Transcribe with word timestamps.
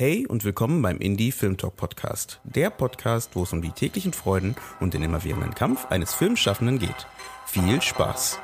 Hey 0.00 0.26
und 0.26 0.46
willkommen 0.46 0.80
beim 0.80 0.96
Indie 0.96 1.30
Film 1.30 1.58
Talk 1.58 1.76
Podcast. 1.76 2.40
Der 2.44 2.70
Podcast, 2.70 3.36
wo 3.36 3.42
es 3.42 3.52
um 3.52 3.60
die 3.60 3.70
täglichen 3.70 4.14
Freuden 4.14 4.56
und 4.80 4.94
den 4.94 5.02
immerwährenden 5.02 5.54
Kampf 5.54 5.88
eines 5.90 6.14
Filmschaffenden 6.14 6.78
geht. 6.78 7.06
Viel 7.44 7.82
Spaß! 7.82 8.38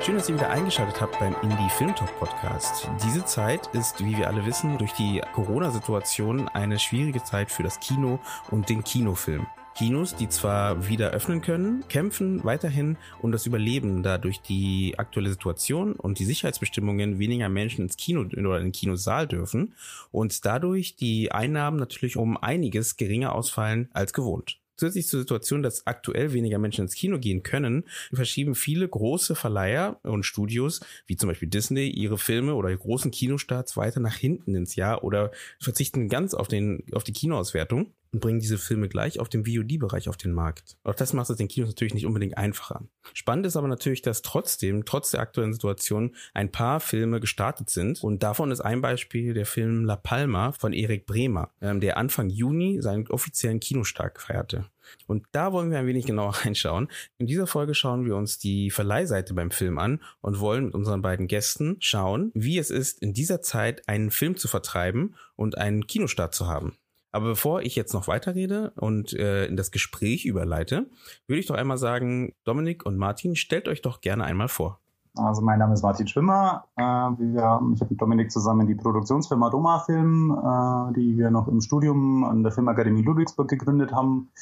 Schön, 0.00 0.16
dass 0.16 0.28
ihr 0.28 0.34
wieder 0.34 0.50
eingeschaltet 0.50 1.00
habt 1.00 1.20
beim 1.20 1.36
Indie 1.42 1.70
Film 1.78 1.94
Talk 1.94 2.18
Podcast. 2.18 2.90
Diese 3.04 3.24
Zeit 3.24 3.68
ist, 3.68 4.04
wie 4.04 4.16
wir 4.16 4.26
alle 4.26 4.44
wissen, 4.44 4.78
durch 4.78 4.94
die 4.94 5.22
Corona-Situation 5.32 6.48
eine 6.48 6.80
schwierige 6.80 7.22
Zeit 7.22 7.52
für 7.52 7.62
das 7.62 7.78
Kino 7.78 8.18
und 8.50 8.68
den 8.68 8.82
Kinofilm. 8.82 9.46
Kinos, 9.74 10.14
die 10.14 10.28
zwar 10.28 10.88
wieder 10.88 11.10
öffnen 11.10 11.40
können, 11.40 11.82
kämpfen 11.88 12.44
weiterhin 12.44 12.96
um 13.20 13.32
das 13.32 13.44
Überleben, 13.44 14.04
da 14.04 14.18
durch 14.18 14.40
die 14.40 14.94
aktuelle 14.98 15.30
Situation 15.30 15.94
und 15.94 16.20
die 16.20 16.24
Sicherheitsbestimmungen 16.24 17.18
weniger 17.18 17.48
Menschen 17.48 17.86
ins 17.86 17.96
Kino 17.96 18.20
oder 18.20 18.58
in 18.58 18.66
den 18.66 18.72
Kinosaal 18.72 19.26
dürfen 19.26 19.74
und 20.12 20.44
dadurch 20.44 20.94
die 20.94 21.32
Einnahmen 21.32 21.76
natürlich 21.76 22.16
um 22.16 22.36
einiges 22.36 22.96
geringer 22.96 23.34
ausfallen 23.34 23.88
als 23.92 24.12
gewohnt. 24.12 24.60
Zusätzlich 24.76 25.08
zur 25.08 25.20
Situation, 25.20 25.62
dass 25.62 25.86
aktuell 25.88 26.32
weniger 26.32 26.58
Menschen 26.58 26.82
ins 26.82 26.94
Kino 26.94 27.18
gehen 27.18 27.42
können, 27.42 27.84
verschieben 28.12 28.54
viele 28.54 28.88
große 28.88 29.34
Verleiher 29.34 29.98
und 30.02 30.24
Studios, 30.24 30.80
wie 31.06 31.16
zum 31.16 31.28
Beispiel 31.28 31.48
Disney, 31.48 31.88
ihre 31.88 32.18
Filme 32.18 32.54
oder 32.54 32.76
großen 32.76 33.10
Kinostarts 33.10 33.76
weiter 33.76 34.00
nach 34.00 34.16
hinten 34.16 34.54
ins 34.54 34.76
Jahr 34.76 35.02
oder 35.02 35.32
verzichten 35.60 36.08
ganz 36.08 36.34
auf, 36.34 36.46
den, 36.46 36.84
auf 36.92 37.02
die 37.02 37.12
Kinoauswertung 37.12 37.92
und 38.14 38.20
bringen 38.20 38.38
diese 38.38 38.58
Filme 38.58 38.88
gleich 38.88 39.18
auf 39.18 39.28
dem 39.28 39.44
VOD-Bereich 39.44 40.08
auf 40.08 40.16
den 40.16 40.32
Markt. 40.32 40.76
Auch 40.84 40.94
das 40.94 41.12
macht 41.12 41.28
es 41.28 41.36
den 41.36 41.48
Kinos 41.48 41.70
natürlich 41.70 41.94
nicht 41.94 42.06
unbedingt 42.06 42.38
einfacher. 42.38 42.86
Spannend 43.12 43.44
ist 43.44 43.56
aber 43.56 43.66
natürlich, 43.66 44.02
dass 44.02 44.22
trotzdem, 44.22 44.84
trotz 44.84 45.10
der 45.10 45.20
aktuellen 45.20 45.52
Situation, 45.52 46.14
ein 46.32 46.52
paar 46.52 46.78
Filme 46.78 47.18
gestartet 47.18 47.70
sind. 47.70 48.02
Und 48.04 48.22
davon 48.22 48.52
ist 48.52 48.60
ein 48.60 48.80
Beispiel 48.80 49.34
der 49.34 49.46
Film 49.46 49.84
La 49.84 49.96
Palma 49.96 50.52
von 50.52 50.72
Erik 50.72 51.06
Bremer, 51.06 51.50
ähm, 51.60 51.80
der 51.80 51.96
Anfang 51.96 52.30
Juni 52.30 52.80
seinen 52.80 53.08
offiziellen 53.08 53.58
Kinostart 53.58 54.20
feierte. 54.20 54.66
Und 55.06 55.26
da 55.32 55.52
wollen 55.52 55.70
wir 55.70 55.78
ein 55.78 55.86
wenig 55.86 56.06
genauer 56.06 56.34
reinschauen. 56.44 56.88
In 57.18 57.26
dieser 57.26 57.48
Folge 57.48 57.74
schauen 57.74 58.04
wir 58.04 58.14
uns 58.14 58.38
die 58.38 58.70
Verleihseite 58.70 59.34
beim 59.34 59.50
Film 59.50 59.78
an 59.78 60.00
und 60.20 60.38
wollen 60.38 60.66
mit 60.66 60.74
unseren 60.74 61.02
beiden 61.02 61.26
Gästen 61.26 61.76
schauen, 61.80 62.30
wie 62.34 62.58
es 62.58 62.70
ist, 62.70 63.02
in 63.02 63.12
dieser 63.12 63.42
Zeit 63.42 63.88
einen 63.88 64.12
Film 64.12 64.36
zu 64.36 64.46
vertreiben 64.46 65.16
und 65.34 65.58
einen 65.58 65.88
Kinostart 65.88 66.32
zu 66.32 66.46
haben. 66.46 66.76
Aber 67.14 67.26
bevor 67.26 67.62
ich 67.62 67.76
jetzt 67.76 67.94
noch 67.94 68.08
weiterrede 68.08 68.72
und 68.74 69.12
äh, 69.12 69.46
in 69.46 69.56
das 69.56 69.70
Gespräch 69.70 70.24
überleite, 70.24 70.90
würde 71.28 71.38
ich 71.38 71.46
doch 71.46 71.54
einmal 71.54 71.78
sagen, 71.78 72.32
Dominik 72.42 72.84
und 72.84 72.98
Martin, 72.98 73.36
stellt 73.36 73.68
euch 73.68 73.82
doch 73.82 74.00
gerne 74.00 74.24
einmal 74.24 74.48
vor. 74.48 74.80
Also 75.14 75.40
mein 75.40 75.60
Name 75.60 75.74
ist 75.74 75.84
Martin 75.84 76.08
Schwimmer. 76.08 76.64
Äh, 76.74 76.82
wir, 76.82 77.60
ich 77.72 77.80
habe 77.80 77.90
mit 77.90 78.02
Dominik 78.02 78.32
zusammen 78.32 78.66
die 78.66 78.74
Produktionsfirma 78.74 79.48
Doma 79.50 79.78
Film, 79.86 80.32
äh, 80.32 80.92
die 80.94 81.16
wir 81.16 81.30
noch 81.30 81.46
im 81.46 81.60
Studium 81.60 82.24
an 82.24 82.42
der 82.42 82.50
Filmakademie 82.50 83.02
Ludwigsburg 83.02 83.46
gegründet 83.46 83.92
haben, 83.92 84.32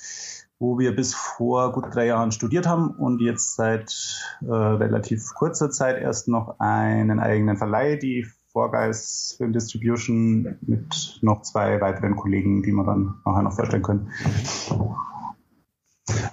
wo 0.59 0.79
wir 0.79 0.97
bis 0.97 1.13
vor 1.13 1.73
gut 1.73 1.95
drei 1.95 2.07
Jahren 2.07 2.33
studiert 2.33 2.67
haben 2.67 2.89
und 2.93 3.21
jetzt 3.21 3.55
seit 3.55 4.17
äh, 4.41 4.51
relativ 4.51 5.35
kurzer 5.35 5.71
Zeit 5.71 6.01
erst 6.01 6.27
noch 6.27 6.59
einen 6.59 7.21
eigenen 7.21 7.59
Verleih, 7.59 7.97
die 7.97 8.27
Vorgeist 8.53 9.39
Film 9.39 9.53
Distribution 9.53 10.59
mit 10.61 11.19
noch 11.23 11.43
zwei 11.43 11.81
weiteren 11.81 12.17
Kollegen, 12.17 12.63
die 12.63 12.73
wir 12.73 12.85
dann 12.85 13.15
nachher 13.25 13.43
noch 13.43 13.53
vorstellen 13.53 13.83
können. 13.83 14.11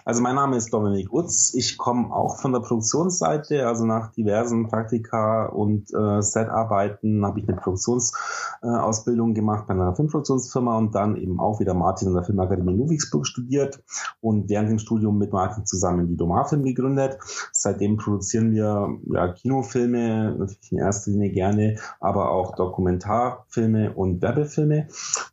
Also 0.03 0.23
mein 0.23 0.35
Name 0.35 0.57
ist 0.57 0.73
Dominik 0.73 1.13
Utz. 1.13 1.53
Ich 1.53 1.77
komme 1.77 2.11
auch 2.11 2.39
von 2.39 2.51
der 2.51 2.61
Produktionsseite, 2.61 3.67
also 3.67 3.85
nach 3.85 4.11
diversen 4.11 4.67
Praktika 4.67 5.45
und 5.45 5.93
äh, 5.93 6.21
Setarbeiten 6.23 7.23
habe 7.23 7.39
ich 7.39 7.47
eine 7.47 7.57
Produktionsausbildung 7.57 9.31
äh, 9.31 9.33
gemacht 9.33 9.67
bei 9.67 9.75
einer 9.75 9.95
Filmproduktionsfirma 9.95 10.75
und 10.75 10.95
dann 10.95 11.15
eben 11.17 11.39
auch 11.39 11.59
wieder 11.59 11.75
Martin 11.75 12.07
in 12.07 12.15
der 12.15 12.23
Filmakademie 12.23 12.75
Ludwigsburg 12.75 13.27
studiert 13.27 13.83
und 14.21 14.49
während 14.49 14.71
dem 14.71 14.79
Studium 14.79 15.19
mit 15.19 15.31
Martin 15.33 15.67
zusammen 15.67 16.07
die 16.07 16.17
Domar-Film 16.17 16.63
gegründet. 16.63 17.19
Seitdem 17.51 17.97
produzieren 17.97 18.51
wir 18.51 18.97
ja, 19.13 19.31
Kinofilme, 19.33 20.35
natürlich 20.39 20.71
in 20.71 20.79
erster 20.79 21.11
Linie 21.11 21.29
gerne, 21.29 21.75
aber 21.99 22.31
auch 22.31 22.55
Dokumentarfilme 22.55 23.93
und 23.93 24.23
Werbefilme. 24.23 24.87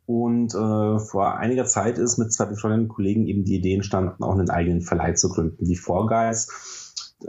Und 0.05 0.53
äh, 0.53 0.99
vor 0.99 1.37
einiger 1.37 1.65
Zeit 1.65 1.97
ist 1.97 2.19
mit 2.19 2.31
zwei 2.31 2.45
befreundeten 2.45 2.87
Kollegen 2.87 3.25
eben 3.25 3.43
die 3.43 3.55
Idee 3.55 3.73
entstanden, 3.73 4.26
auch 4.27 4.37
einen 4.37 4.49
eigenen 4.49 4.81
Verleih 4.81 5.13
zu 5.13 5.29
gründen, 5.29 5.65
die 5.65 5.75
Vorgeist. 5.75 6.51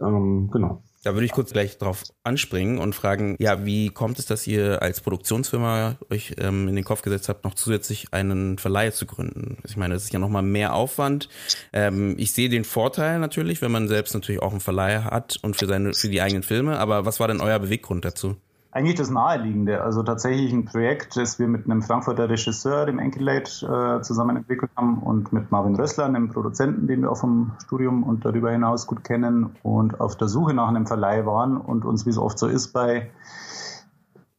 Ähm, 0.01 0.51
genau. 0.53 0.83
Da 1.05 1.15
würde 1.15 1.25
ich 1.25 1.33
kurz 1.33 1.53
gleich 1.53 1.79
drauf 1.79 2.03
anspringen 2.25 2.79
und 2.79 2.95
fragen, 2.95 3.37
ja, 3.39 3.65
wie 3.65 3.89
kommt 3.89 4.19
es, 4.19 4.27
dass 4.27 4.47
ihr 4.49 4.83
als 4.83 5.01
Produktionsfirma 5.01 5.97
euch 6.11 6.35
ähm, 6.39 6.67
in 6.67 6.75
den 6.75 6.85
Kopf 6.85 7.03
gesetzt 7.03 7.29
habt, 7.29 7.45
noch 7.45 7.55
zusätzlich 7.55 8.13
einen 8.13 8.59
Verleih 8.59 8.91
zu 8.91 9.07
gründen? 9.07 9.59
Ich 9.65 9.77
meine, 9.77 9.95
das 9.95 10.05
ist 10.05 10.13
ja 10.13 10.19
nochmal 10.19 10.43
mehr 10.43 10.75
Aufwand. 10.75 11.29
Ähm, 11.73 12.17
ich 12.19 12.33
sehe 12.33 12.49
den 12.49 12.65
Vorteil 12.65 13.21
natürlich, 13.21 13.63
wenn 13.63 13.71
man 13.71 13.87
selbst 13.87 14.13
natürlich 14.13 14.43
auch 14.43 14.51
einen 14.51 14.61
Verleih 14.61 15.05
hat 15.05 15.39
und 15.43 15.57
für 15.57 15.67
seine, 15.67 15.95
für 15.95 16.09
die 16.09 16.21
eigenen 16.21 16.43
Filme, 16.43 16.79
aber 16.79 17.05
was 17.07 17.21
war 17.21 17.29
denn 17.29 17.41
euer 17.41 17.61
Beweggrund 17.61 18.05
dazu? 18.05 18.37
Eigentlich 18.71 18.97
das 18.97 19.11
Naheliegende. 19.11 19.83
Also 19.83 20.03
tatsächlich 20.03 20.53
ein 20.53 20.65
Projekt, 20.65 21.17
das 21.17 21.39
wir 21.39 21.49
mit 21.49 21.65
einem 21.65 21.83
Frankfurter 21.83 22.29
Regisseur, 22.29 22.87
dem 22.87 22.99
Enkelate, 22.99 23.99
äh, 23.99 24.03
zusammen 24.03 24.37
entwickelt 24.37 24.71
haben 24.77 24.99
und 24.99 25.33
mit 25.33 25.51
Marvin 25.51 25.75
Rössler, 25.75 26.05
einem 26.05 26.29
Produzenten, 26.29 26.87
den 26.87 27.03
wir 27.03 27.11
auch 27.11 27.17
vom 27.17 27.53
Studium 27.65 28.03
und 28.03 28.25
darüber 28.25 28.51
hinaus 28.51 28.87
gut 28.87 29.05
kennen 29.05 29.57
und 29.63 30.01
auf 30.01 30.17
der 30.17 30.29
Suche 30.29 30.55
nach 30.55 30.69
einem 30.69 30.87
Verleih 30.87 31.25
waren 31.25 31.57
und 31.57 31.85
uns, 31.85 32.05
wie 32.05 32.11
es 32.11 32.19
oft 32.19 32.39
so 32.39 32.47
ist, 32.47 32.73
bei 32.73 33.11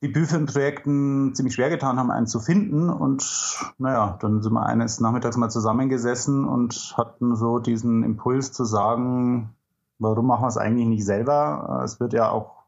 Debütfilmprojekten 0.01 1.33
ziemlich 1.35 1.55
schwer 1.55 1.69
getan 1.69 1.99
haben, 1.99 2.11
einen 2.11 2.27
zu 2.27 2.39
finden. 2.39 2.89
Und 2.89 3.73
naja, 3.79 4.17
dann 4.21 4.41
sind 4.41 4.53
wir 4.53 4.65
eines 4.65 4.99
Nachmittags 5.01 5.35
mal 5.35 5.49
zusammengesessen 5.49 6.47
und 6.47 6.93
hatten 6.97 7.35
so 7.35 7.59
diesen 7.59 8.03
Impuls 8.03 8.53
zu 8.53 8.63
sagen, 8.63 9.49
warum 9.97 10.27
machen 10.27 10.43
wir 10.43 10.47
es 10.47 10.57
eigentlich 10.57 10.87
nicht 10.87 11.05
selber? 11.05 11.81
Es 11.83 11.99
wird 11.99 12.13
ja 12.13 12.29
auch 12.29 12.58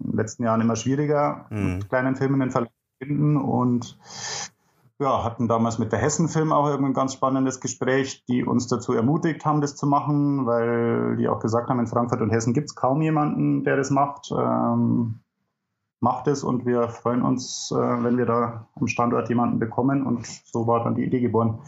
in 0.00 0.10
den 0.10 0.16
letzten 0.16 0.44
Jahren 0.44 0.60
immer 0.60 0.76
schwieriger, 0.76 1.46
mhm. 1.50 1.76
mit 1.76 1.88
kleinen 1.88 2.16
Filmen 2.16 2.40
den 2.40 2.50
Verlag 2.50 2.70
zu 2.70 3.06
finden 3.06 3.36
und 3.36 3.98
ja, 5.00 5.24
hatten 5.24 5.48
damals 5.48 5.78
mit 5.78 5.90
der 5.90 5.98
Hessen-Film 5.98 6.52
auch 6.52 6.66
ein 6.66 6.94
ganz 6.94 7.14
spannendes 7.14 7.60
Gespräch, 7.60 8.24
die 8.26 8.44
uns 8.44 8.68
dazu 8.68 8.92
ermutigt 8.92 9.44
haben, 9.44 9.60
das 9.60 9.74
zu 9.74 9.86
machen, 9.86 10.46
weil 10.46 11.16
die 11.16 11.28
auch 11.28 11.40
gesagt 11.40 11.68
haben, 11.68 11.80
in 11.80 11.88
Frankfurt 11.88 12.20
und 12.20 12.30
Hessen 12.30 12.54
gibt 12.54 12.70
es 12.70 12.74
kaum 12.76 13.02
jemanden, 13.02 13.64
der 13.64 13.76
das 13.76 13.90
macht. 13.90 14.30
Ähm, 14.30 15.20
macht 16.00 16.28
es 16.28 16.44
und 16.44 16.66
wir 16.66 16.88
freuen 16.88 17.22
uns, 17.22 17.72
äh, 17.72 17.76
wenn 17.76 18.18
wir 18.18 18.26
da 18.26 18.68
am 18.78 18.86
Standort 18.86 19.28
jemanden 19.28 19.58
bekommen 19.58 20.06
und 20.06 20.26
so 20.26 20.66
war 20.66 20.84
dann 20.84 20.94
die 20.94 21.04
Idee 21.04 21.20
geboren. 21.20 21.58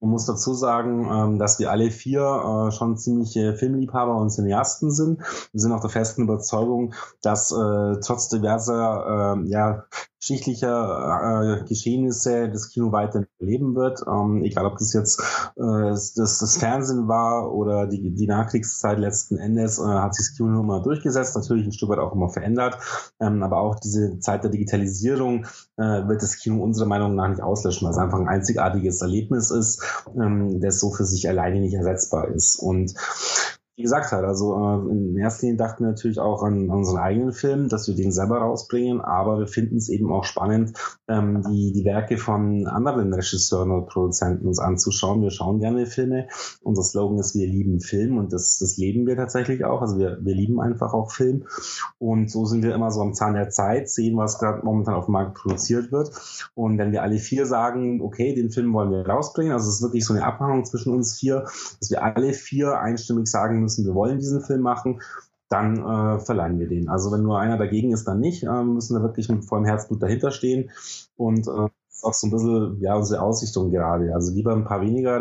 Man 0.00 0.12
muss 0.12 0.24
dazu 0.24 0.54
sagen, 0.54 1.08
ähm, 1.12 1.38
dass 1.38 1.58
wir 1.58 1.70
alle 1.70 1.90
vier 1.90 2.22
äh, 2.22 2.72
schon 2.72 2.96
ziemliche 2.96 3.54
Filmliebhaber 3.54 4.16
und 4.16 4.30
Cineasten 4.30 4.90
sind. 4.90 5.20
Wir 5.52 5.60
sind 5.60 5.72
auch 5.72 5.80
der 5.82 5.90
festen 5.90 6.22
Überzeugung, 6.22 6.94
dass 7.22 7.52
äh, 7.52 8.00
trotz 8.00 8.28
diverser 8.28 9.36
äh, 9.36 9.48
ja, 9.50 9.84
geschichtlicher 10.20 11.60
äh, 11.62 11.64
Geschehnisse 11.66 12.50
das 12.50 12.68
Kino 12.68 12.92
weiter 12.92 13.24
leben 13.38 13.74
wird. 13.74 14.00
Ähm, 14.06 14.44
egal, 14.44 14.66
ob 14.66 14.76
das 14.78 14.92
jetzt 14.92 15.18
äh, 15.56 15.90
das, 15.90 16.14
das 16.14 16.56
Fernsehen 16.58 17.08
war 17.08 17.52
oder 17.52 17.86
die, 17.86 18.14
die 18.14 18.26
Nachkriegszeit 18.26 18.98
letzten 18.98 19.38
Endes, 19.38 19.78
äh, 19.78 19.82
hat 19.82 20.14
sich 20.14 20.26
das 20.26 20.36
Kino 20.36 20.60
immer 20.60 20.82
durchgesetzt, 20.82 21.34
natürlich 21.36 21.66
ein 21.66 21.72
Stück 21.72 21.88
weit 21.88 21.98
auch 21.98 22.14
immer 22.14 22.28
verändert. 22.28 22.78
Ähm, 23.18 23.42
aber 23.42 23.58
auch 23.58 23.80
diese 23.80 24.18
Zeit 24.18 24.44
der 24.44 24.50
Digitalisierung 24.50 25.46
äh, 25.78 26.06
wird 26.06 26.22
das 26.22 26.36
Kino 26.36 26.62
unserer 26.62 26.86
Meinung 26.86 27.14
nach 27.14 27.28
nicht 27.28 27.42
auslöschen, 27.42 27.86
weil 27.86 27.92
es 27.92 27.98
einfach 27.98 28.18
ein 28.18 28.28
einzigartiges 28.28 29.00
Erlebnis 29.00 29.50
ist, 29.50 29.82
ähm, 30.14 30.60
das 30.60 30.80
so 30.80 30.90
für 30.90 31.04
sich 31.04 31.28
alleine 31.28 31.60
nicht 31.60 31.74
ersetzbar 31.74 32.28
ist. 32.28 32.56
Und 32.56 32.94
wie 33.80 33.84
gesagt 33.84 34.12
hat. 34.12 34.24
Also 34.24 34.54
äh, 34.54 34.92
in 34.92 35.16
erster 35.16 35.46
Linie 35.46 35.56
dachten 35.56 35.84
wir 35.84 35.88
natürlich 35.88 36.18
auch 36.18 36.42
an, 36.42 36.70
an 36.70 36.76
unseren 36.76 36.98
eigenen 36.98 37.32
Film, 37.32 37.70
dass 37.70 37.88
wir 37.88 37.94
den 37.94 38.12
selber 38.12 38.36
rausbringen, 38.38 39.00
aber 39.00 39.38
wir 39.38 39.46
finden 39.46 39.76
es 39.76 39.88
eben 39.88 40.12
auch 40.12 40.24
spannend, 40.24 40.74
ähm, 41.08 41.42
die, 41.48 41.72
die 41.72 41.86
Werke 41.86 42.18
von 42.18 42.66
anderen 42.66 43.14
Regisseuren 43.14 43.70
oder 43.70 43.86
Produzenten 43.86 44.46
uns 44.46 44.58
anzuschauen. 44.58 45.22
Wir 45.22 45.30
schauen 45.30 45.60
gerne 45.60 45.86
Filme. 45.86 46.28
Unser 46.62 46.82
Slogan 46.82 47.18
ist, 47.18 47.34
wir 47.34 47.46
lieben 47.46 47.80
Film 47.80 48.18
und 48.18 48.34
das, 48.34 48.58
das 48.58 48.76
leben 48.76 49.06
wir 49.06 49.16
tatsächlich 49.16 49.64
auch. 49.64 49.80
Also 49.80 49.98
wir, 49.98 50.18
wir 50.20 50.34
lieben 50.34 50.60
einfach 50.60 50.92
auch 50.92 51.10
Film. 51.10 51.46
Und 51.96 52.30
so 52.30 52.44
sind 52.44 52.62
wir 52.62 52.74
immer 52.74 52.90
so 52.90 53.00
am 53.00 53.14
Zahn 53.14 53.32
der 53.32 53.48
Zeit, 53.48 53.88
sehen, 53.88 54.18
was 54.18 54.38
gerade 54.38 54.62
momentan 54.62 54.94
auf 54.94 55.06
dem 55.06 55.12
Markt 55.12 55.38
produziert 55.38 55.90
wird. 55.90 56.10
Und 56.54 56.76
wenn 56.76 56.92
wir 56.92 57.02
alle 57.02 57.16
vier 57.16 57.46
sagen, 57.46 58.02
okay, 58.02 58.34
den 58.34 58.50
Film 58.50 58.74
wollen 58.74 58.90
wir 58.90 59.08
rausbringen, 59.08 59.54
also 59.54 59.70
es 59.70 59.76
ist 59.76 59.82
wirklich 59.82 60.04
so 60.04 60.12
eine 60.12 60.24
Abmachung 60.24 60.66
zwischen 60.66 60.92
uns 60.92 61.18
vier, 61.18 61.44
dass 61.80 61.90
wir 61.90 62.02
alle 62.04 62.34
vier 62.34 62.78
einstimmig 62.78 63.26
sagen 63.26 63.60
müssen, 63.60 63.69
wir 63.78 63.94
wollen 63.94 64.18
diesen 64.18 64.40
Film 64.40 64.62
machen, 64.62 65.00
dann 65.48 65.78
äh, 65.78 66.20
verleihen 66.20 66.58
wir 66.58 66.68
den. 66.68 66.88
Also 66.88 67.10
wenn 67.10 67.22
nur 67.22 67.40
einer 67.40 67.58
dagegen 67.58 67.92
ist, 67.92 68.06
dann 68.06 68.20
nicht. 68.20 68.44
Äh, 68.44 68.62
müssen 68.62 68.96
wir 68.96 69.02
wirklich 69.02 69.28
mit 69.28 69.44
vollem 69.44 69.64
Herzblut 69.64 70.02
dahinter 70.02 70.30
stehen. 70.30 70.70
Und 71.16 71.48
äh, 71.48 71.68
ist 71.90 72.04
auch 72.04 72.14
so 72.14 72.26
ein 72.26 72.30
bisschen 72.30 72.80
ja, 72.80 72.94
unsere 72.94 73.20
Aussichtung 73.20 73.70
gerade. 73.70 74.14
Also 74.14 74.32
lieber 74.32 74.54
ein 74.54 74.64
paar 74.64 74.80
weniger 74.80 75.18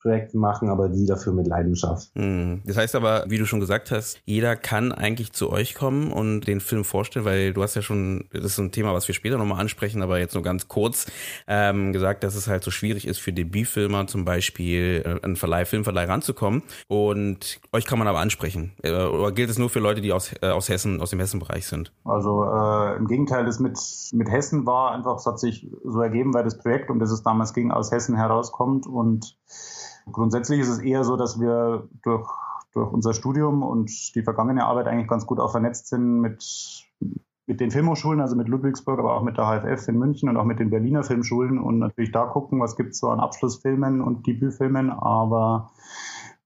Projekte 0.00 0.38
machen, 0.38 0.68
aber 0.68 0.88
die 0.88 1.06
dafür 1.06 1.32
mit 1.32 1.46
Leidenschaft. 1.46 2.10
Hm. 2.14 2.62
Das 2.64 2.76
heißt 2.76 2.94
aber, 2.94 3.24
wie 3.28 3.38
du 3.38 3.46
schon 3.46 3.60
gesagt 3.60 3.90
hast, 3.90 4.20
jeder 4.24 4.56
kann 4.56 4.92
eigentlich 4.92 5.32
zu 5.32 5.50
euch 5.50 5.74
kommen 5.74 6.12
und 6.12 6.42
den 6.42 6.60
Film 6.60 6.84
vorstellen, 6.84 7.24
weil 7.24 7.52
du 7.52 7.62
hast 7.62 7.74
ja 7.74 7.82
schon, 7.82 8.24
das 8.32 8.44
ist 8.44 8.58
ein 8.58 8.72
Thema, 8.72 8.94
was 8.94 9.08
wir 9.08 9.14
später 9.14 9.38
nochmal 9.38 9.60
ansprechen, 9.60 10.02
aber 10.02 10.18
jetzt 10.18 10.34
nur 10.34 10.42
ganz 10.42 10.68
kurz 10.68 11.06
ähm, 11.46 11.92
gesagt, 11.92 12.22
dass 12.22 12.34
es 12.34 12.46
halt 12.46 12.62
so 12.62 12.70
schwierig 12.70 13.06
ist 13.06 13.18
für 13.18 13.32
Debütfilmer 13.32 14.06
zum 14.06 14.24
Beispiel 14.24 15.02
äh, 15.04 15.24
an 15.24 15.36
Verleih, 15.36 15.64
Filmverleih 15.64 16.04
ranzukommen 16.04 16.62
und 16.86 17.60
euch 17.72 17.86
kann 17.86 17.98
man 17.98 18.08
aber 18.08 18.20
ansprechen. 18.20 18.72
Äh, 18.82 18.92
oder 18.92 19.32
gilt 19.32 19.50
es 19.50 19.58
nur 19.58 19.70
für 19.70 19.80
Leute, 19.80 20.00
die 20.00 20.12
aus, 20.12 20.32
äh, 20.42 20.48
aus 20.48 20.68
Hessen, 20.68 21.00
aus 21.00 21.10
dem 21.10 21.18
Hessenbereich 21.18 21.66
sind? 21.66 21.92
Also 22.04 22.44
äh, 22.44 22.96
im 22.96 23.06
Gegenteil, 23.08 23.44
das 23.44 23.58
mit, 23.58 23.78
mit 24.12 24.30
Hessen 24.30 24.66
war 24.66 24.92
einfach, 24.92 25.16
es 25.16 25.26
hat 25.26 25.40
sich 25.40 25.68
so 25.84 26.00
ergeben, 26.00 26.34
weil 26.34 26.44
das 26.44 26.58
Projekt, 26.58 26.90
um 26.90 26.98
das 26.98 27.10
es 27.10 27.22
damals 27.22 27.52
ging, 27.52 27.70
aus 27.70 27.90
Hessen 27.90 28.16
herauskommt 28.16 28.86
und 28.86 29.36
Grundsätzlich 30.12 30.60
ist 30.60 30.68
es 30.68 30.78
eher 30.78 31.04
so, 31.04 31.16
dass 31.16 31.40
wir 31.40 31.88
durch, 32.02 32.28
durch 32.72 32.92
unser 32.92 33.14
Studium 33.14 33.62
und 33.62 34.14
die 34.14 34.22
vergangene 34.22 34.64
Arbeit 34.64 34.86
eigentlich 34.86 35.08
ganz 35.08 35.26
gut 35.26 35.40
auch 35.40 35.50
vernetzt 35.50 35.88
sind 35.88 36.20
mit, 36.20 36.44
mit 37.46 37.60
den 37.60 37.70
Filmhochschulen, 37.70 38.20
also 38.20 38.36
mit 38.36 38.48
Ludwigsburg, 38.48 38.98
aber 38.98 39.14
auch 39.14 39.22
mit 39.22 39.38
der 39.38 39.44
HFF 39.46 39.88
in 39.88 39.98
München 39.98 40.28
und 40.28 40.36
auch 40.36 40.44
mit 40.44 40.58
den 40.58 40.70
Berliner 40.70 41.02
Filmschulen 41.02 41.58
und 41.58 41.78
natürlich 41.78 42.12
da 42.12 42.26
gucken, 42.26 42.60
was 42.60 42.76
gibt 42.76 42.90
es 42.90 42.98
so 42.98 43.08
an 43.08 43.20
Abschlussfilmen 43.20 44.00
und 44.00 44.26
Debütfilmen. 44.26 44.90
Aber 44.90 45.70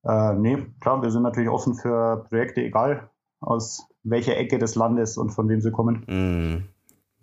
äh, 0.05 0.35
nee, 0.35 0.67
klar, 0.81 1.03
wir 1.03 1.11
sind 1.11 1.23
natürlich 1.23 1.51
offen 1.51 1.75
für 1.75 2.25
Projekte, 2.29 2.63
egal 2.63 3.11
aus 3.41 3.89
welcher 4.05 4.37
Ecke 4.37 4.59
des 4.59 4.75
Landes 4.75 5.17
und 5.17 5.31
von 5.31 5.49
wem 5.49 5.61
sie 5.61 5.73
kommen. 5.73 6.05
Mm. 6.07 6.69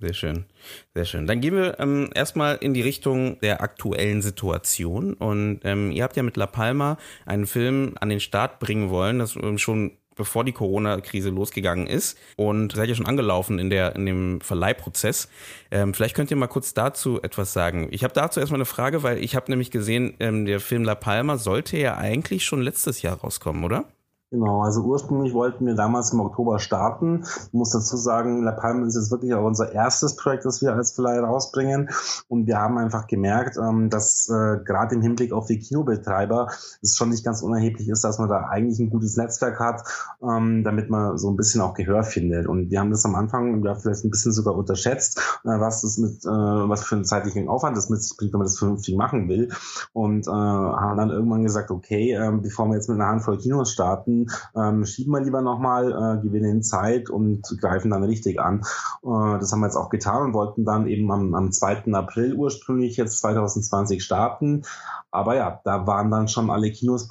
Sehr 0.02 0.14
schön, 0.14 0.46
sehr 0.94 1.04
schön. 1.04 1.28
Dann 1.28 1.42
gehen 1.42 1.56
wir 1.56 1.78
ähm, 1.78 2.10
erstmal 2.16 2.56
in 2.56 2.74
die 2.74 2.82
Richtung 2.82 3.38
der 3.42 3.62
aktuellen 3.62 4.22
Situation. 4.22 5.14
Und 5.14 5.60
ähm, 5.66 5.92
ihr 5.92 6.04
habt 6.04 6.16
ja 6.16 6.24
mit 6.24 6.38
La 6.38 6.48
Palma 6.48 6.98
einen 7.26 7.46
Film 7.46 7.96
an 8.00 8.08
den 8.08 8.22
Start 8.22 8.60
bringen 8.60 8.90
wollen, 8.90 9.20
das 9.20 9.36
ähm, 9.36 9.58
schon 9.58 9.98
bevor 10.16 10.44
die 10.44 10.52
Corona-Krise 10.52 11.30
losgegangen 11.30 11.88
ist 11.88 12.18
und 12.36 12.74
seid 12.74 12.90
ja 12.90 12.96
schon 12.96 13.08
angelaufen 13.08 13.58
in 13.58 13.70
der 13.70 13.96
in 13.96 14.06
dem 14.06 14.42
Verleihprozess. 14.42 15.30
Ähm, 15.72 15.94
vielleicht 15.94 16.16
könnt 16.16 16.32
ihr 16.32 16.38
mal 16.38 16.48
kurz 16.48 16.74
dazu 16.74 17.22
etwas 17.22 17.52
sagen. 17.54 17.88
Ich 17.92 18.04
habe 18.04 18.14
dazu 18.14 18.40
erstmal 18.40 18.58
eine 18.58 18.66
Frage, 18.66 19.04
weil 19.04 19.24
ich 19.24 19.36
habe 19.36 19.52
nämlich 19.52 19.72
gesehen, 19.72 20.16
ähm, 20.20 20.46
der 20.46 20.60
Film 20.60 20.84
La 20.84 20.96
Palma 20.96 21.38
sollte 21.38 21.78
ja 21.78 21.98
eigentlich 21.98 22.46
schon 22.46 22.62
letztes 22.62 23.02
Jahr 23.02 23.18
rauskommen, 23.18 23.64
oder? 23.64 23.86
Genau, 24.32 24.62
also 24.62 24.84
ursprünglich 24.84 25.34
wollten 25.34 25.66
wir 25.66 25.74
damals 25.74 26.14
im 26.14 26.20
Oktober 26.20 26.60
starten. 26.60 27.24
Ich 27.48 27.54
muss 27.54 27.72
dazu 27.72 27.98
sagen, 27.98 28.44
La 28.44 28.52
Palma 28.52 28.86
ist 28.86 28.94
jetzt 28.94 29.10
wirklich 29.10 29.34
auch 29.34 29.44
unser 29.44 29.72
erstes 29.72 30.16
Projekt, 30.16 30.46
das 30.46 30.62
wir 30.62 30.72
als 30.72 30.92
Verleih 30.92 31.20
rausbringen. 31.20 31.90
Und 32.28 32.46
wir 32.46 32.60
haben 32.60 32.78
einfach 32.78 33.08
gemerkt, 33.08 33.58
ähm, 33.58 33.90
dass 33.90 34.30
äh, 34.30 34.64
gerade 34.64 34.94
im 34.94 35.02
Hinblick 35.02 35.34
auf 35.34 35.48
die 35.48 35.58
Kinobetreiber 35.58 36.50
es 36.84 36.96
schon 36.96 37.10
nicht 37.10 37.26
ganz 37.26 37.42
unerheblich 37.42 37.90
ist, 37.90 38.04
dass 38.04 38.20
man 38.20 38.30
da 38.30 38.42
eigentlich 38.50 38.78
ein 38.78 38.92
gutes 38.92 39.18
Netzwerk 39.18 39.60
hat, 39.60 39.82
ähm, 40.22 40.64
damit 40.64 40.92
man 40.92 41.18
so 41.18 41.32
ein 41.32 41.36
bisschen 41.36 41.62
auch 41.62 41.74
Gehör 41.74 42.04
findet. 42.04 42.46
Und 42.46 42.70
wir 42.70 42.82
haben 42.82 42.92
das 42.92 43.06
am 43.06 43.16
Anfang 43.16 43.66
ja, 43.66 43.74
vielleicht 43.74 44.06
ein 44.06 44.12
bisschen 44.12 44.32
sogar 44.32 44.56
unterschätzt, 44.56 45.18
äh, 45.44 45.60
was 45.60 45.82
das 45.82 45.98
mit, 45.98 46.24
äh, 46.24 46.30
was 46.30 46.84
für 46.84 46.94
einen 46.94 47.06
zeitlichen 47.06 47.50
Aufwand 47.50 47.76
das 47.76 47.90
mit 47.90 48.04
sich 48.04 48.16
bringt, 48.16 48.34
wenn 48.34 48.40
man 48.42 48.46
das 48.48 48.60
vernünftig 48.60 48.96
machen 48.96 49.28
will. 49.28 49.50
Und 49.94 50.28
haben 50.28 50.98
dann 50.98 51.10
irgendwann 51.10 51.44
gesagt, 51.44 51.72
okay, 51.72 52.14
äh, 52.14 52.32
bevor 52.32 52.68
wir 52.68 52.76
jetzt 52.76 52.90
mit 52.90 53.00
einer 53.00 53.10
Handvoll 53.10 53.40
Kinos 53.40 53.72
starten, 53.72 54.19
ähm, 54.56 54.86
schieben 54.86 55.14
wir 55.14 55.22
lieber 55.22 55.42
nochmal, 55.42 55.92
äh, 55.92 56.22
gewinnen 56.22 56.64
Zeit 56.64 57.10
und 57.10 57.44
greifen 57.62 57.92
dann 57.92 58.04
richtig 58.04 58.40
an. 58.40 58.62
Äh, 59.04 59.40
das 59.40 59.52
haben 59.52 59.60
wir 59.60 59.68
jetzt 59.68 59.76
auch 59.76 59.90
getan 59.90 60.24
und 60.24 60.34
wollten 60.34 60.66
dann 60.66 60.88
eben 60.88 61.12
am, 61.12 61.34
am 61.36 61.52
2. 61.52 61.94
April 61.94 62.34
ursprünglich 62.34 62.98
jetzt 62.98 63.20
2020 63.20 64.04
starten. 64.04 64.64
Aber 65.12 65.36
ja, 65.36 65.62
da 65.64 65.88
waren 65.88 66.12
dann 66.12 66.28
schon 66.28 66.50
alle 66.50 66.72
Kinos 66.72 67.08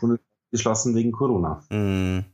geschlossen 0.50 0.94
wegen 0.94 1.12
Corona. 1.12 1.62
Mm. 1.70 2.24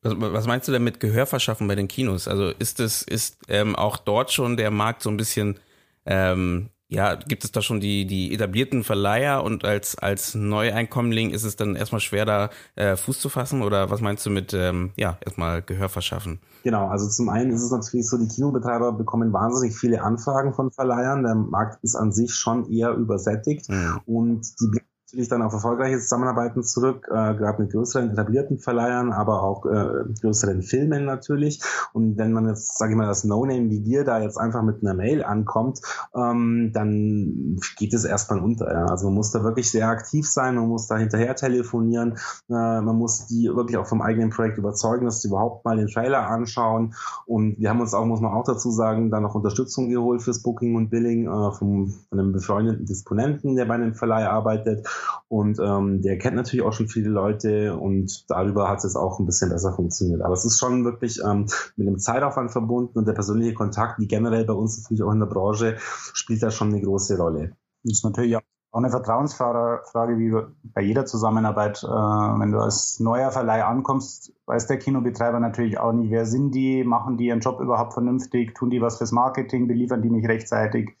Was 0.00 0.46
meinst 0.46 0.68
du 0.68 0.72
denn 0.72 0.84
mit 0.84 1.00
Gehör 1.00 1.26
verschaffen 1.26 1.66
bei 1.66 1.74
den 1.74 1.88
Kinos? 1.88 2.28
Also 2.28 2.50
ist 2.50 2.78
es 2.78 3.02
ist 3.02 3.38
ähm, 3.48 3.74
auch 3.74 3.96
dort 3.96 4.32
schon 4.32 4.56
der 4.56 4.70
Markt 4.70 5.02
so 5.02 5.10
ein 5.10 5.16
bisschen 5.16 5.58
ähm, 6.06 6.70
ja, 6.88 7.16
gibt 7.16 7.44
es 7.44 7.52
da 7.52 7.60
schon 7.60 7.80
die, 7.80 8.06
die 8.06 8.32
etablierten 8.32 8.82
Verleiher 8.82 9.44
und 9.44 9.64
als, 9.64 9.98
als 9.98 10.34
Neueinkommling 10.34 11.30
ist 11.30 11.44
es 11.44 11.54
dann 11.54 11.76
erstmal 11.76 12.00
schwer, 12.00 12.24
da 12.24 12.50
äh, 12.76 12.96
Fuß 12.96 13.20
zu 13.20 13.28
fassen? 13.28 13.62
Oder 13.62 13.90
was 13.90 14.00
meinst 14.00 14.24
du 14.24 14.30
mit, 14.30 14.54
ähm, 14.54 14.92
ja, 14.96 15.18
erstmal 15.24 15.60
Gehör 15.60 15.90
verschaffen? 15.90 16.40
Genau, 16.64 16.88
also 16.88 17.06
zum 17.08 17.28
einen 17.28 17.50
ist 17.50 17.62
es 17.62 17.70
natürlich 17.70 18.08
so, 18.08 18.16
die 18.16 18.28
Kinobetreiber 18.28 18.92
bekommen 18.92 19.34
wahnsinnig 19.34 19.76
viele 19.76 20.02
Anfragen 20.02 20.54
von 20.54 20.70
Verleihern. 20.70 21.24
Der 21.24 21.34
Markt 21.34 21.84
ist 21.84 21.94
an 21.94 22.10
sich 22.10 22.34
schon 22.34 22.70
eher 22.70 22.94
übersättigt 22.94 23.68
mhm. 23.68 24.00
und 24.06 24.46
die 24.60 24.80
natürlich 25.08 25.28
dann 25.30 25.40
auf 25.40 25.54
erfolgreiche 25.54 25.98
Zusammenarbeiten 25.98 26.62
zurück, 26.62 27.06
äh, 27.08 27.34
gerade 27.34 27.62
mit 27.62 27.72
größeren 27.72 28.10
etablierten 28.10 28.58
Verleihern, 28.58 29.10
aber 29.10 29.42
auch 29.42 29.64
äh, 29.64 30.04
größeren 30.20 30.62
Filmen 30.62 31.06
natürlich. 31.06 31.62
Und 31.94 32.18
wenn 32.18 32.32
man 32.32 32.46
jetzt, 32.46 32.76
sage 32.76 32.92
ich 32.92 32.98
mal, 32.98 33.06
das 33.06 33.24
No-Name 33.24 33.70
wie 33.70 33.86
wir 33.86 34.04
da 34.04 34.20
jetzt 34.20 34.36
einfach 34.36 34.62
mit 34.62 34.82
einer 34.82 34.92
Mail 34.92 35.24
ankommt, 35.24 35.80
ähm, 36.14 36.72
dann 36.74 37.58
geht 37.78 37.94
es 37.94 38.04
erstmal 38.04 38.40
unter. 38.40 38.70
Ja. 38.70 38.84
Also 38.84 39.06
man 39.06 39.14
muss 39.14 39.30
da 39.30 39.42
wirklich 39.42 39.70
sehr 39.70 39.88
aktiv 39.88 40.28
sein, 40.28 40.56
man 40.56 40.68
muss 40.68 40.88
da 40.88 40.98
hinterher 40.98 41.34
telefonieren, 41.34 42.18
äh, 42.50 42.52
man 42.52 42.96
muss 42.96 43.26
die 43.28 43.50
wirklich 43.54 43.78
auch 43.78 43.86
vom 43.86 44.02
eigenen 44.02 44.28
Projekt 44.28 44.58
überzeugen, 44.58 45.06
dass 45.06 45.22
sie 45.22 45.28
überhaupt 45.28 45.64
mal 45.64 45.78
den 45.78 45.88
Trailer 45.88 46.28
anschauen. 46.28 46.94
Und 47.24 47.58
wir 47.58 47.70
haben 47.70 47.80
uns 47.80 47.94
auch, 47.94 48.04
muss 48.04 48.20
man 48.20 48.32
auch 48.32 48.44
dazu 48.44 48.70
sagen, 48.70 49.10
da 49.10 49.20
noch 49.20 49.34
Unterstützung 49.34 49.88
geholt 49.88 50.20
fürs 50.20 50.42
Booking 50.42 50.76
und 50.76 50.90
Billing 50.90 51.26
äh, 51.26 51.52
vom, 51.52 51.94
von 52.10 52.18
einem 52.18 52.32
befreundeten 52.32 52.84
Disponenten, 52.84 53.56
der 53.56 53.64
bei 53.64 53.74
einem 53.74 53.94
Verleih 53.94 54.28
arbeitet 54.28 54.86
und 55.28 55.58
ähm, 55.60 56.02
der 56.02 56.18
kennt 56.18 56.36
natürlich 56.36 56.64
auch 56.64 56.72
schon 56.72 56.88
viele 56.88 57.10
Leute 57.10 57.76
und 57.76 58.24
darüber 58.28 58.68
hat 58.68 58.84
es 58.84 58.96
auch 58.96 59.18
ein 59.18 59.26
bisschen 59.26 59.50
besser 59.50 59.72
funktioniert. 59.72 60.22
Aber 60.22 60.34
es 60.34 60.44
ist 60.44 60.58
schon 60.58 60.84
wirklich 60.84 61.20
ähm, 61.24 61.46
mit 61.76 61.86
dem 61.86 61.98
Zeitaufwand 61.98 62.50
verbunden 62.50 62.98
und 62.98 63.06
der 63.06 63.12
persönliche 63.12 63.54
Kontakt, 63.54 63.98
wie 63.98 64.06
generell 64.06 64.44
bei 64.44 64.54
uns 64.54 64.82
natürlich 64.82 65.02
auch 65.02 65.12
in 65.12 65.20
der 65.20 65.26
Branche, 65.26 65.76
spielt 66.12 66.42
da 66.42 66.50
schon 66.50 66.68
eine 66.68 66.80
große 66.80 67.18
Rolle. 67.18 67.52
Das 67.84 67.92
ist 67.92 68.04
natürlich 68.04 68.36
auch 68.36 68.42
eine 68.72 68.90
Vertrauensfrage 68.90 70.18
wie 70.18 70.34
bei 70.62 70.82
jeder 70.82 71.06
Zusammenarbeit. 71.06 71.82
Äh, 71.82 71.86
wenn 71.86 72.52
du 72.52 72.58
als 72.58 73.00
neuer 73.00 73.30
Verleih 73.30 73.64
ankommst, 73.64 74.32
weiß 74.46 74.66
der 74.66 74.78
Kinobetreiber 74.78 75.40
natürlich 75.40 75.78
auch 75.78 75.92
nicht, 75.92 76.10
wer 76.10 76.26
sind 76.26 76.54
die, 76.54 76.84
machen 76.84 77.16
die 77.16 77.26
ihren 77.26 77.40
Job 77.40 77.60
überhaupt 77.60 77.94
vernünftig, 77.94 78.54
tun 78.54 78.70
die 78.70 78.80
was 78.80 78.98
fürs 78.98 79.12
Marketing, 79.12 79.68
beliefern 79.68 80.02
die 80.02 80.10
mich 80.10 80.26
rechtzeitig. 80.28 80.96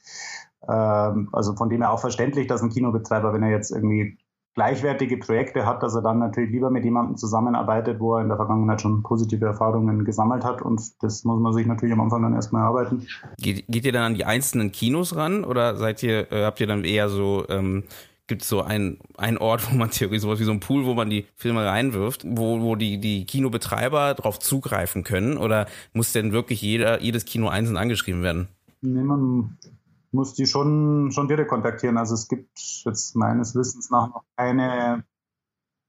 Ähm, 0.68 1.28
also 1.32 1.54
von 1.54 1.68
dem 1.68 1.82
her 1.82 1.92
auch 1.92 2.00
verständlich, 2.00 2.46
dass 2.46 2.62
ein 2.62 2.70
Kinobetreiber, 2.70 3.32
wenn 3.32 3.42
er 3.42 3.50
jetzt 3.50 3.70
irgendwie 3.70 4.18
gleichwertige 4.58 5.18
Projekte 5.18 5.64
hat, 5.64 5.84
dass 5.84 5.94
er 5.94 6.02
dann 6.02 6.18
natürlich 6.18 6.50
lieber 6.50 6.68
mit 6.68 6.84
jemandem 6.84 7.16
zusammenarbeitet, 7.16 8.00
wo 8.00 8.16
er 8.16 8.22
in 8.22 8.28
der 8.28 8.36
Vergangenheit 8.36 8.80
schon 8.80 9.04
positive 9.04 9.46
Erfahrungen 9.46 10.04
gesammelt 10.04 10.42
hat. 10.42 10.62
Und 10.62 10.82
das 11.00 11.22
muss 11.22 11.40
man 11.40 11.52
sich 11.52 11.64
natürlich 11.64 11.92
am 11.92 12.00
Anfang 12.00 12.22
dann 12.22 12.34
erstmal 12.34 12.62
erarbeiten. 12.62 13.06
Geht, 13.38 13.66
geht 13.68 13.84
ihr 13.84 13.92
dann 13.92 14.02
an 14.02 14.14
die 14.14 14.24
einzelnen 14.24 14.72
Kinos 14.72 15.14
ran 15.14 15.44
oder 15.44 15.76
seid 15.76 16.02
ihr, 16.02 16.32
äh, 16.32 16.44
habt 16.44 16.58
ihr 16.58 16.66
dann 16.66 16.82
eher 16.82 17.08
so, 17.08 17.44
ähm, 17.48 17.84
gibt 18.26 18.42
es 18.42 18.48
so 18.48 18.60
einen, 18.62 18.98
einen 19.16 19.38
Ort, 19.38 19.62
wo 19.72 19.76
man 19.76 19.90
theoretisch 19.90 20.22
sowas 20.22 20.40
wie 20.40 20.44
so 20.44 20.50
ein 20.50 20.58
Pool, 20.58 20.84
wo 20.84 20.94
man 20.94 21.08
die 21.08 21.26
Filme 21.36 21.64
reinwirft, 21.64 22.24
wo, 22.26 22.60
wo 22.60 22.74
die, 22.74 22.98
die 22.98 23.26
Kinobetreiber 23.26 24.14
darauf 24.14 24.40
zugreifen 24.40 25.04
können? 25.04 25.36
Oder 25.36 25.66
muss 25.92 26.12
denn 26.12 26.32
wirklich 26.32 26.62
jeder, 26.62 27.00
jedes 27.00 27.26
Kino 27.26 27.46
einzeln 27.46 27.76
angeschrieben 27.76 28.24
werden? 28.24 28.48
Nee, 28.80 29.04
man 29.04 29.56
muss 30.12 30.34
die 30.34 30.46
schon, 30.46 31.10
schon 31.12 31.28
direkt 31.28 31.50
kontaktieren. 31.50 31.98
Also 31.98 32.14
es 32.14 32.28
gibt 32.28 32.58
jetzt 32.84 33.16
meines 33.16 33.54
Wissens 33.54 33.90
nach 33.90 34.08
noch 34.08 34.24
keine 34.36 35.04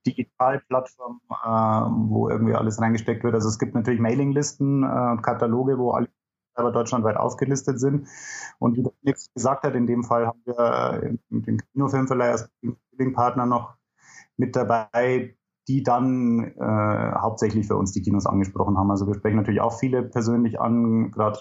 Digitalplattform, 0.06 1.22
äh, 1.30 2.10
wo 2.10 2.30
irgendwie 2.30 2.56
alles 2.56 2.82
reingesteckt 2.82 3.24
wird. 3.24 3.34
Also 3.34 3.50
es 3.50 3.60
gibt 3.60 3.76
natürlich 3.76 4.00
Mailinglisten 4.00 4.84
äh, 4.84 5.12
und 5.12 5.22
Kataloge, 5.22 5.78
wo 5.78 5.92
alle 5.92 6.10
Betreiber 6.60 6.72
deutschlandweit 6.72 7.18
aufgelistet 7.18 7.80
sind. 7.80 8.08
Und 8.60 8.78
wie 8.78 8.86
Nix 9.02 9.32
gesagt 9.34 9.64
hat, 9.64 9.76
in 9.76 9.88
dem 9.88 10.04
Fall 10.04 10.28
haben 10.28 10.42
wir 10.46 11.18
den 11.30 11.62
Kinofilmverleih 11.74 12.32
als 12.32 12.50
Partner 13.14 13.46
noch 13.46 13.76
mit 14.38 14.56
dabei, 14.56 15.36
die 15.68 15.84
dann 15.84 16.54
äh, 16.58 17.12
hauptsächlich 17.20 17.68
für 17.68 17.76
uns 17.76 17.92
die 17.92 18.02
Kinos 18.02 18.26
angesprochen 18.26 18.78
haben. 18.78 18.90
Also 18.92 19.08
wir 19.08 19.14
sprechen 19.14 19.38
natürlich 19.38 19.62
auch 19.62 19.78
viele 19.78 20.04
persönlich 20.04 20.60
an, 20.60 21.12
gerade 21.12 21.40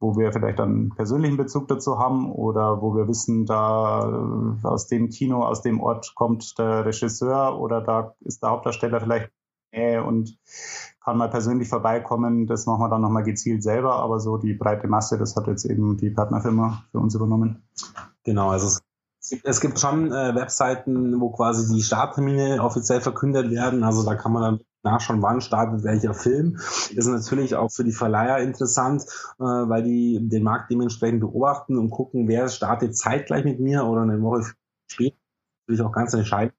wo 0.00 0.16
wir 0.16 0.32
vielleicht 0.32 0.58
dann 0.58 0.90
persönlichen 0.96 1.36
Bezug 1.36 1.68
dazu 1.68 1.98
haben 1.98 2.32
oder 2.32 2.80
wo 2.80 2.96
wir 2.96 3.06
wissen, 3.06 3.46
da 3.46 4.00
äh, 4.62 4.66
aus 4.66 4.88
dem 4.88 5.10
Kino, 5.10 5.44
aus 5.44 5.62
dem 5.62 5.80
Ort 5.80 6.14
kommt 6.14 6.58
der 6.58 6.86
Regisseur 6.86 7.60
oder 7.60 7.80
da 7.80 8.14
ist 8.20 8.42
der 8.42 8.50
Hauptdarsteller 8.50 9.00
vielleicht 9.00 9.30
und 10.04 10.36
kann 11.00 11.16
mal 11.16 11.30
persönlich 11.30 11.68
vorbeikommen. 11.68 12.48
Das 12.48 12.66
machen 12.66 12.80
wir 12.80 12.88
dann 12.88 13.02
nochmal 13.02 13.22
gezielt 13.22 13.62
selber, 13.62 13.94
aber 13.96 14.18
so 14.18 14.36
die 14.36 14.52
breite 14.52 14.88
Masse, 14.88 15.16
das 15.16 15.36
hat 15.36 15.46
jetzt 15.46 15.64
eben 15.64 15.96
die 15.96 16.10
Partnerfirma 16.10 16.86
für 16.90 16.98
uns 16.98 17.14
übernommen. 17.14 17.62
Genau, 18.24 18.50
also 18.50 18.66
es 18.66 18.82
es 19.44 19.60
gibt 19.60 19.78
schon 19.78 20.10
äh, 20.12 20.34
Webseiten, 20.34 21.20
wo 21.20 21.30
quasi 21.30 21.72
die 21.74 21.82
Starttermine 21.82 22.62
offiziell 22.62 23.00
verkündet 23.00 23.50
werden. 23.50 23.84
Also 23.84 24.02
da 24.02 24.14
kann 24.14 24.32
man 24.32 24.42
dann 24.42 24.60
nachschauen, 24.82 25.22
wann 25.22 25.40
startet 25.40 25.84
welcher 25.84 26.14
Film. 26.14 26.56
Ist 26.94 27.06
natürlich 27.06 27.54
auch 27.54 27.70
für 27.70 27.84
die 27.84 27.92
Verleiher 27.92 28.38
interessant, 28.38 29.02
äh, 29.38 29.44
weil 29.44 29.82
die 29.82 30.18
den 30.28 30.42
Markt 30.42 30.70
dementsprechend 30.70 31.20
beobachten 31.20 31.78
und 31.78 31.90
gucken, 31.90 32.28
wer 32.28 32.48
startet 32.48 32.96
zeitgleich 32.96 33.44
mit 33.44 33.60
mir 33.60 33.84
oder 33.84 34.02
eine 34.02 34.20
Woche 34.22 34.44
später. 34.86 35.16
Natürlich 35.66 35.86
auch 35.86 35.92
ganz 35.92 36.14
entscheidend 36.14 36.54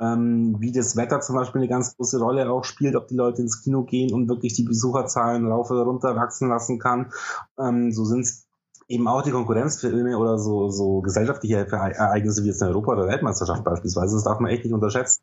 ähm, 0.00 0.56
wie 0.60 0.72
das 0.72 0.96
Wetter 0.96 1.20
zum 1.20 1.36
Beispiel 1.36 1.62
eine 1.62 1.68
ganz 1.68 1.96
große 1.96 2.18
Rolle 2.18 2.50
auch 2.50 2.64
spielt, 2.64 2.96
ob 2.96 3.08
die 3.08 3.14
Leute 3.16 3.42
ins 3.42 3.62
Kino 3.62 3.84
gehen 3.84 4.12
und 4.12 4.28
wirklich 4.28 4.54
die 4.54 4.64
Besucherzahlen 4.64 5.46
rauf 5.46 5.70
oder 5.70 5.82
runter 5.82 6.16
wachsen 6.16 6.48
lassen 6.48 6.78
kann. 6.78 7.12
Ähm, 7.58 7.92
so 7.92 8.04
sind 8.04 8.28
eben 8.88 9.08
auch 9.08 9.22
die 9.22 9.30
Konkurrenzfilme 9.30 10.16
oder 10.18 10.38
so, 10.38 10.68
so 10.68 11.00
gesellschaftliche 11.00 11.66
Ereignisse 11.66 12.44
wie 12.44 12.48
jetzt 12.48 12.62
eine 12.62 12.72
Europa- 12.72 12.92
oder 12.92 13.08
Weltmeisterschaft 13.08 13.64
beispielsweise. 13.64 14.14
Das 14.16 14.24
darf 14.24 14.38
man 14.38 14.50
echt 14.50 14.64
nicht 14.64 14.74
unterschätzen. 14.74 15.22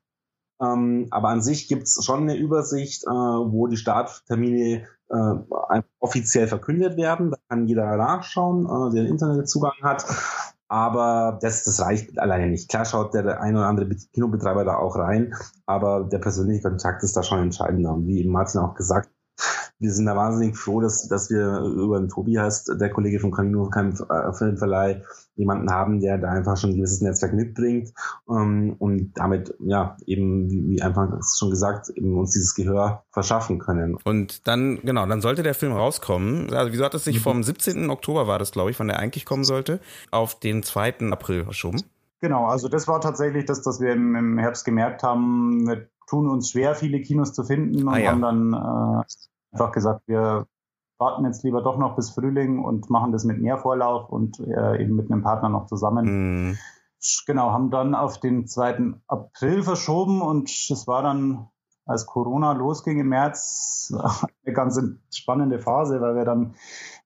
Ähm, 0.61 1.07
aber 1.11 1.29
an 1.29 1.41
sich 1.41 1.67
gibt 1.67 1.83
es 1.83 2.03
schon 2.03 2.21
eine 2.21 2.37
Übersicht, 2.37 3.03
äh, 3.05 3.09
wo 3.09 3.67
die 3.67 3.77
Starttermine 3.77 4.87
äh, 5.09 5.81
offiziell 5.99 6.47
verkündet 6.47 6.97
werden. 6.97 7.31
Da 7.31 7.37
kann 7.49 7.67
jeder 7.67 7.97
nachschauen, 7.97 8.65
äh, 8.65 8.95
der 8.95 9.07
Internetzugang 9.07 9.75
hat. 9.81 10.05
Aber 10.67 11.37
das, 11.41 11.65
das 11.65 11.81
reicht 11.81 12.17
alleine 12.17 12.47
nicht. 12.47 12.67
Klar 12.67 12.85
schaut 12.85 13.13
der 13.13 13.39
ein 13.41 13.55
oder 13.55 13.67
andere 13.67 13.87
Kinobetreiber 14.13 14.65
da 14.65 14.77
auch 14.77 14.95
rein, 14.95 15.35
aber 15.67 16.05
der 16.05 16.17
persönliche 16.17 16.63
Kontakt 16.63 17.03
ist 17.03 17.15
da 17.15 17.21
schon 17.21 17.43
entscheidender. 17.43 17.93
Und 17.93 18.07
wie 18.07 18.21
eben 18.21 18.31
Martin 18.31 18.61
auch 18.61 18.73
gesagt 18.73 19.09
wir 19.79 19.91
sind 19.91 20.05
da 20.05 20.15
wahnsinnig 20.15 20.57
froh, 20.57 20.79
dass, 20.81 21.07
dass 21.07 21.29
wir 21.29 21.59
über 21.59 21.99
den 21.99 22.09
Tobi 22.09 22.39
heißt, 22.39 22.75
der 22.79 22.89
Kollege 22.89 23.19
vom 23.19 23.31
Camino 23.31 23.69
äh, 23.69 24.33
Filmverleih, 24.33 25.03
jemanden 25.35 25.71
haben, 25.71 25.99
der 25.99 26.17
da 26.17 26.29
einfach 26.29 26.57
schon 26.57 26.71
ein 26.71 26.75
gewisses 26.77 27.01
Netzwerk 27.01 27.33
mitbringt 27.33 27.91
ähm, 28.29 28.75
und 28.77 29.13
damit, 29.15 29.53
ja, 29.59 29.97
eben, 30.05 30.49
wie, 30.49 30.69
wie 30.69 30.81
einfach 30.81 31.09
schon 31.37 31.49
gesagt, 31.49 31.89
eben 31.95 32.17
uns 32.17 32.31
dieses 32.31 32.53
Gehör 32.53 33.03
verschaffen 33.11 33.59
können. 33.59 33.97
Und 34.03 34.47
dann, 34.47 34.79
genau, 34.83 35.05
dann 35.05 35.21
sollte 35.21 35.43
der 35.43 35.55
Film 35.55 35.73
rauskommen. 35.73 36.53
Also 36.53 36.71
wieso 36.71 36.85
hat 36.85 36.93
es 36.93 37.03
sich 37.03 37.17
mhm. 37.17 37.23
vom 37.23 37.43
17. 37.43 37.89
Oktober 37.89 38.27
war 38.27 38.39
das, 38.39 38.51
glaube 38.51 38.71
ich, 38.71 38.79
wann 38.79 38.87
der 38.87 38.99
eigentlich 38.99 39.25
kommen 39.25 39.43
sollte, 39.43 39.79
auf 40.11 40.39
den 40.39 40.61
2. 40.63 41.11
April 41.11 41.43
verschoben? 41.45 41.81
Genau, 42.21 42.45
also 42.45 42.69
das 42.69 42.87
war 42.87 43.01
tatsächlich 43.01 43.45
das, 43.45 43.63
dass 43.63 43.81
wir 43.81 43.91
im, 43.91 44.37
Herbst 44.37 44.63
gemerkt 44.63 45.03
haben, 45.03 45.67
wir 45.67 45.87
tun 46.07 46.29
uns 46.29 46.51
schwer, 46.51 46.75
viele 46.75 47.01
Kinos 47.01 47.33
zu 47.33 47.43
finden 47.43 47.87
und 47.87 47.93
ah, 47.93 47.97
ja. 47.97 48.11
haben 48.11 48.21
dann 48.21 48.53
äh, 48.53 49.03
einfach 49.53 49.71
gesagt, 49.71 50.01
wir 50.07 50.47
warten 50.97 51.25
jetzt 51.25 51.43
lieber 51.43 51.61
doch 51.61 51.77
noch 51.77 51.95
bis 51.95 52.11
Frühling 52.11 52.63
und 52.63 52.89
machen 52.89 53.11
das 53.11 53.23
mit 53.23 53.41
mehr 53.41 53.57
Vorlauf 53.57 54.09
und 54.09 54.39
äh, 54.39 54.81
eben 54.81 54.95
mit 54.95 55.11
einem 55.11 55.23
Partner 55.23 55.49
noch 55.49 55.65
zusammen. 55.67 56.51
Mm. 56.51 56.57
Genau, 57.27 57.51
haben 57.51 57.69
dann 57.69 57.95
auf 57.95 58.19
den 58.19 58.47
2. 58.47 58.93
April 59.07 59.63
verschoben 59.63 60.21
und 60.21 60.49
es 60.49 60.87
war 60.87 61.03
dann, 61.03 61.49
als 61.85 62.05
Corona 62.05 62.53
losging 62.53 62.99
im 62.99 63.09
März, 63.09 63.93
eine 64.45 64.53
ganz 64.53 64.81
spannende 65.13 65.59
Phase, 65.59 65.99
weil 65.99 66.15
wir 66.15 66.23
dann, 66.23 66.55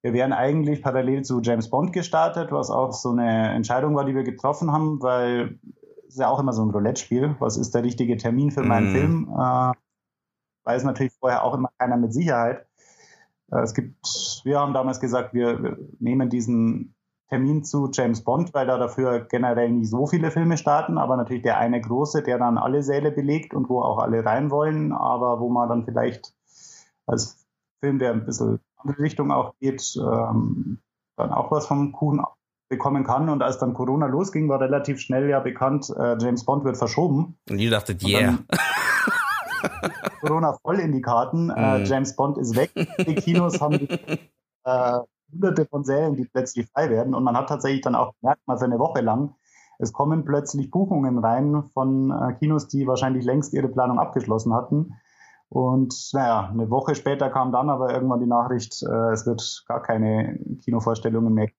wir 0.04 0.14
wären 0.14 0.34
eigentlich 0.34 0.84
parallel 0.84 1.24
zu 1.24 1.42
James 1.42 1.72
Bond 1.72 1.94
gestartet, 1.94 2.52
was 2.52 2.70
auch 2.70 2.94
so 2.94 3.10
eine 3.10 3.50
Entscheidung 3.56 3.96
war, 3.96 4.06
die 4.06 4.14
wir 4.14 4.24
getroffen 4.24 4.72
haben, 4.72 5.02
weil 5.02 5.60
es 6.08 6.14
ist 6.14 6.20
ja 6.20 6.30
auch 6.30 6.40
immer 6.40 6.54
so 6.54 6.62
ein 6.62 6.70
Roulette-Spiel. 6.70 7.36
Was 7.40 7.58
ist 7.58 7.74
der 7.74 7.84
richtige 7.84 8.18
Termin 8.18 8.52
für 8.52 8.62
meinen 8.62 8.92
mm. 8.92 8.94
Film? 8.94 9.36
Äh, 9.36 9.72
weiß 10.68 10.84
natürlich 10.84 11.14
vorher 11.20 11.44
auch 11.44 11.54
immer 11.54 11.70
keiner 11.80 11.98
mit 11.98 12.14
Sicherheit. 12.14 12.68
Äh, 13.52 13.62
es 13.62 13.74
gibt, 13.74 14.06
wir 14.44 14.60
haben 14.60 14.74
damals 14.74 15.00
gesagt, 15.00 15.34
wir, 15.34 15.64
wir 15.64 15.78
nehmen 16.00 16.30
diesen 16.30 16.94
Termin 17.30 17.64
zu 17.64 17.90
James 17.92 18.24
Bond, 18.24 18.54
weil 18.54 18.68
da 18.68 18.78
dafür 18.78 19.22
generell 19.22 19.70
nicht 19.70 19.90
so 19.90 20.08
viele 20.08 20.32
Filme 20.32 20.58
starten, 20.58 20.98
aber 20.98 21.18
natürlich 21.18 21.44
der 21.44 21.58
eine 21.58 21.82
große, 21.82 22.24
der 22.24 22.38
dann 22.38 22.58
alle 22.58 22.84
Säle 22.84 23.12
belegt 23.12 23.54
und 23.54 23.70
wo 23.70 23.82
auch 23.82 24.00
alle 24.00 24.26
rein 24.26 24.50
wollen, 24.50 24.94
aber 24.94 25.40
wo 25.40 25.50
man 25.50 25.68
dann 25.68 25.86
vielleicht 25.86 26.34
als 27.06 27.46
Film, 27.82 28.00
der 28.00 28.14
ein 28.14 28.26
bisschen 28.26 28.56
in 28.56 28.60
andere 28.78 29.04
Richtung 29.04 29.32
auch 29.32 29.54
geht, 29.60 29.98
ähm, 29.98 30.80
dann 31.18 31.32
auch 31.32 31.52
was 31.52 31.68
vom 31.68 31.92
Kuhn 31.92 32.22
bekommen 32.70 33.04
kann. 33.04 33.30
Und 33.30 33.42
als 33.42 33.60
dann 33.60 33.74
Corona 33.74 34.08
losging, 34.08 34.50
war 34.50 34.60
relativ 34.60 35.00
schnell 35.00 35.30
ja 35.30 35.40
bekannt, 35.40 35.90
äh, 35.98 36.18
James 36.20 36.46
Bond 36.46 36.64
wird 36.64 36.78
verschoben. 36.78 37.38
Und 37.50 37.60
ihr 37.60 37.72
dachtet, 37.72 38.04
yeah. 38.04 38.40
Corona 40.22 40.54
voll 40.62 40.80
in 40.80 40.92
die 40.92 41.02
Karten. 41.02 41.50
Äh, 41.50 41.80
mhm. 41.80 41.86
James 41.86 42.16
Bond 42.16 42.38
ist 42.38 42.56
weg. 42.56 42.72
Die 42.76 43.16
Kinos 43.16 43.60
haben 43.62 43.80
die, 43.80 43.90
äh, 44.64 45.00
hunderte 45.32 45.66
von 45.66 45.84
Sälen, 45.84 46.16
die 46.16 46.26
plötzlich 46.26 46.68
frei 46.72 46.90
werden. 46.90 47.14
Und 47.14 47.24
man 47.24 47.36
hat 47.36 47.50
tatsächlich 47.50 47.82
dann 47.82 47.96
auch 47.96 48.14
gemerkt, 48.22 48.42
mal 48.48 48.58
für 48.58 48.66
eine 48.66 48.80
Woche 48.80 49.02
lang, 49.02 49.36
es 49.80 49.94
kommen 49.94 50.26
plötzlich 50.26 50.72
Buchungen 50.72 51.20
rein 51.20 51.64
von 51.74 52.12
äh, 52.12 52.34
Kinos, 52.34 52.68
die 52.68 52.88
wahrscheinlich 52.88 53.26
längst 53.26 53.54
ihre 53.54 53.68
Planung 53.68 54.00
abgeschlossen 54.00 54.54
hatten. 54.54 54.96
Und 55.50 56.10
naja, 56.14 56.50
eine 56.52 56.70
Woche 56.70 56.96
später 56.96 57.30
kam 57.30 57.52
dann 57.52 57.70
aber 57.70 57.94
irgendwann 57.94 58.20
die 58.20 58.28
Nachricht, 58.28 58.84
äh, 58.84 59.12
es 59.12 59.26
wird 59.26 59.64
gar 59.68 59.82
keine 59.82 60.40
Kinovorstellungen 60.64 61.34
mehr 61.34 61.50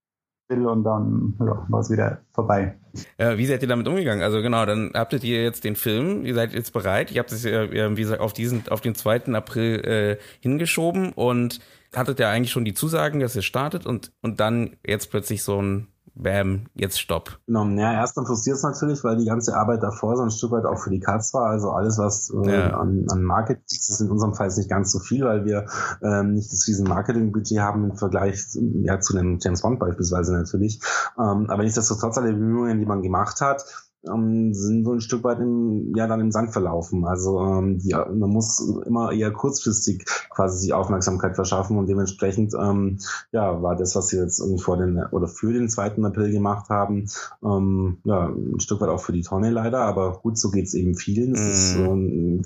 und 0.50 0.84
dann 0.84 1.34
ja, 1.40 1.66
war 1.68 1.80
es 1.80 1.90
wieder 1.90 2.22
vorbei. 2.32 2.78
Ja, 3.18 3.36
wie 3.36 3.46
seid 3.46 3.62
ihr 3.62 3.68
damit 3.68 3.86
umgegangen? 3.86 4.22
Also 4.22 4.40
genau, 4.40 4.64
dann 4.64 4.92
habt 4.94 5.12
ihr 5.12 5.42
jetzt 5.42 5.64
den 5.64 5.76
Film, 5.76 6.24
ihr 6.24 6.34
seid 6.34 6.52
jetzt 6.54 6.72
bereit, 6.72 7.12
ihr 7.12 7.18
habt 7.18 7.32
es 7.32 7.44
ja, 7.44 7.70
wie 7.70 8.00
gesagt, 8.00 8.20
auf 8.20 8.32
diesen, 8.32 8.66
auf 8.68 8.80
den 8.80 8.94
2. 8.94 9.34
April 9.34 9.80
äh, 9.84 10.16
hingeschoben 10.40 11.12
und 11.12 11.60
hattet 11.94 12.18
ja 12.18 12.30
eigentlich 12.30 12.52
schon 12.52 12.64
die 12.64 12.74
Zusagen, 12.74 13.20
dass 13.20 13.36
ihr 13.36 13.42
startet 13.42 13.86
und, 13.86 14.12
und 14.22 14.40
dann 14.40 14.76
jetzt 14.86 15.10
plötzlich 15.10 15.42
so 15.42 15.60
ein 15.60 15.88
bam, 16.18 16.66
jetzt 16.74 17.00
stopp. 17.00 17.38
Genau, 17.46 17.64
ja, 17.64 17.92
erst 17.92 18.16
dann 18.16 18.26
frustriert 18.26 18.56
es 18.56 18.62
natürlich, 18.62 19.04
weil 19.04 19.16
die 19.16 19.24
ganze 19.24 19.56
Arbeit 19.56 19.82
davor 19.82 20.16
so 20.16 20.22
ein 20.22 20.30
Stück 20.30 20.50
weit 20.50 20.64
auch 20.64 20.78
für 20.78 20.90
die 20.90 21.00
Katz 21.00 21.32
war. 21.32 21.46
Also 21.46 21.70
alles, 21.70 21.98
was 21.98 22.30
äh, 22.44 22.50
ja. 22.50 22.76
an, 22.76 23.06
an 23.10 23.22
Marketing, 23.22 23.62
das 23.68 23.88
ist 23.88 24.00
in 24.00 24.10
unserem 24.10 24.34
Fall 24.34 24.48
nicht 24.48 24.68
ganz 24.68 24.92
so 24.92 24.98
viel, 24.98 25.24
weil 25.24 25.44
wir 25.44 25.66
ähm, 26.02 26.34
nicht 26.34 26.52
das 26.52 26.66
riesen 26.66 26.88
Marketingbudget 26.88 27.60
haben 27.60 27.90
im 27.90 27.96
Vergleich 27.96 28.44
ja, 28.82 28.98
zu 29.00 29.16
einem 29.16 29.38
James 29.40 29.62
Bond 29.62 29.78
beispielsweise 29.78 30.32
natürlich. 30.32 30.80
Ähm, 31.18 31.48
aber 31.48 31.62
nichtsdestotrotz 31.62 32.18
alle 32.18 32.32
Bemühungen, 32.32 32.80
die 32.80 32.86
man 32.86 33.02
gemacht 33.02 33.40
hat, 33.40 33.64
ähm, 34.06 34.54
sind 34.54 34.84
so 34.84 34.92
ein 34.92 35.00
Stück 35.00 35.24
weit 35.24 35.40
im, 35.40 35.92
ja, 35.96 36.06
dann 36.06 36.20
im 36.20 36.30
Sand 36.30 36.52
verlaufen. 36.52 37.04
Also 37.04 37.40
ähm, 37.40 37.78
die, 37.78 37.94
man 37.94 38.30
muss 38.30 38.60
immer 38.86 39.12
eher 39.12 39.32
kurzfristig 39.32 40.04
quasi 40.30 40.58
sich 40.58 40.72
Aufmerksamkeit 40.72 41.34
verschaffen 41.34 41.78
und 41.78 41.88
dementsprechend 41.88 42.54
ähm, 42.54 42.98
ja, 43.32 43.62
war 43.62 43.76
das, 43.76 43.96
was 43.96 44.12
wir 44.12 44.22
jetzt 44.22 44.40
irgendwie 44.40 44.62
vor 44.62 44.76
den 44.76 45.04
oder 45.10 45.28
für 45.28 45.52
den 45.52 45.68
2. 45.68 46.02
April 46.04 46.32
gemacht 46.32 46.68
haben, 46.68 47.08
ähm, 47.42 47.98
ja, 48.04 48.28
ein 48.28 48.60
Stück 48.60 48.80
weit 48.80 48.88
auch 48.88 49.00
für 49.00 49.12
die 49.12 49.22
Tonne 49.22 49.50
leider, 49.50 49.80
aber 49.80 50.20
gut, 50.20 50.38
so 50.38 50.50
geht's 50.50 50.74
eben 50.74 50.94
vielen. 50.94 51.34
Es 51.34 51.40
mm. 51.40 51.50
ist 51.50 51.74
so 51.74 51.94
ein 51.94 52.42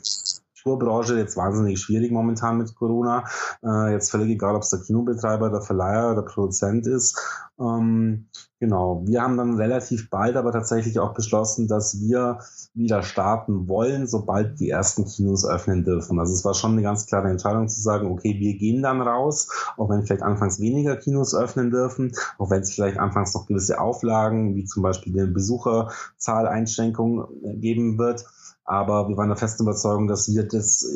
Tourbranche 0.63 1.17
jetzt 1.17 1.37
wahnsinnig 1.37 1.81
schwierig 1.81 2.11
momentan 2.13 2.59
mit 2.59 2.75
Corona. 2.75 3.25
Äh, 3.65 3.93
jetzt 3.93 4.11
völlig 4.11 4.31
egal, 4.31 4.55
ob 4.55 4.63
es 4.63 4.71
der 4.71 4.81
Kinobetreiber, 4.81 5.51
der 5.51 5.63
Verleiher, 5.63 6.15
der 6.15 6.23
Produzent 6.23 6.87
ist. 6.87 7.19
Ähm, 7.61 8.27
genau. 8.61 9.03
Wir 9.07 9.23
haben 9.23 9.37
dann 9.37 9.57
relativ 9.57 10.11
bald 10.11 10.37
aber 10.37 10.53
tatsächlich 10.53 10.99
auch 10.99 11.15
beschlossen, 11.15 11.69
dass 11.69 12.01
wir 12.01 12.39
wieder 12.75 13.03
starten 13.03 13.69
wollen, 13.69 14.07
sobald 14.07 14.59
die 14.61 14.71
ersten 14.71 15.05
Kinos 15.05 15.47
öffnen 15.47 15.85
dürfen. 15.85 16.19
Also 16.19 16.33
es 16.33 16.45
war 16.45 16.55
schon 16.55 16.73
eine 16.73 16.83
ganz 16.83 17.07
klare 17.07 17.29
Entscheidung 17.29 17.69
zu 17.69 17.81
sagen, 17.81 18.11
okay, 18.11 18.37
wir 18.39 18.57
gehen 18.57 18.83
dann 18.83 19.01
raus, 19.03 19.49
auch 19.77 19.91
wenn 19.91 20.05
vielleicht 20.05 20.23
anfangs 20.23 20.61
weniger 20.61 20.97
Kinos 20.97 21.35
öffnen 21.35 21.71
dürfen, 21.71 22.13
auch 22.39 22.51
wenn 22.51 22.63
es 22.63 22.73
vielleicht 22.73 22.99
anfangs 22.99 23.35
noch 23.35 23.47
gewisse 23.47 23.81
Auflagen, 23.81 24.55
wie 24.55 24.65
zum 24.65 24.83
Beispiel 24.83 25.19
eine 25.19 25.31
Besucherzahleinschränkung 25.31 27.27
geben 27.61 27.99
wird. 27.99 28.25
Aber 28.65 29.09
wir 29.09 29.17
waren 29.17 29.29
der 29.29 29.37
festen 29.37 29.65
Überzeugung, 29.65 30.07
dass 30.07 30.29
wir 30.29 30.45
das 30.45 30.87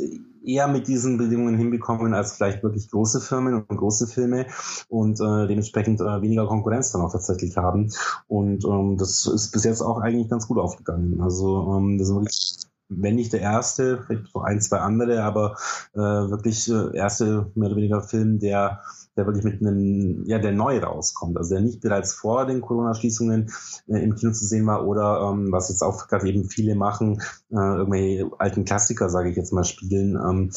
eher 0.44 0.68
mit 0.68 0.87
diesen 0.87 1.18
Bedingungen 1.18 1.56
hinbekommen 1.56 2.14
als 2.14 2.32
vielleicht 2.32 2.62
wirklich 2.62 2.88
große 2.90 3.20
Firmen 3.20 3.64
und 3.64 3.76
große 3.76 4.06
Filme 4.06 4.46
und 4.88 5.20
äh, 5.20 5.46
dementsprechend 5.49 6.00
äh, 6.00 6.23
weniger 6.23 6.46
Konkurrenz 6.46 6.92
dann 6.92 7.02
auch 7.02 7.12
tatsächlich 7.12 7.56
haben. 7.56 7.92
Und 8.28 8.64
ähm, 8.64 8.96
das 8.96 9.26
ist 9.26 9.50
bis 9.50 9.64
jetzt 9.64 9.82
auch 9.82 10.00
eigentlich 10.00 10.28
ganz 10.28 10.46
gut 10.46 10.58
aufgegangen. 10.58 11.20
Also 11.20 11.76
ähm, 11.76 11.99
das 11.99 12.08
ist 12.08 12.14
wirklich 12.14 12.56
wenn 12.88 13.16
nicht 13.16 13.32
der 13.32 13.40
erste, 13.40 14.02
vielleicht 14.06 14.35
noch 14.35 14.44
ein, 14.44 14.61
zwei 14.61 14.78
andere, 14.78 15.25
aber 15.25 15.56
äh, 15.94 15.99
wirklich 15.99 16.70
äh, 16.70 16.96
erste 16.96 17.50
mehr 17.54 17.68
oder 17.68 17.76
weniger 17.76 18.00
Film, 18.00 18.38
der, 18.38 18.80
der 19.16 19.26
wirklich 19.26 19.44
mit 19.44 19.61
einem, 19.61 20.25
ja, 20.26 20.38
der 20.38 20.52
neu 20.52 20.78
rauskommt, 20.78 21.37
also 21.37 21.54
der 21.54 21.62
nicht 21.62 21.80
bereits 21.80 22.14
vor 22.14 22.46
den 22.46 22.61
Corona-Schließungen 22.61 23.50
äh, 23.88 23.99
im 23.99 24.14
Kino 24.14 24.32
zu 24.32 24.44
sehen 24.44 24.66
war 24.66 24.87
oder 24.87 25.30
ähm, 25.30 25.50
was 25.52 25.68
jetzt 25.68 25.82
auch 25.82 26.08
gerade 26.08 26.28
eben 26.28 26.44
viele 26.44 26.75
machen, 26.75 27.23
äh, 27.50 27.56
irgendwelche 27.56 28.30
alten 28.38 28.64
Klassiker, 28.64 29.08
sage 29.08 29.30
ich 29.30 29.37
jetzt 29.37 29.52
mal, 29.52 29.64
spielen. 29.64 30.16
Ähm, 30.16 30.50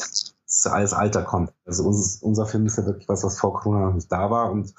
alles 0.64 0.92
Alter 0.92 1.22
kommt. 1.22 1.52
Also 1.64 1.84
uns, 1.84 2.20
unser 2.22 2.44
Film 2.44 2.66
ist 2.66 2.76
ja 2.76 2.84
wirklich 2.84 3.08
was, 3.08 3.22
was 3.22 3.38
vor 3.38 3.54
Corona 3.54 3.86
noch 3.86 3.94
nicht 3.94 4.10
da 4.10 4.30
war 4.30 4.50
und 4.50 4.74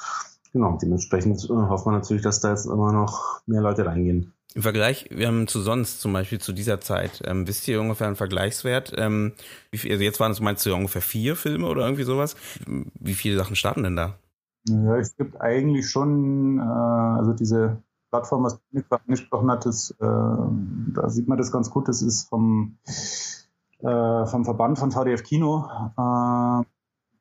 genau, 0.51 0.77
dementsprechend 0.81 1.43
äh, 1.45 1.53
hofft 1.53 1.85
man 1.85 1.95
natürlich, 1.95 2.23
dass 2.23 2.41
da 2.41 2.49
jetzt 2.49 2.65
immer 2.65 2.91
noch 2.91 3.41
mehr 3.45 3.61
Leute 3.61 3.85
reingehen. 3.85 4.33
Im 4.53 4.63
Vergleich 4.63 5.09
ähm, 5.11 5.47
zu 5.47 5.61
sonst, 5.61 6.01
zum 6.01 6.11
Beispiel 6.11 6.39
zu 6.39 6.51
dieser 6.51 6.81
Zeit, 6.81 7.21
ähm, 7.25 7.47
wisst 7.47 7.67
ihr 7.69 7.79
ungefähr 7.79 8.07
einen 8.07 8.17
Vergleichswert? 8.17 8.93
Ähm, 8.97 9.31
wie 9.71 9.77
viel, 9.77 9.91
also 9.91 10.03
jetzt 10.03 10.19
waren 10.19 10.33
es, 10.33 10.41
meinst 10.41 10.65
du, 10.65 10.75
ungefähr 10.75 11.01
vier 11.01 11.37
Filme 11.37 11.67
oder 11.67 11.83
irgendwie 11.83 12.03
sowas? 12.03 12.35
Wie 12.99 13.13
viele 13.13 13.37
Sachen 13.37 13.55
starten 13.55 13.83
denn 13.83 13.95
da? 13.95 14.15
Ja, 14.67 14.97
es 14.97 15.15
gibt 15.15 15.39
eigentlich 15.39 15.89
schon, 15.89 16.59
äh, 16.59 16.61
also 16.61 17.31
diese 17.33 17.81
Plattform, 18.09 18.43
was 18.43 18.59
Nick 18.71 18.85
angesprochen 18.89 19.49
hat, 19.49 19.65
das, 19.65 19.91
äh, 19.91 20.05
da 20.05 21.09
sieht 21.09 21.29
man 21.29 21.37
das 21.37 21.51
ganz 21.51 21.69
gut, 21.69 21.87
das 21.87 22.01
ist 22.01 22.27
vom, 22.27 22.77
äh, 23.79 24.25
vom 24.25 24.43
Verband 24.43 24.77
von 24.77 24.91
VDF 24.91 25.23
Kino. 25.23 25.65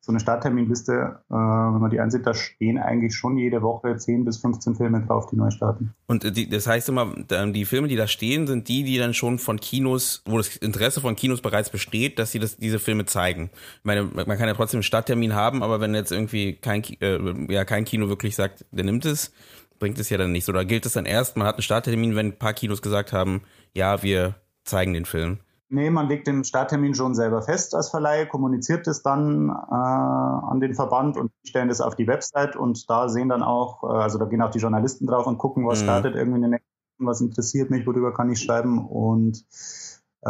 Äh, 0.01 0.03
so 0.03 0.11
eine 0.11 0.19
Startterminliste, 0.19 1.19
äh, 1.29 1.33
wenn 1.33 1.79
man 1.79 1.91
die 1.91 1.99
ansieht, 1.99 2.25
da 2.25 2.33
stehen 2.33 2.77
eigentlich 2.77 3.15
schon 3.15 3.37
jede 3.37 3.61
Woche 3.61 3.95
10 3.95 4.25
bis 4.25 4.37
15 4.37 4.75
Filme 4.75 5.05
drauf, 5.05 5.27
die 5.27 5.35
neu 5.35 5.51
starten. 5.51 5.93
Und 6.07 6.35
die, 6.35 6.49
das 6.49 6.67
heißt 6.67 6.89
immer, 6.89 7.13
die 7.15 7.65
Filme, 7.65 7.87
die 7.87 7.95
da 7.95 8.07
stehen, 8.07 8.47
sind 8.47 8.67
die, 8.67 8.83
die 8.83 8.97
dann 8.97 9.13
schon 9.13 9.37
von 9.37 9.59
Kinos, 9.59 10.23
wo 10.25 10.37
das 10.37 10.57
Interesse 10.57 11.01
von 11.01 11.15
Kinos 11.15 11.41
bereits 11.41 11.69
besteht, 11.69 12.19
dass 12.19 12.31
sie 12.31 12.39
das, 12.39 12.57
diese 12.57 12.79
Filme 12.79 13.05
zeigen. 13.05 13.51
Ich 13.53 13.85
meine, 13.85 14.03
man 14.03 14.37
kann 14.37 14.47
ja 14.47 14.53
trotzdem 14.53 14.79
einen 14.79 14.83
Starttermin 14.83 15.35
haben, 15.35 15.63
aber 15.63 15.79
wenn 15.79 15.93
jetzt 15.93 16.11
irgendwie 16.11 16.53
kein, 16.53 16.83
äh, 16.99 17.53
ja, 17.53 17.63
kein 17.65 17.85
Kino 17.85 18.09
wirklich 18.09 18.35
sagt, 18.35 18.65
der 18.71 18.83
nimmt 18.83 19.05
es, 19.05 19.31
bringt 19.79 19.99
es 19.99 20.09
ja 20.09 20.17
dann 20.17 20.31
nichts. 20.31 20.49
Oder 20.49 20.65
gilt 20.65 20.85
es 20.85 20.93
dann 20.93 21.05
erst, 21.05 21.37
man 21.37 21.45
hat 21.45 21.55
einen 21.55 21.63
Starttermin, 21.63 22.15
wenn 22.15 22.27
ein 22.27 22.39
paar 22.39 22.53
Kinos 22.53 22.81
gesagt 22.81 23.13
haben, 23.13 23.41
ja, 23.73 24.01
wir 24.01 24.35
zeigen 24.63 24.93
den 24.93 25.05
Film? 25.05 25.39
Nee, 25.73 25.89
man 25.89 26.09
legt 26.09 26.27
den 26.27 26.43
Starttermin 26.43 26.93
schon 26.95 27.15
selber 27.15 27.41
fest 27.41 27.75
als 27.75 27.89
Verleih, 27.89 28.25
kommuniziert 28.25 28.87
es 28.87 29.03
dann 29.03 29.47
äh, 29.47 29.73
an 29.73 30.59
den 30.59 30.75
Verband 30.75 31.15
und 31.15 31.31
stellen 31.45 31.69
das 31.69 31.79
auf 31.79 31.95
die 31.95 32.07
Website 32.07 32.57
und 32.57 32.89
da 32.89 33.07
sehen 33.07 33.29
dann 33.29 33.41
auch, 33.41 33.81
äh, 33.85 33.87
also 33.87 34.17
da 34.19 34.25
gehen 34.25 34.41
auch 34.41 34.51
die 34.51 34.59
Journalisten 34.59 35.07
drauf 35.07 35.27
und 35.27 35.37
gucken, 35.37 35.65
was 35.65 35.79
mhm. 35.79 35.83
startet 35.85 36.15
irgendwie 36.15 36.35
in 36.35 36.41
den 36.41 36.51
nächsten, 36.51 37.07
was 37.07 37.21
interessiert 37.21 37.69
mich, 37.69 37.87
worüber 37.87 38.13
kann 38.13 38.29
ich 38.29 38.41
schreiben 38.41 38.85
und 38.85 39.45
äh, 40.23 40.27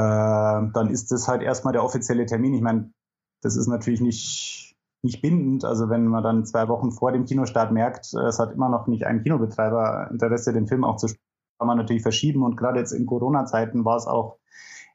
dann 0.74 0.90
ist 0.92 1.12
das 1.12 1.28
halt 1.28 1.42
erstmal 1.42 1.74
der 1.74 1.84
offizielle 1.84 2.28
Termin. 2.28 2.54
Ich 2.54 2.62
meine, 2.62 2.94
das 3.42 3.56
ist 3.56 3.66
natürlich 3.66 4.00
nicht, 4.00 4.78
nicht 5.02 5.24
bindend. 5.24 5.66
Also 5.66 5.90
wenn 5.90 6.06
man 6.06 6.22
dann 6.22 6.46
zwei 6.46 6.68
Wochen 6.68 6.92
vor 6.92 7.14
dem 7.14 7.26
Kinostart 7.26 7.72
merkt, 7.72 8.14
es 8.14 8.38
hat 8.38 8.54
immer 8.54 8.70
noch 8.70 8.86
nicht 8.86 9.08
ein 9.08 9.24
Kinobetreiber 9.24 10.08
Interesse, 10.12 10.54
den 10.54 10.68
Film 10.68 10.84
auch 10.84 10.98
zu 10.98 11.08
spielen, 11.08 11.26
kann 11.58 11.68
man 11.68 11.78
natürlich 11.78 12.04
verschieben 12.04 12.44
und 12.44 12.58
gerade 12.58 12.78
jetzt 12.78 12.92
in 12.92 13.08
Corona-Zeiten 13.08 13.86
war 13.86 13.98
es 13.98 14.06
auch 14.06 14.38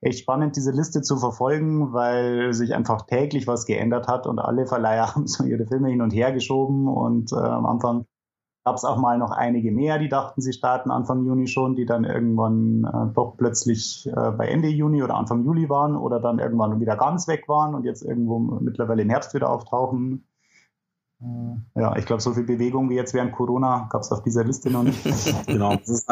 echt 0.00 0.20
spannend, 0.20 0.56
diese 0.56 0.72
Liste 0.72 1.02
zu 1.02 1.16
verfolgen, 1.16 1.92
weil 1.92 2.52
sich 2.52 2.74
einfach 2.74 3.02
täglich 3.06 3.46
was 3.46 3.66
geändert 3.66 4.08
hat 4.08 4.26
und 4.26 4.38
alle 4.38 4.66
Verleiher 4.66 5.06
haben 5.14 5.26
so 5.26 5.44
ihre 5.44 5.66
Filme 5.66 5.88
hin 5.88 6.02
und 6.02 6.12
her 6.12 6.32
geschoben 6.32 6.88
und 6.88 7.32
äh, 7.32 7.36
am 7.36 7.66
Anfang 7.66 8.06
gab 8.66 8.74
es 8.74 8.84
auch 8.84 8.96
mal 8.96 9.16
noch 9.16 9.30
einige 9.30 9.70
mehr, 9.70 10.00
die 10.00 10.08
dachten, 10.08 10.40
sie 10.40 10.52
starten 10.52 10.90
Anfang 10.90 11.24
Juni 11.24 11.46
schon, 11.46 11.76
die 11.76 11.86
dann 11.86 12.02
irgendwann 12.02 12.82
äh, 12.82 13.14
doch 13.14 13.36
plötzlich 13.36 14.08
äh, 14.08 14.32
bei 14.32 14.48
Ende 14.48 14.66
Juni 14.66 15.04
oder 15.04 15.14
Anfang 15.14 15.44
Juli 15.44 15.68
waren 15.68 15.96
oder 15.96 16.18
dann 16.18 16.40
irgendwann 16.40 16.80
wieder 16.80 16.96
ganz 16.96 17.28
weg 17.28 17.48
waren 17.48 17.76
und 17.76 17.84
jetzt 17.84 18.02
irgendwo 18.02 18.40
mittlerweile 18.40 19.02
im 19.02 19.08
Herbst 19.08 19.34
wieder 19.34 19.50
auftauchen. 19.50 20.26
Äh, 21.20 21.80
ja, 21.80 21.96
ich 21.96 22.06
glaube, 22.06 22.20
so 22.20 22.32
viel 22.32 22.42
Bewegung 22.42 22.90
wie 22.90 22.96
jetzt 22.96 23.14
während 23.14 23.30
Corona 23.30 23.86
gab 23.88 24.00
es 24.00 24.10
auf 24.10 24.24
dieser 24.24 24.42
Liste 24.42 24.68
noch 24.68 24.82
nicht. 24.82 25.04
genau, 25.46 25.76
das 25.76 25.88
ist 25.88 26.10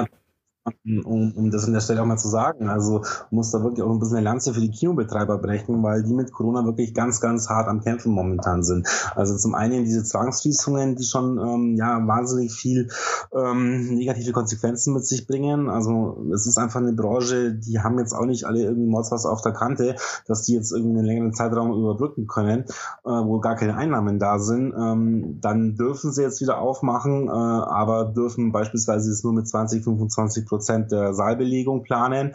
um, 0.84 1.32
um 1.36 1.50
das 1.50 1.66
an 1.66 1.74
der 1.74 1.80
Stelle 1.80 2.02
auch 2.02 2.06
mal 2.06 2.16
zu 2.16 2.28
sagen. 2.28 2.68
Also 2.68 3.02
muss 3.30 3.50
da 3.50 3.62
wirklich 3.62 3.82
auch 3.82 3.90
ein 3.90 3.98
bisschen 3.98 4.16
eine 4.16 4.24
Lanze 4.24 4.54
für 4.54 4.60
die 4.60 4.70
Kinobetreiber 4.70 5.38
brechen, 5.38 5.82
weil 5.82 6.02
die 6.02 6.14
mit 6.14 6.32
Corona 6.32 6.64
wirklich 6.64 6.94
ganz, 6.94 7.20
ganz 7.20 7.50
hart 7.50 7.68
am 7.68 7.82
Kämpfen 7.82 8.12
momentan 8.12 8.62
sind. 8.62 8.88
Also 9.14 9.36
zum 9.36 9.54
einen 9.54 9.84
diese 9.84 10.04
Zwangsschließungen, 10.04 10.96
die 10.96 11.04
schon 11.04 11.38
ähm, 11.38 11.74
ja 11.76 12.00
wahnsinnig 12.06 12.52
viel 12.52 12.88
ähm, 13.34 13.94
negative 13.94 14.32
Konsequenzen 14.32 14.94
mit 14.94 15.04
sich 15.04 15.26
bringen. 15.26 15.68
Also 15.68 16.24
es 16.34 16.46
ist 16.46 16.56
einfach 16.56 16.80
eine 16.80 16.94
Branche, 16.94 17.52
die 17.54 17.80
haben 17.80 17.98
jetzt 17.98 18.14
auch 18.14 18.24
nicht 18.24 18.44
alle 18.44 18.62
irgendwie 18.62 18.88
Mordswasser 18.88 19.30
auf 19.30 19.42
der 19.42 19.52
Kante, 19.52 19.96
dass 20.26 20.42
die 20.42 20.54
jetzt 20.54 20.72
irgendwie 20.72 20.98
einen 20.98 21.06
längeren 21.06 21.34
Zeitraum 21.34 21.72
überbrücken 21.72 22.26
können, 22.26 22.64
äh, 23.04 23.10
wo 23.10 23.38
gar 23.40 23.56
keine 23.56 23.76
Einnahmen 23.76 24.18
da 24.18 24.38
sind. 24.38 24.72
Ähm, 24.72 25.40
dann 25.42 25.76
dürfen 25.76 26.10
sie 26.10 26.22
jetzt 26.22 26.40
wieder 26.40 26.58
aufmachen, 26.58 27.28
äh, 27.28 27.30
aber 27.30 28.06
dürfen 28.06 28.50
beispielsweise 28.50 29.10
es 29.10 29.22
nur 29.24 29.34
mit 29.34 29.46
20, 29.46 29.84
25 29.84 30.46
Prozent 30.46 30.53
der 30.92 31.14
Saalbelegung 31.14 31.82
planen. 31.82 32.34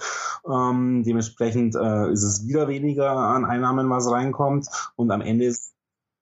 Ähm, 0.50 1.04
dementsprechend 1.06 1.76
äh, 1.76 2.12
ist 2.12 2.24
es 2.24 2.48
wieder 2.48 2.68
weniger 2.68 3.12
an 3.12 3.46
Einnahmen, 3.46 3.90
was 3.90 4.10
reinkommt. 4.10 4.68
Und 4.96 5.12
am 5.12 5.22
Ende 5.22 5.46
ist 5.46 5.74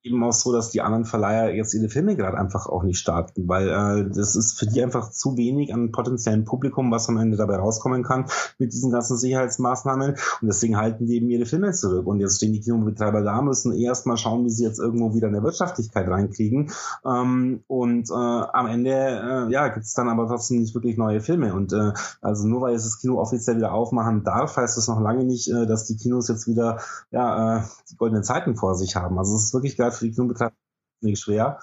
eben 0.08 0.24
auch 0.24 0.34
so, 0.34 0.52
dass 0.52 0.70
die 0.70 0.82
anderen 0.82 1.06
Verleiher 1.06 1.54
jetzt 1.54 1.74
ihre 1.74 1.90
Filme 1.90 2.16
gerade 2.16 2.38
einfach 2.38 2.68
auch 2.68 2.84
nicht 2.84 3.00
starten, 3.00 3.48
weil 3.48 3.70
äh, 3.70 4.10
das 4.10 4.36
ist 4.36 4.58
für 4.58 4.66
die 4.66 4.82
einfach 4.84 5.10
zu 5.12 5.38
wenig 5.38 5.74
an 5.74 5.92
potenziellem 5.92 6.46
Publikum, 6.46 6.92
was 6.92 7.10
am 7.10 7.18
Ende 7.18 7.38
dabei 7.38 7.58
rauskommen 7.58 8.04
kann 8.04 8.26
mit 8.58 8.74
diesen 8.74 8.92
ganzen 8.92 9.18
Sicherheitsmaßnahmen. 9.18 10.12
Und 10.12 10.48
deswegen 10.48 10.78
halten 10.78 11.06
die 11.06 11.16
eben 11.16 11.30
ihre 11.30 11.46
Filme 11.46 11.72
zurück. 11.72 12.08
Und 12.08 12.20
jetzt 12.20 12.38
stehen 12.38 12.54
die 12.54 12.62
Kinobetreiber 12.62 13.22
da, 13.22 13.42
müssen 13.42 13.74
erst 13.74 14.06
mal 14.06 14.18
schauen, 14.18 14.46
wie 14.46 14.50
sie 14.50 14.64
jetzt 14.64 14.80
irgendwo 14.80 15.14
wieder 15.14 15.28
eine 15.28 15.44
Wirtschaftlichkeit 15.44 16.08
reinkriegen. 16.08 16.72
Ähm, 17.06 17.62
und 17.68 18.10
äh, 18.10 18.14
am 18.14 18.68
Ende 18.68 18.92
äh, 18.92 19.52
ja 19.52 19.68
gibt 19.68 19.86
es 19.86 19.94
dann 19.94 20.10
aber 20.10 20.28
trotzdem 20.28 20.60
nicht 20.60 20.74
wirklich 20.74 20.98
neue 20.98 21.22
Filme. 21.22 21.54
Und 21.54 21.74
äh, 21.74 21.94
also 22.22 22.48
nur 22.48 22.62
weil 22.62 22.74
jetzt 22.74 22.86
das 22.86 23.00
Kino 23.00 23.20
offiziell 23.20 23.58
wieder 23.58 23.74
aufmachen 23.74 24.24
darf, 24.24 24.58
heißt 24.58 24.78
das 24.78 24.88
noch 24.88 25.02
lange 25.02 25.24
nicht, 25.24 25.50
äh, 25.50 25.66
dass 25.66 25.86
die 25.86 25.98
Kinos 25.98 26.28
jetzt 26.28 26.48
wieder 26.48 26.80
ja 27.12 27.58
äh, 27.58 27.62
die 27.92 27.98
goldenen 27.98 28.24
Zeiten 28.24 28.56
vor 28.56 28.76
sich 28.76 28.96
haben. 28.96 29.18
Also 29.18 29.36
es 29.36 29.46
ist 29.46 29.54
wirklich 29.54 29.78
gerade 29.78 29.96
die 30.00 30.12
Kinobetreiber 30.12 30.54
nicht 31.02 31.22
schwer. 31.22 31.60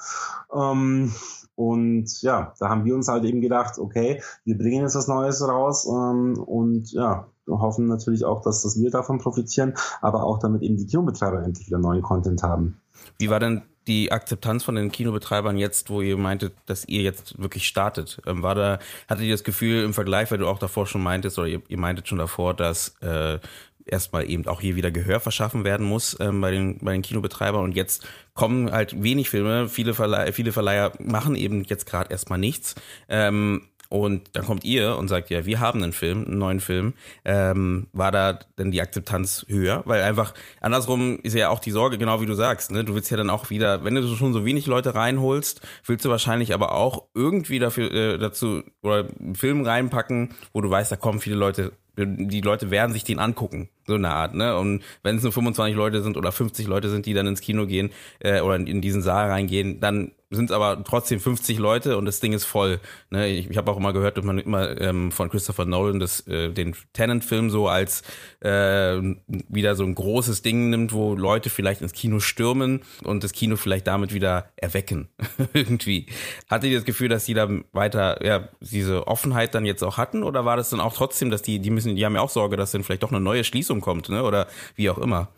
Ähm, 0.53 1.12
und 1.57 2.23
ja, 2.23 2.53
da 2.59 2.68
haben 2.68 2.85
wir 2.85 2.94
uns 2.94 3.09
halt 3.09 3.25
eben 3.25 3.40
gedacht, 3.40 3.79
okay, 3.79 4.23
wir 4.44 4.59
bringen 4.59 4.83
jetzt 4.83 4.97
was 4.97 5.09
Neues 5.09 5.47
raus 5.47 5.87
ähm, 5.87 6.38
und 6.38 6.90
ja, 6.92 7.29
hoffen 7.49 7.87
natürlich 7.87 8.25
auch, 8.25 8.42
dass, 8.42 8.62
dass 8.62 8.81
wir 8.81 8.90
davon 8.90 9.18
profitieren, 9.18 9.75
aber 10.01 10.25
auch 10.25 10.38
damit 10.38 10.62
eben 10.62 10.77
die 10.77 10.87
Kinobetreiber 10.87 11.42
endlich 11.42 11.66
wieder 11.66 11.79
neuen 11.79 12.03
Content 12.03 12.42
haben. 12.42 12.81
Wie 13.18 13.31
war 13.31 13.38
denn 13.38 13.62
die 13.87 14.11
Akzeptanz 14.11 14.64
von 14.64 14.77
den 14.77 14.90
Kinobetreibern 14.90 15.59
jetzt, 15.59 15.90
wo 15.90 16.01
ihr 16.01 16.16
meintet, 16.16 16.55
dass 16.66 16.87
ihr 16.87 17.03
jetzt 17.03 17.40
wirklich 17.40 17.66
startet? 17.66 18.20
Ähm, 18.27 18.42
war 18.42 18.55
da, 18.55 18.79
hattet 19.09 19.27
ihr 19.27 19.35
das 19.35 19.44
Gefühl 19.44 19.85
im 19.85 19.92
Vergleich, 19.92 20.31
weil 20.31 20.38
du 20.38 20.49
auch 20.49 20.59
davor 20.59 20.87
schon 20.87 21.03
meintest, 21.03 21.38
oder 21.38 21.49
ihr, 21.49 21.62
ihr 21.68 21.79
meintet 21.79 22.09
schon 22.09 22.18
davor, 22.18 22.55
dass 22.55 22.97
äh, 23.01 23.38
erstmal 23.87 24.29
eben 24.29 24.47
auch 24.47 24.61
hier 24.61 24.77
wieder 24.77 24.90
Gehör 24.90 25.20
verschaffen 25.20 25.64
werden 25.64 25.87
muss 25.87 26.16
ähm, 26.20 26.40
bei, 26.40 26.51
den, 26.51 26.79
bei 26.79 26.92
den 26.92 27.03
Kinobetreibern. 27.03 27.62
Und 27.62 27.77
jetzt 27.77 28.07
kommen 28.35 28.70
halt 28.70 29.03
wenig 29.03 29.31
Filme. 29.31 29.68
Viele, 29.68 29.94
Verleih 29.94 30.33
viele 30.33 30.53
Verleiher 30.53 30.92
machen 30.99 31.37
eben 31.37 31.64
jetzt 31.64 31.87
gerade 31.87 32.11
erstmal 32.11 32.38
nichts. 32.38 32.75
Ähm, 33.09 33.68
und 33.94 34.31
dann 34.33 34.44
kommt 34.44 34.64
ihr 34.64 34.97
und 34.97 35.07
sagt, 35.07 35.31
ja, 35.31 35.47
wir 35.47 35.61
haben 35.61 35.81
einen 35.81 35.92
Film, 35.92 36.25
einen 36.25 36.38
neuen 36.38 36.59
Film. 36.59 36.94
Ähm, 37.25 37.87
war 37.92 38.11
da 38.11 38.40
denn 38.59 38.73
die 38.73 38.81
Akzeptanz 38.81 39.47
höher? 39.49 39.83
Weil 39.85 40.03
einfach 40.03 40.35
andersrum 40.61 41.20
ist 41.23 41.35
ja 41.35 41.49
auch 41.51 41.61
die 41.61 41.70
Sorge, 41.70 41.97
genau 41.97 42.20
wie 42.20 42.27
du 42.27 42.35
sagst. 42.35 42.73
Ne? 42.73 42.85
Du 42.85 42.97
willst 42.97 43.11
ja 43.12 43.16
dann 43.16 43.31
auch 43.31 43.51
wieder, 43.51 43.85
wenn 43.85 43.94
du 43.94 44.16
schon 44.16 44.33
so 44.33 44.44
wenig 44.44 44.66
Leute 44.66 44.97
reinholst, 44.97 45.61
willst 45.87 46.05
du 46.05 46.09
wahrscheinlich 46.09 46.55
aber 46.55 46.73
auch 46.73 47.05
irgendwie 47.14 47.61
dafür 47.61 47.92
äh, 47.92 48.18
dazu 48.18 48.64
oder 48.83 49.09
einen 49.20 49.37
Film 49.37 49.62
reinpacken, 49.62 50.35
wo 50.53 50.61
du 50.61 50.70
weißt, 50.70 50.90
da 50.90 50.97
kommen 50.97 51.20
viele 51.20 51.37
Leute 51.37 51.73
die 51.97 52.41
Leute 52.41 52.71
werden 52.71 52.93
sich 52.93 53.05
den 53.05 53.19
angucken, 53.19 53.69
so 53.87 53.95
eine 53.95 54.11
Art, 54.11 54.35
ne? 54.35 54.57
Und 54.57 54.83
wenn 55.03 55.17
es 55.17 55.23
nur 55.23 55.33
25 55.33 55.77
Leute 55.77 56.03
sind 56.03 56.17
oder 56.17 56.33
50 56.33 56.67
Leute 56.67 56.89
sind, 56.89 57.07
die 57.07 57.15
dann 57.15 57.27
ins 57.27 57.41
Kino 57.41 57.67
gehen 57.67 57.91
äh, 58.21 58.41
oder 58.41 58.57
in 58.57 58.81
diesen 58.81 59.03
Saal 59.03 59.31
reingehen, 59.31 59.81
dann 59.81 60.13
sind 60.35 60.53
aber 60.53 60.83
trotzdem 60.85 61.20
50 61.20 61.59
Leute 61.59 61.97
und 61.97 62.05
das 62.05 62.20
Ding 62.20 62.33
ist 62.33 62.44
voll. 62.44 62.81
Ne? 63.11 63.29
Ich, 63.29 63.51
ich 63.51 63.57
habe 63.57 63.70
auch 63.70 63.77
immer 63.77 63.92
gehört, 63.92 64.16
dass 64.16 64.25
man 64.25 64.38
immer 64.38 64.81
ähm, 64.81 65.12
von 65.12 65.31
Christopher 65.31 65.64
Nolan 65.64 66.01
das, 66.01 66.27
äh, 66.27 66.51
den 66.51 66.75
Tenant-Film 66.92 67.51
so 67.51 67.68
als 67.68 68.03
äh, 68.40 69.01
wieder 69.27 69.75
so 69.75 69.85
ein 69.85 69.94
großes 69.94 70.42
Ding 70.42 70.70
nimmt, 70.70 70.92
wo 70.92 71.14
Leute 71.14 71.51
vielleicht 71.51 71.83
ins 71.83 71.92
Kino 71.92 72.20
stürmen 72.20 72.83
und 73.03 73.25
das 73.25 73.33
Kino 73.33 73.57
vielleicht 73.57 73.87
damit 73.87 74.12
wieder 74.12 74.51
erwecken. 74.57 75.09
Irgendwie. 75.53 76.07
Hattet 76.49 76.70
ihr 76.70 76.79
das 76.79 76.85
Gefühl, 76.85 77.09
dass 77.09 77.25
die 77.25 77.35
da 77.35 77.49
weiter 77.73 78.25
ja, 78.25 78.49
diese 78.61 79.07
Offenheit 79.07 79.55
dann 79.55 79.64
jetzt 79.64 79.83
auch 79.83 79.97
hatten 79.97 80.23
oder 80.23 80.44
war 80.44 80.57
das 80.57 80.70
dann 80.70 80.81
auch 80.81 80.94
trotzdem, 80.94 81.31
dass 81.31 81.42
die, 81.42 81.59
die 81.59 81.70
müssen, 81.70 81.97
die 81.97 82.05
haben 82.05 82.14
ja 82.14 82.20
auch 82.20 82.31
Sorge, 82.31 82.57
dass 82.57 82.73
dann 82.73 82.85
vielleicht 82.85 83.03
doch 83.03 83.12
eine 83.12 83.20
neue 83.20 83.44
Schließung 83.44 83.81
kommt, 83.81 84.09
ne? 84.09 84.23
Oder 84.23 84.47
wie 84.77 84.90
auch 84.90 84.99
immer? 84.99 85.29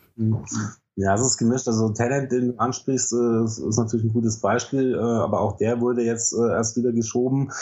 Ja, 0.98 1.14
es 1.14 1.20
ist 1.20 1.37
gemischt. 1.37 1.68
Also 1.68 1.90
Talent, 1.90 2.32
den 2.32 2.52
du 2.52 2.59
ansprichst, 2.59 3.12
äh, 3.12 3.44
ist 3.44 3.78
natürlich 3.78 4.06
ein 4.06 4.14
gutes 4.14 4.40
Beispiel, 4.40 4.94
äh, 4.94 4.98
aber 4.98 5.40
auch 5.40 5.59
der 5.59 5.80
wurde 5.80 6.02
jetzt 6.02 6.32
äh, 6.32 6.48
erst 6.48 6.76
wieder 6.76 6.90
geschoben. 6.92 7.52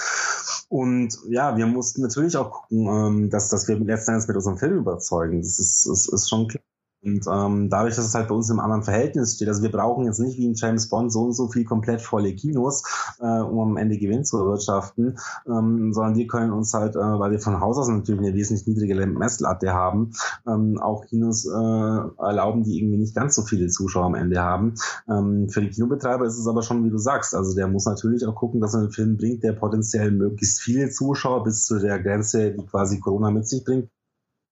Und 0.68 1.18
ja, 1.28 1.56
wir 1.56 1.66
mussten 1.66 2.02
natürlich 2.02 2.36
auch 2.36 2.50
gucken, 2.50 2.86
ähm, 2.86 3.30
dass, 3.30 3.48
dass 3.48 3.66
wir 3.66 3.76
letzten 3.76 4.12
Endes 4.12 4.28
mit 4.28 4.36
unserem 4.36 4.58
Film 4.58 4.78
überzeugen. 4.78 5.40
Das 5.40 5.58
ist, 5.58 5.84
ist, 5.84 6.12
ist 6.12 6.28
schon 6.28 6.46
klar. 6.46 6.62
Und 7.04 7.26
ähm, 7.30 7.68
dadurch, 7.68 7.96
dass 7.96 8.06
es 8.06 8.14
halt 8.14 8.28
bei 8.28 8.34
uns 8.34 8.48
im 8.50 8.60
anderen 8.60 8.82
Verhältnis 8.82 9.34
steht, 9.34 9.48
also 9.48 9.62
wir 9.62 9.70
brauchen 9.70 10.06
jetzt 10.06 10.20
nicht 10.20 10.38
wie 10.38 10.46
in 10.46 10.54
James 10.54 10.88
Bond 10.88 11.12
so 11.12 11.24
und 11.24 11.32
so 11.32 11.48
viel 11.48 11.64
komplett 11.64 12.00
volle 12.00 12.34
Kinos, 12.34 12.82
äh, 13.20 13.40
um 13.40 13.60
am 13.60 13.76
Ende 13.76 13.98
Gewinn 13.98 14.24
zu 14.24 14.38
erwirtschaften, 14.38 15.18
ähm, 15.46 15.92
sondern 15.92 16.16
wir 16.16 16.26
können 16.26 16.52
uns 16.52 16.72
halt, 16.72 16.96
äh, 16.96 16.98
weil 16.98 17.30
wir 17.30 17.40
von 17.40 17.60
Haus 17.60 17.76
aus 17.76 17.88
natürlich 17.88 18.20
eine 18.20 18.34
wesentlich 18.34 18.66
niedrige 18.66 18.94
Messlatte 19.06 19.74
haben, 19.74 20.12
ähm, 20.46 20.78
auch 20.80 21.04
Kinos 21.04 21.46
äh, 21.46 21.50
erlauben, 21.50 22.62
die 22.62 22.78
irgendwie 22.78 22.98
nicht 22.98 23.14
ganz 23.14 23.34
so 23.34 23.42
viele 23.42 23.68
Zuschauer 23.68 24.06
am 24.06 24.14
Ende 24.14 24.40
haben. 24.40 24.74
Ähm, 25.08 25.48
für 25.50 25.60
die 25.60 25.70
Kinobetreiber 25.70 26.24
ist 26.24 26.38
es 26.38 26.46
aber 26.46 26.62
schon, 26.62 26.84
wie 26.84 26.90
du 26.90 26.98
sagst, 26.98 27.34
also 27.34 27.54
der 27.54 27.68
muss 27.68 27.84
natürlich 27.84 28.26
auch 28.26 28.34
gucken, 28.34 28.60
dass 28.60 28.74
er 28.74 28.80
einen 28.80 28.92
Film 28.92 29.16
bringt, 29.16 29.42
der 29.42 29.52
potenziell 29.52 30.10
möglichst 30.10 30.60
viele 30.60 30.88
Zuschauer 30.88 31.44
bis 31.44 31.66
zu 31.66 31.78
der 31.78 32.02
Grenze, 32.02 32.52
die 32.52 32.64
quasi 32.64 33.00
Corona 33.00 33.30
mit 33.30 33.46
sich 33.46 33.64
bringt, 33.64 33.90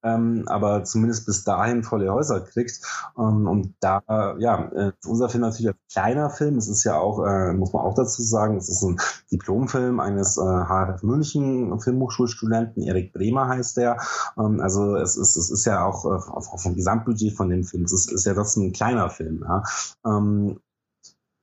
ähm, 0.02 0.44
aber 0.46 0.84
zumindest 0.84 1.26
bis 1.26 1.44
dahin 1.44 1.82
volle 1.82 2.12
Häuser 2.12 2.40
kriegt. 2.40 2.80
Ähm, 3.18 3.46
und 3.46 3.74
da, 3.80 4.02
ja, 4.38 4.70
äh, 4.72 4.92
unser 5.06 5.28
Film 5.28 5.42
natürlich 5.42 5.72
ein 5.72 5.78
kleiner 5.92 6.30
Film. 6.30 6.56
Es 6.56 6.68
ist 6.68 6.84
ja 6.84 6.98
auch, 6.98 7.24
äh, 7.24 7.52
muss 7.52 7.72
man 7.72 7.82
auch 7.82 7.94
dazu 7.94 8.22
sagen, 8.22 8.56
es 8.56 8.68
ist 8.68 8.82
ein 8.82 8.98
Diplomfilm 9.30 10.00
eines 10.00 10.36
äh, 10.38 10.40
HFF 10.42 11.02
München 11.02 11.80
Filmhochschulstudenten, 11.80 12.82
Erik 12.82 13.12
Bremer 13.12 13.48
heißt 13.48 13.76
der. 13.76 13.98
Ähm, 14.38 14.60
also 14.60 14.96
es 14.96 15.16
ist, 15.16 15.36
es 15.36 15.50
ist 15.50 15.64
ja 15.64 15.84
auch 15.84 16.04
äh, 16.04 16.58
vom 16.58 16.74
Gesamtbudget 16.74 17.34
von 17.34 17.48
dem 17.48 17.64
Film, 17.64 17.84
es 17.84 17.92
ist, 17.92 18.12
ist 18.12 18.26
ja 18.26 18.34
das 18.34 18.56
ein 18.56 18.72
kleiner 18.72 19.10
Film. 19.10 19.44
Ja. 19.46 19.62
Ähm, 20.06 20.60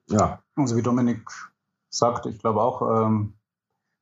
Ja. 0.09 0.41
Also 0.55 0.75
wie 0.75 0.81
Dominik 0.81 1.29
sagt, 1.89 2.25
ich 2.25 2.39
glaube 2.39 2.61
auch, 2.61 3.05
ähm, 3.05 3.38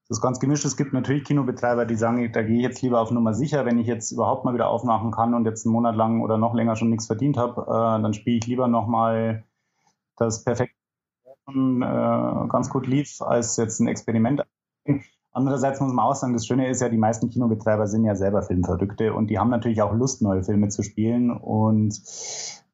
das 0.09 0.19
ist 0.19 0.21
ganz 0.21 0.39
gemischt. 0.39 0.63
Es 0.63 0.77
gibt 0.77 0.93
natürlich 0.93 1.25
Kinobetreiber, 1.25 1.85
die 1.85 1.95
sagen, 1.95 2.31
da 2.31 2.41
gehe 2.41 2.57
ich 2.57 2.63
jetzt 2.63 2.81
lieber 2.81 3.01
auf 3.01 3.11
Nummer 3.11 3.33
sicher, 3.33 3.65
wenn 3.65 3.77
ich 3.77 3.87
jetzt 3.87 4.11
überhaupt 4.11 4.45
mal 4.45 4.53
wieder 4.53 4.69
aufmachen 4.69 5.11
kann 5.11 5.33
und 5.33 5.45
jetzt 5.45 5.65
einen 5.65 5.73
Monat 5.73 5.95
lang 5.97 6.21
oder 6.21 6.37
noch 6.37 6.53
länger 6.53 6.77
schon 6.77 6.89
nichts 6.89 7.07
verdient 7.07 7.35
habe, 7.35 7.61
äh, 7.63 8.01
dann 8.01 8.13
spiele 8.13 8.37
ich 8.37 8.47
lieber 8.47 8.69
nochmal 8.69 9.43
das 10.15 10.45
perfekte 10.45 10.75
äh, 11.49 12.47
ganz 12.47 12.69
gut 12.69 12.87
lief, 12.87 13.21
als 13.21 13.57
jetzt 13.57 13.79
ein 13.81 13.87
Experiment. 13.87 14.45
Andererseits 15.33 15.81
muss 15.81 15.91
man 15.91 16.05
auch 16.05 16.15
sagen, 16.15 16.33
das 16.33 16.47
Schöne 16.47 16.69
ist 16.69 16.81
ja, 16.81 16.89
die 16.89 16.97
meisten 16.97 17.29
Kinobetreiber 17.29 17.85
sind 17.87 18.05
ja 18.05 18.15
selber 18.15 18.41
Filmverrückte 18.41 19.13
und 19.13 19.27
die 19.27 19.37
haben 19.37 19.49
natürlich 19.49 19.81
auch 19.81 19.93
Lust, 19.93 20.21
neue 20.21 20.43
Filme 20.43 20.69
zu 20.69 20.83
spielen 20.83 21.31
und 21.31 22.01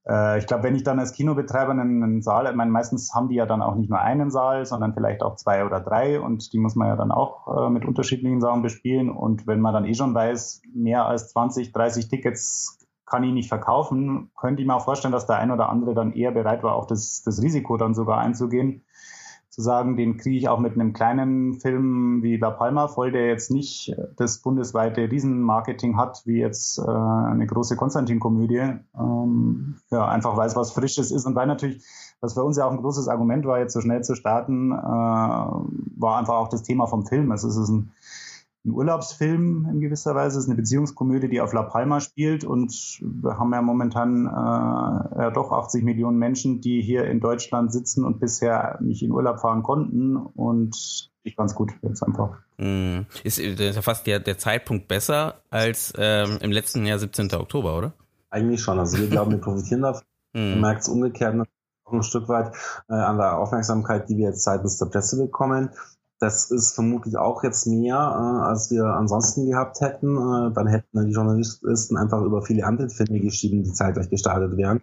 äh, 0.08 0.40
ich 0.40 0.48
glaube, 0.48 0.64
wenn 0.64 0.76
ich 0.76 0.84
dann 0.84 1.00
als 1.00 1.14
Kinobetreiber 1.14 1.72
einen, 1.72 2.04
einen 2.04 2.22
Saal, 2.22 2.48
ich 2.48 2.56
meine, 2.56 2.72
meistens 2.72 3.14
haben 3.14 3.30
die 3.30 3.36
ja 3.36 3.46
dann 3.46 3.62
auch 3.62 3.76
nicht 3.76 3.90
nur 3.90 4.00
einen 4.00 4.32
Saal, 4.32 4.66
sondern 4.66 4.94
vielleicht 4.94 5.22
auch 5.22 5.36
zwei 5.36 5.66
oder 5.66 5.80
drei 5.80 6.20
und 6.20 6.52
die 6.54 6.60
muss 6.60 6.76
man 6.76 6.88
ja 6.88 6.96
dann 6.96 7.12
auch 7.12 7.68
äh, 7.68 7.70
mit 7.70 7.86
unterschiedlichen 7.86 8.42
Sachen 8.42 8.62
bespielen. 8.62 9.10
Und 9.10 9.48
wenn 9.48 9.62
man 9.62 9.74
dann 9.74 9.86
eh 9.86 9.94
schon 9.94 10.14
weiß, 10.14 10.62
mehr 10.74 11.06
als 11.06 11.30
20, 11.30 11.72
30 11.72 12.10
Tickets 12.10 12.80
kann 13.06 13.24
ich 13.24 13.34
nicht 13.34 13.50
verkaufen, 13.50 14.32
könnte 14.36 14.62
ich 14.62 14.68
mir 14.68 14.76
auch 14.76 14.86
vorstellen, 14.86 15.12
dass 15.12 15.28
der 15.28 15.38
ein 15.38 15.52
oder 15.52 15.70
andere 15.70 15.94
dann 15.94 16.14
eher 16.14 16.32
bereit 16.32 16.64
war, 16.64 16.76
auch 16.76 16.88
das, 16.88 17.22
das 17.24 17.42
Risiko 17.42 17.78
dann 17.78 17.94
sogar 17.94 18.18
einzugehen 18.18 18.84
zu 19.54 19.62
sagen, 19.62 19.98
den 19.98 20.18
kriege 20.18 20.36
ich 20.36 20.50
auch 20.50 20.58
mit 20.58 20.74
einem 20.74 20.94
kleinen 20.94 21.60
Film 21.60 22.24
wie 22.24 22.38
La 22.38 22.50
Palma 22.50 22.88
voll, 22.88 23.12
der 23.12 23.28
jetzt 23.28 23.52
nicht 23.52 23.96
das 24.18 24.40
bundesweite 24.40 25.12
Riesenmarketing 25.12 25.96
hat, 25.96 26.24
wie 26.26 26.40
jetzt 26.40 26.80
äh, 26.80 26.82
eine 26.82 27.46
große 27.46 27.76
Konstantin-Komödie. 27.76 28.80
Ähm, 28.98 29.76
ja, 29.92 30.08
einfach 30.08 30.38
weil 30.38 30.48
es 30.48 30.56
was 30.56 30.72
Frisches 30.72 31.12
ist 31.12 31.28
und 31.28 31.36
weil 31.36 31.46
natürlich, 31.46 31.84
was 32.20 32.34
für 32.34 32.44
uns 32.44 32.58
ja 32.58 32.66
auch 32.66 32.72
ein 32.72 32.82
großes 32.82 33.08
Argument 33.08 33.46
war, 33.46 33.60
jetzt 33.60 33.74
so 33.74 33.82
schnell 33.82 34.04
zu 34.04 34.16
starten, 34.16 34.72
äh, 34.72 34.76
war 34.76 36.18
einfach 36.18 36.34
auch 36.34 36.50
das 36.50 36.64
Thema 36.64 36.88
vom 36.88 37.06
Film. 37.06 37.32
Also 37.32 37.48
es 37.48 37.56
ist 37.56 37.70
ein 37.70 37.92
ein 38.66 38.72
Urlaubsfilm 38.72 39.68
in 39.70 39.82
gewisser 39.82 40.16
Weise. 40.16 40.38
Es 40.38 40.46
ist 40.46 40.50
eine 40.50 40.58
Beziehungskomödie, 40.58 41.28
die 41.28 41.42
auf 41.42 41.54
La 41.54 41.64
Palma 41.64 42.00
spielt 42.00 42.44
und 42.44 42.72
wir 43.02 43.38
haben 43.38 43.54
ja 43.54 43.62
momentan 43.62 44.26
äh, 44.26 45.22
ja 45.22 45.32
doch 45.32 45.52
80 45.52 45.84
Millionen 45.84 46.18
Menschen, 46.18 46.62
die 46.62 46.82
hier 46.82 47.06
in 47.06 47.20
Deutschland 47.20 47.74
sitzen 47.74 48.06
und 48.06 48.20
bisher 48.20 48.78
nicht 48.82 49.04
in 49.04 49.12
Urlaub 49.12 49.40
fahren 49.40 49.64
konnten 49.64 50.16
und 50.16 51.12
ich 51.24 51.36
ganz 51.36 51.56
gut 51.56 51.72
jetzt 51.82 52.04
einfach. 52.04 52.38
Mm. 52.58 53.02
Ist, 53.24 53.40
ist 53.40 53.60
ja 53.60 53.82
fast 53.82 54.08
der, 54.08 54.20
der 54.20 54.38
Zeitpunkt 54.38 54.88
besser 54.88 55.42
als 55.50 55.94
ähm, 55.98 56.38
im 56.42 56.52
letzten 56.52 56.86
Jahr 56.86 57.00
17. 57.00 57.34
Oktober, 57.34 57.78
oder? 57.78 57.94
Eigentlich 58.30 58.62
schon. 58.62 58.80
Also 58.80 58.98
wir 58.98 59.08
glauben, 59.08 59.32
wir 59.32 59.38
profitieren 59.42 59.82
davon. 59.82 60.04
Mm. 60.34 60.52
Man 60.52 60.62
merkt 60.62 60.82
es 60.82 60.90
umgekehrt 60.90 61.36
auch 61.94 61.94
ein 61.94 62.04
Stück 62.04 62.28
weit 62.30 62.56
äh, 62.90 62.94
an 62.94 63.18
der 63.18 63.38
Aufmerksamkeit, 63.38 64.10
die 64.10 64.18
wir 64.18 64.30
jetzt 64.30 64.44
seitens 64.44 64.78
der 64.78 64.88
Presse 64.88 65.18
bekommen. 65.18 65.70
Das 66.24 66.50
ist 66.52 66.74
vermutlich 66.74 67.18
auch 67.18 67.44
jetzt 67.44 67.68
mehr, 67.68 67.96
äh, 67.98 68.48
als 68.48 68.72
wir 68.72 68.86
ansonsten 68.86 69.46
gehabt 69.46 69.82
hätten. 69.82 70.16
Äh, 70.16 70.54
dann 70.54 70.68
hätten 70.68 71.06
die 71.06 71.12
Journalisten 71.12 71.98
einfach 71.98 72.22
über 72.22 72.42
viele 72.42 72.66
andere 72.66 72.90
Filme 72.90 73.20
geschrieben, 73.20 73.62
die 73.62 73.74
zeitgleich 73.74 74.10
gestartet 74.10 74.56
wären. 74.56 74.80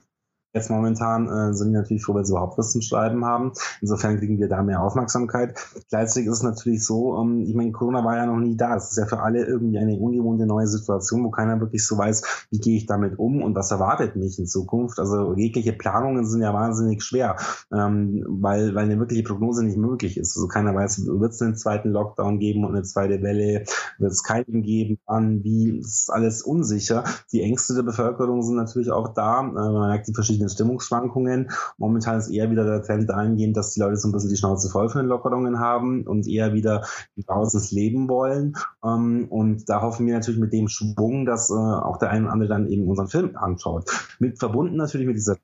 Jetzt 0.53 0.69
momentan 0.69 1.29
äh, 1.29 1.55
sind 1.55 1.69
die 1.69 1.77
natürlich 1.77 2.05
froh, 2.05 2.15
wenn 2.15 2.25
sie 2.25 2.33
überhaupt 2.33 2.59
was 2.59 2.73
zum 2.73 2.83
Schreiben 2.83 3.25
haben. 3.25 3.53
Insofern 3.81 4.19
kriegen 4.19 4.41
wir 4.41 4.49
da 4.49 4.63
mehr 4.63 4.83
Aufmerksamkeit. 4.83 5.57
Gleichzeitig 5.91 6.29
ist 6.29 6.39
es 6.39 6.43
natürlich 6.43 6.85
so, 6.85 7.21
ähm, 7.21 7.45
ich 7.47 7.55
meine, 7.55 7.71
Corona 7.71 8.05
war 8.05 8.17
ja 8.17 8.27
noch 8.27 8.39
nie 8.39 8.57
da. 8.57 8.75
Es 8.75 8.91
ist 8.91 8.99
ja 8.99 9.07
für 9.07 9.21
alle 9.21 9.45
irgendwie 9.45 9.79
eine 9.79 9.97
ungewohnte 9.97 10.47
neue 10.47 10.67
Situation, 10.67 11.23
wo 11.23 11.31
keiner 11.31 11.61
wirklich 11.61 11.87
so 11.87 11.97
weiß, 11.97 12.47
wie 12.51 12.59
gehe 12.59 12.77
ich 12.77 12.87
damit 12.87 13.17
um 13.17 13.43
und 13.43 13.55
was 13.55 13.71
erwartet 13.71 14.17
mich 14.17 14.41
in 14.41 14.47
Zukunft. 14.47 14.99
Also 14.99 15.35
jegliche 15.37 15.73
Planungen 15.73 16.27
sind 16.27 16.43
ja 16.43 16.53
wahnsinnig 16.53 17.05
schwer, 17.05 17.37
ähm, 17.73 18.25
weil, 18.29 18.75
weil 18.75 18.87
eine 18.87 18.99
wirkliche 18.99 19.23
Prognose 19.23 19.65
nicht 19.65 19.79
möglich 19.79 20.17
ist. 20.17 20.37
Also 20.37 20.49
keiner 20.49 20.75
weiß, 20.75 21.07
wird 21.07 21.33
es 21.33 21.41
einen 21.41 21.55
zweiten 21.55 21.91
Lockdown 21.91 22.41
geben 22.41 22.65
und 22.65 22.75
eine 22.75 22.83
zweite 22.83 23.23
Welle, 23.23 23.65
wird 23.99 24.13
es 24.13 24.25
keinen 24.25 24.63
geben, 24.63 24.99
wann, 25.07 25.45
wie, 25.45 25.79
das 25.81 25.93
ist 25.93 26.11
alles 26.11 26.43
unsicher. 26.43 27.05
Die 27.31 27.43
Ängste 27.43 27.75
der 27.75 27.83
Bevölkerung 27.85 28.43
sind 28.43 28.57
natürlich 28.57 28.91
auch 28.91 29.15
da. 29.15 29.41
Äh, 29.43 29.53
man 29.53 29.91
merkt 29.91 30.09
die 30.09 30.15
verschiedenen 30.15 30.40
verschiedenen 30.41 30.49
Stimmungsschwankungen. 30.49 31.51
Momentan 31.79 32.19
ist 32.19 32.31
eher 32.31 32.51
wieder 32.51 32.65
der 32.65 32.83
Trend 32.83 33.09
dahingehend, 33.09 33.57
dass 33.57 33.75
die 33.75 33.81
Leute 33.81 33.97
so 33.97 34.09
ein 34.09 34.13
bisschen 34.13 34.31
die 34.31 34.37
Schnauze 34.37 34.69
voll 34.71 34.89
von 34.89 35.03
den 35.03 35.09
Lockerungen 35.09 35.59
haben 35.59 36.07
und 36.07 36.27
eher 36.27 36.53
wieder 36.53 36.85
draußen 37.27 37.61
leben 37.77 38.09
wollen. 38.09 38.55
Ähm, 38.85 39.27
und 39.29 39.69
da 39.69 39.83
hoffen 39.83 40.07
wir 40.07 40.15
natürlich 40.15 40.41
mit 40.41 40.53
dem 40.53 40.69
Schwung, 40.69 41.27
dass 41.27 41.51
äh, 41.51 41.55
auch 41.55 41.99
der 41.99 42.11
eine 42.11 42.25
oder 42.25 42.33
andere 42.33 42.49
dann 42.49 42.69
eben 42.69 42.89
unseren 42.89 43.09
Film 43.09 43.37
anschaut. 43.37 43.91
Mit 44.19 44.39
verbunden 44.39 44.77
natürlich 44.77 45.07
mit 45.07 45.17
dieser 45.17 45.37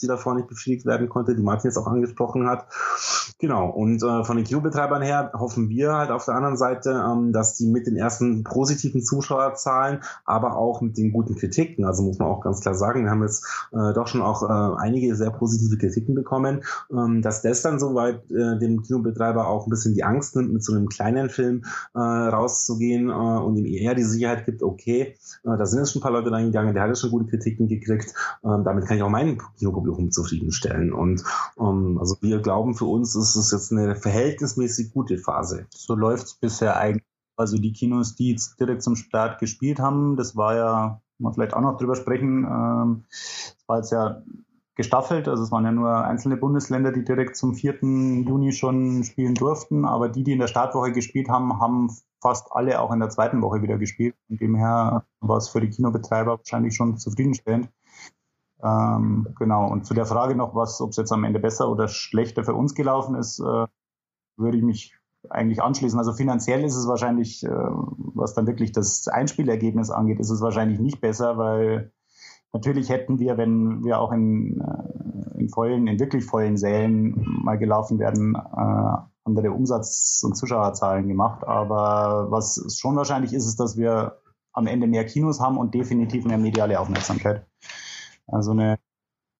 die 0.00 0.06
davor 0.06 0.34
nicht 0.34 0.48
befriedigt 0.48 0.86
werden 0.86 1.08
konnte, 1.08 1.34
die 1.34 1.42
Martin 1.42 1.70
jetzt 1.70 1.76
auch 1.76 1.86
angesprochen 1.86 2.48
hat. 2.48 2.66
Genau, 3.38 3.70
und 3.70 4.02
äh, 4.02 4.24
von 4.24 4.36
den 4.36 4.44
Kinobetreibern 4.44 5.02
her 5.02 5.32
hoffen 5.34 5.68
wir 5.70 5.94
halt 5.94 6.10
auf 6.10 6.26
der 6.26 6.34
anderen 6.34 6.56
Seite, 6.56 6.90
ähm, 6.90 7.32
dass 7.32 7.56
die 7.56 7.66
mit 7.66 7.86
den 7.86 7.96
ersten 7.96 8.44
positiven 8.44 9.02
Zuschauerzahlen, 9.02 10.00
aber 10.24 10.56
auch 10.56 10.82
mit 10.82 10.98
den 10.98 11.12
guten 11.12 11.36
Kritiken, 11.36 11.84
also 11.84 12.02
muss 12.02 12.18
man 12.18 12.28
auch 12.28 12.42
ganz 12.42 12.60
klar 12.60 12.74
sagen, 12.74 13.04
wir 13.04 13.10
haben 13.10 13.22
jetzt 13.22 13.46
äh, 13.72 13.94
doch 13.94 14.08
schon 14.08 14.20
auch 14.20 14.42
äh, 14.42 14.80
einige 14.82 15.14
sehr 15.16 15.30
positive 15.30 15.78
Kritiken 15.78 16.14
bekommen, 16.14 16.62
ähm, 16.90 17.22
dass 17.22 17.40
das 17.40 17.62
dann 17.62 17.78
soweit 17.78 18.30
äh, 18.30 18.58
dem 18.58 18.82
Kinobetreiber 18.82 19.48
auch 19.48 19.66
ein 19.66 19.70
bisschen 19.70 19.94
die 19.94 20.04
Angst 20.04 20.36
nimmt, 20.36 20.52
mit 20.52 20.62
so 20.62 20.74
einem 20.74 20.88
kleinen 20.88 21.30
Film 21.30 21.64
äh, 21.94 21.98
rauszugehen 21.98 23.08
äh, 23.08 23.12
und 23.12 23.56
ihm 23.56 23.64
eher 23.66 23.94
die 23.94 24.02
Sicherheit 24.02 24.44
gibt, 24.44 24.62
okay, 24.62 25.14
äh, 25.44 25.56
da 25.56 25.64
sind 25.64 25.78
jetzt 25.78 25.92
schon 25.92 26.00
ein 26.00 26.02
paar 26.02 26.12
Leute 26.12 26.30
reingegangen, 26.30 26.74
der 26.74 26.82
hat 26.82 26.90
jetzt 26.90 27.00
schon 27.00 27.10
gute 27.10 27.26
Kritiken 27.26 27.68
gekriegt, 27.68 28.12
äh, 28.42 28.48
damit 28.64 28.84
kann 28.84 28.98
ich 28.98 29.02
auch 29.02 29.08
meinen 29.08 29.38
Kinopublikum 29.70 30.10
zufriedenstellen. 30.10 30.92
Und 30.92 31.22
ähm, 31.58 31.98
also 31.98 32.16
wir 32.20 32.40
glauben, 32.40 32.74
für 32.74 32.86
uns 32.86 33.14
ist 33.14 33.36
es 33.36 33.52
jetzt 33.52 33.72
eine 33.72 33.96
verhältnismäßig 33.96 34.92
gute 34.92 35.18
Phase. 35.18 35.66
So 35.70 35.94
läuft 35.94 36.24
es 36.24 36.34
bisher 36.34 36.76
eigentlich. 36.76 37.04
Also 37.36 37.56
die 37.56 37.72
Kinos, 37.72 38.16
die 38.16 38.32
jetzt 38.32 38.60
direkt 38.60 38.82
zum 38.82 38.96
Start 38.96 39.40
gespielt 39.40 39.78
haben, 39.78 40.16
das 40.16 40.36
war 40.36 40.54
ja, 40.56 41.00
mal 41.18 41.32
vielleicht 41.32 41.54
auch 41.54 41.62
noch 41.62 41.78
drüber 41.78 41.96
sprechen, 41.96 42.44
ähm, 42.44 43.04
das 43.08 43.64
war 43.66 43.76
jetzt 43.78 43.92
ja 43.92 44.22
gestaffelt. 44.74 45.26
Also 45.28 45.42
es 45.42 45.52
waren 45.52 45.64
ja 45.64 45.72
nur 45.72 46.04
einzelne 46.04 46.36
Bundesländer, 46.36 46.92
die 46.92 47.04
direkt 47.04 47.36
zum 47.36 47.54
4. 47.54 47.80
Juni 48.26 48.52
schon 48.52 49.04
spielen 49.04 49.34
durften. 49.34 49.84
Aber 49.84 50.08
die, 50.08 50.22
die 50.22 50.32
in 50.32 50.38
der 50.38 50.48
Startwoche 50.48 50.92
gespielt 50.92 51.28
haben, 51.28 51.60
haben 51.60 51.90
fast 52.20 52.48
alle 52.52 52.80
auch 52.80 52.92
in 52.92 53.00
der 53.00 53.08
zweiten 53.08 53.40
Woche 53.42 53.62
wieder 53.62 53.78
gespielt. 53.78 54.14
Von 54.26 54.36
dem 54.36 54.54
her 54.54 55.04
war 55.20 55.38
es 55.38 55.48
für 55.48 55.60
die 55.60 55.70
Kinobetreiber 55.70 56.38
wahrscheinlich 56.38 56.76
schon 56.76 56.98
zufriedenstellend. 56.98 57.70
Ähm, 58.62 59.28
genau, 59.38 59.70
und 59.70 59.86
zu 59.86 59.94
der 59.94 60.06
Frage 60.06 60.34
noch, 60.34 60.54
was, 60.54 60.80
ob 60.80 60.90
es 60.90 60.96
jetzt 60.96 61.12
am 61.12 61.24
Ende 61.24 61.40
besser 61.40 61.70
oder 61.70 61.88
schlechter 61.88 62.44
für 62.44 62.54
uns 62.54 62.74
gelaufen 62.74 63.14
ist, 63.14 63.40
äh, 63.40 63.66
würde 64.36 64.56
ich 64.56 64.62
mich 64.62 64.94
eigentlich 65.28 65.62
anschließen. 65.62 65.98
Also 65.98 66.12
finanziell 66.12 66.64
ist 66.64 66.76
es 66.76 66.86
wahrscheinlich, 66.86 67.44
äh, 67.44 67.50
was 67.50 68.34
dann 68.34 68.46
wirklich 68.46 68.72
das 68.72 69.08
Einspielergebnis 69.08 69.90
angeht, 69.90 70.20
ist 70.20 70.30
es 70.30 70.40
wahrscheinlich 70.40 70.80
nicht 70.80 71.00
besser, 71.00 71.36
weil 71.36 71.92
natürlich 72.52 72.88
hätten 72.88 73.18
wir, 73.18 73.36
wenn 73.36 73.84
wir 73.84 74.00
auch 74.00 74.12
in, 74.12 74.60
äh, 74.60 75.38
in 75.38 75.48
vollen, 75.48 75.86
in 75.86 75.98
wirklich 76.00 76.24
vollen 76.24 76.56
Sälen 76.56 77.24
mal 77.42 77.58
gelaufen 77.58 77.98
werden, 77.98 78.34
äh, 78.34 78.96
andere 79.24 79.52
Umsatz- 79.52 80.22
und 80.24 80.36
Zuschauerzahlen 80.36 81.06
gemacht. 81.06 81.46
Aber 81.46 82.30
was 82.30 82.76
schon 82.78 82.96
wahrscheinlich 82.96 83.32
ist, 83.32 83.46
ist, 83.46 83.60
dass 83.60 83.76
wir 83.76 84.18
am 84.52 84.66
Ende 84.66 84.86
mehr 84.86 85.04
Kinos 85.04 85.40
haben 85.40 85.58
und 85.58 85.74
definitiv 85.74 86.24
mehr 86.24 86.38
mediale 86.38 86.80
Aufmerksamkeit. 86.80 87.46
Also 88.32 88.52
eine, 88.52 88.78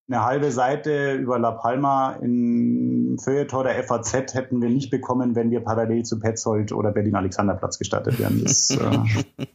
eine 0.09 0.25
halbe 0.25 0.51
Seite 0.51 1.15
über 1.15 1.39
La 1.39 1.53
Palma 1.53 2.13
in 2.23 3.19
Feuilleton 3.23 3.65
der 3.65 3.83
FAZ 3.85 4.35
hätten 4.35 4.61
wir 4.61 4.69
nicht 4.69 4.91
bekommen, 4.91 5.35
wenn 5.35 5.51
wir 5.51 5.61
parallel 5.61 6.05
zu 6.05 6.19
Petzold 6.19 6.73
oder 6.73 6.91
Berlin-Alexanderplatz 6.93 7.79
gestartet 7.79 8.19
wären. 8.19 8.43
Das, 8.43 8.71
äh 8.71 9.47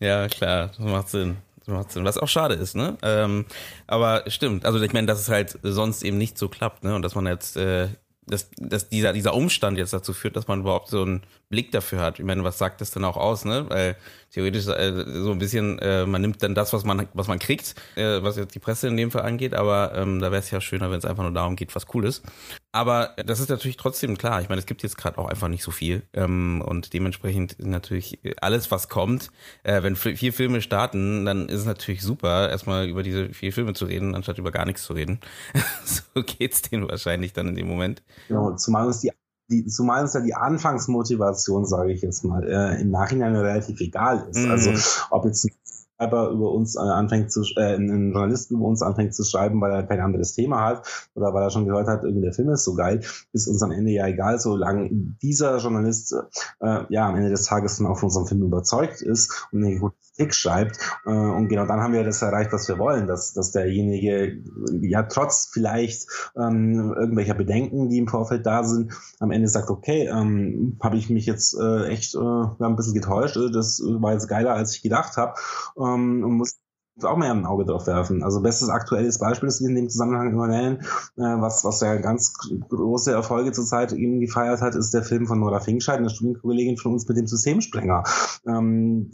ja, 0.04 0.28
klar, 0.28 0.68
das 0.68 0.78
macht 0.78 1.08
Sinn. 1.08 1.36
Das 1.58 1.68
macht 1.68 1.92
Sinn. 1.92 2.04
Was 2.04 2.18
auch 2.18 2.28
schade 2.28 2.54
ist, 2.54 2.76
ne? 2.76 2.96
Ähm, 3.02 3.44
aber 3.86 4.24
stimmt, 4.28 4.64
also 4.64 4.80
ich 4.80 4.92
meine, 4.92 5.06
dass 5.06 5.20
es 5.20 5.28
halt 5.28 5.58
sonst 5.62 6.02
eben 6.04 6.18
nicht 6.18 6.38
so 6.38 6.48
klappt, 6.48 6.84
ne? 6.84 6.94
Und 6.94 7.02
dass 7.02 7.14
man 7.14 7.26
jetzt 7.26 7.56
äh, 7.56 7.88
dass, 8.26 8.50
dass 8.56 8.88
dieser, 8.88 9.12
dieser 9.12 9.34
Umstand 9.34 9.78
jetzt 9.78 9.92
dazu 9.92 10.12
führt, 10.12 10.36
dass 10.36 10.48
man 10.48 10.60
überhaupt 10.60 10.88
so 10.88 11.02
einen 11.02 11.22
Blick 11.48 11.70
dafür 11.70 12.00
hat. 12.00 12.18
Ich 12.18 12.24
meine, 12.24 12.42
was 12.44 12.58
sagt 12.58 12.80
das 12.80 12.90
denn 12.90 13.04
auch 13.04 13.16
aus, 13.16 13.44
ne? 13.44 13.66
Weil 13.68 13.96
theoretisch 14.30 14.66
äh, 14.66 15.04
so 15.22 15.30
ein 15.30 15.38
bisschen, 15.38 15.78
äh, 15.78 16.04
man 16.04 16.20
nimmt 16.20 16.42
dann 16.42 16.54
das, 16.54 16.72
was 16.72 16.84
man, 16.84 17.08
was 17.14 17.28
man 17.28 17.38
kriegt, 17.38 17.74
äh, 17.94 18.22
was 18.22 18.36
jetzt 18.36 18.54
die 18.54 18.58
Presse 18.58 18.88
in 18.88 18.96
dem 18.96 19.10
Fall 19.10 19.22
angeht, 19.22 19.54
aber 19.54 19.94
ähm, 19.94 20.20
da 20.20 20.30
wäre 20.32 20.40
es 20.40 20.50
ja 20.50 20.60
schöner, 20.60 20.90
wenn 20.90 20.98
es 20.98 21.04
einfach 21.04 21.22
nur 21.22 21.32
darum 21.32 21.56
geht, 21.56 21.74
was 21.74 21.86
cool 21.94 22.04
ist. 22.04 22.24
Aber 22.72 23.14
das 23.24 23.40
ist 23.40 23.48
natürlich 23.48 23.76
trotzdem 23.76 24.18
klar. 24.18 24.42
Ich 24.42 24.48
meine, 24.48 24.58
es 24.58 24.66
gibt 24.66 24.82
jetzt 24.82 24.98
gerade 24.98 25.18
auch 25.18 25.28
einfach 25.28 25.48
nicht 25.48 25.62
so 25.62 25.70
viel. 25.70 26.02
Ähm, 26.12 26.62
und 26.66 26.92
dementsprechend 26.92 27.56
natürlich 27.58 28.18
alles, 28.40 28.70
was 28.70 28.88
kommt, 28.88 29.30
äh, 29.62 29.82
wenn 29.82 29.96
vier 29.96 30.32
Filme 30.32 30.60
starten, 30.60 31.24
dann 31.24 31.48
ist 31.48 31.60
es 31.60 31.66
natürlich 31.66 32.02
super, 32.02 32.50
erstmal 32.50 32.88
über 32.88 33.02
diese 33.02 33.32
vier 33.32 33.52
Filme 33.52 33.72
zu 33.72 33.86
reden, 33.86 34.14
anstatt 34.14 34.38
über 34.38 34.50
gar 34.50 34.66
nichts 34.66 34.82
zu 34.82 34.92
reden. 34.92 35.20
so 35.84 36.02
geht's 36.22 36.62
denen 36.62 36.88
wahrscheinlich 36.88 37.32
dann 37.32 37.48
in 37.48 37.54
dem 37.54 37.68
Moment. 37.68 38.02
Genau, 38.28 38.54
zumal 38.56 38.86
uns 38.86 39.00
die 39.00 39.12
die, 39.48 39.66
zumal 39.66 40.02
uns 40.02 40.14
ja 40.14 40.20
die 40.20 40.34
Anfangsmotivation, 40.34 41.64
sage 41.64 41.92
ich 41.92 42.02
jetzt 42.02 42.24
mal, 42.24 42.46
äh, 42.48 42.80
im 42.80 42.90
Nachhinein 42.90 43.36
relativ 43.36 43.80
egal 43.80 44.26
ist. 44.30 44.44
Mhm. 44.44 44.50
Also 44.50 44.70
ob 45.10 45.24
jetzt 45.24 45.48
Schreiber 45.96 46.30
über 46.30 46.52
uns 46.52 46.76
äh, 46.76 46.80
anfängt 46.80 47.32
zu, 47.32 47.42
äh, 47.56 47.76
ein 47.76 48.12
Journalist 48.12 48.50
über 48.50 48.66
uns 48.66 48.82
anfängt 48.82 49.14
zu 49.14 49.24
schreiben, 49.24 49.60
weil 49.60 49.72
er 49.72 49.82
kein 49.84 50.00
anderes 50.00 50.34
Thema 50.34 50.62
hat 50.62 51.08
oder 51.14 51.32
weil 51.32 51.42
er 51.42 51.50
schon 51.50 51.66
gehört 51.66 51.88
hat, 51.88 52.04
irgendwie 52.04 52.24
der 52.24 52.34
Film 52.34 52.50
ist 52.50 52.64
so 52.64 52.74
geil, 52.74 53.00
ist 53.32 53.48
uns 53.48 53.62
am 53.62 53.72
Ende 53.72 53.90
ja 53.92 54.06
egal, 54.06 54.38
solange 54.38 54.90
dieser 55.22 55.58
Journalist 55.58 56.14
äh, 56.60 56.84
ja 56.88 57.08
am 57.08 57.16
Ende 57.16 57.30
des 57.30 57.44
Tages 57.44 57.78
dann 57.78 57.86
auch 57.86 57.98
von 57.98 58.08
unserem 58.08 58.26
Film 58.26 58.42
überzeugt 58.42 59.00
ist 59.00 59.48
und 59.52 59.64
eine 59.64 59.78
gute 59.78 59.96
Kritik 60.16 60.34
schreibt. 60.34 60.78
Äh, 61.04 61.10
und 61.10 61.48
genau 61.48 61.66
dann 61.66 61.80
haben 61.80 61.92
wir 61.92 62.04
das 62.04 62.22
erreicht, 62.22 62.52
was 62.52 62.68
wir 62.68 62.78
wollen, 62.78 63.06
dass, 63.06 63.32
dass 63.32 63.52
derjenige 63.52 64.38
ja 64.80 65.02
trotz 65.04 65.48
vielleicht 65.52 66.06
ähm, 66.36 66.94
irgendwelcher 66.96 67.34
Bedenken, 67.34 67.88
die 67.88 67.98
im 67.98 68.08
Vorfeld 68.08 68.46
da 68.46 68.64
sind, 68.64 68.92
am 69.20 69.30
Ende 69.30 69.48
sagt, 69.48 69.70
okay, 69.70 70.08
ähm, 70.08 70.78
habe 70.82 70.96
ich 70.96 71.10
mich 71.10 71.26
jetzt 71.26 71.58
äh, 71.58 71.86
echt 71.86 72.14
äh, 72.14 72.18
ein 72.18 72.76
bisschen 72.76 72.94
getäuscht, 72.94 73.36
das 73.52 73.82
war 73.84 74.12
jetzt 74.12 74.28
geiler, 74.28 74.54
als 74.54 74.74
ich 74.74 74.82
gedacht 74.82 75.16
habe 75.16 75.34
ähm, 75.78 76.24
und 76.24 76.36
muss 76.36 76.58
auch 77.02 77.18
mehr 77.18 77.30
ein 77.30 77.44
Auge 77.44 77.66
drauf 77.66 77.86
werfen. 77.86 78.22
Also 78.22 78.40
bestes 78.40 78.70
aktuelles 78.70 79.18
Beispiel, 79.18 79.48
das 79.48 79.60
wir 79.60 79.68
in 79.68 79.74
dem 79.74 79.90
Zusammenhang 79.90 80.30
immer 80.30 80.46
nennen, 80.46 80.78
äh, 81.16 81.40
was, 81.40 81.62
was 81.62 81.80
ja 81.80 81.96
ganz 81.96 82.32
große 82.70 83.12
Erfolge 83.12 83.52
zurzeit 83.52 83.92
eben 83.92 84.20
gefeiert 84.20 84.62
hat, 84.62 84.74
ist 84.74 84.94
der 84.94 85.02
Film 85.02 85.26
von 85.26 85.40
Nora 85.40 85.60
Finkscheid, 85.60 85.98
eine 85.98 86.08
Studienkollegin 86.08 86.78
von 86.78 86.94
uns 86.94 87.06
mit 87.06 87.18
dem 87.18 87.26
Systemsprenger. 87.26 88.04
Ähm, 88.48 89.10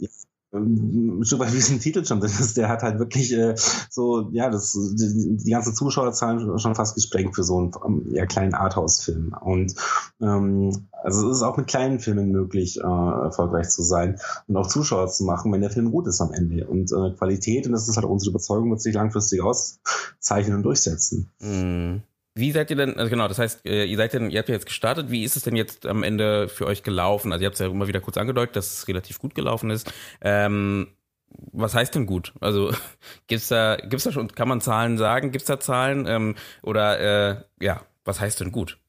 Stück 1.23 1.39
weit 1.39 1.53
wie 1.53 1.57
es 1.57 1.69
im 1.69 1.79
Titel 1.79 2.05
schon 2.05 2.19
drin 2.19 2.29
ist, 2.29 2.57
der 2.57 2.69
hat 2.69 2.83
halt 2.83 2.99
wirklich 2.99 3.33
äh, 3.33 3.55
so, 3.89 4.29
ja, 4.31 4.49
das, 4.49 4.73
die, 4.73 5.37
die 5.37 5.51
ganze 5.51 5.73
Zuschauerzahlen 5.73 6.59
schon 6.59 6.75
fast 6.75 6.95
gesprengt 6.95 7.35
für 7.35 7.43
so 7.43 7.57
einen 7.57 7.73
um, 7.73 8.13
ja, 8.13 8.25
kleinen 8.25 8.53
Arthouse-Film. 8.53 9.35
Und 9.41 9.73
ähm, 10.21 10.87
also 11.03 11.29
es 11.29 11.37
ist 11.37 11.43
auch 11.43 11.57
mit 11.57 11.67
kleinen 11.67 11.99
Filmen 11.99 12.31
möglich, 12.31 12.79
äh, 12.79 12.83
erfolgreich 12.83 13.69
zu 13.69 13.81
sein 13.81 14.19
und 14.47 14.55
auch 14.55 14.67
Zuschauer 14.67 15.07
zu 15.07 15.23
machen, 15.23 15.51
wenn 15.51 15.61
der 15.61 15.71
Film 15.71 15.91
gut 15.91 16.07
ist 16.07 16.21
am 16.21 16.31
Ende. 16.31 16.67
Und 16.67 16.91
äh, 16.91 17.15
Qualität, 17.17 17.65
und 17.65 17.73
das 17.73 17.87
ist 17.87 17.97
halt 17.97 18.05
unsere 18.05 18.31
Überzeugung, 18.31 18.69
wird 18.69 18.81
sich 18.81 18.93
langfristig 18.93 19.41
auszeichnen 19.41 20.57
und 20.57 20.63
durchsetzen. 20.63 21.31
Mm. 21.39 22.03
Wie 22.35 22.51
seid 22.51 22.71
ihr 22.71 22.75
denn, 22.75 22.97
also 22.97 23.11
genau, 23.11 23.27
das 23.27 23.37
heißt, 23.37 23.65
äh, 23.65 23.85
ihr 23.85 23.97
seid 23.97 24.13
denn, 24.13 24.31
ihr 24.31 24.39
habt 24.39 24.49
ja 24.49 24.55
jetzt 24.55 24.65
gestartet, 24.65 25.11
wie 25.11 25.23
ist 25.23 25.35
es 25.35 25.43
denn 25.43 25.55
jetzt 25.55 25.85
am 25.85 26.01
Ende 26.01 26.47
für 26.47 26.65
euch 26.65 26.81
gelaufen? 26.81 27.31
Also 27.31 27.43
ihr 27.43 27.45
habt 27.45 27.55
es 27.55 27.59
ja 27.59 27.67
immer 27.67 27.87
wieder 27.87 28.01
kurz 28.01 28.17
angedeutet, 28.17 28.55
dass 28.55 28.73
es 28.73 28.87
relativ 28.87 29.19
gut 29.19 29.35
gelaufen 29.35 29.69
ist. 29.69 29.93
Ähm, 30.21 30.87
was 31.51 31.75
heißt 31.75 31.93
denn 31.93 32.07
gut? 32.07 32.33
Also 32.41 32.71
gibt's 33.27 33.49
da, 33.49 33.75
gibt's 33.75 34.05
da 34.05 34.11
schon, 34.11 34.29
kann 34.29 34.47
man 34.47 34.61
Zahlen 34.61 34.97
sagen? 34.97 35.31
Gibt's 35.31 35.47
da 35.47 35.59
Zahlen? 35.59 36.07
Ähm, 36.07 36.35
oder 36.63 36.99
äh, 36.99 37.43
ja, 37.61 37.81
was 38.03 38.19
heißt 38.19 38.39
denn 38.39 38.51
gut? 38.51 38.79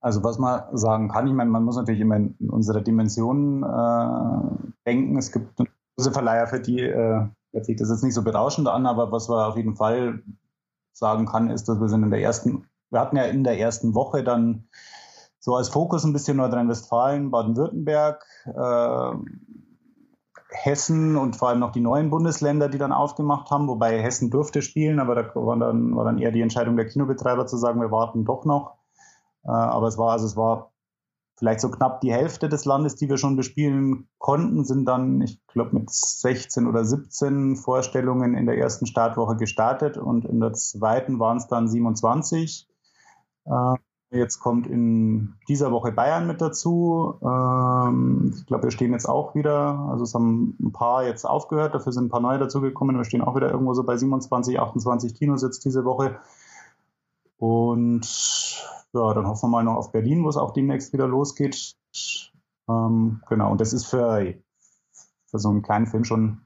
Also 0.00 0.22
was 0.22 0.38
man 0.38 0.64
sagen 0.76 1.08
kann, 1.08 1.26
ich 1.26 1.32
meine, 1.32 1.50
man 1.50 1.64
muss 1.64 1.76
natürlich 1.76 2.00
immer 2.00 2.16
in 2.16 2.34
unsere 2.48 2.82
Dimensionen 2.82 3.62
äh, 3.62 4.66
denken. 4.86 5.16
Es 5.18 5.30
gibt 5.32 5.56
große 5.96 6.12
Verleiher, 6.12 6.46
für 6.46 6.60
die 6.60 6.80
äh, 6.80 7.26
das 7.52 7.68
jetzt 7.68 8.02
nicht 8.02 8.14
so 8.14 8.22
berauschend 8.22 8.68
an, 8.68 8.86
aber 8.86 9.12
was 9.12 9.28
man 9.28 9.44
auf 9.44 9.56
jeden 9.56 9.76
Fall 9.76 10.22
sagen 10.92 11.26
kann, 11.26 11.50
ist, 11.50 11.68
dass 11.68 11.80
wir 11.80 11.88
sind 11.88 12.02
in 12.02 12.10
der 12.10 12.20
ersten 12.20 12.66
wir 12.94 13.00
hatten 13.00 13.16
ja 13.16 13.24
in 13.24 13.44
der 13.44 13.58
ersten 13.58 13.94
Woche 13.94 14.24
dann 14.24 14.68
so 15.40 15.54
als 15.56 15.68
Fokus 15.68 16.04
ein 16.04 16.14
bisschen 16.14 16.38
Nordrhein-Westfalen, 16.38 17.30
Baden-Württemberg, 17.30 18.24
äh, 18.46 19.12
Hessen 20.48 21.16
und 21.16 21.36
vor 21.36 21.48
allem 21.48 21.58
noch 21.58 21.72
die 21.72 21.80
neuen 21.80 22.08
Bundesländer, 22.08 22.68
die 22.68 22.78
dann 22.78 22.92
aufgemacht 22.92 23.50
haben, 23.50 23.66
wobei 23.68 24.00
Hessen 24.00 24.30
durfte 24.30 24.62
spielen, 24.62 25.00
aber 25.00 25.16
da 25.16 25.34
war 25.34 25.58
dann, 25.58 25.94
war 25.96 26.04
dann 26.04 26.18
eher 26.18 26.30
die 26.30 26.40
Entscheidung 26.40 26.76
der 26.76 26.86
Kinobetreiber 26.86 27.46
zu 27.46 27.56
sagen, 27.56 27.80
wir 27.80 27.90
warten 27.90 28.24
doch 28.24 28.44
noch. 28.44 28.78
Äh, 29.44 29.50
aber 29.50 29.88
es 29.88 29.98
war, 29.98 30.12
also 30.12 30.26
es 30.26 30.36
war 30.36 30.72
vielleicht 31.36 31.60
so 31.60 31.70
knapp 31.70 32.00
die 32.00 32.12
Hälfte 32.12 32.48
des 32.48 32.64
Landes, 32.64 32.94
die 32.94 33.08
wir 33.08 33.18
schon 33.18 33.36
bespielen 33.36 34.08
konnten, 34.18 34.64
sind 34.64 34.86
dann, 34.86 35.20
ich 35.20 35.44
glaube, 35.48 35.76
mit 35.76 35.90
16 35.90 36.68
oder 36.68 36.84
17 36.84 37.56
Vorstellungen 37.56 38.34
in 38.34 38.46
der 38.46 38.56
ersten 38.56 38.86
Startwoche 38.86 39.36
gestartet 39.36 39.98
und 39.98 40.24
in 40.24 40.40
der 40.40 40.52
zweiten 40.52 41.18
waren 41.18 41.38
es 41.38 41.48
dann 41.48 41.68
27. 41.68 42.68
Äh, 43.46 43.74
jetzt 44.10 44.38
kommt 44.38 44.66
in 44.66 45.34
dieser 45.48 45.72
Woche 45.72 45.92
Bayern 45.92 46.26
mit 46.26 46.40
dazu. 46.40 47.18
Ähm, 47.22 48.32
ich 48.36 48.46
glaube, 48.46 48.64
wir 48.64 48.70
stehen 48.70 48.92
jetzt 48.92 49.08
auch 49.08 49.34
wieder, 49.34 49.78
also 49.90 50.04
es 50.04 50.14
haben 50.14 50.56
ein 50.60 50.72
paar 50.72 51.04
jetzt 51.04 51.24
aufgehört, 51.24 51.74
dafür 51.74 51.92
sind 51.92 52.06
ein 52.06 52.10
paar 52.10 52.20
neue 52.20 52.38
dazugekommen. 52.38 52.96
Wir 52.96 53.04
stehen 53.04 53.22
auch 53.22 53.34
wieder 53.36 53.50
irgendwo 53.50 53.74
so 53.74 53.84
bei 53.84 53.96
27, 53.96 54.58
28 54.58 55.14
Kinos 55.14 55.42
jetzt 55.42 55.64
diese 55.64 55.84
Woche. 55.84 56.18
Und 57.38 58.06
ja, 58.92 59.12
dann 59.14 59.26
hoffen 59.26 59.46
wir 59.46 59.48
mal 59.48 59.64
noch 59.64 59.76
auf 59.76 59.92
Berlin, 59.92 60.24
wo 60.24 60.28
es 60.28 60.36
auch 60.36 60.52
demnächst 60.52 60.92
wieder 60.92 61.08
losgeht. 61.08 61.76
Ähm, 62.68 63.20
genau, 63.28 63.50
und 63.50 63.60
das 63.60 63.72
ist 63.72 63.86
für, 63.86 64.34
für 65.26 65.38
so 65.38 65.50
einen 65.50 65.62
kleinen 65.62 65.86
Film 65.86 66.04
schon 66.04 66.43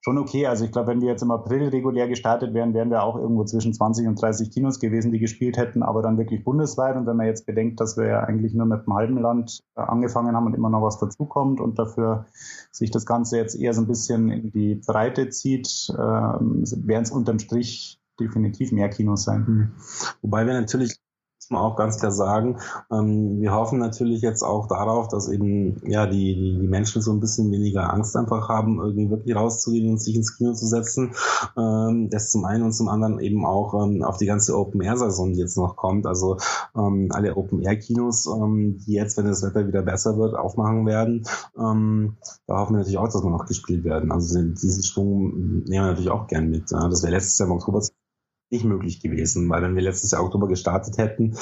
schon 0.00 0.18
okay. 0.18 0.46
Also 0.46 0.64
ich 0.64 0.72
glaube, 0.72 0.88
wenn 0.88 1.00
wir 1.00 1.08
jetzt 1.08 1.22
im 1.22 1.30
April 1.30 1.68
regulär 1.68 2.08
gestartet 2.08 2.54
wären, 2.54 2.74
wären 2.74 2.90
wir 2.90 3.02
auch 3.02 3.16
irgendwo 3.16 3.44
zwischen 3.44 3.72
20 3.72 4.06
und 4.06 4.20
30 4.20 4.50
Kinos 4.50 4.80
gewesen, 4.80 5.12
die 5.12 5.18
gespielt 5.18 5.56
hätten, 5.56 5.82
aber 5.82 6.02
dann 6.02 6.18
wirklich 6.18 6.44
bundesweit. 6.44 6.96
Und 6.96 7.06
wenn 7.06 7.16
man 7.16 7.26
jetzt 7.26 7.46
bedenkt, 7.46 7.80
dass 7.80 7.96
wir 7.96 8.06
ja 8.06 8.20
eigentlich 8.20 8.54
nur 8.54 8.66
mit 8.66 8.80
einem 8.80 8.94
halben 8.94 9.18
Land 9.18 9.60
äh, 9.76 9.80
angefangen 9.80 10.34
haben 10.34 10.46
und 10.46 10.54
immer 10.54 10.70
noch 10.70 10.82
was 10.82 10.98
dazukommt 10.98 11.60
und 11.60 11.78
dafür 11.78 12.26
sich 12.70 12.90
das 12.90 13.06
Ganze 13.06 13.36
jetzt 13.36 13.54
eher 13.54 13.74
so 13.74 13.82
ein 13.82 13.88
bisschen 13.88 14.30
in 14.30 14.50
die 14.50 14.76
Breite 14.86 15.28
zieht, 15.28 15.68
äh, 15.90 15.96
wären 15.96 17.02
es 17.02 17.10
unterm 17.10 17.38
Strich 17.38 18.00
definitiv 18.20 18.72
mehr 18.72 18.88
Kinos 18.88 19.24
sein. 19.24 19.44
Mhm. 19.46 19.72
Wobei 20.22 20.46
wir 20.46 20.54
natürlich 20.54 20.98
muss 21.44 21.50
man 21.50 21.70
auch 21.70 21.76
ganz 21.76 21.98
klar 21.98 22.12
sagen. 22.12 22.58
Ähm, 22.90 23.40
wir 23.40 23.52
hoffen 23.52 23.78
natürlich 23.78 24.22
jetzt 24.22 24.42
auch 24.42 24.66
darauf, 24.66 25.08
dass 25.08 25.28
eben 25.28 25.80
ja 25.86 26.06
die, 26.06 26.34
die, 26.34 26.58
die 26.60 26.66
Menschen 26.66 27.02
so 27.02 27.12
ein 27.12 27.20
bisschen 27.20 27.50
weniger 27.50 27.92
Angst 27.92 28.16
einfach 28.16 28.48
haben, 28.48 28.80
irgendwie 28.80 29.10
wirklich 29.10 29.36
rauszugehen 29.36 29.90
und 29.90 30.00
sich 30.00 30.16
ins 30.16 30.36
Kino 30.36 30.54
zu 30.54 30.66
setzen. 30.66 31.12
Ähm, 31.56 32.08
das 32.10 32.30
zum 32.30 32.44
einen 32.44 32.64
und 32.64 32.72
zum 32.72 32.88
anderen 32.88 33.18
eben 33.20 33.44
auch 33.44 33.74
ähm, 33.74 34.02
auf 34.02 34.16
die 34.16 34.26
ganze 34.26 34.56
Open-Air-Saison, 34.56 35.32
die 35.32 35.40
jetzt 35.40 35.56
noch 35.56 35.76
kommt. 35.76 36.06
Also 36.06 36.38
ähm, 36.76 37.08
alle 37.10 37.36
Open-Air-Kinos, 37.36 38.26
ähm, 38.26 38.78
die 38.86 38.92
jetzt, 38.92 39.16
wenn 39.18 39.26
das 39.26 39.42
Wetter 39.42 39.66
wieder 39.66 39.82
besser 39.82 40.16
wird, 40.16 40.34
aufmachen 40.34 40.86
werden. 40.86 41.26
Ähm, 41.58 42.16
da 42.46 42.58
hoffen 42.58 42.74
wir 42.74 42.78
natürlich 42.78 42.98
auch, 42.98 43.08
dass 43.08 43.22
wir 43.22 43.30
noch 43.30 43.46
gespielt 43.46 43.84
werden. 43.84 44.12
Also 44.12 44.40
diesen 44.40 44.82
Schwung 44.82 45.64
nehmen 45.64 45.66
wir 45.68 45.82
natürlich 45.82 46.10
auch 46.10 46.26
gern 46.26 46.48
mit. 46.48 46.72
Das 46.72 47.02
wäre 47.02 47.12
letztes 47.12 47.38
Jahr 47.38 47.48
im 47.48 47.54
Oktober 47.54 47.82
nicht 48.50 48.64
möglich 48.64 49.00
gewesen, 49.00 49.48
weil 49.48 49.62
wenn 49.62 49.74
wir 49.74 49.82
letztes 49.82 50.10
Jahr 50.10 50.24
Oktober 50.24 50.48
gestartet 50.48 50.98
hätten, 50.98 51.36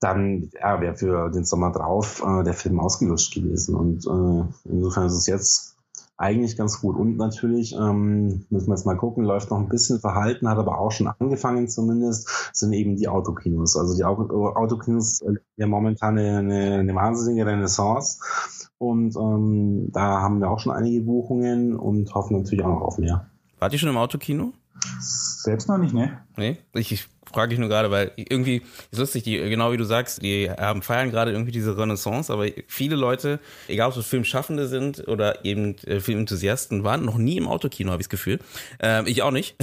dann 0.00 0.50
ja, 0.60 0.80
wäre 0.80 0.96
für 0.96 1.30
den 1.30 1.44
Sommer 1.44 1.72
drauf 1.72 2.22
äh, 2.24 2.44
der 2.44 2.54
Film 2.54 2.80
ausgelöscht 2.80 3.34
gewesen. 3.34 3.74
Und 3.74 4.06
äh, 4.06 4.68
insofern 4.68 5.06
ist 5.06 5.14
es 5.14 5.26
jetzt 5.26 5.76
eigentlich 6.18 6.56
ganz 6.56 6.80
gut. 6.80 6.96
Und 6.96 7.16
natürlich 7.16 7.74
ähm, 7.74 8.46
müssen 8.48 8.68
wir 8.68 8.74
jetzt 8.74 8.86
mal 8.86 8.96
gucken, 8.96 9.24
läuft 9.24 9.50
noch 9.50 9.58
ein 9.58 9.68
bisschen 9.68 10.00
verhalten, 10.00 10.48
hat 10.48 10.58
aber 10.58 10.78
auch 10.78 10.90
schon 10.90 11.08
angefangen 11.08 11.68
zumindest, 11.68 12.50
sind 12.52 12.72
eben 12.72 12.96
die 12.96 13.08
Autokinos. 13.08 13.76
Also 13.76 13.96
die 13.96 14.04
Autokinos 14.04 15.20
äh, 15.22 15.34
ja 15.56 15.66
momentan 15.66 16.18
eine, 16.18 16.78
eine 16.78 16.94
wahnsinnige 16.94 17.46
Renaissance. 17.46 18.18
Und 18.78 19.16
ähm, 19.16 19.90
da 19.92 20.20
haben 20.20 20.40
wir 20.40 20.50
auch 20.50 20.58
schon 20.58 20.72
einige 20.72 21.02
Buchungen 21.02 21.76
und 21.76 22.14
hoffen 22.14 22.38
natürlich 22.38 22.64
auch 22.64 22.68
noch 22.68 22.82
auf 22.82 22.98
mehr. 22.98 23.26
Wart 23.58 23.72
ihr 23.72 23.78
schon 23.78 23.88
im 23.88 23.96
Autokino? 23.96 24.52
Selbst 25.00 25.68
noch 25.68 25.78
nicht, 25.78 25.94
ne? 25.94 26.20
Nee, 26.36 26.58
ich, 26.74 26.92
ich 26.92 27.08
frage 27.32 27.54
ich 27.54 27.60
nur 27.60 27.68
gerade, 27.68 27.90
weil 27.90 28.12
irgendwie 28.16 28.62
ist 28.90 28.98
lustig, 28.98 29.24
die, 29.24 29.36
genau 29.38 29.72
wie 29.72 29.76
du 29.76 29.84
sagst, 29.84 30.22
die 30.22 30.50
haben 30.50 30.82
feiern 30.82 31.10
gerade 31.10 31.32
irgendwie 31.32 31.52
diese 31.52 31.76
Renaissance, 31.76 32.32
aber 32.32 32.46
viele 32.66 32.96
Leute, 32.96 33.40
egal 33.68 33.90
ob 33.90 33.96
es 33.96 34.06
Filmschaffende 34.06 34.68
sind 34.68 35.06
oder 35.08 35.44
eben 35.44 35.76
äh, 35.86 36.00
Filmenthusiasten, 36.00 36.84
waren 36.84 37.04
noch 37.04 37.18
nie 37.18 37.36
im 37.36 37.48
Autokino, 37.48 37.90
habe 37.92 38.00
ich 38.00 38.06
das 38.06 38.10
Gefühl. 38.10 38.38
Ähm, 38.80 39.06
ich 39.06 39.22
auch 39.22 39.30
nicht. 39.30 39.56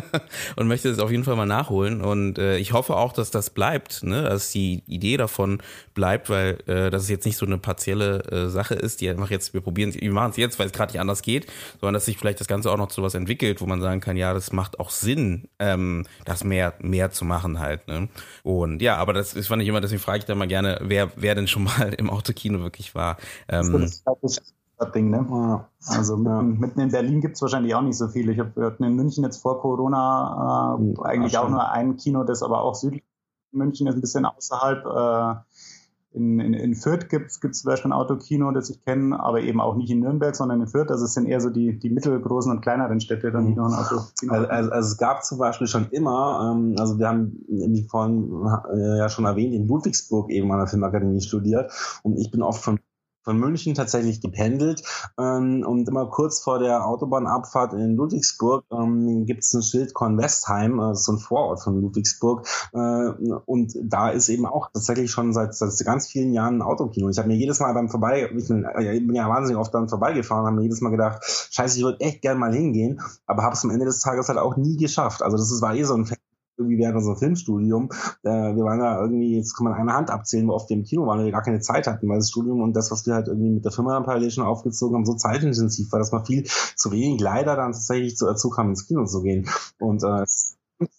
und 0.56 0.68
möchte 0.68 0.88
das 0.88 0.98
auf 0.98 1.10
jeden 1.10 1.24
Fall 1.24 1.36
mal 1.36 1.46
nachholen. 1.46 2.00
Und 2.00 2.38
äh, 2.38 2.58
ich 2.58 2.72
hoffe 2.72 2.96
auch, 2.96 3.12
dass 3.12 3.30
das 3.30 3.50
bleibt, 3.50 4.02
ne? 4.02 4.22
dass 4.22 4.50
die 4.50 4.82
Idee 4.86 5.16
davon 5.16 5.60
bleibt, 5.94 6.30
weil 6.30 6.58
äh, 6.66 6.90
das 6.90 7.08
jetzt 7.08 7.26
nicht 7.26 7.36
so 7.36 7.46
eine 7.46 7.58
partielle 7.58 8.22
äh, 8.30 8.48
Sache 8.48 8.74
ist, 8.74 9.00
die 9.00 9.08
einfach 9.08 9.30
jetzt, 9.30 9.54
wir 9.54 9.60
probieren 9.60 9.92
wir 9.94 10.12
machen 10.12 10.30
es 10.30 10.36
jetzt, 10.36 10.58
weil 10.58 10.66
es 10.66 10.72
gerade 10.72 10.92
nicht 10.92 11.00
anders 11.00 11.22
geht, 11.22 11.46
sondern 11.80 11.94
dass 11.94 12.04
sich 12.04 12.18
vielleicht 12.18 12.40
das 12.40 12.46
Ganze 12.46 12.70
auch 12.70 12.76
noch 12.76 12.88
zu 12.88 13.02
was 13.02 13.14
entwickelt, 13.14 13.60
wo 13.60 13.66
man 13.66 13.80
sagen 13.80 14.00
kann, 14.00 14.16
ja, 14.16 14.32
das 14.34 14.52
macht 14.52 14.80
auch 14.80 14.90
Sinn, 14.90 15.48
ähm, 15.58 16.06
das 16.24 16.44
mehr, 16.44 16.74
mehr 16.80 17.10
zu 17.10 17.17
machen 17.24 17.58
halt. 17.58 17.86
Ne? 17.88 18.08
Und 18.42 18.82
ja, 18.82 18.96
aber 18.96 19.12
das, 19.12 19.34
das 19.34 19.46
fand 19.46 19.62
ich 19.62 19.68
immer, 19.68 19.80
deswegen 19.80 20.00
frage 20.00 20.18
ich 20.18 20.24
da 20.24 20.34
mal 20.34 20.48
gerne, 20.48 20.78
wer, 20.82 21.10
wer 21.16 21.34
denn 21.34 21.46
schon 21.46 21.64
mal 21.64 21.94
im 21.96 22.10
Autokino 22.10 22.60
wirklich 22.60 22.94
war. 22.94 23.16
Ähm, 23.48 23.72
das 23.72 24.02
ist 24.22 24.54
das 24.78 24.92
Ding, 24.92 25.10
ne? 25.10 25.64
Also 25.86 26.16
mitten, 26.16 26.60
mitten 26.60 26.80
in 26.80 26.90
Berlin 26.90 27.20
gibt 27.20 27.36
es 27.36 27.42
wahrscheinlich 27.42 27.74
auch 27.74 27.82
nicht 27.82 27.96
so 27.96 28.08
viele. 28.08 28.32
Ich 28.32 28.38
habe 28.38 28.76
in 28.78 28.94
München 28.94 29.24
jetzt 29.24 29.42
vor 29.42 29.60
Corona 29.60 30.76
äh, 30.76 30.78
hm, 30.78 31.00
eigentlich 31.02 31.36
auch 31.36 31.48
nur 31.48 31.68
ein 31.70 31.96
Kino, 31.96 32.24
das 32.24 32.42
aber 32.42 32.62
auch 32.62 32.74
südlich 32.74 33.02
München 33.50 33.86
ist, 33.86 33.94
ein 33.94 34.00
bisschen 34.00 34.24
außerhalb. 34.24 34.84
Äh, 34.84 35.40
in, 36.12 36.40
in, 36.40 36.54
in 36.54 36.74
Fürth 36.74 37.08
gibt 37.08 37.30
es 37.30 37.38
zum 37.38 37.68
Beispiel 37.68 37.90
ein 37.90 37.92
Autokino, 37.92 38.50
das 38.50 38.70
ich 38.70 38.82
kenne, 38.84 39.18
aber 39.20 39.42
eben 39.42 39.60
auch 39.60 39.76
nicht 39.76 39.90
in 39.90 40.00
Nürnberg, 40.00 40.34
sondern 40.34 40.62
in 40.62 40.66
Fürth. 40.66 40.90
Also 40.90 41.04
es 41.04 41.14
sind 41.14 41.26
eher 41.26 41.40
so 41.40 41.50
die, 41.50 41.78
die 41.78 41.90
mittelgroßen 41.90 42.50
und 42.50 42.62
kleineren 42.62 43.00
Städte, 43.00 43.30
dann 43.30 43.46
die 43.46 43.54
noch 43.54 43.66
ein 43.66 43.74
Autokino 43.74 44.32
also, 44.32 44.46
also, 44.48 44.70
also, 44.70 44.88
es 44.92 44.96
gab 44.96 45.22
zum 45.24 45.38
Beispiel 45.38 45.66
schon 45.66 45.88
immer, 45.90 46.54
ähm, 46.56 46.74
also 46.78 46.98
wir 46.98 47.08
haben, 47.08 47.44
wie 47.46 47.86
vorhin 47.88 48.30
äh, 48.74 48.98
ja 48.98 49.08
schon 49.08 49.26
erwähnt, 49.26 49.54
in 49.54 49.68
Ludwigsburg 49.68 50.30
eben 50.30 50.50
an 50.50 50.58
der 50.58 50.66
Filmakademie 50.66 51.20
studiert. 51.20 51.70
Und 52.02 52.16
ich 52.16 52.30
bin 52.30 52.42
oft 52.42 52.62
von 52.62 52.78
von 53.28 53.38
München 53.38 53.74
tatsächlich 53.74 54.22
gependelt 54.22 54.82
ähm, 55.18 55.62
und 55.66 55.86
immer 55.86 56.06
kurz 56.06 56.40
vor 56.40 56.58
der 56.58 56.86
Autobahnabfahrt 56.86 57.74
in 57.74 57.94
Ludwigsburg 57.94 58.64
ähm, 58.72 59.26
gibt 59.26 59.42
es 59.42 59.52
ein 59.52 59.60
Schild 59.60 59.92
Kornwestheim, 59.92 60.80
äh, 60.80 60.94
so 60.94 61.12
ein 61.12 61.18
Vorort 61.18 61.62
von 61.62 61.78
Ludwigsburg 61.78 62.48
äh, 62.72 62.78
und 63.44 63.74
da 63.82 64.08
ist 64.08 64.30
eben 64.30 64.46
auch 64.46 64.70
tatsächlich 64.72 65.10
schon 65.10 65.34
seit, 65.34 65.54
seit 65.54 65.78
ganz 65.84 66.06
vielen 66.06 66.32
Jahren 66.32 66.56
ein 66.56 66.62
Autokino. 66.62 67.10
Ich 67.10 67.18
habe 67.18 67.28
mir 67.28 67.36
jedes 67.36 67.60
Mal 67.60 67.74
beim 67.74 67.90
Vorbei, 67.90 68.30
ich 68.34 68.48
bin, 68.48 68.66
ich 68.80 69.06
bin 69.06 69.14
ja 69.14 69.28
wahnsinnig 69.28 69.60
oft 69.60 69.74
dann 69.74 69.90
vorbeigefahren, 69.90 70.46
habe 70.46 70.56
mir 70.56 70.62
jedes 70.62 70.80
Mal 70.80 70.88
gedacht, 70.88 71.22
scheiße, 71.50 71.76
ich 71.76 71.84
würde 71.84 72.00
echt 72.00 72.22
gern 72.22 72.38
mal 72.38 72.54
hingehen, 72.54 73.02
aber 73.26 73.42
habe 73.42 73.52
es 73.52 73.62
am 73.62 73.70
Ende 73.70 73.84
des 73.84 74.00
Tages 74.00 74.30
halt 74.30 74.38
auch 74.38 74.56
nie 74.56 74.78
geschafft. 74.78 75.22
Also 75.22 75.36
das 75.36 75.60
war 75.60 75.74
eh 75.74 75.84
so 75.84 75.94
ein 75.94 76.06
irgendwie 76.58 76.78
während 76.78 76.96
unserem 76.96 77.16
Filmstudium. 77.16 77.88
Äh, 78.22 78.30
wir 78.30 78.64
waren 78.64 78.80
da 78.80 79.00
irgendwie, 79.00 79.36
jetzt 79.36 79.56
kann 79.56 79.64
man 79.64 79.74
eine 79.74 79.94
Hand 79.94 80.10
abzählen, 80.10 80.48
wo 80.48 80.52
oft 80.52 80.68
wir 80.68 80.76
im 80.76 80.84
Kino 80.84 81.06
waren, 81.06 81.18
weil 81.18 81.26
wir 81.26 81.32
gar 81.32 81.42
keine 81.42 81.60
Zeit 81.60 81.86
hatten, 81.86 82.08
weil 82.08 82.18
das 82.18 82.30
Studium 82.30 82.60
und 82.60 82.74
das, 82.74 82.90
was 82.90 83.06
wir 83.06 83.14
halt 83.14 83.28
irgendwie 83.28 83.50
mit 83.50 83.64
der 83.64 83.72
Firma 83.72 83.94
dann 83.94 84.04
parallel 84.04 84.30
schon 84.30 84.44
aufgezogen 84.44 84.96
haben, 84.96 85.06
so 85.06 85.14
zeitintensiv 85.14 85.90
war, 85.92 85.98
dass 85.98 86.12
man 86.12 86.24
viel 86.26 86.44
zu 86.44 86.90
wenig 86.90 87.20
leider 87.20 87.56
dann 87.56 87.72
tatsächlich 87.72 88.16
zu 88.16 88.26
Erzug 88.26 88.58
haben, 88.58 88.70
ins 88.70 88.86
Kino 88.86 89.04
zu 89.04 89.22
gehen. 89.22 89.48
Und 89.78 90.02
äh, 90.02 90.24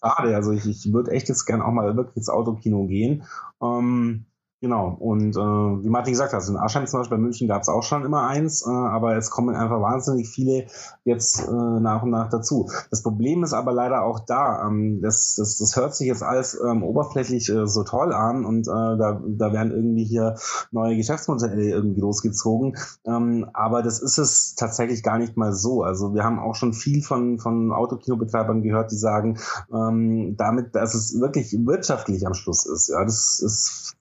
schade, 0.02 0.34
also 0.34 0.52
ich, 0.52 0.66
ich 0.66 0.92
würde 0.92 1.10
echt 1.12 1.28
jetzt 1.28 1.44
gern 1.46 1.62
auch 1.62 1.72
mal 1.72 1.96
wirklich 1.96 2.16
ins 2.16 2.28
Autokino 2.28 2.86
gehen. 2.86 3.24
Ähm, 3.62 4.26
Genau, 4.62 4.94
und 4.98 5.34
äh, 5.36 5.40
wie 5.40 5.88
Martin 5.88 6.12
gesagt 6.12 6.34
hat, 6.34 6.46
in 6.46 6.58
Aschheim 6.58 6.86
zum 6.86 7.00
Beispiel 7.00 7.16
bei 7.16 7.22
München 7.22 7.48
gab 7.48 7.62
es 7.62 7.70
auch 7.70 7.82
schon 7.82 8.04
immer 8.04 8.26
eins, 8.26 8.66
äh, 8.66 8.70
aber 8.70 9.16
es 9.16 9.30
kommen 9.30 9.56
einfach 9.56 9.80
wahnsinnig 9.80 10.28
viele 10.28 10.66
jetzt 11.04 11.48
äh, 11.48 11.50
nach 11.50 12.02
und 12.02 12.10
nach 12.10 12.28
dazu. 12.28 12.68
Das 12.90 13.02
Problem 13.02 13.42
ist 13.42 13.54
aber 13.54 13.72
leider 13.72 14.02
auch 14.02 14.20
da, 14.20 14.66
ähm, 14.66 15.00
das, 15.00 15.34
das, 15.36 15.56
das 15.56 15.76
hört 15.76 15.94
sich 15.94 16.08
jetzt 16.08 16.22
alles 16.22 16.60
ähm, 16.62 16.82
oberflächlich 16.82 17.48
äh, 17.48 17.66
so 17.66 17.84
toll 17.84 18.12
an 18.12 18.44
und 18.44 18.68
äh, 18.68 18.98
da, 18.98 19.22
da 19.26 19.52
werden 19.54 19.72
irgendwie 19.72 20.04
hier 20.04 20.34
neue 20.72 20.94
Geschäftsmodelle 20.94 21.70
irgendwie 21.70 22.02
losgezogen, 22.02 22.76
ähm, 23.06 23.48
aber 23.54 23.82
das 23.82 24.02
ist 24.02 24.18
es 24.18 24.56
tatsächlich 24.56 25.02
gar 25.02 25.16
nicht 25.16 25.38
mal 25.38 25.54
so. 25.54 25.84
Also 25.84 26.12
wir 26.12 26.22
haben 26.22 26.38
auch 26.38 26.54
schon 26.54 26.74
viel 26.74 27.02
von, 27.02 27.38
von 27.38 27.72
Autokinobetreibern 27.72 28.60
gehört, 28.60 28.92
die 28.92 28.98
sagen, 28.98 29.38
ähm, 29.72 30.36
damit, 30.36 30.74
dass 30.74 30.92
es 30.92 31.18
wirklich 31.18 31.50
wirtschaftlich 31.64 32.26
am 32.26 32.34
Schluss 32.34 32.66
ist. 32.66 32.88
Ja, 32.88 33.02
das 33.02 33.40
ist 33.42 33.96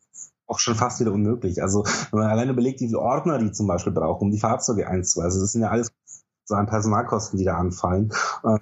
auch 0.49 0.59
schon 0.59 0.75
fast 0.75 0.99
wieder 0.99 1.13
unmöglich. 1.13 1.61
Also 1.61 1.83
wenn 2.11 2.19
man 2.19 2.29
alleine 2.29 2.51
überlegt, 2.51 2.81
wie 2.81 2.87
viele 2.87 2.99
Ordner 2.99 3.37
die 3.37 3.51
zum 3.51 3.67
Beispiel 3.67 3.93
brauchen, 3.93 4.25
um 4.25 4.31
die 4.31 4.39
Fahrzeuge 4.39 4.87
einzuweisen, 4.87 5.41
das 5.41 5.51
sind 5.51 5.61
ja 5.61 5.69
alles 5.69 5.91
so 6.45 6.55
an 6.55 6.65
Personalkosten, 6.65 7.37
die 7.37 7.45
da 7.45 7.55
anfallen. 7.55 8.11
Äh, 8.43 8.57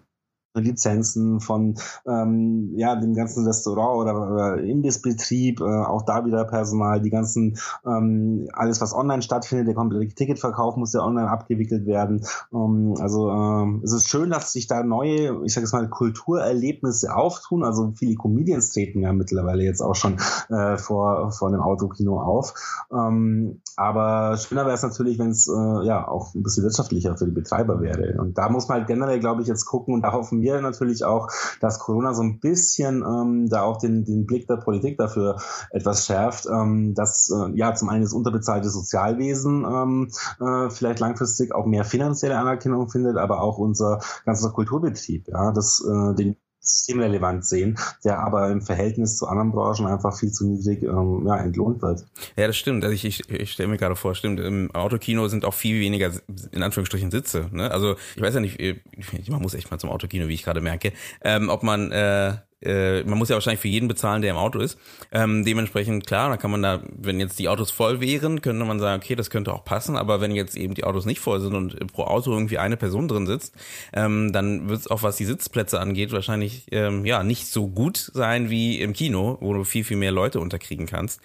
Lizenzen 0.61 1.39
von 1.39 1.75
ähm, 2.07 2.73
ja 2.75 2.95
dem 2.95 3.13
ganzen 3.13 3.45
Restaurant 3.45 3.99
oder, 3.99 4.31
oder 4.31 4.63
Imbissbetrieb, 4.63 5.61
äh, 5.61 5.63
auch 5.63 6.03
da 6.03 6.25
wieder 6.25 6.45
Personal, 6.45 7.01
die 7.01 7.09
ganzen 7.09 7.57
ähm, 7.85 8.47
alles 8.53 8.81
was 8.81 8.93
online 8.93 9.21
stattfindet, 9.21 9.67
der 9.67 9.75
komplette 9.75 10.13
Ticketverkauf 10.13 10.75
muss 10.75 10.93
ja 10.93 11.03
online 11.03 11.29
abgewickelt 11.29 11.85
werden. 11.85 12.25
Ähm, 12.53 12.95
also 12.99 13.29
ähm, 13.29 13.81
es 13.83 13.93
ist 13.93 14.07
schön, 14.07 14.29
dass 14.29 14.51
sich 14.51 14.67
da 14.67 14.83
neue, 14.83 15.43
ich 15.45 15.53
sage 15.53 15.65
jetzt 15.65 15.73
mal 15.73 15.87
Kulturerlebnisse 15.89 17.15
auftun. 17.15 17.63
Also 17.63 17.93
viele 17.95 18.15
Comedians 18.15 18.71
treten 18.71 19.01
ja 19.01 19.13
mittlerweile 19.13 19.63
jetzt 19.63 19.81
auch 19.81 19.95
schon 19.95 20.17
äh, 20.49 20.77
vor 20.77 21.31
vor 21.31 21.47
einem 21.47 21.61
Autokino 21.61 22.21
auf. 22.21 22.53
Ähm, 22.91 23.61
aber 23.75 24.37
schöner 24.37 24.65
wäre 24.65 24.75
es 24.75 24.83
natürlich, 24.83 25.19
wenn 25.19 25.29
es 25.29 25.47
äh, 25.47 25.85
ja 25.85 26.07
auch 26.07 26.33
ein 26.33 26.43
bisschen 26.43 26.63
wirtschaftlicher 26.63 27.17
für 27.17 27.25
die 27.25 27.31
Betreiber 27.31 27.81
wäre. 27.81 28.19
Und 28.19 28.37
da 28.37 28.49
muss 28.49 28.67
man 28.67 28.79
halt 28.79 28.87
generell, 28.87 29.19
glaube 29.19 29.41
ich, 29.41 29.47
jetzt 29.47 29.65
gucken 29.65 29.93
und 29.93 30.01
da 30.01 30.13
hoffen 30.13 30.41
wir 30.41 30.46
wir 30.53 30.61
natürlich 30.61 31.03
auch, 31.03 31.29
dass 31.61 31.79
Corona 31.79 32.13
so 32.13 32.23
ein 32.23 32.39
bisschen 32.39 33.03
ähm, 33.03 33.49
da 33.49 33.63
auch 33.63 33.77
den, 33.77 34.05
den 34.05 34.25
Blick 34.25 34.47
der 34.47 34.57
Politik 34.57 34.97
dafür 34.97 35.37
etwas 35.71 36.05
schärft, 36.05 36.47
ähm, 36.47 36.93
dass 36.93 37.29
äh, 37.29 37.51
ja 37.55 37.73
zum 37.75 37.89
einen 37.89 38.03
das 38.03 38.13
unterbezahlte 38.13 38.69
Sozialwesen 38.69 39.65
ähm, 39.65 40.11
äh, 40.39 40.69
vielleicht 40.69 40.99
langfristig 40.99 41.53
auch 41.53 41.65
mehr 41.65 41.85
finanzielle 41.85 42.37
Anerkennung 42.37 42.89
findet, 42.89 43.17
aber 43.17 43.41
auch 43.41 43.57
unser 43.57 43.99
ganzer 44.25 44.51
Kulturbetrieb, 44.51 45.27
ja, 45.27 45.51
das 45.51 45.83
äh, 45.85 46.15
den 46.15 46.37
systemrelevant 46.69 47.45
sehen, 47.45 47.77
der 48.03 48.19
aber 48.19 48.49
im 48.49 48.61
Verhältnis 48.61 49.17
zu 49.17 49.27
anderen 49.27 49.51
Branchen 49.51 49.87
einfach 49.87 50.17
viel 50.17 50.31
zu 50.31 50.47
niedrig 50.47 50.83
ähm, 50.83 51.23
ja, 51.25 51.37
entlohnt 51.37 51.81
wird. 51.81 52.05
Ja, 52.35 52.47
das 52.47 52.57
stimmt. 52.57 52.83
Also 52.83 52.93
ich, 52.93 53.05
ich, 53.05 53.29
ich 53.29 53.51
stelle 53.51 53.69
mir 53.69 53.77
gerade 53.77 53.95
vor, 53.95 54.15
stimmt, 54.15 54.39
im 54.39 54.73
Autokino 54.73 55.27
sind 55.27 55.45
auch 55.45 55.53
viel 55.53 55.79
weniger 55.79 56.11
in 56.51 56.63
Anführungsstrichen 56.63 57.11
Sitze. 57.11 57.49
Ne? 57.51 57.71
Also 57.71 57.95
ich 58.15 58.21
weiß 58.21 58.35
ja 58.35 58.39
nicht, 58.39 58.59
man 59.29 59.41
muss 59.41 59.53
echt 59.53 59.71
mal 59.71 59.79
zum 59.79 59.89
Autokino, 59.89 60.27
wie 60.27 60.33
ich 60.33 60.43
gerade 60.43 60.61
merke, 60.61 60.93
ähm, 61.21 61.49
ob 61.49 61.63
man 61.63 61.91
äh, 61.91 62.33
äh, 62.61 63.03
man 63.03 63.17
muss 63.17 63.29
ja 63.29 63.35
wahrscheinlich 63.35 63.59
für 63.59 63.67
jeden 63.67 63.87
bezahlen, 63.87 64.21
der 64.21 64.31
im 64.31 64.37
Auto 64.37 64.59
ist. 64.59 64.79
Ähm, 65.11 65.45
dementsprechend, 65.45 66.07
klar, 66.07 66.29
da 66.29 66.37
kann 66.37 66.51
man 66.51 66.61
da, 66.61 66.81
wenn 66.97 67.19
jetzt 67.19 67.37
die 67.39 67.49
Autos 67.49 67.71
voll 67.71 68.01
wären, 68.01 68.41
könnte 68.41 68.65
man 68.65 68.79
sagen, 68.79 69.01
okay, 69.03 69.15
das 69.15 69.29
könnte 69.29 69.53
auch 69.53 69.63
passen, 69.63 69.95
aber 69.95 70.21
wenn 70.21 70.31
jetzt 70.31 70.55
eben 70.57 70.73
die 70.73 70.83
Autos 70.83 71.05
nicht 71.05 71.19
voll 71.19 71.39
sind 71.39 71.53
und 71.53 71.93
pro 71.93 72.03
Auto 72.03 72.31
irgendwie 72.31 72.57
eine 72.57 72.77
Person 72.77 73.07
drin 73.07 73.27
sitzt, 73.27 73.53
ähm, 73.93 74.31
dann 74.33 74.69
wird 74.69 74.79
es 74.79 74.87
auch, 74.87 75.03
was 75.03 75.17
die 75.17 75.25
Sitzplätze 75.25 75.79
angeht, 75.79 76.11
wahrscheinlich 76.11 76.65
ähm, 76.71 77.05
ja 77.05 77.23
nicht 77.23 77.47
so 77.47 77.67
gut 77.67 77.97
sein 78.13 78.49
wie 78.49 78.81
im 78.81 78.93
Kino, 78.93 79.37
wo 79.39 79.53
du 79.53 79.63
viel, 79.63 79.83
viel 79.83 79.97
mehr 79.97 80.11
Leute 80.11 80.39
unterkriegen 80.39 80.87
kannst. 80.87 81.21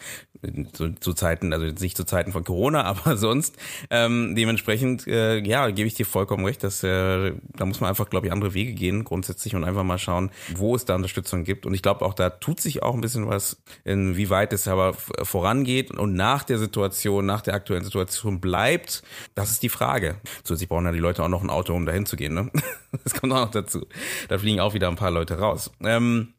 Zu, 0.73 0.95
zu 0.97 1.13
Zeiten, 1.13 1.53
also 1.53 1.67
nicht 1.67 1.97
zu 1.97 2.05
Zeiten 2.05 2.33
von 2.33 2.45
Corona, 2.45 2.85
aber 2.85 3.17
sonst. 3.17 3.57
Ähm, 3.91 4.35
dementsprechend, 4.35 5.07
äh, 5.07 5.39
ja, 5.39 5.71
gebe 5.71 5.87
ich 5.87 5.95
dir 5.95 6.07
vollkommen 6.07 6.45
recht, 6.45 6.63
dass 6.63 6.83
äh, 6.83 7.33
da 7.57 7.65
muss 7.65 7.81
man 7.81 7.89
einfach, 7.89 8.11
glaube 8.11 8.27
ich, 8.27 8.33
andere 8.33 8.55
Wege 8.55 8.73
gehen, 8.73 9.05
grundsätzlich 9.05 9.55
und 9.55 9.65
einfach 9.65 9.85
mal 9.85 9.99
schauen, 9.99 10.31
wo 10.55 10.75
ist 10.77 10.89
da 10.89 10.95
Unterstützung 10.95 11.23
Unterstützung 11.23 11.45
gibt. 11.45 11.67
Und 11.67 11.75
ich 11.75 11.83
glaube 11.83 12.05
auch, 12.05 12.15
da 12.15 12.31
tut 12.31 12.61
sich 12.61 12.83
auch 12.83 12.95
ein 12.95 13.01
bisschen 13.01 13.29
was, 13.29 13.63
inwieweit 13.85 14.53
es 14.53 14.69
aber 14.69 14.95
vorangeht 14.95 15.91
und 15.91 16.15
nach 16.15 16.45
der 16.45 16.59
Situation, 16.59 17.27
nach 17.27 17.43
der 17.43 17.55
aktuellen 17.55 17.85
Situation 17.85 18.41
bleibt. 18.41 19.03
Das 19.35 19.51
ist 19.51 19.63
die 19.63 19.69
Frage. 19.69 20.17
Zusätzlich 20.43 20.69
brauchen 20.69 20.87
ja 20.87 20.93
die 20.93 20.99
Leute 20.99 21.23
auch 21.23 21.29
noch 21.29 21.43
ein 21.43 21.51
Auto, 21.51 21.75
um 21.75 21.87
dahin 21.87 22.07
zu 22.07 22.17
gehen. 22.17 22.35
Ne? 22.35 22.51
Das 23.05 23.15
kommt 23.15 23.33
auch 23.33 23.47
noch 23.47 23.51
dazu. 23.51 23.87
Da 24.29 24.37
fliegen 24.37 24.61
auch 24.61 24.75
wieder 24.75 24.89
ein 24.89 24.97
paar 24.97 25.11
Leute 25.11 25.39
raus. 25.39 25.71
Ähm, 25.83 26.35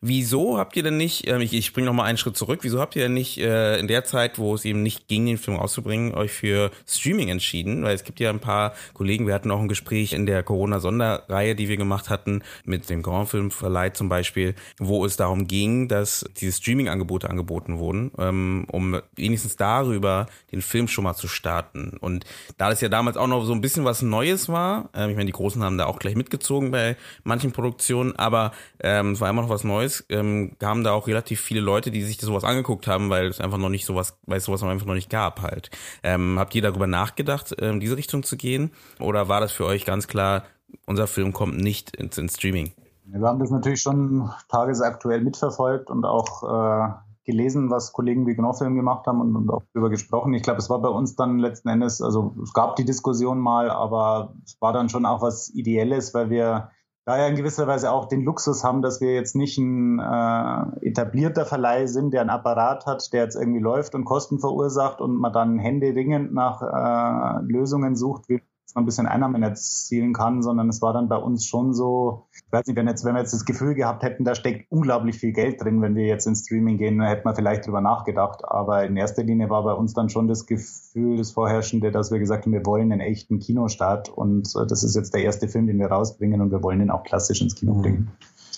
Wieso 0.00 0.58
habt 0.58 0.76
ihr 0.76 0.84
denn 0.84 0.96
nicht, 0.96 1.26
äh, 1.26 1.42
ich, 1.42 1.52
ich 1.52 1.66
springe 1.66 1.86
noch 1.86 1.92
mal 1.92 2.04
einen 2.04 2.18
Schritt 2.18 2.36
zurück, 2.36 2.60
wieso 2.62 2.80
habt 2.80 2.94
ihr 2.94 3.02
denn 3.02 3.14
nicht 3.14 3.38
äh, 3.38 3.78
in 3.78 3.88
der 3.88 4.04
Zeit, 4.04 4.38
wo 4.38 4.54
es 4.54 4.64
eben 4.64 4.84
nicht 4.84 5.08
ging, 5.08 5.26
den 5.26 5.38
Film 5.38 5.56
auszubringen, 5.56 6.14
euch 6.14 6.30
für 6.30 6.70
Streaming 6.86 7.30
entschieden? 7.30 7.82
Weil 7.82 7.96
es 7.96 8.04
gibt 8.04 8.20
ja 8.20 8.30
ein 8.30 8.38
paar 8.38 8.74
Kollegen, 8.94 9.26
wir 9.26 9.34
hatten 9.34 9.50
auch 9.50 9.58
ein 9.58 9.66
Gespräch 9.66 10.12
in 10.12 10.24
der 10.24 10.44
Corona-Sonderreihe, 10.44 11.56
die 11.56 11.68
wir 11.68 11.76
gemacht 11.76 12.10
hatten, 12.10 12.42
mit 12.64 12.88
dem 12.88 13.02
Grand 13.02 13.28
Film 13.28 13.50
Verleih 13.50 13.90
zum 13.90 14.08
Beispiel, 14.08 14.54
wo 14.78 15.04
es 15.04 15.16
darum 15.16 15.48
ging, 15.48 15.88
dass 15.88 16.24
diese 16.36 16.52
Streaming-Angebote 16.52 17.28
angeboten 17.28 17.80
wurden, 17.80 18.12
ähm, 18.18 18.66
um 18.70 19.00
wenigstens 19.16 19.56
darüber 19.56 20.26
den 20.52 20.62
Film 20.62 20.86
schon 20.86 21.04
mal 21.04 21.14
zu 21.14 21.26
starten. 21.26 21.96
Und 21.98 22.24
da 22.56 22.70
das 22.70 22.80
ja 22.80 22.88
damals 22.88 23.16
auch 23.16 23.26
noch 23.26 23.44
so 23.44 23.52
ein 23.52 23.60
bisschen 23.60 23.84
was 23.84 24.02
Neues 24.02 24.48
war, 24.48 24.90
äh, 24.94 25.10
ich 25.10 25.16
meine, 25.16 25.26
die 25.26 25.32
Großen 25.32 25.60
haben 25.64 25.76
da 25.76 25.86
auch 25.86 25.98
gleich 25.98 26.14
mitgezogen 26.14 26.70
bei 26.70 26.96
manchen 27.24 27.50
Produktionen, 27.50 28.14
aber 28.14 28.52
ähm, 28.78 29.12
es 29.12 29.20
war 29.20 29.28
immer 29.28 29.42
noch 29.42 29.48
was 29.48 29.64
Neues 29.64 29.87
Neues, 29.88 30.04
ähm, 30.10 30.52
kamen 30.58 30.84
da 30.84 30.92
auch 30.92 31.06
relativ 31.06 31.40
viele 31.40 31.60
Leute, 31.60 31.90
die 31.90 32.02
sich 32.02 32.20
sowas 32.20 32.44
angeguckt 32.44 32.86
haben, 32.86 33.10
weil 33.10 33.26
es 33.26 33.40
einfach 33.40 33.58
noch 33.58 33.68
nicht 33.68 33.86
sowas, 33.86 34.18
weil 34.26 34.38
es 34.38 34.44
sowas 34.44 34.62
einfach 34.62 34.86
noch 34.86 34.94
nicht 34.94 35.10
gab 35.10 35.40
halt. 35.42 35.70
Ähm, 36.02 36.38
habt 36.38 36.54
ihr 36.54 36.62
darüber 36.62 36.86
nachgedacht, 36.86 37.54
ähm, 37.58 37.80
diese 37.80 37.96
Richtung 37.96 38.22
zu 38.22 38.36
gehen? 38.36 38.70
Oder 39.00 39.28
war 39.28 39.40
das 39.40 39.52
für 39.52 39.64
euch 39.64 39.84
ganz 39.84 40.06
klar, 40.06 40.44
unser 40.86 41.06
Film 41.06 41.32
kommt 41.32 41.58
nicht 41.58 41.96
ins, 41.96 42.18
ins 42.18 42.34
Streaming? 42.34 42.72
Wir 43.06 43.26
haben 43.26 43.38
das 43.38 43.50
natürlich 43.50 43.80
schon 43.80 44.30
tagesaktuell 44.50 45.22
mitverfolgt 45.22 45.88
und 45.88 46.04
auch 46.04 46.42
äh, 46.42 46.92
gelesen, 47.24 47.70
was 47.70 47.92
Kollegen 47.92 48.26
wie 48.26 48.34
Gnofilm 48.34 48.76
gemacht 48.76 49.06
haben 49.06 49.22
und, 49.22 49.34
und 49.34 49.50
auch 49.50 49.62
darüber 49.72 49.88
gesprochen. 49.88 50.34
Ich 50.34 50.42
glaube, 50.42 50.58
es 50.58 50.68
war 50.68 50.80
bei 50.82 50.88
uns 50.88 51.16
dann 51.16 51.38
letzten 51.38 51.68
Endes, 51.68 52.02
also 52.02 52.34
es 52.42 52.52
gab 52.52 52.76
die 52.76 52.84
Diskussion 52.84 53.38
mal, 53.38 53.70
aber 53.70 54.34
es 54.44 54.60
war 54.60 54.74
dann 54.74 54.90
schon 54.90 55.06
auch 55.06 55.22
was 55.22 55.48
Ideelles, 55.48 56.12
weil 56.12 56.28
wir 56.28 56.70
daher 57.08 57.28
in 57.28 57.36
gewisser 57.36 57.66
Weise 57.66 57.90
auch 57.90 58.04
den 58.04 58.22
Luxus 58.22 58.62
haben, 58.64 58.82
dass 58.82 59.00
wir 59.00 59.14
jetzt 59.14 59.34
nicht 59.34 59.56
ein 59.56 59.98
äh, 59.98 60.86
etablierter 60.86 61.46
Verleih 61.46 61.86
sind, 61.86 62.12
der 62.12 62.20
einen 62.20 62.28
Apparat 62.28 62.84
hat, 62.84 63.14
der 63.14 63.22
jetzt 63.22 63.34
irgendwie 63.34 63.60
läuft 63.60 63.94
und 63.94 64.04
Kosten 64.04 64.38
verursacht 64.38 65.00
und 65.00 65.16
man 65.16 65.32
dann 65.32 65.58
händeringend 65.58 66.34
nach 66.34 66.60
äh, 66.60 67.42
Lösungen 67.50 67.96
sucht, 67.96 68.28
wie 68.28 68.42
man 68.74 68.82
ein 68.82 68.86
bisschen 68.86 69.06
Einnahmen 69.06 69.42
erzielen 69.42 70.12
kann, 70.12 70.42
sondern 70.42 70.68
es 70.68 70.82
war 70.82 70.92
dann 70.92 71.08
bei 71.08 71.16
uns 71.16 71.44
schon 71.46 71.72
so, 71.72 72.26
ich 72.32 72.42
weiß 72.50 72.66
nicht, 72.66 72.76
wenn, 72.76 72.86
jetzt, 72.86 73.04
wenn 73.04 73.14
wir 73.14 73.20
jetzt 73.20 73.32
das 73.32 73.44
Gefühl 73.44 73.74
gehabt 73.74 74.02
hätten, 74.02 74.24
da 74.24 74.34
steckt 74.34 74.70
unglaublich 74.70 75.18
viel 75.18 75.32
Geld 75.32 75.62
drin, 75.62 75.80
wenn 75.82 75.94
wir 75.94 76.06
jetzt 76.06 76.26
ins 76.26 76.44
Streaming 76.44 76.76
gehen, 76.76 76.98
dann 76.98 77.08
hätten 77.08 77.26
wir 77.26 77.34
vielleicht 77.34 77.66
drüber 77.66 77.80
nachgedacht. 77.80 78.42
Aber 78.44 78.84
in 78.84 78.96
erster 78.96 79.24
Linie 79.24 79.48
war 79.50 79.62
bei 79.64 79.72
uns 79.72 79.94
dann 79.94 80.10
schon 80.10 80.28
das 80.28 80.46
Gefühl, 80.46 81.16
das 81.16 81.30
Vorherrschende, 81.30 81.90
dass 81.90 82.10
wir 82.10 82.18
gesagt 82.18 82.44
haben, 82.44 82.52
wir 82.52 82.66
wollen 82.66 82.92
einen 82.92 83.00
echten 83.00 83.38
Kinostart 83.38 84.08
und 84.08 84.48
äh, 84.56 84.66
das 84.66 84.82
ist 84.82 84.94
jetzt 84.94 85.14
der 85.14 85.22
erste 85.22 85.48
Film, 85.48 85.66
den 85.66 85.78
wir 85.78 85.86
rausbringen 85.86 86.40
und 86.40 86.50
wir 86.50 86.62
wollen 86.62 86.80
den 86.80 86.90
auch 86.90 87.04
klassisch 87.04 87.40
ins 87.40 87.54
Kino 87.54 87.74
mhm. 87.74 87.82
bringen. 87.82 88.12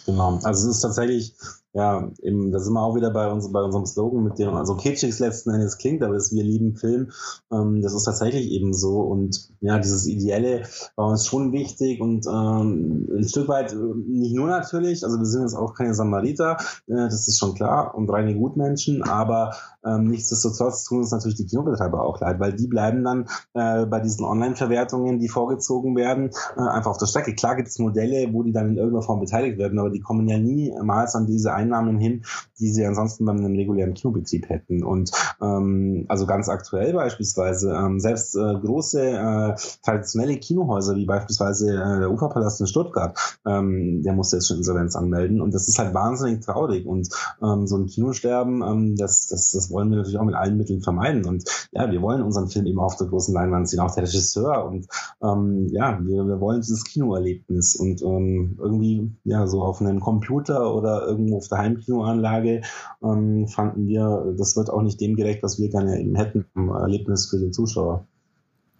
Genau. 0.06 0.38
Also 0.42 0.68
es 0.68 0.76
ist 0.76 0.80
tatsächlich 0.80 1.34
ja, 1.72 2.10
eben, 2.22 2.50
da 2.50 2.58
sind 2.58 2.72
wir 2.72 2.82
auch 2.82 2.96
wieder 2.96 3.10
bei, 3.10 3.30
uns, 3.30 3.50
bei 3.52 3.62
unserem 3.62 3.86
Slogan, 3.86 4.24
mit 4.24 4.38
dem, 4.38 4.54
also 4.54 4.74
kitschig 4.74 5.16
letzten 5.20 5.50
Endes 5.50 5.78
klingt, 5.78 6.02
aber 6.02 6.14
das 6.14 6.32
wir 6.32 6.42
lieben 6.42 6.74
Film, 6.74 7.10
ähm, 7.52 7.80
das 7.80 7.94
ist 7.94 8.04
tatsächlich 8.04 8.50
eben 8.50 8.72
so. 8.72 9.00
Und 9.00 9.50
ja, 9.60 9.78
dieses 9.78 10.06
Ideelle 10.06 10.62
war 10.96 11.08
uns 11.08 11.26
schon 11.26 11.52
wichtig 11.52 12.00
und 12.00 12.26
ähm, 12.26 13.08
ein 13.16 13.24
Stück 13.24 13.46
weit, 13.46 13.72
äh, 13.72 13.76
nicht 13.76 14.34
nur 14.34 14.48
natürlich, 14.48 15.04
also 15.04 15.18
wir 15.18 15.26
sind 15.26 15.42
jetzt 15.42 15.54
auch 15.54 15.74
keine 15.74 15.94
Samariter, 15.94 16.56
äh, 16.88 16.94
das 16.94 17.28
ist 17.28 17.38
schon 17.38 17.54
klar, 17.54 17.94
und 17.94 18.10
reine 18.10 18.34
Gutmenschen, 18.34 19.02
aber 19.04 19.52
ähm, 19.84 20.08
nichtsdestotrotz 20.08 20.84
tun 20.84 20.98
uns 20.98 21.12
natürlich 21.12 21.36
die 21.36 21.46
Kinobetreiber 21.46 22.02
auch 22.02 22.20
leid, 22.20 22.40
weil 22.40 22.52
die 22.52 22.66
bleiben 22.66 23.04
dann 23.04 23.26
äh, 23.54 23.86
bei 23.86 24.00
diesen 24.00 24.24
Online-Verwertungen, 24.24 25.20
die 25.20 25.28
vorgezogen 25.28 25.94
werden, 25.94 26.30
äh, 26.56 26.60
einfach 26.60 26.90
auf 26.90 26.98
der 26.98 27.06
Strecke. 27.06 27.34
Klar 27.34 27.56
gibt 27.56 27.68
es 27.68 27.78
Modelle, 27.78 28.32
wo 28.32 28.42
die 28.42 28.52
dann 28.52 28.70
in 28.70 28.76
irgendeiner 28.76 29.02
Form 29.02 29.20
beteiligt 29.20 29.58
werden, 29.58 29.78
aber 29.78 29.90
die 29.90 30.00
kommen 30.00 30.28
ja 30.28 30.38
niemals 30.38 31.14
an 31.14 31.26
diese 31.26 31.59
Einnahmen 31.60 31.98
hin, 31.98 32.24
die 32.58 32.68
sie 32.68 32.84
ansonsten 32.84 33.24
bei 33.24 33.32
einem 33.32 33.54
regulären 33.54 33.94
Kinobetrieb 33.94 34.48
hätten. 34.48 34.82
Und 34.82 35.10
ähm, 35.42 36.06
also 36.08 36.26
ganz 36.26 36.48
aktuell 36.48 36.92
beispielsweise, 36.92 37.72
ähm, 37.72 38.00
selbst 38.00 38.36
äh, 38.36 38.54
große 38.60 39.00
äh, 39.00 39.54
traditionelle 39.84 40.36
Kinohäuser, 40.38 40.96
wie 40.96 41.06
beispielsweise 41.06 41.74
äh, 41.74 42.00
der 42.00 42.10
Uferpalast 42.10 42.60
in 42.60 42.66
Stuttgart, 42.66 43.18
ähm, 43.46 44.02
der 44.02 44.12
musste 44.12 44.36
jetzt 44.36 44.48
schon 44.48 44.58
Insolvenz 44.58 44.96
anmelden. 44.96 45.40
Und 45.40 45.54
das 45.54 45.68
ist 45.68 45.78
halt 45.78 45.94
wahnsinnig 45.94 46.44
traurig. 46.44 46.86
Und 46.86 47.08
ähm, 47.42 47.66
so 47.66 47.76
ein 47.76 47.86
Kinosterben, 47.86 48.62
ähm, 48.62 48.96
das, 48.96 49.28
das, 49.28 49.52
das 49.52 49.70
wollen 49.70 49.90
wir 49.90 49.98
natürlich 49.98 50.18
auch 50.18 50.24
mit 50.24 50.34
allen 50.34 50.56
Mitteln 50.56 50.80
vermeiden. 50.80 51.24
Und 51.26 51.44
ja, 51.72 51.90
wir 51.90 52.02
wollen 52.02 52.22
unseren 52.22 52.48
Film 52.48 52.66
immer 52.66 52.82
auf 52.82 52.96
der 52.96 53.06
großen 53.06 53.34
Leinwand 53.34 53.68
sehen, 53.68 53.80
auch 53.80 53.94
der 53.94 54.04
Regisseur. 54.04 54.64
Und 54.64 54.86
ähm, 55.22 55.68
ja, 55.70 55.98
wir, 56.02 56.26
wir 56.26 56.40
wollen 56.40 56.60
dieses 56.60 56.84
Kinoerlebnis. 56.84 57.76
Und 57.76 58.02
ähm, 58.02 58.58
irgendwie, 58.58 59.10
ja, 59.24 59.46
so 59.46 59.62
auf 59.62 59.80
einem 59.80 60.00
Computer 60.00 60.74
oder 60.74 61.06
irgendwo 61.06 61.38
auf 61.38 61.48
der 61.50 61.58
Heimkinoanlage 61.58 62.62
ähm, 63.02 63.48
fanden 63.48 63.86
wir, 63.86 64.34
das 64.38 64.56
wird 64.56 64.70
auch 64.70 64.82
nicht 64.82 65.00
dem 65.00 65.16
gerecht, 65.16 65.42
was 65.42 65.60
wir 65.60 65.68
gerne 65.68 66.00
eben 66.00 66.14
hätten, 66.16 66.46
im 66.54 66.68
Erlebnis 66.68 67.28
für 67.30 67.38
den 67.38 67.52
Zuschauer. 67.52 68.06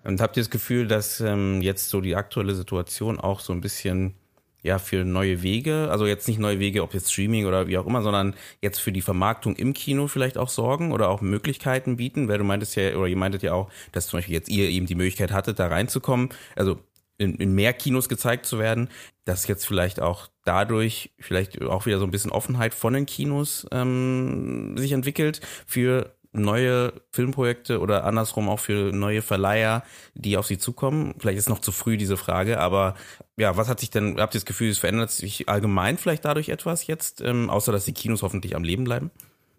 Und 0.05 0.21
habt 0.21 0.37
ihr 0.37 0.43
das 0.43 0.51
Gefühl, 0.51 0.87
dass 0.87 1.21
ähm, 1.21 1.61
jetzt 1.61 1.91
so 1.91 2.01
die 2.01 2.17
aktuelle 2.17 2.55
Situation 2.55 3.21
auch 3.21 3.41
so 3.41 3.53
ein 3.53 3.61
bisschen 3.61 4.15
ja 4.63 4.79
für 4.79 5.05
neue 5.05 5.43
Wege, 5.43 5.89
also 5.91 6.07
jetzt 6.07 6.29
nicht 6.29 6.39
neue 6.39 6.59
Wege, 6.59 6.83
ob 6.83 6.95
jetzt 6.95 7.13
Streaming 7.13 7.47
oder 7.47 7.67
wie 7.67 7.79
auch 7.79 7.87
immer, 7.87 8.03
sondern 8.03 8.35
jetzt 8.61 8.79
für 8.79 8.93
die 8.93 9.01
Vermarktung 9.01 9.57
im 9.57 9.73
Kino 9.73 10.07
vielleicht 10.07 10.37
auch 10.37 10.49
sorgen 10.49 10.93
oder 10.93 11.09
auch 11.09 11.21
Möglichkeiten 11.21 11.97
bieten, 11.97 12.29
weil 12.29 12.39
du 12.39 12.45
meintest 12.45 12.77
ja, 12.77 12.95
oder 12.95 13.07
ihr 13.07 13.17
meintet 13.17 13.43
ja 13.43 13.53
auch, 13.55 13.71
dass 13.93 14.07
zum 14.07 14.19
Beispiel 14.19 14.35
jetzt 14.35 14.49
ihr 14.49 14.69
eben 14.69 14.87
die 14.87 14.95
Möglichkeit 14.95 15.33
hattet, 15.33 15.59
da 15.59 15.69
reinzukommen, 15.69 16.31
also 16.57 16.79
in, 17.17 17.35
in 17.37 17.55
mehr 17.55 17.73
Kinos 17.73 18.09
gezeigt 18.09 18.47
zu 18.47 18.59
werden, 18.59 18.89
dass 19.25 19.47
jetzt 19.47 19.67
vielleicht 19.67 20.01
auch 20.01 20.29
dadurch 20.45 21.13
vielleicht 21.19 21.61
auch 21.63 21.87
wieder 21.87 21.99
so 21.99 22.05
ein 22.05 22.11
bisschen 22.11 22.33
Offenheit 22.33 22.75
von 22.75 22.93
den 22.93 23.07
Kinos 23.07 23.67
ähm, 23.73 24.77
sich 24.77 24.93
entwickelt 24.93 25.41
für 25.67 26.15
neue 26.33 26.93
Filmprojekte 27.11 27.81
oder 27.81 28.05
andersrum 28.05 28.49
auch 28.49 28.61
für 28.61 28.93
neue 28.93 29.23
Verleiher, 29.23 29.83
die 30.15 30.37
auf 30.37 30.47
sie 30.47 30.59
zukommen? 30.59 31.15
Vielleicht 31.19 31.39
ist 31.39 31.49
noch 31.49 31.59
zu 31.59 31.73
früh 31.73 31.97
diese 31.97 32.17
Frage, 32.17 32.61
aber 32.61 32.95
ja, 33.37 33.57
was 33.57 33.69
hat 33.69 33.81
sich 33.81 33.91
denn, 33.91 34.21
habt 34.21 34.35
ihr 34.35 34.39
das 34.39 34.47
Gefühl, 34.47 34.71
es 34.71 34.79
verändert 34.79 35.11
sich 35.11 35.49
allgemein 35.49 35.99
vielleicht 35.99 36.25
dadurch 36.25 36.49
etwas 36.49 36.87
jetzt, 36.87 37.21
ähm, 37.21 37.51
außer 37.51 37.73
dass 37.73 37.85
die 37.85 37.93
Kinos 37.95 38.23
hoffentlich 38.23 38.55
am 38.55 38.65
Leben 38.65 38.85
bleiben? 38.85 39.11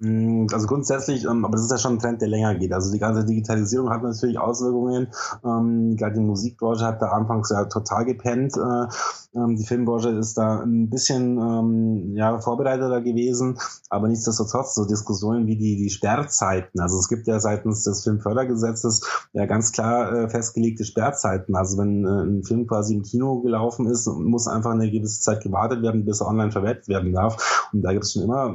Mm, 0.04 0.48
also 0.52 0.66
grundsätzlich, 0.66 1.26
ähm, 1.26 1.46
aber 1.46 1.54
das 1.54 1.66
ist 1.66 1.72
ja 1.72 1.78
schon 1.78 1.94
ein 1.94 2.00
Trend, 2.00 2.22
der 2.22 2.28
länger 2.28 2.56
geht. 2.56 2.74
Also 2.74 2.92
die 2.92 2.98
ganze 2.98 3.24
Digitalisierung 3.24 3.92
hat 3.92 4.02
natürlich 4.02 4.40
Auswirkungen. 4.40 5.10
Ähm, 5.46 5.96
gerade 5.96 6.16
die 6.16 6.22
Musikbranche 6.22 6.84
hat 6.84 7.04
da 7.04 7.10
anfangs 7.10 7.52
ja 7.52 7.66
total 7.66 8.06
gepennt. 8.06 8.58
Äh, 8.58 8.88
ähm, 9.36 9.56
die 9.56 9.66
Filmbranche 9.66 10.10
ist 10.10 10.40
da 10.40 10.62
ein 10.62 10.90
bisschen 10.90 12.16
ja, 12.16 12.40
vorbereiteter 12.40 13.02
gewesen, 13.02 13.60
aber 13.90 14.08
nichtsdestotrotz 14.08 14.74
so 14.76 14.86
Diskussionen 14.86 15.46
wie 15.46 15.56
die, 15.56 15.78
die 15.78 15.90
Sperrzeiten. 15.90 16.80
Also 16.80 16.98
es 16.98 17.08
gibt 17.08 17.28
ja 17.28 17.40
seitens 17.40 17.84
des 17.84 18.04
Filmfördergesetzes 18.04 19.28
ja 19.34 19.46
ganz 19.46 19.72
klar 19.72 20.12
äh, 20.14 20.30
festgelegte 20.30 20.84
Sperrzeiten. 20.84 21.56
Also 21.56 21.78
wenn 21.78 22.06
äh, 22.06 22.24
ein 22.24 22.44
Film 22.44 22.66
quasi 22.66 22.96
im 22.96 23.04
Kino 23.04 23.42
gelaufen 23.42 23.86
ist, 23.86 24.08
muss 24.08 24.48
einfach 24.48 24.72
eine 24.72 24.90
gewisse 24.90 25.22
Zeit 25.22 25.44
gewartet 25.44 25.84
werden, 25.84 26.06
bis 26.06 26.22
er 26.22 26.28
online 26.28 26.52
verwertet 26.52 26.88
werden 26.88 27.14
darf. 27.14 27.70
Und 27.72 27.84
da 27.84 27.92
gibt 27.94 28.04
es 28.04 28.14
schon 28.14 28.24
immer 28.24 28.52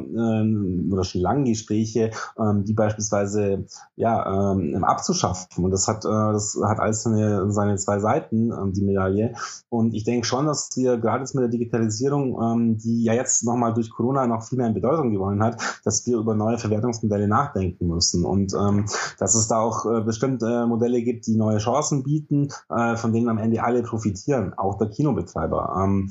oder 0.92 1.04
schon 1.04 1.20
lange 1.20 1.35
Gespräche, 1.44 2.10
ähm, 2.38 2.64
die 2.64 2.74
beispielsweise 2.74 3.66
ja 3.96 4.52
ähm, 4.52 4.84
abzuschaffen. 4.84 5.64
Und 5.64 5.70
das 5.70 5.88
hat 5.88 6.04
äh, 6.04 6.08
das 6.32 6.58
hat 6.64 6.80
alles 6.80 7.02
seine, 7.02 7.50
seine 7.50 7.76
zwei 7.76 7.98
Seiten, 7.98 8.52
ähm, 8.52 8.72
die 8.72 8.82
Medaille. 8.82 9.34
Und 9.68 9.94
ich 9.94 10.04
denke 10.04 10.26
schon, 10.26 10.46
dass 10.46 10.70
wir 10.76 10.98
gerade 10.98 11.20
jetzt 11.20 11.34
mit 11.34 11.42
der 11.42 11.50
Digitalisierung, 11.50 12.40
ähm, 12.42 12.78
die 12.78 13.04
ja 13.04 13.14
jetzt 13.14 13.44
nochmal 13.44 13.74
durch 13.74 13.90
Corona 13.90 14.26
noch 14.26 14.44
viel 14.44 14.58
mehr 14.58 14.68
in 14.68 14.74
Bedeutung 14.74 15.10
gewonnen 15.10 15.42
hat, 15.42 15.60
dass 15.84 16.06
wir 16.06 16.18
über 16.18 16.34
neue 16.34 16.58
Verwertungsmodelle 16.58 17.28
nachdenken 17.28 17.88
müssen 17.88 18.24
und 18.24 18.52
ähm, 18.54 18.86
dass 19.18 19.34
es 19.34 19.48
da 19.48 19.58
auch 19.58 19.86
äh, 19.86 20.00
bestimmte 20.02 20.46
äh, 20.46 20.66
Modelle 20.66 21.02
gibt, 21.02 21.26
die 21.26 21.36
neue 21.36 21.58
Chancen 21.58 22.02
bieten, 22.02 22.48
äh, 22.68 22.96
von 22.96 23.12
denen 23.12 23.28
am 23.28 23.38
Ende 23.38 23.62
alle 23.62 23.82
profitieren, 23.82 24.54
auch 24.56 24.78
der 24.78 24.88
Kinobetreiber. 24.88 25.80
Ähm, 25.82 26.10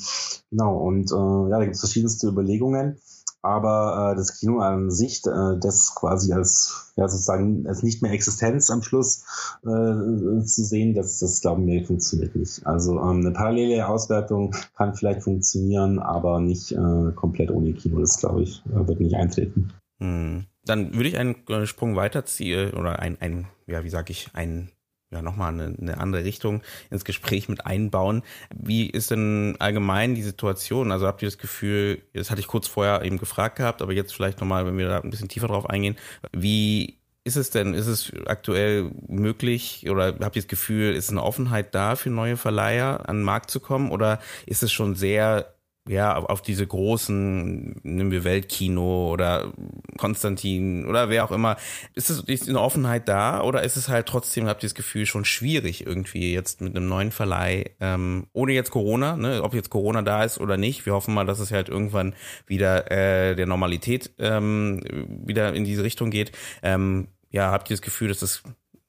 genau, 0.49 0.77
und 0.77 1.11
äh, 1.11 1.49
ja, 1.49 1.57
da 1.57 1.63
gibt 1.63 1.75
es 1.75 1.81
verschiedenste 1.81 2.27
Überlegungen 2.27 2.97
aber 3.45 4.11
äh, 4.11 4.15
das 4.15 4.39
Kino 4.39 4.59
an 4.59 4.89
sich, 4.91 5.21
äh, 5.25 5.57
das 5.59 5.93
quasi 5.95 6.33
als 6.33 6.91
ja 6.95 7.07
sozusagen 7.07 7.67
als 7.67 7.83
nicht 7.83 8.01
mehr 8.01 8.11
Existenz 8.11 8.69
am 8.71 8.81
Schluss 8.81 9.25
äh, 9.63 10.43
zu 10.43 10.63
sehen, 10.63 10.93
das, 10.93 11.19
das 11.19 11.41
glauben 11.41 11.67
wir 11.67 11.85
funktioniert 11.85 12.35
nicht. 12.35 12.65
Also 12.65 12.99
ähm, 12.99 13.19
eine 13.19 13.31
parallele 13.31 13.87
Auswertung 13.87 14.55
kann 14.75 14.95
vielleicht 14.95 15.23
funktionieren, 15.23 15.99
aber 15.99 16.39
nicht 16.39 16.71
äh, 16.71 17.11
komplett 17.15 17.51
ohne 17.51 17.73
Kino. 17.73 17.99
Das 17.99 18.19
glaube 18.19 18.43
ich 18.43 18.63
äh, 18.67 18.87
wird 18.87 18.99
nicht 18.99 19.15
eintreten. 19.15 19.73
Hm. 19.99 20.45
Dann 20.65 20.95
würde 20.95 21.09
ich 21.09 21.17
einen 21.17 21.35
äh, 21.47 21.65
Sprung 21.65 21.95
weiterziehen 21.95 22.73
oder 22.73 22.99
ein, 22.99 23.17
ein 23.19 23.47
ja 23.67 23.83
wie 23.83 23.89
sage 23.89 24.11
ich, 24.11 24.29
einen 24.33 24.71
ja 25.15 25.21
nochmal 25.21 25.53
eine, 25.53 25.75
eine 25.79 25.97
andere 25.97 26.23
Richtung 26.23 26.61
ins 26.91 27.05
Gespräch 27.05 27.49
mit 27.49 27.65
einbauen. 27.65 28.23
Wie 28.55 28.89
ist 28.89 29.11
denn 29.11 29.55
allgemein 29.59 30.15
die 30.15 30.23
Situation? 30.23 30.91
Also 30.91 31.07
habt 31.07 31.21
ihr 31.21 31.27
das 31.27 31.37
Gefühl, 31.37 32.01
das 32.13 32.29
hatte 32.31 32.41
ich 32.41 32.47
kurz 32.47 32.67
vorher 32.67 33.03
eben 33.03 33.17
gefragt 33.17 33.57
gehabt, 33.57 33.81
aber 33.81 33.93
jetzt 33.93 34.13
vielleicht 34.13 34.39
nochmal, 34.39 34.65
wenn 34.65 34.77
wir 34.77 34.87
da 34.87 34.99
ein 34.99 35.09
bisschen 35.09 35.29
tiefer 35.29 35.47
drauf 35.47 35.69
eingehen, 35.69 35.97
wie 36.31 36.97
ist 37.25 37.37
es 37.37 37.49
denn, 37.49 37.73
ist 37.73 37.87
es 37.87 38.13
aktuell 38.27 38.91
möglich 39.07 39.89
oder 39.89 40.15
habt 40.21 40.35
ihr 40.35 40.43
das 40.43 40.47
Gefühl, 40.47 40.93
ist 40.93 41.09
eine 41.09 41.23
Offenheit 41.23 41.73
da 41.73 41.95
für 41.95 42.11
neue 42.11 42.37
Verleiher 42.37 43.09
an 43.09 43.17
den 43.17 43.23
Markt 43.23 43.49
zu 43.49 43.59
kommen 43.59 43.89
oder 43.89 44.19
ist 44.45 44.61
es 44.61 44.71
schon 44.71 44.95
sehr 44.95 45.54
ja, 45.87 46.17
auf 46.17 46.41
diese 46.41 46.65
großen, 46.65 47.79
nehmen 47.83 48.09
wir 48.09 48.23
Weltkino 48.23 49.11
oder 49.11 49.53
Konstantin 49.97 50.85
oder 50.87 51.09
wer 51.09 51.23
auch 51.23 51.31
immer, 51.31 51.57
ist 51.93 52.09
es 52.09 52.21
ist 52.21 52.49
eine 52.49 52.59
Offenheit 52.59 53.07
da 53.07 53.41
oder 53.41 53.61
ist 53.63 53.75
es 53.75 53.87
halt 53.87 54.07
trotzdem, 54.07 54.47
habt 54.47 54.63
ihr 54.63 54.69
das 54.69 54.75
Gefühl, 54.75 55.05
schon 55.05 55.25
schwierig 55.25 55.85
irgendwie 55.85 56.33
jetzt 56.33 56.61
mit 56.61 56.75
einem 56.75 56.87
neuen 56.87 57.11
Verleih, 57.11 57.65
ähm, 57.79 58.25
ohne 58.33 58.53
jetzt 58.53 58.71
Corona, 58.71 59.15
ne, 59.15 59.43
ob 59.43 59.53
jetzt 59.53 59.69
Corona 59.69 60.01
da 60.01 60.23
ist 60.23 60.39
oder 60.39 60.57
nicht, 60.57 60.87
wir 60.87 60.93
hoffen 60.93 61.13
mal, 61.13 61.25
dass 61.27 61.39
es 61.39 61.51
halt 61.51 61.69
irgendwann 61.69 62.15
wieder 62.47 62.91
äh, 62.91 63.35
der 63.35 63.45
Normalität 63.45 64.11
ähm, 64.17 64.81
wieder 65.23 65.53
in 65.53 65.65
diese 65.65 65.83
Richtung 65.83 66.09
geht. 66.09 66.31
Ähm, 66.63 67.09
ja, 67.29 67.51
habt 67.51 67.69
ihr 67.69 67.75
das 67.75 67.83
Gefühl, 67.83 68.07
dass 68.07 68.19
das 68.19 68.41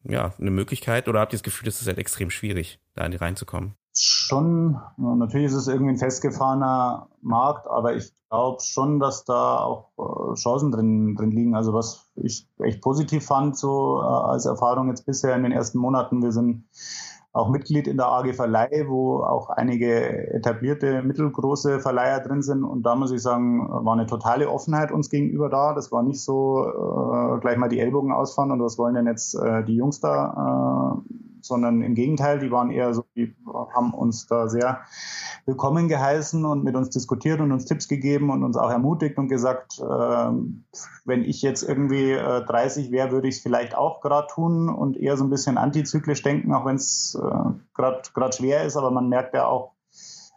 ja 0.02 0.32
eine 0.38 0.50
Möglichkeit 0.50 1.08
oder 1.08 1.20
habt 1.20 1.34
ihr 1.34 1.38
das 1.38 1.42
Gefühl, 1.42 1.66
dass 1.66 1.80
es 1.80 1.86
halt 1.86 1.98
extrem 1.98 2.30
schwierig, 2.30 2.78
da 2.94 3.04
reinzukommen? 3.04 3.74
Schon, 3.98 4.80
natürlich 4.96 5.46
ist 5.46 5.54
es 5.54 5.68
irgendwie 5.68 5.92
ein 5.92 5.98
festgefahrener 5.98 7.08
Markt, 7.22 7.66
aber 7.68 7.94
ich 7.94 8.12
glaube 8.30 8.60
schon, 8.60 8.98
dass 9.00 9.24
da 9.24 9.58
auch 9.60 9.90
äh, 9.98 10.34
Chancen 10.34 10.72
drin, 10.72 11.14
drin 11.16 11.30
liegen. 11.30 11.54
Also 11.54 11.72
was 11.72 12.10
ich 12.16 12.48
echt 12.58 12.82
positiv 12.82 13.24
fand, 13.24 13.56
so 13.56 14.00
äh, 14.00 14.04
als 14.04 14.46
Erfahrung 14.46 14.88
jetzt 14.88 15.06
bisher 15.06 15.34
in 15.36 15.42
den 15.42 15.52
ersten 15.52 15.78
Monaten, 15.78 16.22
wir 16.22 16.32
sind 16.32 16.64
auch 17.32 17.50
Mitglied 17.50 17.86
in 17.86 17.98
der 17.98 18.06
AG 18.06 18.32
Verleih, 18.32 18.86
wo 18.88 19.22
auch 19.22 19.50
einige 19.50 20.32
etablierte, 20.32 21.02
mittelgroße 21.02 21.80
Verleiher 21.80 22.20
drin 22.20 22.42
sind. 22.42 22.64
Und 22.64 22.84
da 22.84 22.96
muss 22.96 23.12
ich 23.12 23.20
sagen, 23.20 23.68
war 23.68 23.92
eine 23.92 24.06
totale 24.06 24.48
Offenheit 24.48 24.90
uns 24.90 25.10
gegenüber 25.10 25.50
da. 25.50 25.74
Das 25.74 25.92
war 25.92 26.02
nicht 26.02 26.24
so 26.24 26.64
äh, 26.64 27.38
gleich 27.40 27.58
mal 27.58 27.68
die 27.68 27.78
Ellbogen 27.78 28.10
ausfahren 28.10 28.52
und 28.52 28.62
was 28.62 28.78
wollen 28.78 28.94
denn 28.94 29.06
jetzt 29.06 29.34
äh, 29.34 29.62
die 29.64 29.76
Jungs 29.76 30.00
da 30.00 30.96
äh, 30.96 31.25
sondern 31.46 31.82
im 31.82 31.94
Gegenteil, 31.94 32.38
die 32.38 32.50
waren 32.50 32.70
eher 32.70 32.92
so, 32.94 33.04
die 33.14 33.34
haben 33.74 33.94
uns 33.94 34.26
da 34.26 34.48
sehr 34.48 34.80
willkommen 35.44 35.88
geheißen 35.88 36.44
und 36.44 36.64
mit 36.64 36.74
uns 36.74 36.90
diskutiert 36.90 37.40
und 37.40 37.52
uns 37.52 37.64
Tipps 37.64 37.88
gegeben 37.88 38.30
und 38.30 38.42
uns 38.42 38.56
auch 38.56 38.70
ermutigt 38.70 39.16
und 39.18 39.28
gesagt, 39.28 39.78
äh, 39.78 40.30
wenn 41.04 41.22
ich 41.22 41.42
jetzt 41.42 41.62
irgendwie 41.62 42.12
äh, 42.12 42.44
30 42.44 42.90
wäre, 42.90 43.12
würde 43.12 43.28
ich 43.28 43.36
es 43.36 43.42
vielleicht 43.42 43.76
auch 43.76 44.00
gerade 44.00 44.26
tun 44.28 44.68
und 44.68 44.96
eher 44.96 45.16
so 45.16 45.24
ein 45.24 45.30
bisschen 45.30 45.58
antizyklisch 45.58 46.22
denken, 46.22 46.52
auch 46.52 46.64
wenn 46.64 46.76
es 46.76 47.18
äh, 47.20 47.50
gerade 47.74 48.32
schwer 48.32 48.64
ist, 48.64 48.76
aber 48.76 48.90
man 48.90 49.08
merkt 49.08 49.34
ja 49.34 49.46
auch, 49.46 49.76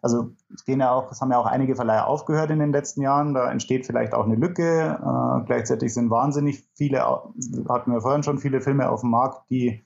also 0.01 0.29
es 0.53 0.65
gehen 0.65 0.79
ja 0.79 0.91
auch, 0.91 1.11
es 1.11 1.21
haben 1.21 1.31
ja 1.31 1.37
auch 1.37 1.45
einige 1.45 1.75
Verleiher 1.75 2.07
aufgehört 2.07 2.51
in 2.51 2.59
den 2.59 2.71
letzten 2.71 3.01
Jahren. 3.01 3.33
Da 3.33 3.51
entsteht 3.51 3.85
vielleicht 3.85 4.13
auch 4.13 4.25
eine 4.25 4.35
Lücke. 4.35 4.97
Äh, 4.97 5.45
gleichzeitig 5.45 5.93
sind 5.93 6.09
wahnsinnig 6.09 6.65
viele, 6.75 7.01
hatten 7.01 7.91
wir 7.91 8.01
vorhin 8.01 8.23
schon 8.23 8.39
viele 8.39 8.61
Filme 8.61 8.89
auf 8.89 9.01
dem 9.01 9.09
Markt, 9.09 9.49
die 9.49 9.83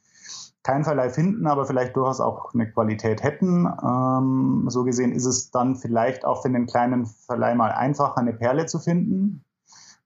keinen 0.64 0.86
Verleih 0.86 1.09
finden, 1.09 1.45
aber 1.47 1.66
vielleicht 1.66 1.95
durchaus 1.95 2.22
auch 2.22 2.53
eine 2.53 2.72
Qualität 2.72 3.22
hätten. 3.22 3.66
Ähm, 3.66 4.66
so 4.70 4.84
gesehen 4.84 5.11
ist 5.11 5.26
es 5.26 5.51
dann 5.51 5.76
vielleicht 5.76 6.26
auch 6.26 6.41
für 6.41 6.49
den 6.49 6.66
kleinen 6.66 7.05
Verleih 7.05 7.53
mal 7.53 7.72
einfacher, 7.72 8.18
eine 8.18 8.34
Perle 8.34 8.66
zu 8.66 8.80
finden, 8.80 9.43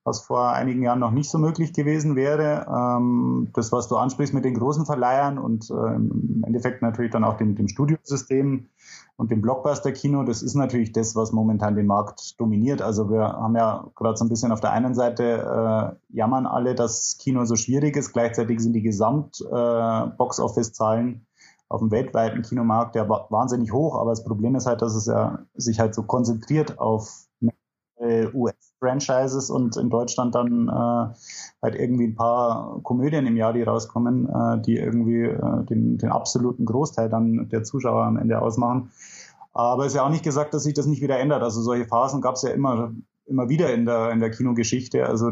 was 0.08 0.22
vor 0.22 0.54
einigen 0.54 0.82
Jahren 0.82 1.00
noch 1.00 1.12
nicht 1.12 1.30
so 1.30 1.38
möglich 1.38 1.74
gewesen 1.74 2.16
wäre. 2.16 2.66
Ähm, 2.68 3.50
das, 3.54 3.72
was 3.72 3.88
du 3.88 3.98
ansprichst 3.98 4.34
mit 4.34 4.46
den 4.46 4.56
großen 4.56 4.86
Verleihern 4.86 5.38
und 5.38 5.70
äh, 5.70 5.74
im 5.74 6.44
Endeffekt 6.46 6.82
natürlich 6.82 7.12
dann 7.12 7.24
auch 7.24 7.38
dem, 7.38 7.56
dem 7.56 7.68
Studiosystem, 7.68 8.70
und 9.18 9.32
dem 9.32 9.42
Blockbuster-Kino, 9.42 10.24
das 10.24 10.42
ist 10.44 10.54
natürlich 10.54 10.92
das, 10.92 11.16
was 11.16 11.32
momentan 11.32 11.76
den 11.76 11.88
Markt 11.88 12.40
dominiert. 12.40 12.84
Also 12.84 13.10
wir 13.10 13.24
haben 13.24 13.56
ja 13.56 13.90
gerade 13.96 14.16
so 14.16 14.24
ein 14.24 14.30
bisschen 14.30 14.52
auf 14.52 14.60
der 14.60 14.74
einen 14.74 14.94
Seite 14.94 15.24
äh, 15.24 15.96
jammern 16.16 16.46
alle, 16.46 16.76
dass 16.76 17.18
Kino 17.18 17.44
so 17.46 17.56
schwierig 17.56 17.98
ist. 17.98 18.14
Gleichzeitig 18.14 18.60
sind 18.60 18.74
die 18.74 18.84
Gesamt-Box-Office-Zahlen 18.84 21.16
äh, 21.16 21.20
auf 21.68 21.80
dem 21.80 21.90
weltweiten 21.90 22.44
Kinomarkt 22.44 22.96
ja 22.96 23.10
wahnsinnig 23.10 23.74
hoch. 23.74 24.00
Aber 24.00 24.12
das 24.12 24.24
Problem 24.24 24.54
ist 24.56 24.68
halt, 24.68 24.84
dass 24.84 24.94
es 24.94 25.08
ja 25.08 25.40
sich 25.56 25.80
halt 25.80 25.96
so 25.96 26.04
konzentriert 26.04 26.78
auf 26.80 27.27
äh, 28.00 28.28
US-Franchises 28.34 29.50
und 29.50 29.78
in 29.78 29.90
Deutschland 29.90 30.36
dann 30.36 30.68
äh, 30.68 31.14
halt 31.62 31.76
irgendwie 31.76 32.08
ein 32.08 32.16
paar 32.16 32.80
Komödien 32.84 33.26
im 33.26 33.38
Jahr, 33.38 33.54
die 33.54 33.64
rauskommen, 33.64 34.28
äh, 34.30 34.62
die 34.62 34.78
irgendwie 34.78 35.24
äh, 35.24 35.66
den, 35.66 35.98
den 35.98 36.12
absoluten 36.12 36.66
Großteil 36.66 37.10
dann 37.10 37.50
der 37.50 37.64
Zuschauer 37.64 38.04
am 38.04 38.18
Ende 38.18 38.42
ausmachen. 38.42 38.92
Aber 39.54 39.84
es 39.84 39.94
ist 39.94 39.96
ja 39.96 40.06
auch 40.06 40.12
nicht 40.12 40.24
gesagt, 40.24 40.54
dass 40.54 40.64
sich 40.64 40.76
das 40.76 40.86
nicht 40.86 41.02
wieder 41.02 41.20
ändert. 41.20 41.42
Also 41.42 41.62
solche 41.62 41.86
Phasen 41.86 42.22
gab 42.22 42.36
es 42.36 42.44
ja 42.44 42.52
immer, 42.52 42.94
immer 43.26 43.50
wieder 43.50 43.74
in 43.74 43.86
der, 43.86 44.12
in 44.12 44.20
der 44.20 44.30
Kinogeschichte. 44.30 45.08
Also 45.08 45.32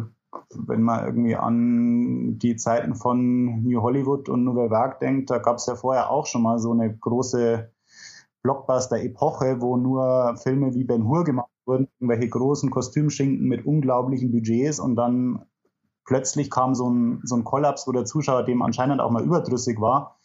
wenn 0.54 0.82
man 0.82 1.06
irgendwie 1.06 1.36
an 1.36 2.40
die 2.40 2.56
Zeiten 2.56 2.96
von 2.96 3.64
New 3.64 3.82
Hollywood 3.82 4.28
und 4.28 4.44
Nouvelle 4.44 4.72
Vague 4.72 4.98
denkt, 5.00 5.30
da 5.30 5.38
gab 5.38 5.58
es 5.58 5.68
ja 5.68 5.76
vorher 5.76 6.10
auch 6.10 6.26
schon 6.26 6.42
mal 6.42 6.60
so 6.60 6.72
eine 6.72 6.96
große 6.98 7.72
Blockbuster-Epoche, 8.42 9.62
wo 9.62 9.78
nur 9.78 10.36
Filme 10.38 10.74
wie 10.74 10.84
Ben 10.84 11.08
Hur 11.08 11.24
gemacht 11.24 11.50
wurden, 11.66 11.88
irgendwelche 12.00 12.30
großen 12.30 12.70
Kostümschinken 12.70 13.48
mit 13.48 13.66
unglaublichen 13.66 14.32
Budgets 14.32 14.80
und 14.80 14.96
dann 14.96 15.46
plötzlich 16.06 16.50
kam 16.50 16.76
so 16.76 16.90
ein, 16.90 17.22
so 17.24 17.36
ein 17.36 17.44
Kollaps, 17.44 17.88
wo 17.88 17.92
der 17.92 18.06
Zuschauer 18.06 18.44
dem 18.44 18.62
anscheinend 18.62 19.02
auch 19.02 19.12
mal 19.12 19.24
überdrüssig 19.24 19.80
war 19.82 20.20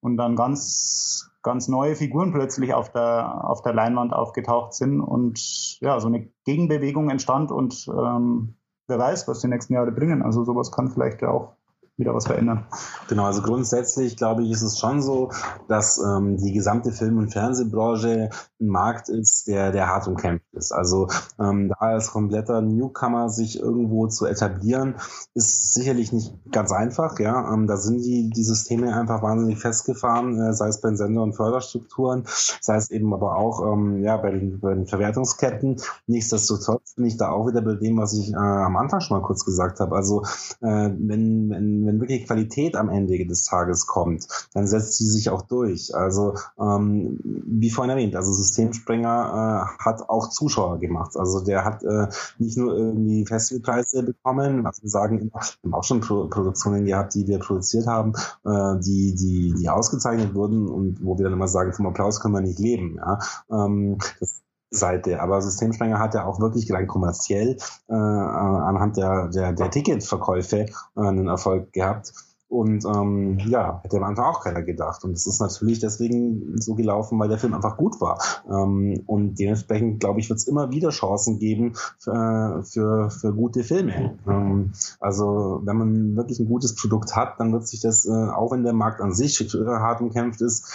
und 0.00 0.16
dann 0.16 0.36
ganz, 0.36 1.30
ganz 1.42 1.68
neue 1.68 1.96
Figuren 1.96 2.32
plötzlich 2.32 2.72
auf 2.72 2.92
der, 2.92 3.44
auf 3.44 3.62
der 3.62 3.74
Leinwand 3.74 4.12
aufgetaucht 4.12 4.74
sind 4.74 5.00
und 5.00 5.80
ja, 5.80 5.98
so 6.00 6.06
eine 6.06 6.28
Gegenbewegung 6.44 7.10
entstand 7.10 7.50
und 7.50 7.88
ähm, 7.88 8.54
wer 8.86 8.98
weiß, 8.98 9.26
was 9.26 9.40
die 9.40 9.48
nächsten 9.48 9.74
Jahre 9.74 9.92
bringen. 9.92 10.22
Also 10.22 10.44
sowas 10.44 10.70
kann 10.70 10.90
vielleicht 10.90 11.22
ja 11.22 11.30
auch 11.30 11.55
wieder 11.96 12.14
was 12.14 12.26
verändern. 12.26 12.66
Genau, 13.08 13.24
also 13.24 13.42
grundsätzlich 13.42 14.16
glaube 14.16 14.42
ich, 14.42 14.50
ist 14.50 14.62
es 14.62 14.78
schon 14.78 15.00
so, 15.00 15.30
dass 15.68 15.98
ähm, 15.98 16.36
die 16.36 16.52
gesamte 16.52 16.92
Film- 16.92 17.18
und 17.18 17.32
Fernsehbranche 17.32 18.30
ein 18.60 18.66
Markt 18.68 19.08
ist, 19.08 19.46
der, 19.48 19.72
der 19.72 19.88
hart 19.88 20.06
umkämpft 20.06 20.46
ist. 20.52 20.72
Also 20.72 21.08
ähm, 21.38 21.68
da 21.68 21.76
als 21.76 22.10
kompletter 22.10 22.60
Newcomer 22.60 23.28
sich 23.30 23.58
irgendwo 23.60 24.06
zu 24.08 24.26
etablieren, 24.26 24.96
ist 25.34 25.74
sicherlich 25.74 26.12
nicht 26.12 26.34
ganz 26.52 26.72
einfach. 26.72 27.18
Ja, 27.18 27.52
ähm, 27.52 27.66
da 27.66 27.76
sind 27.76 28.04
die, 28.04 28.30
die 28.30 28.44
Systeme 28.44 28.94
einfach 28.94 29.22
wahnsinnig 29.22 29.58
festgefahren, 29.58 30.38
äh, 30.40 30.52
sei 30.52 30.68
es 30.68 30.80
bei 30.80 30.88
den 30.88 30.96
Sender- 30.96 31.22
und 31.22 31.34
Förderstrukturen, 31.34 32.24
sei 32.60 32.76
es 32.76 32.90
eben 32.90 33.12
aber 33.14 33.36
auch 33.36 33.72
ähm, 33.72 34.02
ja, 34.02 34.16
bei, 34.16 34.32
den, 34.32 34.60
bei 34.60 34.74
den 34.74 34.86
Verwertungsketten. 34.86 35.76
Nichtsdestotrotz 36.06 36.94
bin 36.94 37.06
ich 37.06 37.16
da 37.16 37.30
auch 37.30 37.46
wieder 37.46 37.62
bei 37.62 37.74
dem, 37.74 37.96
was 37.96 38.12
ich 38.12 38.32
äh, 38.32 38.36
am 38.36 38.76
Anfang 38.76 39.00
schon 39.00 39.18
mal 39.18 39.26
kurz 39.26 39.44
gesagt 39.44 39.80
habe. 39.80 39.94
Also 39.96 40.22
äh, 40.60 40.90
wenn, 40.98 41.50
wenn 41.50 41.85
wenn 41.86 42.00
wirklich 42.00 42.26
Qualität 42.26 42.76
am 42.76 42.88
Ende 42.88 43.24
des 43.26 43.44
Tages 43.44 43.86
kommt, 43.86 44.26
dann 44.54 44.66
setzt 44.66 44.98
sie 44.98 45.06
sich 45.06 45.30
auch 45.30 45.42
durch. 45.42 45.94
Also 45.94 46.34
ähm, 46.58 47.18
wie 47.22 47.70
vorhin 47.70 47.90
erwähnt, 47.90 48.16
also 48.16 48.32
Systemsprenger 48.32 49.68
äh, 49.78 49.84
hat 49.84 50.08
auch 50.08 50.28
Zuschauer 50.30 50.78
gemacht. 50.78 51.16
Also 51.16 51.40
der 51.40 51.64
hat 51.64 51.82
äh, 51.84 52.08
nicht 52.38 52.56
nur 52.56 52.76
irgendwie 52.76 53.24
Festivalpreise 53.26 54.02
bekommen, 54.02 54.66
also 54.66 54.82
wir 54.82 54.90
sagen, 54.90 55.20
wir 55.20 55.40
haben 55.40 55.74
auch 55.74 55.84
schon 55.84 56.00
Pro 56.00 56.28
Produktionen 56.28 56.84
gehabt, 56.84 57.14
die 57.14 57.26
wir 57.26 57.38
produziert 57.38 57.86
haben, 57.86 58.12
äh, 58.44 58.78
die, 58.80 59.14
die, 59.14 59.54
die 59.58 59.68
ausgezeichnet 59.68 60.34
wurden 60.34 60.68
und 60.68 61.04
wo 61.04 61.16
wir 61.16 61.24
dann 61.24 61.32
immer 61.32 61.48
sagen, 61.48 61.72
vom 61.72 61.86
Applaus 61.86 62.20
können 62.20 62.34
wir 62.34 62.40
nicht 62.40 62.58
leben. 62.58 62.96
Ja? 62.96 63.18
Ähm, 63.50 63.98
das 64.20 64.42
Seite. 64.70 65.20
Aber 65.20 65.40
Systemsprenger 65.40 65.98
hat 65.98 66.14
ja 66.14 66.26
auch 66.26 66.40
wirklich 66.40 66.72
rein 66.72 66.86
kommerziell 66.86 67.56
äh, 67.88 67.94
anhand 67.94 68.96
der, 68.96 69.28
der, 69.28 69.52
der 69.52 69.70
Ticketverkäufe 69.70 70.66
äh, 70.66 70.66
einen 70.96 71.28
Erfolg 71.28 71.72
gehabt. 71.72 72.12
Und 72.48 72.84
ähm, 72.84 73.38
ja, 73.48 73.80
hätte 73.82 73.96
am 73.96 74.04
Anfang 74.04 74.24
auch 74.26 74.40
keiner 74.40 74.62
gedacht. 74.62 75.02
Und 75.02 75.12
es 75.12 75.26
ist 75.26 75.40
natürlich 75.40 75.80
deswegen 75.80 76.56
so 76.60 76.76
gelaufen, 76.76 77.18
weil 77.18 77.28
der 77.28 77.38
Film 77.38 77.54
einfach 77.54 77.76
gut 77.76 78.00
war. 78.00 78.20
Ähm, 78.48 79.02
und 79.06 79.34
dementsprechend, 79.34 79.98
glaube 79.98 80.20
ich, 80.20 80.28
wird 80.28 80.38
es 80.38 80.46
immer 80.46 80.70
wieder 80.70 80.90
Chancen 80.90 81.40
geben 81.40 81.74
für, 81.98 82.62
für, 82.62 83.10
für 83.10 83.34
gute 83.34 83.64
Filme. 83.64 84.16
Ähm, 84.28 84.72
also 85.00 85.60
wenn 85.64 85.76
man 85.76 86.16
wirklich 86.16 86.38
ein 86.38 86.46
gutes 86.46 86.76
Produkt 86.76 87.16
hat, 87.16 87.40
dann 87.40 87.52
wird 87.52 87.66
sich 87.66 87.80
das, 87.80 88.06
äh, 88.06 88.10
auch 88.12 88.52
wenn 88.52 88.62
der 88.62 88.74
Markt 88.74 89.00
an 89.00 89.12
sich 89.12 89.40
hart 89.66 90.00
umkämpft 90.00 90.40
ist, 90.40 90.68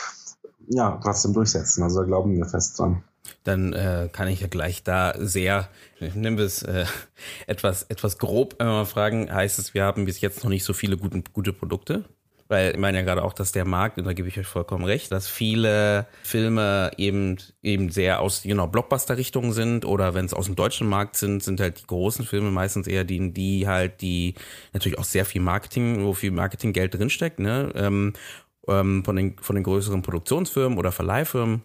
ja, 0.67 0.99
trotzdem 1.01 1.31
durchsetzen. 1.31 1.83
Also 1.83 2.01
da 2.01 2.05
glauben 2.05 2.35
wir 2.35 2.45
fest 2.45 2.79
dran 2.79 3.03
dann 3.43 3.73
äh, 3.73 4.09
kann 4.11 4.27
ich 4.27 4.41
ja 4.41 4.47
gleich 4.47 4.83
da 4.83 5.13
sehr, 5.17 5.69
nehme 5.99 6.41
es 6.41 6.63
äh, 6.63 6.85
etwas, 7.47 7.83
etwas 7.83 8.17
grob 8.17 8.55
äh, 8.59 8.65
mal 8.65 8.85
fragen, 8.85 9.31
heißt 9.31 9.59
es, 9.59 9.73
wir 9.73 9.83
haben 9.83 10.05
bis 10.05 10.21
jetzt 10.21 10.43
noch 10.43 10.49
nicht 10.49 10.63
so 10.63 10.73
viele 10.73 10.97
gute, 10.97 11.23
gute 11.33 11.53
Produkte? 11.53 12.05
Weil 12.51 12.71
ich 12.71 12.77
meine 12.77 12.97
ja 12.97 13.05
gerade 13.05 13.23
auch, 13.23 13.31
dass 13.31 13.53
der 13.53 13.63
Markt, 13.63 13.97
und 13.97 14.03
da 14.03 14.11
gebe 14.11 14.27
ich 14.27 14.37
euch 14.37 14.45
vollkommen 14.45 14.83
recht, 14.83 15.09
dass 15.13 15.29
viele 15.29 16.05
Filme 16.21 16.91
eben 16.97 17.37
eben 17.61 17.89
sehr 17.91 18.19
aus 18.19 18.41
genau 18.43 18.67
Blockbuster-Richtungen 18.67 19.53
sind 19.53 19.85
oder 19.85 20.15
wenn 20.15 20.25
es 20.25 20.33
aus 20.33 20.47
dem 20.47 20.57
deutschen 20.57 20.89
Markt 20.89 21.15
sind, 21.15 21.41
sind 21.41 21.61
halt 21.61 21.79
die 21.79 21.87
großen 21.87 22.25
Filme 22.25 22.51
meistens 22.51 22.87
eher 22.87 23.05
die, 23.05 23.31
die 23.31 23.69
halt, 23.69 24.01
die 24.01 24.35
natürlich 24.73 24.99
auch 24.99 25.05
sehr 25.05 25.23
viel 25.23 25.39
Marketing, 25.39 26.03
wo 26.03 26.11
viel 26.11 26.31
Marketinggeld 26.31 26.93
drinsteckt, 26.93 27.39
ne? 27.39 27.71
Ähm, 27.73 28.11
ähm, 28.67 29.05
von 29.05 29.15
den 29.15 29.37
von 29.39 29.55
den 29.55 29.63
größeren 29.63 30.01
Produktionsfirmen 30.01 30.77
oder 30.77 30.91
Verleihfirmen. 30.91 31.63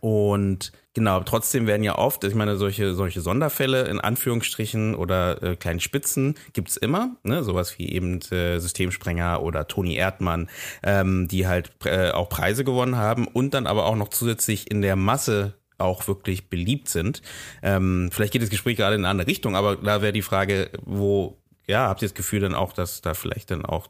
Und 0.00 0.72
genau, 0.94 1.20
trotzdem 1.20 1.66
werden 1.66 1.82
ja 1.82 1.98
oft, 1.98 2.24
ich 2.24 2.34
meine, 2.34 2.56
solche, 2.56 2.94
solche 2.94 3.20
Sonderfälle 3.20 3.86
in 3.88 4.00
Anführungsstrichen 4.00 4.94
oder 4.94 5.42
äh, 5.42 5.56
kleinen 5.56 5.80
Spitzen 5.80 6.36
gibt's 6.52 6.76
immer, 6.76 7.16
ne? 7.22 7.44
sowas 7.44 7.78
wie 7.78 7.90
eben 7.90 8.20
äh, 8.30 8.58
Systemsprenger 8.58 9.42
oder 9.42 9.68
Toni 9.68 9.94
Erdmann, 9.94 10.48
ähm, 10.82 11.28
die 11.28 11.46
halt 11.46 11.72
äh, 11.84 12.10
auch 12.10 12.28
Preise 12.28 12.64
gewonnen 12.64 12.96
haben 12.96 13.28
und 13.28 13.54
dann 13.54 13.66
aber 13.66 13.86
auch 13.86 13.96
noch 13.96 14.08
zusätzlich 14.08 14.70
in 14.70 14.82
der 14.82 14.96
Masse 14.96 15.54
auch 15.78 16.06
wirklich 16.08 16.48
beliebt 16.48 16.88
sind. 16.88 17.22
Ähm, 17.62 18.10
vielleicht 18.12 18.32
geht 18.32 18.42
das 18.42 18.50
Gespräch 18.50 18.76
gerade 18.76 18.94
in 18.94 19.02
eine 19.02 19.08
andere 19.08 19.28
Richtung, 19.28 19.56
aber 19.56 19.76
da 19.76 20.02
wäre 20.02 20.12
die 20.12 20.22
Frage, 20.22 20.70
wo, 20.84 21.38
ja, 21.66 21.88
habt 21.88 22.02
ihr 22.02 22.08
das 22.08 22.14
Gefühl 22.14 22.40
dann 22.40 22.54
auch, 22.54 22.72
dass 22.72 23.00
da 23.00 23.14
vielleicht 23.14 23.50
dann 23.50 23.64
auch 23.64 23.88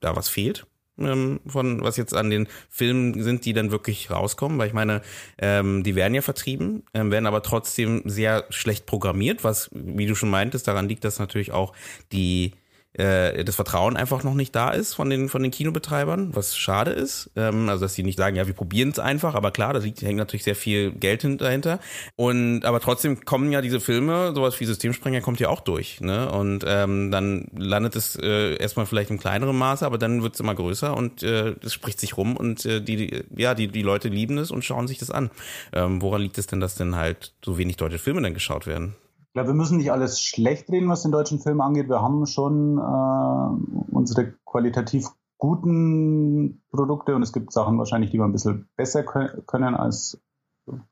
da 0.00 0.16
was 0.16 0.28
fehlt? 0.28 0.66
Ähm, 0.98 1.40
von 1.46 1.82
was 1.82 1.96
jetzt 1.96 2.14
an 2.14 2.30
den 2.30 2.48
Filmen 2.68 3.22
sind, 3.22 3.44
die 3.44 3.52
dann 3.52 3.70
wirklich 3.70 4.10
rauskommen, 4.10 4.58
weil 4.58 4.68
ich 4.68 4.74
meine, 4.74 5.02
ähm, 5.38 5.82
die 5.82 5.94
werden 5.94 6.14
ja 6.14 6.22
vertrieben, 6.22 6.84
ähm, 6.94 7.10
werden 7.10 7.26
aber 7.26 7.42
trotzdem 7.42 8.02
sehr 8.04 8.44
schlecht 8.50 8.86
programmiert, 8.86 9.44
was, 9.44 9.70
wie 9.72 10.06
du 10.06 10.14
schon 10.14 10.30
meintest, 10.30 10.68
daran 10.68 10.88
liegt, 10.88 11.04
dass 11.04 11.18
natürlich 11.18 11.52
auch 11.52 11.72
die 12.12 12.52
äh, 12.98 13.44
das 13.44 13.56
Vertrauen 13.56 13.96
einfach 13.96 14.24
noch 14.24 14.34
nicht 14.34 14.54
da 14.54 14.70
ist 14.70 14.94
von 14.94 15.10
den, 15.10 15.28
von 15.28 15.42
den 15.42 15.50
Kinobetreibern, 15.50 16.34
was 16.34 16.56
schade 16.56 16.92
ist. 16.92 17.30
Ähm, 17.36 17.68
also, 17.68 17.84
dass 17.84 17.94
sie 17.94 18.02
nicht 18.02 18.18
sagen, 18.18 18.36
ja, 18.36 18.46
wir 18.46 18.54
probieren 18.54 18.90
es 18.90 18.98
einfach, 18.98 19.34
aber 19.34 19.50
klar, 19.50 19.72
da 19.72 19.80
liegt, 19.80 20.02
hängt 20.02 20.18
natürlich 20.18 20.44
sehr 20.44 20.56
viel 20.56 20.92
Geld 20.92 21.26
dahinter. 21.40 21.80
Und 22.16 22.64
aber 22.64 22.80
trotzdem 22.80 23.24
kommen 23.24 23.52
ja 23.52 23.60
diese 23.60 23.80
Filme, 23.80 24.32
sowas 24.34 24.58
wie 24.60 24.64
Systemsprenger 24.64 25.20
kommt 25.20 25.40
ja 25.40 25.48
auch 25.48 25.60
durch. 25.60 26.00
Ne? 26.00 26.30
Und 26.30 26.64
ähm, 26.66 27.10
dann 27.10 27.48
landet 27.56 27.96
es 27.96 28.16
äh, 28.16 28.56
erstmal 28.56 28.86
vielleicht 28.86 29.10
im 29.10 29.18
kleineren 29.18 29.56
Maße, 29.56 29.84
aber 29.84 29.98
dann 29.98 30.22
wird 30.22 30.34
es 30.34 30.40
immer 30.40 30.54
größer 30.54 30.96
und 30.96 31.22
äh, 31.22 31.54
es 31.62 31.72
spricht 31.72 32.00
sich 32.00 32.16
rum 32.16 32.36
und 32.36 32.64
äh, 32.64 32.80
die, 32.80 33.24
ja, 33.36 33.54
die, 33.54 33.68
die 33.68 33.82
Leute 33.82 34.08
lieben 34.08 34.38
es 34.38 34.50
und 34.50 34.64
schauen 34.64 34.88
sich 34.88 34.98
das 34.98 35.10
an. 35.10 35.30
Ähm, 35.72 36.02
woran 36.02 36.22
liegt 36.22 36.38
es 36.38 36.46
denn, 36.46 36.60
dass 36.60 36.74
denn 36.74 36.96
halt 36.96 37.32
so 37.44 37.58
wenig 37.58 37.76
deutsche 37.76 37.98
Filme 37.98 38.22
dann 38.22 38.34
geschaut 38.34 38.66
werden? 38.66 38.94
Ich 39.36 39.38
glaube, 39.38 39.50
wir 39.50 39.54
müssen 39.54 39.76
nicht 39.76 39.92
alles 39.92 40.22
schlecht 40.22 40.70
reden, 40.70 40.88
was 40.88 41.02
den 41.02 41.12
deutschen 41.12 41.40
Film 41.40 41.60
angeht. 41.60 41.90
Wir 41.90 42.00
haben 42.00 42.24
schon 42.24 42.78
äh, 42.78 43.94
unsere 43.94 44.32
qualitativ 44.46 45.10
guten 45.36 46.62
Produkte 46.70 47.14
und 47.14 47.20
es 47.20 47.34
gibt 47.34 47.52
Sachen 47.52 47.76
wahrscheinlich, 47.76 48.10
die 48.10 48.16
wir 48.16 48.24
ein 48.24 48.32
bisschen 48.32 48.66
besser 48.76 49.02
können 49.02 49.74
als 49.74 50.18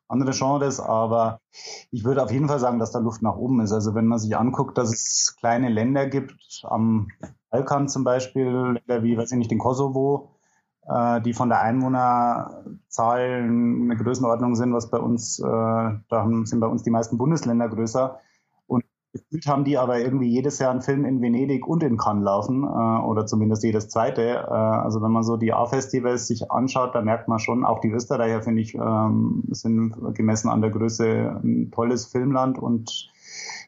andere 0.08 0.32
Genres, 0.32 0.78
aber 0.78 1.40
ich 1.90 2.04
würde 2.04 2.22
auf 2.22 2.30
jeden 2.30 2.46
Fall 2.46 2.58
sagen, 2.58 2.78
dass 2.78 2.92
da 2.92 2.98
Luft 2.98 3.22
nach 3.22 3.36
oben 3.36 3.62
ist. 3.62 3.72
Also 3.72 3.94
wenn 3.94 4.08
man 4.08 4.18
sich 4.18 4.36
anguckt, 4.36 4.76
dass 4.76 4.92
es 4.92 5.36
kleine 5.38 5.70
Länder 5.70 6.06
gibt, 6.06 6.64
am 6.64 7.08
Balkan 7.48 7.88
zum 7.88 8.04
Beispiel, 8.04 8.44
Länder 8.44 9.02
wie, 9.02 9.16
weiß 9.16 9.32
ich 9.32 9.38
nicht, 9.38 9.52
den 9.52 9.58
Kosovo, 9.58 10.36
äh, 10.86 11.22
die 11.22 11.32
von 11.32 11.48
der 11.48 11.62
Einwohnerzahl 11.62 13.20
eine 13.20 13.96
Größenordnung 13.96 14.54
sind, 14.54 14.74
was 14.74 14.90
bei 14.90 14.98
uns, 14.98 15.38
äh, 15.38 15.42
da 15.46 16.28
sind 16.42 16.60
bei 16.60 16.66
uns 16.66 16.82
die 16.82 16.90
meisten 16.90 17.16
Bundesländer 17.16 17.70
größer 17.70 18.20
Gefühlt 19.14 19.46
haben 19.46 19.62
die 19.62 19.78
aber 19.78 20.00
irgendwie 20.00 20.28
jedes 20.28 20.58
Jahr 20.58 20.72
einen 20.72 20.82
Film 20.82 21.04
in 21.04 21.22
Venedig 21.22 21.68
und 21.68 21.84
in 21.84 21.96
Cannes 21.96 22.24
laufen, 22.24 22.64
äh, 22.64 22.66
oder 22.66 23.26
zumindest 23.26 23.62
jedes 23.62 23.88
zweite. 23.88 24.22
Äh, 24.22 24.50
also 24.50 25.00
wenn 25.02 25.12
man 25.12 25.22
so 25.22 25.36
die 25.36 25.52
A-Festivals 25.52 26.26
sich 26.26 26.50
anschaut, 26.50 26.96
da 26.96 27.00
merkt 27.00 27.28
man 27.28 27.38
schon, 27.38 27.64
auch 27.64 27.80
die 27.80 27.90
Österreicher, 27.90 28.42
finde 28.42 28.62
ich, 28.62 28.74
ähm, 28.74 29.44
sind 29.50 29.94
gemessen 30.14 30.48
an 30.48 30.62
der 30.62 30.70
Größe 30.70 31.40
ein 31.44 31.70
tolles 31.70 32.06
Filmland. 32.06 32.58
Und 32.58 33.08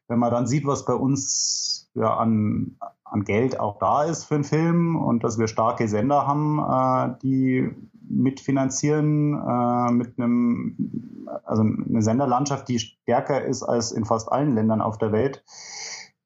wenn 0.09 0.19
man 0.19 0.33
dann 0.33 0.49
sieht, 0.49 0.67
was 0.67 0.85
bei 0.85 0.95
uns 0.95 1.86
ja, 1.97 2.17
an, 2.17 2.77
an 3.05 3.25
Geld 3.25 3.59
auch 3.59 3.79
da 3.79 4.05
ist 4.05 4.25
für 4.25 4.37
einen 4.37 4.45
Film 4.45 4.97
und 4.97 5.25
dass 5.25 5.39
wir 5.39 5.49
starke 5.49 5.89
Sender 5.89 6.27
haben, 6.27 6.59
äh, 6.59 7.19
die 7.23 7.71
mitfinanzieren 8.09 9.35
äh, 9.35 9.93
mit 9.93 10.19
einem, 10.19 11.27
also 11.45 11.63
eine 11.63 12.03
Senderlandschaft, 12.03 12.69
die 12.69 12.79
stärker 12.79 13.45
ist 13.45 13.63
als 13.63 13.93
in 13.93 14.05
fast 14.05 14.31
allen 14.31 14.55
Ländern 14.55 14.81
auf 14.81 14.99
der 14.99 15.13
Welt, 15.13 15.45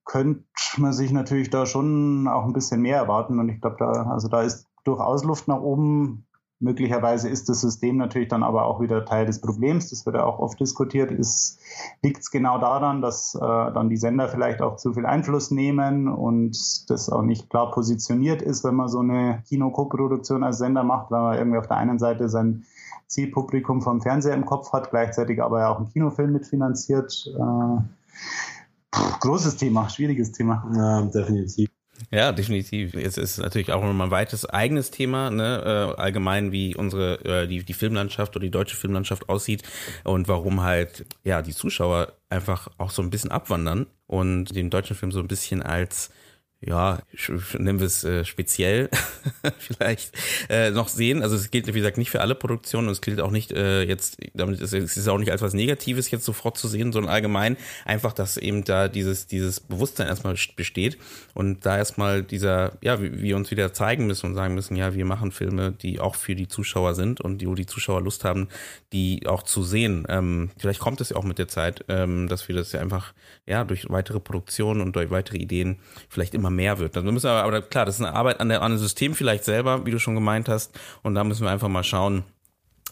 könnte 0.05 0.45
man 0.79 0.93
sich 0.93 1.13
natürlich 1.13 1.51
da 1.51 1.67
schon 1.67 2.29
auch 2.29 2.45
ein 2.45 2.53
bisschen 2.53 2.83
mehr 2.83 2.97
erwarten. 2.99 3.39
Und 3.39 3.49
ich 3.49 3.61
glaube, 3.61 3.77
da, 3.79 4.11
also 4.11 4.29
da 4.29 4.43
ist 4.43 4.67
durchaus 4.85 5.25
Luft 5.25 5.49
nach 5.49 5.61
oben. 5.61 6.27
Möglicherweise 6.63 7.31
ist 7.31 7.49
das 7.49 7.63
System 7.63 7.97
natürlich 7.97 8.29
dann 8.29 8.43
aber 8.43 8.67
auch 8.67 8.81
wieder 8.83 9.07
Teil 9.07 9.25
des 9.25 9.41
Problems. 9.41 9.89
Das 9.89 10.05
wird 10.05 10.17
ja 10.17 10.25
auch 10.25 10.41
oft 10.41 10.61
diskutiert. 10.61 11.11
Liegt 12.03 12.21
es 12.21 12.31
genau 12.31 12.59
daran, 12.59 13.01
dass 13.01 13.35
äh, 13.35 13.39
dann 13.41 13.89
die 13.89 13.97
Sender 13.97 14.29
vielleicht 14.29 14.61
auch 14.61 14.77
zu 14.77 14.93
viel 14.93 15.07
Einfluss 15.07 15.51
nehmen 15.51 16.07
und 16.07 16.55
das 16.91 17.09
auch 17.09 17.23
nicht 17.23 17.49
klar 17.49 17.71
positioniert 17.71 18.43
ist, 18.43 18.63
wenn 18.63 18.75
man 18.75 18.89
so 18.89 18.99
eine 18.99 19.43
Kinokoproduktion 19.49 20.45
als 20.45 20.59
Sender 20.59 20.85
macht, 20.85 21.11
weil 21.11 21.23
man 21.23 21.39
irgendwie 21.39 21.59
auf 21.59 21.67
der 21.67 21.79
einen 21.79 21.99
Seite 21.99 22.29
sein 22.29 22.67
Zielpublikum 23.07 23.81
vom 23.81 24.03
Fernseher 24.03 24.35
im 24.35 24.45
Kopf 24.45 24.73
hat, 24.75 24.91
gleichzeitig 24.91 25.43
aber 25.43 25.61
ja 25.61 25.73
auch 25.73 25.79
einen 25.79 25.89
Kinofilm 25.89 26.31
mitfinanziert. 26.31 27.27
Äh, 27.37 27.79
großes 29.21 29.57
Thema, 29.57 29.89
schwieriges 29.89 30.33
Thema. 30.33 30.71
Ja, 30.77 31.03
definitiv. 31.03 31.71
Ja, 32.11 32.33
definitiv. 32.33 32.95
Es 32.95 33.17
ist 33.19 33.39
natürlich 33.39 33.73
auch 33.73 33.83
nochmal 33.83 34.09
ein 34.09 34.11
weites 34.11 34.47
eigenes 34.47 34.91
Thema, 34.91 35.31
ne? 35.31 35.95
äh, 35.97 36.01
allgemein 36.01 36.53
wie 36.53 36.75
unsere 36.75 37.25
äh, 37.25 37.47
die 37.47 37.63
die 37.65 37.75
Filmlandschaft 37.75 38.35
oder 38.37 38.45
die 38.45 38.51
deutsche 38.51 38.77
Filmlandschaft 38.77 39.29
aussieht 39.29 39.63
und 40.05 40.29
warum 40.29 40.63
halt 40.63 41.05
ja 41.25 41.43
die 41.43 41.55
Zuschauer 41.55 42.13
einfach 42.29 42.69
auch 42.79 42.91
so 42.91 43.03
ein 43.03 43.11
bisschen 43.11 43.31
abwandern 43.31 43.87
und 44.07 44.55
den 44.55 44.71
deutschen 44.71 44.97
Film 44.97 45.13
so 45.13 45.21
ein 45.21 45.29
bisschen 45.29 45.63
als 45.63 46.11
ja, 46.63 46.99
nennen 47.59 47.81
wir 47.81 47.87
es 47.87 48.05
äh, 48.05 48.27
speziell 48.27 48.91
vielleicht 49.59 50.13
äh, 50.51 50.71
noch 50.71 50.89
sehen. 50.89 51.23
Also 51.23 51.35
es 51.35 51.51
gilt, 51.51 51.67
wie 51.69 51.73
gesagt, 51.73 51.97
nicht 51.97 52.11
für 52.11 52.21
alle 52.21 52.35
Produktionen 52.35 52.89
und 52.89 52.93
es 52.93 53.01
gilt 53.01 53.21
auch 53.23 53.31
nicht 53.31 53.51
äh, 53.53 53.83
jetzt, 53.83 54.19
damit 54.35 54.61
ist 54.61 54.75
es 54.75 54.97
ist 54.99 55.09
auch 55.09 55.17
nicht 55.17 55.31
als 55.31 55.41
was 55.41 55.55
Negatives 55.55 56.11
jetzt 56.11 56.27
sofort 56.27 56.59
zu 56.59 56.69
sehen, 56.69 56.93
sondern 56.93 57.11
allgemein 57.11 57.57
einfach, 57.87 58.13
dass 58.13 58.37
eben 58.37 58.65
da 58.65 58.89
dieses, 58.89 59.27
dieses 59.27 59.59
Bewusstsein 59.61 60.09
erstmal 60.09 60.35
besteht 60.55 60.99
und 61.33 61.65
da 61.65 61.79
erstmal 61.79 62.23
dieser, 62.23 62.77
ja, 62.83 63.01
wie 63.01 63.23
wir 63.23 63.37
uns 63.37 63.51
wieder 63.51 63.73
zeigen 63.73 64.07
müssen 64.07 64.27
und 64.27 64.35
sagen 64.35 64.55
müssen, 64.55 64.77
ja, 64.77 64.95
wir 64.95 65.07
machen 65.07 65.33
Filme, 65.33 65.73
die 65.73 65.99
auch 65.99 66.15
für 66.15 66.35
die 66.35 66.49
Zuschauer 66.49 66.95
sind 66.95 67.23
und 67.23 67.39
die, 67.39 67.49
wo 67.49 67.55
die 67.55 67.67
Zuschauer 67.67 68.03
Lust 68.03 68.25
haben, 68.25 68.49
die 68.93 69.27
auch 69.27 69.45
zu 69.45 69.63
sehen. 69.63 70.05
Ähm, 70.11 70.51
vielleicht 70.59 70.81
kommt 70.81 71.01
es 71.01 71.09
ja 71.09 71.17
auch 71.17 71.25
mit 71.25 71.39
der 71.39 71.49
Zeit, 71.49 71.87
ähm, 71.89 72.29
dass 72.29 72.49
wir 72.49 72.55
das 72.55 72.73
ja 72.73 72.81
einfach, 72.81 73.15
ja, 73.47 73.65
durch 73.65 73.89
weitere 73.89 74.21
Produktionen 74.21 74.83
und 74.83 74.95
durch 74.95 75.11
weitere 75.11 75.39
Ideen 75.39 75.79
vielleicht 76.11 76.35
immer 76.35 76.50
immer 76.51 76.57
mehr 76.57 76.79
wird. 76.79 76.97
Dann 76.97 77.05
müssen 77.05 77.29
aber, 77.29 77.45
aber 77.45 77.63
klar, 77.63 77.87
das 77.87 77.99
ist 77.99 78.05
eine 78.05 78.15
Arbeit 78.15 78.41
an, 78.41 78.49
der, 78.49 78.63
an 78.63 78.73
dem 78.73 78.79
System 78.79 79.15
vielleicht 79.15 79.45
selber, 79.45 79.87
wie 79.87 79.91
du 79.91 79.99
schon 79.99 80.15
gemeint 80.15 80.49
hast. 80.49 80.79
Und 81.03 81.15
da 81.15 81.25
müssen 81.25 81.45
wir 81.45 81.51
einfach 81.51 81.69
mal 81.69 81.85
schauen, 81.85 82.25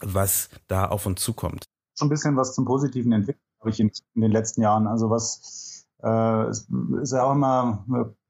was 0.01 0.49
da 0.69 0.87
auf 0.87 1.07
uns 1.07 1.21
zukommt. 1.21 1.65
So 1.95 2.07
ein 2.07 2.09
bisschen 2.09 2.37
was 2.37 2.55
zum 2.55 2.65
Positiven 2.65 3.13
entwickelt, 3.13 3.43
habe 3.61 3.71
ich 3.71 3.81
in, 3.81 3.91
in, 4.15 4.23
den 4.23 4.31
letzten 4.31 4.63
Jahren. 4.63 4.87
Also 4.87 5.11
was 5.11 5.87
äh, 6.03 6.51
ist 6.51 7.13
ja 7.13 7.25
auch 7.25 7.33
immer, 7.33 7.85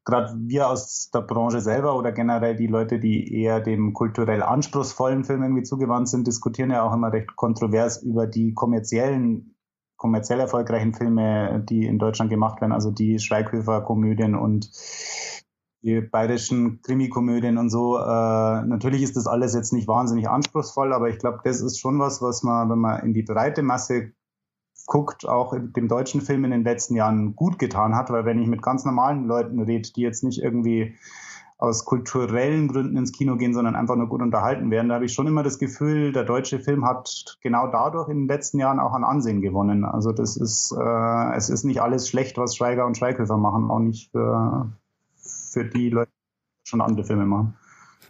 gerade 0.04 0.34
wir 0.38 0.68
aus 0.68 1.10
der 1.12 1.20
Branche 1.20 1.60
selber 1.60 1.96
oder 1.96 2.12
generell 2.12 2.56
die 2.56 2.66
Leute, 2.66 2.98
die 2.98 3.42
eher 3.42 3.60
dem 3.60 3.92
kulturell 3.92 4.42
anspruchsvollen 4.42 5.24
Film 5.24 5.42
irgendwie 5.42 5.64
zugewandt 5.64 6.08
sind, 6.08 6.26
diskutieren 6.26 6.70
ja 6.70 6.82
auch 6.82 6.94
immer 6.94 7.12
recht 7.12 7.36
kontrovers 7.36 8.02
über 8.02 8.26
die 8.26 8.54
kommerziellen 8.54 9.54
kommerziell 9.98 10.40
erfolgreichen 10.40 10.94
Filme, 10.94 11.62
die 11.68 11.84
in 11.84 11.98
Deutschland 11.98 12.30
gemacht 12.30 12.60
werden, 12.62 12.72
also 12.72 12.90
die 12.90 13.18
Schweighöfer-Komödien 13.18 14.34
und 14.34 14.70
die 15.82 16.00
bayerischen 16.00 16.80
Krimikomödien 16.82 17.58
und 17.58 17.68
so. 17.68 17.98
Äh, 17.98 18.62
natürlich 18.64 19.02
ist 19.02 19.16
das 19.16 19.26
alles 19.26 19.54
jetzt 19.54 19.72
nicht 19.72 19.88
wahnsinnig 19.88 20.28
anspruchsvoll, 20.28 20.92
aber 20.92 21.08
ich 21.08 21.18
glaube, 21.18 21.40
das 21.44 21.60
ist 21.60 21.78
schon 21.78 21.98
was, 21.98 22.22
was 22.22 22.42
man, 22.42 22.70
wenn 22.70 22.78
man 22.78 23.02
in 23.04 23.12
die 23.12 23.22
breite 23.22 23.62
Masse 23.62 24.12
guckt, 24.86 25.28
auch 25.28 25.54
dem 25.54 25.88
deutschen 25.88 26.20
Film 26.20 26.44
in 26.44 26.50
den 26.50 26.64
letzten 26.64 26.94
Jahren 26.94 27.36
gut 27.36 27.58
getan 27.58 27.94
hat, 27.94 28.10
weil 28.10 28.24
wenn 28.24 28.40
ich 28.40 28.48
mit 28.48 28.62
ganz 28.62 28.84
normalen 28.84 29.26
Leuten 29.26 29.60
rede, 29.60 29.90
die 29.94 30.00
jetzt 30.00 30.24
nicht 30.24 30.42
irgendwie 30.42 30.96
aus 31.58 31.84
kulturellen 31.84 32.68
Gründen 32.68 32.96
ins 32.96 33.12
Kino 33.12 33.36
gehen, 33.36 33.52
sondern 33.52 33.74
einfach 33.74 33.96
nur 33.96 34.08
gut 34.08 34.22
unterhalten 34.22 34.70
werden. 34.70 34.88
Da 34.88 34.94
habe 34.94 35.06
ich 35.06 35.12
schon 35.12 35.26
immer 35.26 35.42
das 35.42 35.58
Gefühl, 35.58 36.12
der 36.12 36.22
deutsche 36.22 36.60
Film 36.60 36.84
hat 36.84 37.36
genau 37.40 37.66
dadurch 37.66 38.08
in 38.08 38.20
den 38.20 38.28
letzten 38.28 38.60
Jahren 38.60 38.78
auch 38.78 38.92
an 38.92 39.02
Ansehen 39.02 39.42
gewonnen. 39.42 39.84
Also 39.84 40.12
das 40.12 40.36
ist, 40.36 40.72
äh, 40.72 41.36
es 41.36 41.50
ist 41.50 41.64
nicht 41.64 41.82
alles 41.82 42.08
schlecht, 42.08 42.38
was 42.38 42.56
Schweiger 42.56 42.86
und 42.86 42.96
Schweighöfer 42.96 43.36
machen, 43.36 43.70
auch 43.70 43.80
nicht 43.80 44.12
für, 44.12 44.70
für 45.16 45.64
die 45.64 45.90
Leute, 45.90 46.12
die 46.64 46.68
schon 46.68 46.80
andere 46.80 47.04
Filme 47.04 47.26
machen. 47.26 47.56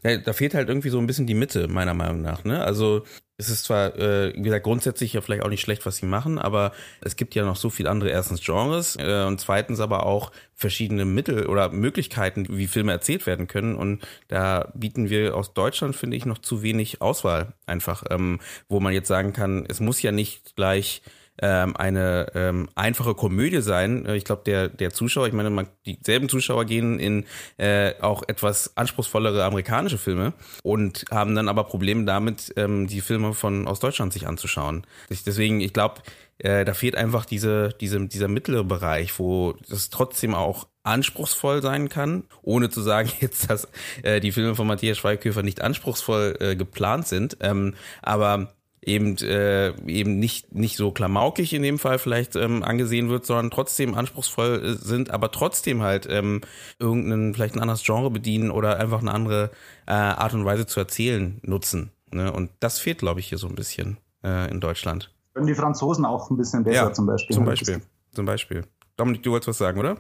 Ja, 0.05 0.19
da 0.19 0.35
fehlt 0.35 0.55
halt 0.55 0.69
irgendwie 0.69 0.91
so 0.91 0.99
ein 0.99 1.07
bisschen 1.07 1.27
die 1.27 1.35
Mitte, 1.35 1.69
meiner 1.69 1.95
Meinung 1.95 2.21
nach. 2.21 2.45
Ne? 2.45 2.63
Also 2.63 3.03
es 3.41 3.51
ist 3.51 3.65
zwar, 3.65 3.97
äh, 3.97 4.35
wie 4.35 4.43
gesagt, 4.43 4.65
grundsätzlich 4.65 5.13
ja 5.13 5.21
vielleicht 5.21 5.45
auch 5.45 5.49
nicht 5.49 5.61
schlecht, 5.61 5.87
was 5.87 5.97
sie 5.97 6.07
machen, 6.07 6.41
aber 6.41 6.73
es 7.01 7.15
gibt 7.15 7.37
ja 7.37 7.45
noch 7.45 7.55
so 7.55 7.71
viel 7.71 7.87
andere, 7.87 8.11
erstens 8.11 8.45
Genres 8.45 8.97
äh, 8.97 9.25
und 9.27 9.41
zweitens 9.41 9.79
aber 9.79 10.05
auch 10.05 10.33
verschiedene 10.55 11.05
Mittel 11.05 11.47
oder 11.47 11.71
Möglichkeiten, 11.71 12.47
wie 12.49 12.67
Filme 12.67 12.91
erzählt 12.91 13.27
werden 13.27 13.47
können. 13.47 13.77
Und 13.77 14.03
da 14.27 14.73
bieten 14.75 15.09
wir 15.09 15.37
aus 15.37 15.55
Deutschland, 15.55 15.95
finde 15.95 16.17
ich, 16.17 16.27
noch 16.27 16.39
zu 16.39 16.63
wenig 16.63 17.01
Auswahl 17.01 17.55
einfach, 17.65 18.03
ähm, 18.11 18.41
wo 18.69 18.81
man 18.81 18.93
jetzt 18.93 19.09
sagen 19.09 19.33
kann, 19.33 19.65
es 19.69 19.79
muss 19.79 20.03
ja 20.03 20.11
nicht 20.11 20.57
gleich 20.57 21.01
ähm, 21.41 21.77
eine 21.77 22.33
ähm, 22.35 22.69
einfache 22.75 23.15
Komödie 23.15 23.63
sein. 23.63 24.07
Äh, 24.07 24.17
ich 24.17 24.25
glaube, 24.25 24.43
der, 24.45 24.69
der 24.69 24.91
Zuschauer, 24.91 25.27
ich 25.27 25.33
meine, 25.33 25.51
man, 25.51 25.69
dieselben 25.87 26.29
Zuschauer 26.29 26.65
gehen 26.65 26.99
in 26.99 27.25
äh, 27.57 27.95
auch 28.01 28.23
etwas 28.27 28.77
anspruchsvollere 28.77 29.45
amerikanische 29.45 29.99
Filme 29.99 30.33
und 30.63 31.05
haben 31.11 31.35
dann 31.35 31.49
aber 31.49 31.65
Probleme 31.65 32.05
damit, 32.05 32.53
ähm, 32.57 32.87
die 32.87 33.01
Filme 33.01 33.35
von 33.35 33.67
aus 33.67 33.81
Deutschland 33.81 34.13
sich 34.13 34.27
anzuschauen. 34.27 34.87
Deswegen, 35.11 35.61
ich 35.61 35.73
glaube, 35.73 36.03
äh, 36.39 36.65
da 36.65 36.75
fehlt 36.75 36.97
einfach 36.97 37.25
diese, 37.25 37.71
diese, 37.81 38.07
dieser 38.07 38.29
mittlere 38.29 38.65
Bereich, 38.65 39.19
wo 39.19 39.55
das 39.69 39.91
trotzdem 39.91 40.35
auch 40.35 40.69
anspruchsvoll 40.85 41.63
sein 41.63 41.89
kann, 41.89 42.25
ohne 42.43 42.71
zu 42.71 42.81
sagen 42.81 43.11
jetzt, 43.21 43.51
dass 43.51 43.69
äh, 44.03 44.21
die 44.21 44.33
Filme 44.33 44.55
von 44.55 44.67
Matthias 44.67 44.99
Schweighöfer 44.99 45.43
nicht 45.43 45.61
anspruchsvoll 45.61 46.37
äh, 46.41 46.57
geplant 46.57 47.07
sind. 47.09 47.37
Ähm, 47.41 47.75
aber 48.03 48.55
eben 48.89 49.17
äh, 49.19 49.69
eben 49.87 50.19
nicht 50.19 50.55
nicht 50.55 50.77
so 50.77 50.91
klamaukig 50.91 51.53
in 51.53 51.63
dem 51.63 51.79
Fall 51.79 51.99
vielleicht 51.99 52.35
ähm, 52.35 52.63
angesehen 52.63 53.09
wird, 53.09 53.27
sondern 53.27 53.51
trotzdem 53.51 53.95
anspruchsvoll 53.95 54.65
äh, 54.65 54.85
sind, 54.85 55.11
aber 55.11 55.31
trotzdem 55.31 55.83
halt 55.83 56.07
ähm, 56.11 56.41
irgendein 56.79 57.35
vielleicht 57.35 57.55
ein 57.55 57.61
anderes 57.61 57.85
Genre 57.85 58.11
bedienen 58.11 58.51
oder 58.51 58.79
einfach 58.79 59.01
eine 59.01 59.13
andere 59.13 59.51
äh, 59.87 59.93
Art 59.93 60.35
und 60.35 60.45
Weise 60.45 60.67
zu 60.67 60.81
erzählen 60.81 61.39
nutzen. 61.43 61.91
Ne? 62.11 62.33
Und 62.33 62.51
das 62.61 62.79
fehlt, 62.79 62.99
glaube 62.99 63.21
ich, 63.21 63.29
hier 63.29 63.39
so 63.39 63.47
ein 63.47 63.55
bisschen 63.55 63.99
äh, 64.25 64.51
in 64.51 64.61
Deutschland. 64.61 65.13
Können 65.35 65.47
die 65.47 65.55
Franzosen 65.55 66.05
auch 66.05 66.31
ein 66.31 66.37
bisschen 66.37 66.65
besser 66.65 66.87
ja, 66.87 66.93
zum 66.93 67.07
Beispiel? 67.07 67.37
Zum 67.37 67.45
Beispiel, 67.45 67.81
zum 68.13 68.27
Beispiel. 68.27 68.65
Dominik, 68.97 69.23
du 69.23 69.31
wolltest 69.31 69.49
was 69.49 69.59
sagen, 69.59 69.79
oder? 69.79 69.99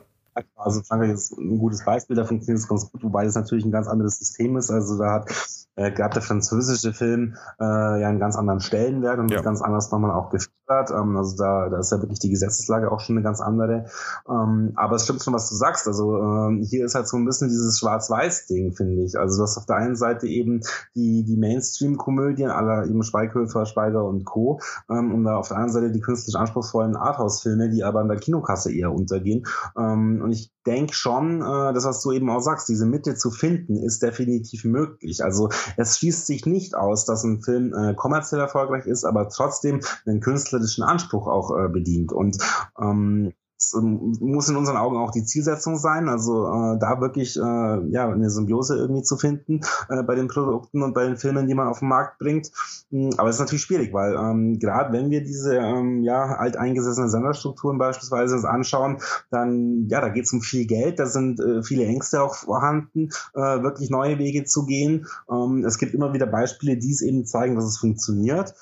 Also 0.57 0.83
Frankreich 0.83 1.11
ist 1.11 1.33
ein 1.33 1.59
gutes 1.59 1.85
Beispiel, 1.85 2.17
da 2.17 2.25
funktioniert 2.25 2.61
es 2.61 2.69
ganz 2.69 2.91
gut, 2.91 3.03
wobei 3.03 3.25
es 3.25 3.35
natürlich 3.35 3.65
ein 3.65 3.73
ganz 3.73 3.89
anderes 3.89 4.19
System 4.19 4.57
ist. 4.57 4.71
Also 4.71 4.99
da 4.99 5.15
hat 5.15 5.31
äh, 5.79 5.93
gab 5.93 6.13
der 6.13 6.23
französische 6.23 6.93
Film 6.93 7.37
äh, 7.61 8.01
ja 8.01 8.09
einen 8.09 8.19
ganz 8.19 8.37
anderen 8.37 8.61
Stellenwert 8.61 9.19
und 9.19 9.31
ja. 9.31 9.41
ganz 9.43 9.63
anders 9.63 9.91
nochmal 9.91 10.11
auch 10.11 10.31
gefördert. 10.31 10.91
Ähm, 10.91 11.17
also 11.17 11.37
da, 11.37 11.69
da 11.69 11.79
ist 11.79 11.93
ja 11.93 12.01
wirklich 12.03 12.19
die 12.19 12.31
Gesetzeslage 12.31 12.91
auch 12.91 13.01
schon 13.01 13.17
eine 13.17 13.23
ganz 13.23 13.41
andere. 13.41 13.87
Ähm, 14.29 14.73
aber 14.75 14.97
es 14.97 15.05
stimmt 15.05 15.23
schon, 15.23 15.35
was 15.35 15.49
du 15.49 15.55
sagst. 15.55 15.87
Also 15.87 16.19
ähm, 16.19 16.63
hier 16.69 16.85
ist 16.85 16.95
halt 16.95 17.09
so 17.09 17.17
ein 17.17 17.25
bisschen 17.25 17.49
dieses 17.49 17.79
Schwarz-Weiß-Ding, 17.79 18.75
finde 18.75 19.05
ich. 19.05 19.19
Also 19.19 19.39
du 19.39 19.43
hast 19.45 19.57
auf 19.57 19.67
der 19.67 19.77
einen 19.77 19.97
Seite 19.97 20.27
eben 20.27 20.61
die, 20.95 21.25
die 21.25 21.37
Mainstream-Komödien 21.37 22.51
aller 22.51 22.87
eben 22.87 23.03
Schweighöfer, 23.03 23.65
Schweiger 23.65 24.05
und 24.05 24.25
Co. 24.25 24.61
Ähm, 24.91 25.15
und 25.15 25.25
da 25.25 25.37
auf 25.37 25.49
der 25.49 25.59
anderen 25.59 25.73
Seite 25.73 25.93
die 25.93 26.01
künstlich 26.01 26.37
anspruchsvollen 26.37 26.97
Arthouse-Filme, 26.97 27.71
die 27.71 27.85
aber 27.85 28.03
in 28.03 28.09
der 28.09 28.19
Kinokasse 28.19 28.73
eher 28.73 28.93
untergehen. 28.93 29.47
Ähm, 29.79 30.21
und 30.23 30.33
ich 30.33 30.53
denke 30.67 30.93
schon, 30.93 31.41
äh, 31.41 31.73
das, 31.73 31.85
was 31.85 32.03
du 32.03 32.13
eben 32.13 32.29
auch 32.31 32.41
sagst, 32.41 32.69
diese 32.69 32.85
Mitte 32.85 33.15
zu 33.15 33.31
finden, 33.31 33.77
ist 33.77 34.03
definitiv 34.03 34.65
möglich. 34.65 35.25
Also 35.25 35.49
es 35.77 35.99
schließt 35.99 36.27
sich 36.27 36.47
nicht 36.47 36.75
aus, 36.75 37.05
dass 37.05 37.25
ein 37.25 37.43
Film 37.43 37.75
äh, 37.75 37.95
kommerziell 37.95 38.41
erfolgreich 38.41 38.87
ist, 38.87 39.05
aber 39.05 39.29
trotzdem 39.29 39.81
einen 40.07 40.21
künstlerischen 40.21 40.85
Anspruch 40.85 41.27
auch 41.27 41.57
äh, 41.57 41.69
bedient. 41.69 42.13
Und 42.13 42.39
ähm, 42.81 43.33
ähm, 43.77 44.17
muss 44.21 44.49
in 44.49 44.57
unseren 44.57 44.77
Augen 44.77 44.97
auch 44.97 45.11
die 45.11 45.25
Zielsetzung 45.25 45.77
sein, 45.77 46.09
also 46.09 46.47
äh, 46.47 46.79
da 46.79 47.01
wirklich 47.01 47.37
äh, 47.37 47.41
ja 47.41 48.09
eine 48.09 48.31
Symbiose 48.31 48.77
irgendwie 48.77 49.03
zu 49.03 49.17
finden 49.17 49.61
äh, 49.89 50.03
bei 50.03 50.15
den 50.15 50.29
Produkten 50.29 50.83
und 50.83 50.95
bei 50.95 51.05
den 51.05 51.17
Filmen, 51.17 51.47
die 51.47 51.55
man 51.55 51.69
auf 51.69 51.81
den 51.81 51.89
Markt 51.89 52.19
bringt. 52.19 52.51
Hm, 52.91 53.11
aber 53.17 53.29
es 53.29 53.37
ist 53.37 53.41
natürlich 53.41 53.63
schwierig, 53.63 53.93
weil 53.93 54.15
ähm, 54.15 54.59
gerade 54.59 54.93
wenn 54.93 55.11
wir 55.11 55.23
diese 55.23 55.57
ähm, 55.57 56.03
ja 56.03 56.37
alteingesessenen 56.37 57.11
Senderstrukturen 57.11 57.79
beispielsweise 57.79 58.37
uns 58.37 58.45
anschauen, 58.45 58.99
dann 59.31 59.89
ja 59.89 60.01
da 60.01 60.09
geht 60.09 60.25
es 60.25 60.33
um 60.33 60.41
viel 60.41 60.67
Geld, 60.67 60.99
da 60.99 61.07
sind 61.07 61.41
äh, 61.41 61.63
viele 61.63 61.85
Ängste 61.85 62.23
auch 62.23 62.35
vorhanden, 62.35 63.09
äh, 63.35 63.63
wirklich 63.63 63.91
neue 63.91 64.19
Wege 64.19 64.45
zu 64.45 64.67
gehen. 64.67 65.07
Ähm, 65.31 65.65
es 65.65 65.79
gibt 65.79 65.95
immer 65.95 66.13
wieder 66.13 66.27
Beispiele, 66.27 66.77
die 66.77 66.93
es 66.93 67.03
eben 67.03 67.27
zeigen, 67.27 67.57
dass 67.57 67.65
es 67.65 67.79
funktioniert. 67.79 68.55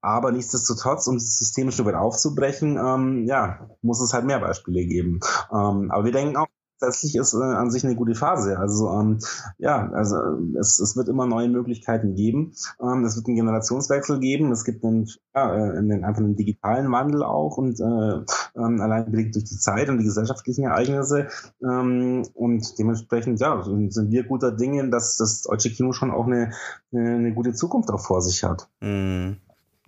Aber 0.00 0.32
nichtsdestotrotz, 0.32 1.06
um 1.06 1.16
das 1.16 1.38
System 1.38 1.68
ein 1.68 1.72
Stück 1.72 1.86
weit 1.86 1.94
aufzubrechen, 1.94 2.78
ähm, 2.78 3.26
ja, 3.26 3.68
muss 3.82 4.00
es 4.00 4.12
halt 4.12 4.24
mehr 4.24 4.40
Beispiele 4.40 4.84
geben. 4.86 5.20
Ähm, 5.52 5.90
aber 5.90 6.04
wir 6.04 6.12
denken 6.12 6.36
auch, 6.36 6.46
letztlich 6.80 7.16
ist 7.16 7.34
äh, 7.34 7.42
an 7.42 7.70
sich 7.70 7.84
eine 7.84 7.94
gute 7.94 8.14
Phase. 8.14 8.58
Also 8.58 8.90
ähm, 8.90 9.18
ja, 9.58 9.90
also 9.90 10.16
es, 10.58 10.78
es 10.78 10.96
wird 10.96 11.08
immer 11.08 11.26
neue 11.26 11.48
Möglichkeiten 11.48 12.14
geben. 12.14 12.54
Ähm, 12.80 13.04
es 13.04 13.16
wird 13.16 13.26
einen 13.26 13.36
Generationswechsel 13.36 14.18
geben. 14.20 14.50
Es 14.52 14.64
gibt 14.64 14.84
einen, 14.84 15.06
ja, 15.34 15.54
äh, 15.54 15.78
einen 15.78 16.04
einfach 16.04 16.22
einen 16.22 16.36
digitalen 16.36 16.90
Wandel 16.90 17.22
auch 17.22 17.56
und 17.58 17.80
äh, 17.80 18.24
ähm, 18.56 18.80
allein 18.80 19.10
bedingt 19.10 19.34
durch 19.34 19.44
die 19.44 19.58
Zeit 19.58 19.88
und 19.88 19.98
die 19.98 20.04
gesellschaftlichen 20.04 20.64
Ereignisse. 20.64 21.28
Ähm, 21.62 22.26
und 22.34 22.78
dementsprechend 22.78 23.40
ja, 23.40 23.62
sind 23.62 24.10
wir 24.10 24.24
guter 24.24 24.52
Dinge, 24.52 24.88
dass 24.90 25.16
das 25.16 25.42
deutsche 25.42 25.70
Kino 25.70 25.92
schon 25.92 26.10
auch 26.10 26.26
eine, 26.26 26.52
eine, 26.92 27.16
eine 27.16 27.34
gute 27.34 27.52
Zukunft 27.52 27.90
auch 27.90 28.00
vor 28.00 28.22
sich 28.22 28.44
hat. 28.44 28.68
Mm. 28.80 29.32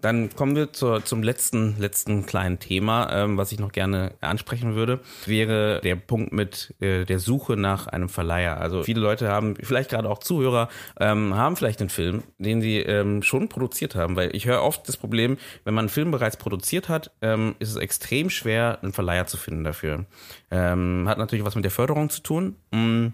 Dann 0.02 0.34
kommen 0.34 0.56
wir 0.56 0.72
zur, 0.72 1.04
zum 1.04 1.22
letzten, 1.22 1.78
letzten 1.78 2.26
kleinen 2.26 2.58
Thema, 2.58 3.08
ähm, 3.12 3.38
was 3.38 3.52
ich 3.52 3.60
noch 3.60 3.70
gerne 3.70 4.12
ansprechen 4.20 4.74
würde, 4.74 5.00
wäre 5.26 5.80
der 5.82 5.94
Punkt 5.94 6.32
mit 6.32 6.74
äh, 6.80 7.04
der 7.04 7.20
Suche 7.20 7.56
nach 7.56 7.86
einem 7.86 8.08
Verleiher. 8.08 8.60
Also 8.60 8.82
viele 8.82 9.00
Leute 9.00 9.28
haben, 9.28 9.54
vielleicht 9.62 9.90
gerade 9.90 10.10
auch 10.10 10.18
Zuhörer, 10.18 10.68
ähm, 10.98 11.34
haben 11.34 11.54
vielleicht 11.56 11.80
einen 11.80 11.88
Film, 11.88 12.24
den 12.38 12.60
sie 12.60 12.78
ähm, 12.78 13.22
schon 13.22 13.48
produziert 13.48 13.94
haben, 13.94 14.16
weil 14.16 14.34
ich 14.34 14.46
höre 14.46 14.62
oft 14.62 14.88
das 14.88 14.96
Problem, 14.96 15.38
wenn 15.64 15.74
man 15.74 15.84
einen 15.84 15.88
Film 15.88 16.10
bereits 16.10 16.36
produziert 16.36 16.88
hat, 16.88 17.12
ähm, 17.22 17.54
ist 17.60 17.70
es 17.70 17.76
extrem 17.76 18.28
schwer, 18.28 18.80
einen 18.82 18.92
Verleiher 18.92 19.26
zu 19.28 19.36
finden 19.36 19.62
dafür. 19.62 20.06
Ähm, 20.50 21.04
hat 21.08 21.18
natürlich 21.18 21.44
was 21.44 21.54
mit 21.54 21.64
der 21.64 21.70
Förderung 21.70 22.10
zu 22.10 22.22
tun. 22.22 22.56
Mm, 22.72 23.08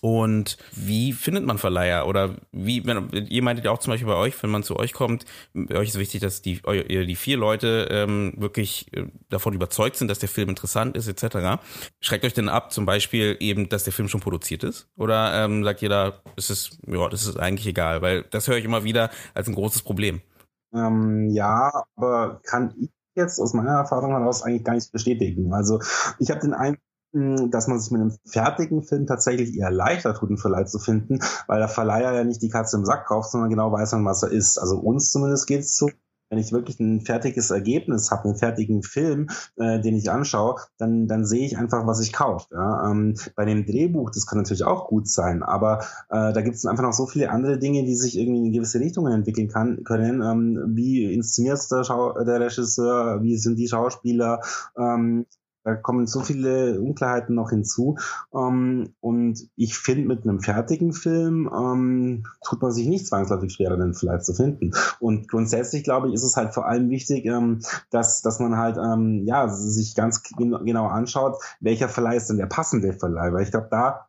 und 0.00 0.58
wie 0.72 1.12
findet 1.12 1.44
man 1.44 1.58
Verleiher? 1.58 2.06
Oder 2.06 2.36
wie, 2.52 2.84
wenn, 2.86 3.10
ihr 3.10 3.42
meintet 3.42 3.64
ja 3.64 3.70
auch 3.70 3.78
zum 3.78 3.92
Beispiel 3.92 4.08
bei 4.08 4.16
euch, 4.16 4.42
wenn 4.42 4.50
man 4.50 4.62
zu 4.62 4.76
euch 4.76 4.92
kommt, 4.92 5.24
bei 5.54 5.76
euch 5.76 5.88
ist 5.88 5.98
wichtig, 5.98 6.20
dass 6.20 6.42
die, 6.42 6.60
die 6.62 7.16
vier 7.16 7.36
Leute 7.36 7.88
ähm, 7.90 8.34
wirklich 8.36 8.92
äh, 8.92 9.06
davon 9.28 9.54
überzeugt 9.54 9.96
sind, 9.96 10.08
dass 10.08 10.18
der 10.18 10.28
Film 10.28 10.48
interessant 10.48 10.96
ist, 10.96 11.08
etc. 11.08 11.60
Schreckt 12.00 12.24
euch 12.24 12.34
denn 12.34 12.48
ab, 12.48 12.72
zum 12.72 12.86
Beispiel 12.86 13.36
eben, 13.40 13.68
dass 13.68 13.84
der 13.84 13.92
Film 13.92 14.08
schon 14.08 14.20
produziert 14.20 14.64
ist? 14.64 14.88
Oder 14.96 15.44
ähm, 15.44 15.64
sagt 15.64 15.82
ihr 15.82 15.88
da, 15.88 16.20
es 16.36 16.50
ist, 16.50 16.78
ja, 16.86 17.08
das 17.08 17.26
ist 17.26 17.38
eigentlich 17.38 17.66
egal, 17.66 18.02
weil 18.02 18.22
das 18.30 18.48
höre 18.48 18.58
ich 18.58 18.64
immer 18.64 18.84
wieder 18.84 19.10
als 19.34 19.48
ein 19.48 19.54
großes 19.54 19.82
Problem. 19.82 20.20
Ähm, 20.74 21.30
ja, 21.30 21.70
aber 21.96 22.40
kann 22.44 22.74
ich 22.78 22.90
jetzt 23.16 23.40
aus 23.40 23.54
meiner 23.54 23.72
Erfahrung 23.72 24.10
heraus 24.10 24.42
eigentlich 24.42 24.64
gar 24.64 24.74
nicht 24.74 24.92
bestätigen. 24.92 25.52
Also 25.52 25.80
ich 26.18 26.30
habe 26.30 26.40
den 26.40 26.54
Eindruck, 26.54 26.82
dass 27.50 27.68
man 27.68 27.78
sich 27.78 27.90
mit 27.90 28.00
einem 28.00 28.16
fertigen 28.24 28.82
Film 28.82 29.06
tatsächlich 29.06 29.56
eher 29.56 29.70
leichter 29.70 30.14
tut, 30.14 30.28
einen 30.28 30.38
Verleih 30.38 30.64
zu 30.64 30.78
finden, 30.78 31.20
weil 31.46 31.58
der 31.58 31.68
Verleiher 31.68 32.12
ja 32.12 32.24
nicht 32.24 32.42
die 32.42 32.50
Katze 32.50 32.76
im 32.76 32.84
Sack 32.84 33.06
kauft, 33.06 33.30
sondern 33.30 33.50
genau 33.50 33.72
weiß, 33.72 33.92
was 33.92 34.22
er 34.22 34.30
ist. 34.30 34.58
Also 34.58 34.78
uns 34.78 35.10
zumindest 35.10 35.46
geht 35.46 35.60
es 35.60 35.76
so. 35.76 35.88
Wenn 36.28 36.40
ich 36.40 36.50
wirklich 36.50 36.80
ein 36.80 37.02
fertiges 37.02 37.52
Ergebnis 37.52 38.10
habe, 38.10 38.24
einen 38.24 38.36
fertigen 38.36 38.82
Film, 38.82 39.28
äh, 39.58 39.80
den 39.80 39.94
ich 39.94 40.10
anschaue, 40.10 40.56
dann, 40.76 41.06
dann 41.06 41.24
sehe 41.24 41.46
ich 41.46 41.56
einfach, 41.56 41.86
was 41.86 42.00
ich 42.00 42.12
kaufe. 42.12 42.48
Ja? 42.52 42.90
Ähm, 42.90 43.14
bei 43.36 43.44
dem 43.44 43.64
Drehbuch, 43.64 44.10
das 44.10 44.26
kann 44.26 44.38
natürlich 44.38 44.64
auch 44.64 44.88
gut 44.88 45.08
sein, 45.08 45.44
aber 45.44 45.84
äh, 46.10 46.32
da 46.32 46.40
gibt 46.40 46.56
es 46.56 46.66
einfach 46.66 46.82
noch 46.82 46.92
so 46.92 47.06
viele 47.06 47.30
andere 47.30 47.60
Dinge, 47.60 47.84
die 47.84 47.94
sich 47.94 48.18
irgendwie 48.18 48.44
in 48.44 48.52
gewisse 48.52 48.80
Richtungen 48.80 49.12
entwickeln 49.12 49.46
kann, 49.46 49.84
können. 49.84 50.20
Ähm, 50.20 50.74
wie 50.74 51.14
inszeniert 51.14 51.60
der, 51.70 51.84
der 52.24 52.40
Regisseur, 52.40 53.22
wie 53.22 53.36
sind 53.36 53.56
die 53.56 53.68
Schauspieler, 53.68 54.40
ähm, 54.76 55.26
da 55.66 55.74
kommen 55.74 56.06
so 56.06 56.20
viele 56.20 56.80
Unklarheiten 56.80 57.34
noch 57.34 57.50
hinzu. 57.50 57.98
Ähm, 58.32 58.94
und 59.00 59.48
ich 59.56 59.76
finde, 59.76 60.06
mit 60.06 60.22
einem 60.22 60.40
fertigen 60.40 60.92
Film 60.92 61.50
ähm, 61.52 62.22
tut 62.46 62.62
man 62.62 62.70
sich 62.70 62.86
nicht 62.86 63.08
zwangsläufig 63.08 63.52
schwerer, 63.52 63.76
den 63.76 63.92
vielleicht 63.92 64.24
zu 64.24 64.32
finden. 64.32 64.70
Und 65.00 65.28
grundsätzlich, 65.28 65.82
glaube 65.82 66.06
ich, 66.06 66.14
ist 66.14 66.22
es 66.22 66.36
halt 66.36 66.54
vor 66.54 66.68
allem 66.68 66.88
wichtig, 66.88 67.24
ähm, 67.26 67.62
dass, 67.90 68.22
dass 68.22 68.38
man 68.38 68.56
halt 68.56 68.76
ähm, 68.78 69.24
ja, 69.26 69.48
sich 69.48 69.96
ganz 69.96 70.22
genau 70.22 70.86
anschaut, 70.86 71.42
welcher 71.58 71.88
Verleih 71.88 72.16
ist 72.16 72.30
denn 72.30 72.38
der 72.38 72.46
passende 72.46 72.92
Verleih. 72.92 73.32
Weil 73.32 73.42
ich 73.42 73.50
glaube, 73.50 73.66
da 73.68 74.06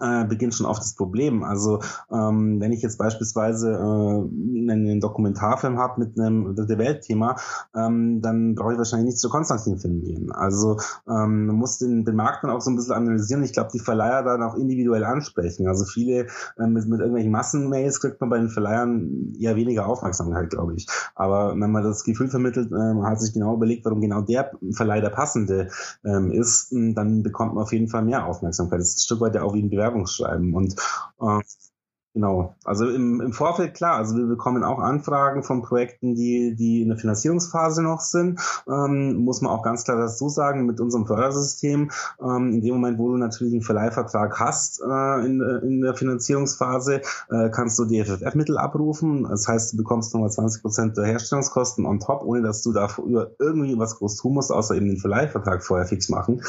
äh, 0.00 0.24
beginnt 0.24 0.54
schon 0.54 0.66
oft 0.66 0.80
das 0.80 0.94
Problem. 0.94 1.42
Also 1.42 1.80
ähm, 2.12 2.60
wenn 2.60 2.72
ich 2.72 2.82
jetzt 2.82 2.98
beispielsweise 2.98 3.72
äh, 3.72 4.70
einen 4.70 5.00
Dokumentarfilm 5.00 5.78
habe 5.78 6.00
mit 6.00 6.18
einem 6.18 6.54
der 6.54 6.78
Weltthema, 6.78 7.36
ähm, 7.74 8.20
dann 8.20 8.54
brauche 8.54 8.72
ich 8.72 8.78
wahrscheinlich 8.78 9.06
nicht 9.06 9.18
zu 9.18 9.28
Konstantin-Film 9.28 10.00
gehen. 10.02 10.32
Also 10.32 10.78
ähm, 11.08 11.46
man 11.46 11.56
muss 11.56 11.78
den, 11.78 12.04
den 12.04 12.14
Markt 12.14 12.44
dann 12.44 12.50
auch 12.50 12.60
so 12.60 12.70
ein 12.70 12.76
bisschen 12.76 12.94
analysieren. 12.94 13.42
Ich 13.42 13.52
glaube, 13.52 13.70
die 13.72 13.80
Verleiher 13.80 14.22
dann 14.22 14.42
auch 14.42 14.54
individuell 14.54 15.04
ansprechen. 15.04 15.66
Also 15.66 15.84
viele 15.84 16.26
äh, 16.58 16.66
mit, 16.66 16.86
mit 16.86 17.00
irgendwelchen 17.00 17.32
Massenmails 17.32 18.00
kriegt 18.00 18.20
man 18.20 18.30
bei 18.30 18.38
den 18.38 18.48
Verleihern 18.48 19.32
eher 19.38 19.56
weniger 19.56 19.86
Aufmerksamkeit, 19.86 20.50
glaube 20.50 20.74
ich. 20.74 20.86
Aber 21.14 21.58
wenn 21.58 21.70
man 21.70 21.82
das 21.82 22.04
Gefühl 22.04 22.28
vermittelt, 22.28 22.70
äh, 22.70 23.02
hat 23.02 23.20
sich 23.20 23.32
genau 23.32 23.54
überlegt, 23.54 23.84
warum 23.84 24.00
genau 24.00 24.20
der 24.20 24.52
Verleih 24.72 25.00
der 25.00 25.10
passende 25.10 25.68
ähm, 26.04 26.30
ist, 26.30 26.72
dann 26.72 27.22
bekommt 27.22 27.54
man 27.54 27.64
auf 27.64 27.72
jeden 27.72 27.88
Fall 27.88 28.04
mehr 28.04 28.26
Aufmerksamkeit. 28.26 28.80
Das 28.80 28.88
ist 28.88 28.98
ein 28.98 29.04
Stück 29.06 29.20
weit 29.20 29.34
ja 29.34 29.42
auch 29.42 29.54
wie 29.54 29.62
ein 29.62 29.69
Bewerbungsschreiben. 29.70 30.54
Und 30.54 30.74
äh, 31.20 31.40
Genau. 32.12 32.56
Also 32.64 32.88
im, 32.88 33.20
im 33.20 33.32
Vorfeld 33.32 33.74
klar, 33.74 33.94
also 33.94 34.16
wir 34.16 34.26
bekommen 34.26 34.64
auch 34.64 34.80
Anfragen 34.80 35.44
von 35.44 35.62
Projekten, 35.62 36.16
die, 36.16 36.56
die 36.56 36.82
in 36.82 36.88
der 36.88 36.98
Finanzierungsphase 36.98 37.84
noch 37.84 38.00
sind. 38.00 38.40
Ähm, 38.68 39.18
muss 39.18 39.42
man 39.42 39.52
auch 39.52 39.62
ganz 39.62 39.84
klar 39.84 39.96
dazu 39.96 40.28
sagen, 40.28 40.66
mit 40.66 40.80
unserem 40.80 41.06
Fördersystem, 41.06 41.92
ähm, 42.20 42.54
in 42.54 42.62
dem 42.62 42.74
Moment, 42.74 42.98
wo 42.98 43.10
du 43.10 43.16
natürlich 43.16 43.52
einen 43.52 43.62
Verleihvertrag 43.62 44.40
hast 44.40 44.80
äh, 44.80 45.24
in, 45.24 45.40
in 45.62 45.82
der 45.82 45.94
Finanzierungsphase, 45.94 47.02
äh, 47.30 47.48
kannst 47.50 47.78
du 47.78 47.84
die 47.84 48.02
FFF-Mittel 48.02 48.58
abrufen. 48.58 49.28
Das 49.30 49.46
heißt, 49.46 49.74
du 49.74 49.76
bekommst 49.76 50.12
nochmal 50.12 50.32
20 50.32 50.62
Prozent 50.62 50.96
der 50.96 51.04
Herstellungskosten 51.04 51.86
on 51.86 52.00
top, 52.00 52.24
ohne 52.24 52.42
dass 52.42 52.62
du 52.62 52.72
dafür 52.72 53.36
irgendwie 53.38 53.78
was 53.78 53.96
groß 53.98 54.16
tun 54.16 54.34
musst, 54.34 54.50
außer 54.50 54.74
eben 54.74 54.88
den 54.88 54.98
Verleihvertrag 54.98 55.62
vorher 55.62 55.86
fix 55.86 56.08
machen. 56.08 56.42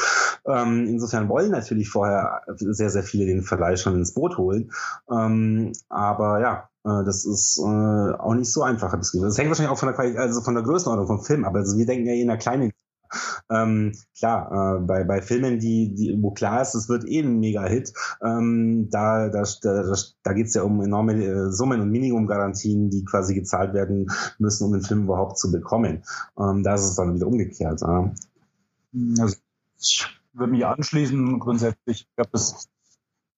Ähm, 0.44 0.86
insofern 0.88 1.28
wollen 1.28 1.52
natürlich 1.52 1.88
vorher 1.88 2.42
sehr, 2.56 2.90
sehr 2.90 3.04
viele 3.04 3.26
den 3.26 3.42
Verleih 3.42 3.76
schon 3.76 3.94
ins 3.94 4.12
Boot 4.12 4.38
holen. 4.38 4.72
Ähm, 5.08 5.51
ähm, 5.58 5.72
aber 5.88 6.40
ja, 6.40 6.68
äh, 6.84 7.04
das 7.04 7.24
ist 7.24 7.58
äh, 7.58 7.62
auch 7.62 8.34
nicht 8.34 8.52
so 8.52 8.62
einfach, 8.62 8.92
Das 8.92 9.12
hängt 9.12 9.48
wahrscheinlich 9.48 9.68
auch 9.68 9.78
von 9.78 9.88
der 9.88 9.94
Qualität, 9.94 10.18
also 10.18 10.40
von 10.40 10.54
der 10.54 10.64
Größenordnung 10.64 11.06
vom 11.06 11.22
Film, 11.22 11.44
aber 11.44 11.60
also 11.60 11.76
wir 11.78 11.86
denken 11.86 12.06
ja 12.06 12.12
eh 12.12 12.22
in 12.22 12.30
einer 12.30 12.38
kleinen 12.38 12.72
ähm, 13.50 13.92
klar, 14.16 14.78
äh, 14.78 14.80
bei, 14.80 15.04
bei 15.04 15.20
Filmen, 15.20 15.58
die, 15.58 15.94
die, 15.94 16.16
wo 16.20 16.30
klar 16.30 16.62
ist, 16.62 16.74
es 16.74 16.88
wird 16.88 17.04
eh 17.06 17.20
ein 17.20 17.40
Mega-Hit, 17.40 17.92
ähm, 18.22 18.88
da, 18.90 19.28
da, 19.28 19.44
da, 19.60 19.94
da 20.22 20.32
geht 20.32 20.46
es 20.46 20.54
ja 20.54 20.62
um 20.62 20.80
enorme 20.80 21.14
äh, 21.14 21.50
Summen 21.50 21.80
und 21.80 21.90
Minimumgarantien, 21.90 22.90
die 22.90 23.04
quasi 23.04 23.34
gezahlt 23.34 23.74
werden 23.74 24.10
müssen, 24.38 24.64
um 24.64 24.72
den 24.72 24.82
Film 24.82 25.04
überhaupt 25.04 25.38
zu 25.38 25.50
bekommen. 25.50 26.04
Ähm, 26.38 26.62
da 26.62 26.74
ist 26.74 26.84
es 26.84 26.96
dann 26.96 27.14
wieder 27.14 27.26
umgekehrt. 27.26 27.82
Äh. 27.82 29.20
Also 29.20 29.36
ich 29.78 30.06
würde 30.32 30.52
mich 30.52 30.64
anschließen, 30.64 31.38
grundsätzlich, 31.38 32.06
ich 32.08 32.16
glaube, 32.16 32.30
das 32.32 32.68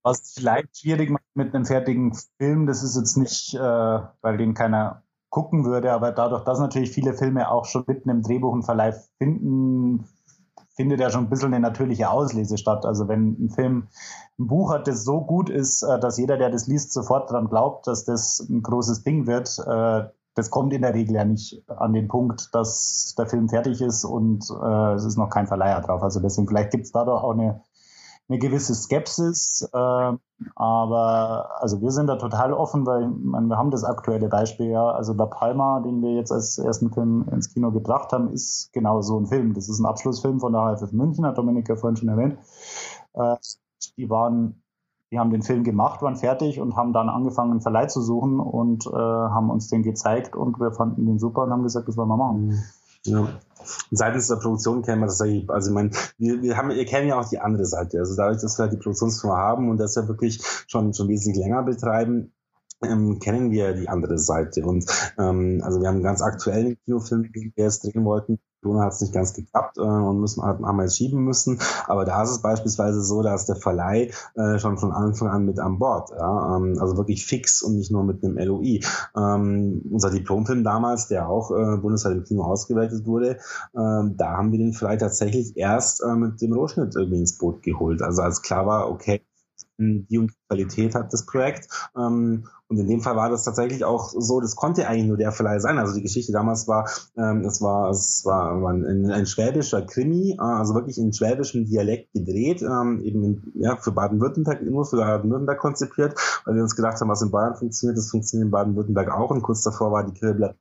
was 0.05 0.35
vielleicht 0.35 0.79
schwierig 0.79 1.11
macht 1.11 1.25
mit 1.35 1.55
einem 1.55 1.65
fertigen 1.65 2.15
Film, 2.39 2.67
das 2.67 2.83
ist 2.83 2.97
jetzt 2.97 3.17
nicht, 3.17 3.55
äh, 3.55 3.59
weil 3.59 4.37
den 4.37 4.55
keiner 4.55 5.03
gucken 5.31 5.65
würde, 5.65 5.93
aber 5.93 6.13
dadurch, 6.13 6.45
dass 6.45 6.61
natürlich 6.61 6.93
viele 6.93 7.15
Filme 7.15 7.51
auch 7.51 7.65
schon 7.65 7.85
mitten 7.89 8.11
im 8.11 8.23
Drehbuch 8.23 8.53
und 8.53 8.63
Verleih 8.63 8.95
finden, 9.19 10.07
findet 10.77 11.01
ja 11.01 11.11
schon 11.11 11.25
ein 11.25 11.31
bisschen 11.31 11.55
eine 11.55 11.61
natürliche 11.61 12.11
Auslese 12.11 12.59
statt. 12.59 12.85
Also 12.85 13.09
wenn 13.09 13.45
ein 13.45 13.51
Film 13.51 13.89
ein 14.39 14.47
Buch 14.47 14.73
hat, 14.73 14.87
das 14.87 15.05
so 15.05 15.23
gut 15.23 15.49
ist, 15.49 15.83
äh, 15.83 15.99
dass 15.99 16.19
jeder, 16.19 16.37
der 16.37 16.51
das 16.51 16.67
liest, 16.67 16.93
sofort 16.93 17.31
daran 17.31 17.49
glaubt, 17.49 17.87
dass 17.87 18.05
das 18.05 18.47
ein 18.49 18.63
großes 18.63 19.03
Ding 19.05 19.27
wird, 19.27 19.59
äh, 19.67 20.09
das 20.37 20.51
kommt 20.51 20.73
in 20.73 20.83
der 20.83 20.95
Regel 20.95 21.15
ja 21.15 21.25
nicht 21.25 21.63
an 21.69 21.93
den 21.93 22.09
Punkt, 22.09 22.55
dass 22.55 23.15
der 23.17 23.27
Film 23.27 23.49
fertig 23.49 23.81
ist 23.81 24.05
und 24.05 24.45
äh, 24.51 24.93
es 24.95 25.05
ist 25.05 25.17
noch 25.17 25.31
kein 25.31 25.47
Verleiher 25.47 25.81
drauf. 25.81 26.03
Also 26.03 26.21
deswegen 26.21 26.49
vielleicht 26.49 26.73
gibt 26.73 26.85
es 26.85 26.93
dadurch 26.93 27.23
auch 27.23 27.33
eine 27.33 27.63
eine 28.29 28.39
gewisse 28.39 28.75
Skepsis. 28.75 29.69
Äh, 29.73 30.13
aber 30.57 31.51
also 31.61 31.81
wir 31.81 31.91
sind 31.91 32.07
da 32.07 32.17
total 32.17 32.53
offen, 32.53 32.87
weil 32.87 33.09
meine, 33.09 33.49
wir 33.49 33.57
haben 33.57 33.71
das 33.71 33.85
aktuelle 33.85 34.29
Beispiel 34.29 34.71
ja. 34.71 34.91
Also 34.91 35.13
La 35.13 35.27
Palma, 35.27 35.81
den 35.81 36.03
wir 36.03 36.15
jetzt 36.15 36.33
als 36.33 36.59
ersten 36.59 36.93
Film 36.93 37.27
ins 37.31 37.53
Kino 37.53 37.71
gebracht 37.71 38.13
haben, 38.13 38.33
ist 38.33 38.73
genau 38.73 39.01
so 39.03 39.19
ein 39.19 39.27
Film. 39.27 39.55
Das 39.55 39.69
ist 39.69 39.79
ein 39.79 39.87
Abschlussfilm 39.87 40.41
von 40.41 40.53
der 40.53 40.77
HFF 40.77 40.93
München, 40.93 41.27
hat 41.27 41.39
Dominika 41.39 41.77
vorhin 41.77 41.97
schon 41.97 42.09
erwähnt. 42.09 42.39
Äh, 43.15 43.37
die 43.97 44.09
waren 44.11 44.61
die 45.15 45.21
haben 45.21 45.31
den 45.31 45.43
Film 45.43 45.63
gemacht, 45.63 46.03
waren 46.03 46.17
fertig 46.17 46.61
und 46.61 46.75
haben 46.75 46.93
dann 46.93 47.09
angefangen, 47.09 47.53
einen 47.53 47.61
Verleih 47.61 47.87
zu 47.87 48.01
suchen 48.03 48.41
und 48.41 48.85
äh, 48.87 48.91
haben 48.91 49.49
uns 49.49 49.69
den 49.69 49.85
gezeigt 49.85 50.35
und 50.35 50.59
wir 50.59 50.73
fanden 50.73 51.07
den 51.07 51.21
super 51.21 51.45
und 51.45 51.53
haben 51.53 51.63
gesagt, 51.63 51.87
das 51.87 51.97
wollen 51.97 52.09
wir 52.09 52.17
machen. 52.17 52.47
Mhm. 52.47 52.59
Ja. 53.07 53.41
Seitens 53.91 54.29
der 54.29 54.37
Produktion 54.37 54.83
kennen 54.83 55.01
wir 55.01 55.07
das 55.07 55.19
tatsächlich, 55.19 55.49
also 55.49 55.71
ich 55.71 55.75
meine, 55.75 55.91
wir, 56.19 56.43
wir 56.43 56.57
haben, 56.57 56.71
wir 56.71 56.85
kennen 56.85 57.09
ja 57.09 57.19
auch 57.19 57.29
die 57.29 57.39
andere 57.39 57.65
Seite. 57.65 57.99
Also 57.99 58.15
dadurch, 58.15 58.43
dass 58.43 58.59
wir 58.59 58.65
halt 58.65 58.73
die 58.73 58.79
Produktionsfirma 58.79 59.37
haben 59.37 59.71
und 59.71 59.79
das 59.79 59.95
ja 59.95 60.07
wirklich 60.07 60.43
schon, 60.69 60.93
schon 60.93 61.09
wesentlich 61.09 61.43
länger 61.43 61.63
betreiben, 61.63 62.33
ähm, 62.83 63.19
kennen 63.21 63.51
wir 63.51 63.73
die 63.73 63.89
andere 63.89 64.19
Seite. 64.19 64.65
Und 64.65 64.85
ähm, 65.19 65.63
also 65.65 65.81
wir 65.81 65.89
haben 65.89 66.03
ganz 66.03 66.21
aktuellen 66.21 66.77
Kinofilm, 66.85 67.33
den 67.33 67.53
wir 67.55 67.65
jetzt 67.65 67.85
drehen 67.85 68.05
wollten, 68.05 68.39
Corona 68.65 68.85
hat 68.85 68.95
es 68.95 69.01
nicht 69.03 69.13
ganz 69.13 69.35
geklappt 69.35 69.77
äh, 69.79 69.83
und 69.83 70.21
müssen, 70.21 70.43
haben 70.43 70.81
jetzt 70.81 70.97
schieben 70.97 71.23
müssen. 71.23 71.61
Aber 71.87 72.05
da 72.05 72.23
ist 72.23 72.31
es 72.31 72.43
beispielsweise 72.43 73.03
so, 73.03 73.23
dass 73.23 73.47
der 73.47 73.57
Verleih 73.57 74.11
äh, 74.35 74.59
schon 74.59 74.79
von 74.79 74.91
Anfang 74.91 75.29
an 75.29 75.45
mit 75.45 75.59
an 75.61 75.79
Bord, 75.79 76.11
ja, 76.11 76.57
ähm, 76.57 76.77
also 76.81 76.97
wirklich 76.97 77.27
fix 77.27 77.63
und 77.63 77.77
nicht 77.77 77.93
nur 77.93 78.05
mit 78.05 78.25
einem 78.25 78.39
LOI. 78.39 78.81
Ähm, 79.17 79.83
unser 79.91 80.11
Diplomfilm 80.11 80.65
damals, 80.65 81.09
der 81.09 81.29
auch 81.29 81.51
äh, 81.51 81.77
bundesweit 81.77 82.17
im 82.17 82.25
Kino 82.25 82.43
ausgewertet 82.45 83.07
wurde, 83.07 83.33
äh, 83.33 83.37
da 83.75 84.37
haben 84.37 84.51
wir 84.51 84.59
den 84.59 84.73
Verleih 84.73 84.97
tatsächlich 84.97 85.57
erst 85.57 86.03
äh, 86.03 86.15
mit 86.15 86.41
dem 86.41 86.55
Rohschnitt 86.55 86.97
irgendwie 86.97 87.19
ins 87.19 87.37
Boot 87.37 87.63
geholt. 87.63 88.03
Also 88.03 88.23
als 88.23 88.43
klar 88.43 88.67
war, 88.67 88.91
okay, 88.91 89.21
die 89.79 90.19
und 90.19 90.33
Qualität 90.49 90.95
hat 90.95 91.13
das 91.13 91.27
Projekt. 91.27 91.69
Ähm, 91.97 92.47
und 92.69 92.79
in 92.79 92.89
dem 92.89 93.01
Fall 93.01 93.17
war 93.17 93.29
das 93.29 93.45
tatsächlich 93.45 93.85
auch 93.85 94.09
so, 94.09 94.41
das 94.41 94.57
konnte 94.57 94.89
eigentlich 94.89 95.07
nur 95.07 95.17
der 95.17 95.33
Verleih 95.33 95.59
sein. 95.59 95.79
Also 95.79 95.95
die 95.95 96.03
Geschichte 96.03 96.33
damals 96.33 96.67
war, 96.67 96.89
ähm, 97.17 97.45
es 97.45 97.61
war, 97.61 97.91
es 97.91 98.25
war, 98.25 98.53
ein, 98.69 99.11
ein, 99.11 99.27
schwäbischer 99.27 99.83
Krimi, 99.83 100.33
äh, 100.33 100.43
also 100.43 100.75
wirklich 100.75 100.99
in 100.99 101.13
schwäbischem 101.13 101.67
Dialekt 101.67 102.13
gedreht, 102.13 102.63
ähm, 102.63 103.01
eben 103.03 103.53
ja, 103.55 103.77
für 103.77 103.93
Baden-Württemberg, 103.93 104.63
nur 104.63 104.87
für 104.87 104.97
Baden-Württemberg 104.97 105.59
konzipiert, 105.59 106.19
weil 106.45 106.55
wir 106.55 106.63
uns 106.63 106.77
gedacht 106.77 107.01
haben, 107.01 107.09
was 107.09 107.23
in 107.23 107.31
Bayern 107.31 107.55
funktioniert, 107.55 107.99
das 107.99 108.11
funktioniert 108.11 108.47
in 108.47 108.51
Baden-Württemberg 108.51 109.11
auch. 109.11 109.31
Und 109.31 109.43
kurz 109.43 109.63
davor 109.63 109.93
war 109.93 110.05
die 110.05 110.19
Grillblatt 110.19 110.57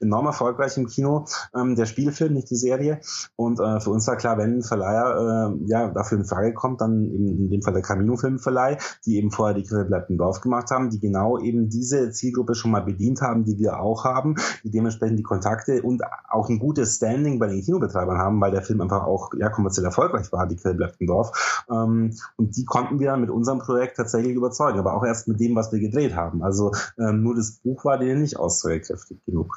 enorm 0.00 0.26
erfolgreich 0.26 0.76
im 0.76 0.86
Kino, 0.86 1.24
ähm, 1.54 1.76
der 1.76 1.86
Spielfilm, 1.86 2.34
nicht 2.34 2.50
die 2.50 2.56
Serie. 2.56 3.00
Und 3.36 3.60
äh, 3.60 3.80
für 3.80 3.90
uns 3.90 4.06
war 4.06 4.16
klar, 4.16 4.38
wenn 4.38 4.58
ein 4.58 4.62
Verleiher 4.62 5.52
äh, 5.54 5.68
ja, 5.68 5.88
dafür 5.88 6.18
in 6.18 6.24
Frage 6.24 6.54
kommt, 6.54 6.80
dann 6.80 7.04
in, 7.04 7.28
in 7.28 7.50
dem 7.50 7.62
Fall 7.62 7.74
der 7.74 7.82
Camino 7.82 8.16
Filmverleih, 8.16 8.78
die 9.04 9.16
eben 9.16 9.30
vorher 9.30 9.54
die 9.54 9.64
Grille 9.64 9.84
bleibt 9.84 10.10
im 10.10 10.18
Dorf 10.18 10.40
gemacht 10.40 10.70
haben, 10.70 10.90
die 10.90 11.00
genau 11.00 11.38
eben 11.38 11.68
diese 11.68 12.10
Zielgruppe 12.10 12.54
schon 12.54 12.70
mal 12.70 12.82
bedient 12.82 13.20
haben, 13.20 13.44
die 13.44 13.58
wir 13.58 13.80
auch 13.80 14.04
haben, 14.04 14.36
die 14.64 14.70
dementsprechend 14.70 15.18
die 15.18 15.24
Kontakte 15.24 15.82
und 15.82 16.02
auch 16.28 16.48
ein 16.48 16.58
gutes 16.58 16.96
Standing 16.96 17.38
bei 17.38 17.46
den 17.46 17.62
Kinobetreibern 17.62 18.18
haben, 18.18 18.40
weil 18.40 18.50
der 18.50 18.62
Film 18.62 18.80
einfach 18.80 19.04
auch 19.04 19.32
ja, 19.38 19.48
kommerziell 19.48 19.84
erfolgreich 19.84 20.32
war, 20.32 20.46
die 20.46 20.56
Grille 20.56 20.74
bleibt 20.74 21.00
im 21.00 21.06
Dorf. 21.06 21.64
Ähm, 21.70 22.14
und 22.36 22.56
die 22.56 22.64
konnten 22.64 23.00
wir 23.00 23.16
mit 23.16 23.30
unserem 23.30 23.58
Projekt 23.58 23.96
tatsächlich 23.96 24.34
überzeugen, 24.34 24.78
aber 24.78 24.94
auch 24.94 25.04
erst 25.04 25.28
mit 25.28 25.40
dem, 25.40 25.54
was 25.54 25.72
wir 25.72 25.80
gedreht 25.80 26.14
haben. 26.14 26.42
Also 26.42 26.72
ähm, 26.98 27.22
nur 27.22 27.34
das 27.34 27.52
Buch 27.52 27.84
war 27.84 27.98
denen 27.98 28.22
nicht 28.22 28.38
aussagekräftig 28.38 29.24
genug. 29.24 29.49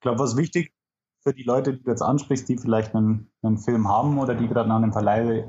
Ich 0.00 0.02
glaube, 0.02 0.18
was 0.18 0.38
wichtig 0.38 0.72
für 1.22 1.34
die 1.34 1.42
Leute, 1.42 1.74
die 1.74 1.82
du 1.82 1.90
jetzt 1.90 2.00
ansprichst, 2.00 2.48
die 2.48 2.56
vielleicht 2.56 2.94
einen, 2.94 3.30
einen 3.42 3.58
Film 3.58 3.86
haben 3.86 4.18
oder 4.18 4.34
die 4.34 4.48
gerade 4.48 4.66
nach 4.66 4.76
einem 4.76 4.94
Verleih 4.94 5.46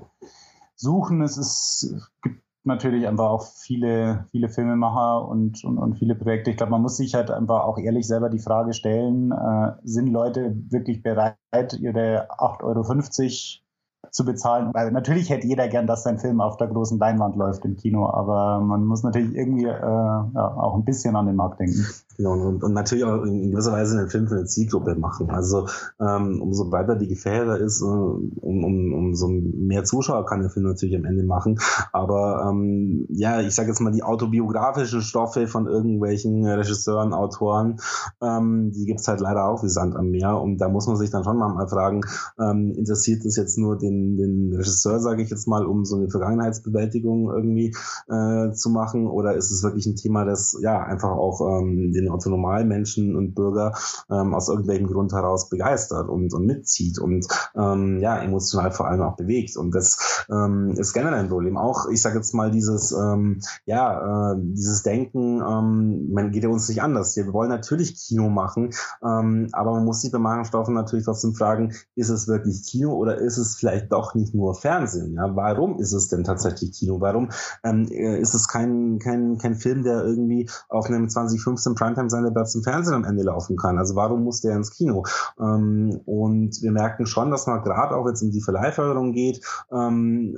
suchen, 0.76 1.22
es, 1.22 1.38
ist, 1.38 1.84
es 1.84 2.12
gibt 2.22 2.44
natürlich 2.66 3.08
einfach 3.08 3.30
auch 3.30 3.46
viele, 3.46 4.28
viele 4.32 4.50
Filmemacher 4.50 5.26
und, 5.26 5.64
und, 5.64 5.78
und 5.78 5.98
viele 6.00 6.16
Projekte. 6.16 6.52
Ich 6.52 6.58
glaube, 6.58 6.72
man 6.72 6.82
muss 6.82 6.98
sich 6.98 7.14
halt 7.14 7.32
einfach 7.32 7.64
auch 7.64 7.78
ehrlich 7.78 8.06
selber 8.06 8.30
die 8.30 8.40
Frage 8.40 8.74
stellen, 8.74 9.32
äh, 9.32 9.72
sind 9.86 10.08
Leute 10.08 10.54
wirklich 10.70 11.02
bereit, 11.02 11.38
ihre 11.80 12.30
8,50 12.32 12.62
Euro 12.64 14.12
zu 14.12 14.26
bezahlen. 14.26 14.74
Weil 14.74 14.92
natürlich 14.92 15.30
hätte 15.30 15.48
jeder 15.48 15.70
gern, 15.70 15.88
dass 15.88 16.04
sein 16.04 16.20
Film 16.20 16.42
auf 16.42 16.58
der 16.58 16.68
großen 16.68 17.00
Leinwand 17.00 17.38
läuft 17.38 17.64
im 17.64 17.78
Kino, 17.78 18.10
aber 18.10 18.60
man 18.60 18.86
muss 18.86 19.04
natürlich 19.04 19.34
irgendwie 19.34 19.66
äh, 19.66 19.70
ja, 19.70 20.58
auch 20.58 20.76
ein 20.76 20.84
bisschen 20.84 21.16
an 21.16 21.28
den 21.28 21.38
Markt 21.38 21.62
denken. 21.62 21.86
Genau, 22.22 22.34
und, 22.34 22.64
und 22.64 22.74
natürlich 22.74 23.04
auch 23.04 23.24
in 23.24 23.50
gewisser 23.50 23.72
Weise 23.72 23.98
einen 23.98 24.10
Film 24.10 24.28
für 24.28 24.36
eine 24.36 24.46
Zielgruppe 24.46 24.94
machen. 24.94 25.32
Also 25.32 25.68
ähm, 26.00 26.40
umso 26.40 26.70
breiter 26.70 26.96
die 26.96 27.08
Gefährder 27.08 27.58
ist, 27.58 27.82
äh, 27.82 27.86
um, 27.86 28.64
um, 28.64 28.94
umso 28.94 29.28
mehr 29.28 29.86
Zuschauer 29.86 30.28
kann 30.28 30.42
der 30.42 30.52
Film 30.52 30.68
natürlich 30.68 30.96
am 30.96 31.06
Ende 31.06 31.24
machen. 31.24 31.60
Aber 31.92 32.48
ähm, 32.48 33.08
ja, 33.10 33.42
ich 33.42 33.56
sage 33.56 33.70
jetzt 33.70 33.80
mal, 33.80 33.92
die 33.92 34.04
autobiografischen 34.04 35.02
Stoffe 35.02 35.48
von 35.48 35.66
irgendwelchen 35.66 36.46
Regisseuren, 36.46 37.14
Autoren, 37.14 37.80
ähm, 38.22 38.72
die 38.72 38.86
gibt's 38.86 39.08
halt 39.08 39.20
leider 39.20 39.46
auch 39.46 39.64
wie 39.64 39.70
Sand 39.70 39.96
am 39.96 40.12
Meer. 40.12 40.40
Und 40.40 40.60
da 40.60 40.70
muss 40.70 40.86
man 40.86 40.98
sich 40.98 41.10
dann 41.10 41.24
schon 41.24 41.40
mal 41.40 41.68
fragen, 41.68 42.02
ähm, 42.40 42.72
interessiert 42.76 43.26
es 43.26 43.36
jetzt 43.36 43.58
nur 43.58 43.80
den 43.80 44.18
den, 44.18 44.54
Regisseur, 44.54 45.00
sage 45.00 45.24
ich 45.24 45.30
jetzt 45.30 45.48
mal, 45.48 45.66
um 45.66 45.86
so 45.86 45.96
eine 45.96 46.10
Vergangenheitsbewältigung 46.10 47.32
irgendwie 47.32 47.76
äh, 48.10 48.52
zu 48.52 48.70
machen? 48.70 49.08
Oder 49.08 49.36
ist 49.36 49.50
es 49.50 49.64
wirklich 49.64 49.86
ein 49.88 49.96
Thema, 49.96 50.26
das 50.26 50.58
ja 50.62 50.84
einfach 50.84 51.12
auch 51.12 51.42
ähm, 51.42 51.92
den 51.94 52.11
Autonomalmenschen 52.12 53.16
und 53.16 53.34
Bürger 53.34 53.74
ähm, 54.10 54.34
aus 54.34 54.50
irgendwelchem 54.50 54.88
Grund 54.88 55.14
heraus 55.14 55.50
begeistert 55.50 56.10
und, 56.10 56.34
und 56.34 56.46
mitzieht 56.46 57.00
und 57.00 57.26
ähm, 57.56 58.00
ja, 58.00 58.18
emotional 58.22 58.72
vor 58.72 58.88
allem 58.88 59.02
auch 59.02 59.16
bewegt? 59.16 59.58
Und 59.58 59.74
das 59.74 60.26
ähm, 60.30 60.72
ist 60.78 60.94
generell 60.94 61.20
ein 61.20 61.30
Problem. 61.30 61.58
Auch, 61.58 61.88
ich 61.90 62.02
sage 62.02 62.18
jetzt 62.18 62.34
mal, 62.34 62.52
dieses, 62.52 62.92
ähm, 62.92 63.42
ja, 63.66 64.34
äh, 64.34 64.36
dieses 64.40 64.84
Denken, 64.84 65.42
ähm, 65.42 66.12
man 66.12 66.32
geht 66.32 66.44
ja 66.44 66.50
uns 66.50 66.70
nicht 66.70 66.82
anders. 66.82 67.16
Wir 67.16 67.32
wollen 67.34 67.50
natürlich 67.50 67.96
Kino 67.96 68.30
machen, 68.30 68.72
ähm, 69.04 69.48
aber 69.52 69.72
man 69.72 69.86
muss 69.86 70.02
sich 70.02 70.12
bei 70.12 70.20
manchen 70.20 70.46
Stoffen 70.46 70.74
natürlich 70.74 71.06
trotzdem 71.06 71.34
fragen, 71.34 71.74
ist 71.96 72.10
es 72.10 72.28
wirklich 72.28 72.64
Kino 72.64 72.94
oder 72.94 73.18
ist 73.18 73.38
es 73.38 73.56
vielleicht 73.56 73.92
doch 73.92 74.16
nicht 74.16 74.34
nur 74.34 74.56
Fernsehen. 74.56 75.16
Ja, 75.16 75.36
warum 75.36 75.80
ist 75.80 75.94
es 75.94 76.08
denn 76.08 76.24
tatsächlich 76.24 76.72
Kino? 76.72 77.00
Warum 77.02 77.30
ähm, 77.64 77.88
äh, 77.90 78.20
ist 78.20 78.34
es 78.34 78.48
kein, 78.48 79.00
kein, 79.00 79.38
kein 79.38 79.56
Film, 79.56 79.84
der 79.84 80.04
irgendwie 80.04 80.50
auf 80.70 80.88
einem 80.88 81.10
2015 81.10 81.76
Primetime-Sender 81.92 82.32
Platz 82.32 82.56
im 82.56 82.64
Fernsehen 82.64 82.96
am 82.96 83.04
Ende 83.04 83.24
laufen 83.24 83.58
kann? 83.58 83.78
Also 83.78 83.96
warum 83.96 84.24
muss 84.24 84.42
der 84.42 84.56
ins 84.56 84.72
Kino? 84.72 85.04
Ähm, 85.40 86.00
und 86.06 86.62
wir 86.62 86.72
merken 86.72 87.06
schon, 87.06 87.32
dass 87.32 87.48
man 87.48 87.64
gerade 87.64 87.96
auch 87.96 88.08
jetzt 88.08 88.22
in 88.22 88.32
die 88.32 88.42
Verleihförderung 88.42 89.14
geht, 89.14 89.42
ähm, 89.72 90.36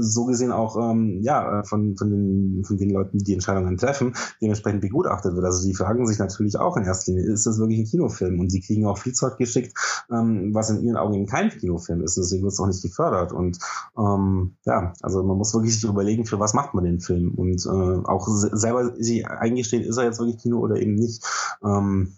so 0.00 0.24
gesehen 0.24 0.52
auch 0.52 0.76
ähm, 0.76 1.20
ja 1.22 1.62
von, 1.64 1.96
von, 1.96 2.10
den, 2.10 2.64
von 2.64 2.76
den 2.76 2.90
Leuten, 2.90 3.18
die 3.18 3.24
die 3.24 3.34
Entscheidungen 3.34 3.76
treffen, 3.76 4.14
dementsprechend 4.40 4.80
begutachtet 4.80 5.34
wird. 5.34 5.44
Also 5.44 5.66
die 5.66 5.74
fragen 5.74 6.06
sich 6.06 6.18
natürlich 6.18 6.58
auch 6.58 6.76
in 6.76 6.84
erster 6.84 7.12
Linie, 7.12 7.32
ist 7.32 7.46
das 7.46 7.58
wirklich 7.58 7.80
ein 7.80 7.86
Kinofilm? 7.86 8.40
Und 8.40 8.52
die 8.52 8.60
kriegen 8.60 8.86
auch 8.86 8.98
viel 8.98 9.12
Zeug 9.12 9.36
geschickt, 9.36 9.74
ähm, 10.10 10.54
was 10.54 10.70
in 10.70 10.82
ihren 10.82 10.96
Augen 10.96 11.14
eben 11.14 11.26
kein 11.26 11.50
Kinofilm 11.50 12.02
ist. 12.02 12.16
Deswegen 12.16 12.42
wird 12.42 12.52
es 12.52 12.60
auch 12.60 12.66
nicht 12.66 12.82
gefördert. 12.82 13.32
Und 13.32 13.58
ähm, 13.98 14.56
ja, 14.64 14.92
also 15.02 15.22
man 15.22 15.36
muss 15.36 15.54
wirklich 15.54 15.74
sich 15.74 15.88
überlegen, 15.88 16.26
für 16.26 16.40
was 16.40 16.54
macht 16.54 16.74
man 16.74 16.84
den 16.84 17.00
Film 17.00 17.32
und 17.34 17.64
äh, 17.66 18.08
auch 18.08 18.26
selber 18.28 18.94
sich 18.96 19.26
eingestehen, 19.26 19.82
ist 19.82 19.96
er 19.96 20.04
jetzt 20.04 20.18
wirklich 20.18 20.38
Kino 20.38 20.58
oder 20.58 20.76
eben 20.76 20.87
nicht. 20.96 21.24
Ähm, 21.64 22.16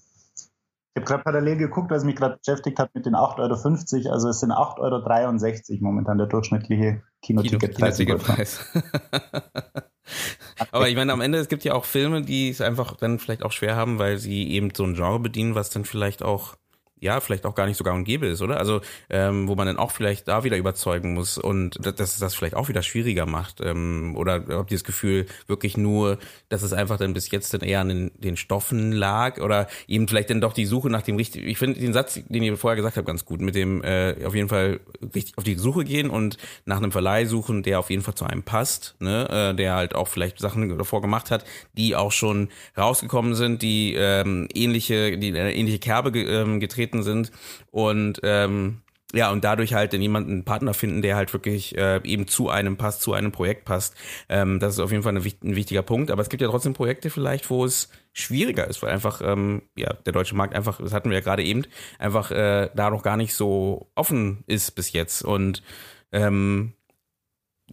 ich 0.92 1.00
habe 1.00 1.06
gerade 1.06 1.22
parallel 1.22 1.56
geguckt, 1.56 1.90
was 1.90 2.02
mich 2.02 2.16
gerade 2.16 2.38
beschäftigt 2.38 2.78
hat 2.80 2.94
mit 2.94 3.06
den 3.06 3.14
8,50 3.14 4.04
Euro. 4.04 4.12
Also 4.12 4.28
es 4.28 4.40
sind 4.40 4.50
8,63 4.50 5.70
Euro 5.74 5.84
momentan 5.84 6.18
der 6.18 6.26
durchschnittliche 6.26 7.02
Kinoticketpreis. 7.22 7.98
Kino 7.98 8.18
Aber 10.72 10.88
ich 10.88 10.96
meine, 10.96 11.12
am 11.12 11.20
Ende, 11.20 11.38
es 11.38 11.48
gibt 11.48 11.62
ja 11.64 11.74
auch 11.74 11.84
Filme, 11.84 12.22
die 12.22 12.50
es 12.50 12.60
einfach 12.60 12.96
dann 12.96 13.20
vielleicht 13.20 13.44
auch 13.44 13.52
schwer 13.52 13.76
haben, 13.76 13.98
weil 13.98 14.18
sie 14.18 14.50
eben 14.50 14.70
so 14.74 14.84
ein 14.84 14.94
Genre 14.94 15.20
bedienen, 15.20 15.54
was 15.54 15.70
dann 15.70 15.84
vielleicht 15.84 16.22
auch 16.22 16.56
ja, 17.00 17.20
vielleicht 17.20 17.46
auch 17.46 17.54
gar 17.54 17.66
nicht 17.66 17.76
so 17.76 17.84
gang 17.84 17.98
und 17.98 18.04
gäbe 18.04 18.26
ist, 18.26 18.42
oder? 18.42 18.58
Also, 18.58 18.80
ähm, 19.08 19.48
wo 19.48 19.54
man 19.54 19.66
dann 19.66 19.78
auch 19.78 19.90
vielleicht 19.90 20.28
da 20.28 20.44
wieder 20.44 20.56
überzeugen 20.56 21.14
muss 21.14 21.38
und 21.38 21.78
dass 21.84 22.18
das, 22.18 22.34
vielleicht 22.34 22.54
auch 22.54 22.68
wieder 22.68 22.82
schwieriger 22.82 23.26
macht. 23.26 23.60
Ähm, 23.60 24.14
oder 24.16 24.44
habt 24.48 24.70
ihr 24.70 24.76
das 24.76 24.84
Gefühl 24.84 25.26
wirklich 25.46 25.76
nur, 25.76 26.18
dass 26.48 26.62
es 26.62 26.72
einfach 26.72 26.98
dann 26.98 27.14
bis 27.14 27.30
jetzt 27.30 27.52
dann 27.54 27.62
eher 27.62 27.80
an 27.80 27.88
den, 27.88 28.10
den 28.18 28.36
Stoffen 28.36 28.92
lag 28.92 29.40
oder 29.40 29.66
eben 29.88 30.06
vielleicht 30.08 30.30
dann 30.30 30.40
doch 30.40 30.52
die 30.52 30.66
Suche 30.66 30.90
nach 30.90 31.02
dem 31.02 31.16
richtigen, 31.16 31.48
ich 31.48 31.58
finde 31.58 31.80
den 31.80 31.92
Satz, 31.92 32.20
den 32.28 32.42
ihr 32.42 32.56
vorher 32.56 32.76
gesagt 32.76 32.96
habt, 32.96 33.06
ganz 33.06 33.24
gut, 33.24 33.40
mit 33.40 33.54
dem 33.54 33.82
äh, 33.82 34.16
auf 34.24 34.34
jeden 34.34 34.48
Fall 34.48 34.80
richtig 35.14 35.36
auf 35.38 35.44
die 35.44 35.56
Suche 35.56 35.84
gehen 35.84 36.10
und 36.10 36.36
nach 36.64 36.76
einem 36.76 36.92
Verleih 36.92 37.24
suchen, 37.24 37.62
der 37.62 37.78
auf 37.78 37.90
jeden 37.90 38.02
Fall 38.02 38.14
zu 38.14 38.24
einem 38.24 38.42
passt, 38.42 38.96
ne? 39.00 39.52
äh, 39.52 39.54
der 39.54 39.74
halt 39.74 39.94
auch 39.94 40.08
vielleicht 40.08 40.38
Sachen 40.38 40.76
davor 40.76 41.00
gemacht 41.00 41.30
hat, 41.30 41.44
die 41.76 41.96
auch 41.96 42.12
schon 42.12 42.48
rausgekommen 42.76 43.34
sind, 43.34 43.62
die 43.62 43.94
ähm, 43.94 44.48
ähnliche, 44.54 45.16
die 45.18 45.28
eine 45.28 45.54
ähnliche 45.54 45.78
Kerbe 45.78 46.10
ähm, 46.18 46.60
getreten 46.60 46.89
vertreten 46.90 47.02
sind 47.02 47.30
und 47.70 48.20
ähm, 48.22 48.82
ja, 49.12 49.32
und 49.32 49.42
dadurch 49.42 49.74
halt 49.74 49.92
dann 49.92 50.00
jemanden 50.00 50.30
einen 50.30 50.44
Partner 50.44 50.72
finden, 50.72 51.02
der 51.02 51.16
halt 51.16 51.32
wirklich 51.32 51.76
äh, 51.76 52.00
eben 52.04 52.28
zu 52.28 52.48
einem 52.48 52.76
passt, 52.76 53.02
zu 53.02 53.12
einem 53.12 53.32
Projekt 53.32 53.64
passt. 53.64 53.96
Ähm, 54.28 54.60
das 54.60 54.74
ist 54.74 54.78
auf 54.78 54.92
jeden 54.92 55.02
Fall 55.02 55.16
eine, 55.16 55.24
ein 55.42 55.56
wichtiger 55.56 55.82
Punkt. 55.82 56.12
Aber 56.12 56.22
es 56.22 56.28
gibt 56.28 56.42
ja 56.42 56.48
trotzdem 56.48 56.74
Projekte 56.74 57.10
vielleicht, 57.10 57.50
wo 57.50 57.64
es 57.64 57.88
schwieriger 58.12 58.68
ist, 58.68 58.82
weil 58.84 58.92
einfach, 58.92 59.20
ähm, 59.20 59.62
ja, 59.76 59.94
der 59.94 60.12
deutsche 60.12 60.36
Markt 60.36 60.54
einfach, 60.54 60.80
das 60.80 60.92
hatten 60.92 61.10
wir 61.10 61.18
ja 61.18 61.24
gerade 61.24 61.42
eben, 61.42 61.64
einfach 61.98 62.30
äh, 62.30 62.70
da 62.76 62.90
noch 62.90 63.02
gar 63.02 63.16
nicht 63.16 63.34
so 63.34 63.90
offen 63.96 64.44
ist 64.46 64.76
bis 64.76 64.92
jetzt. 64.92 65.24
Und 65.24 65.64
ähm, 66.12 66.74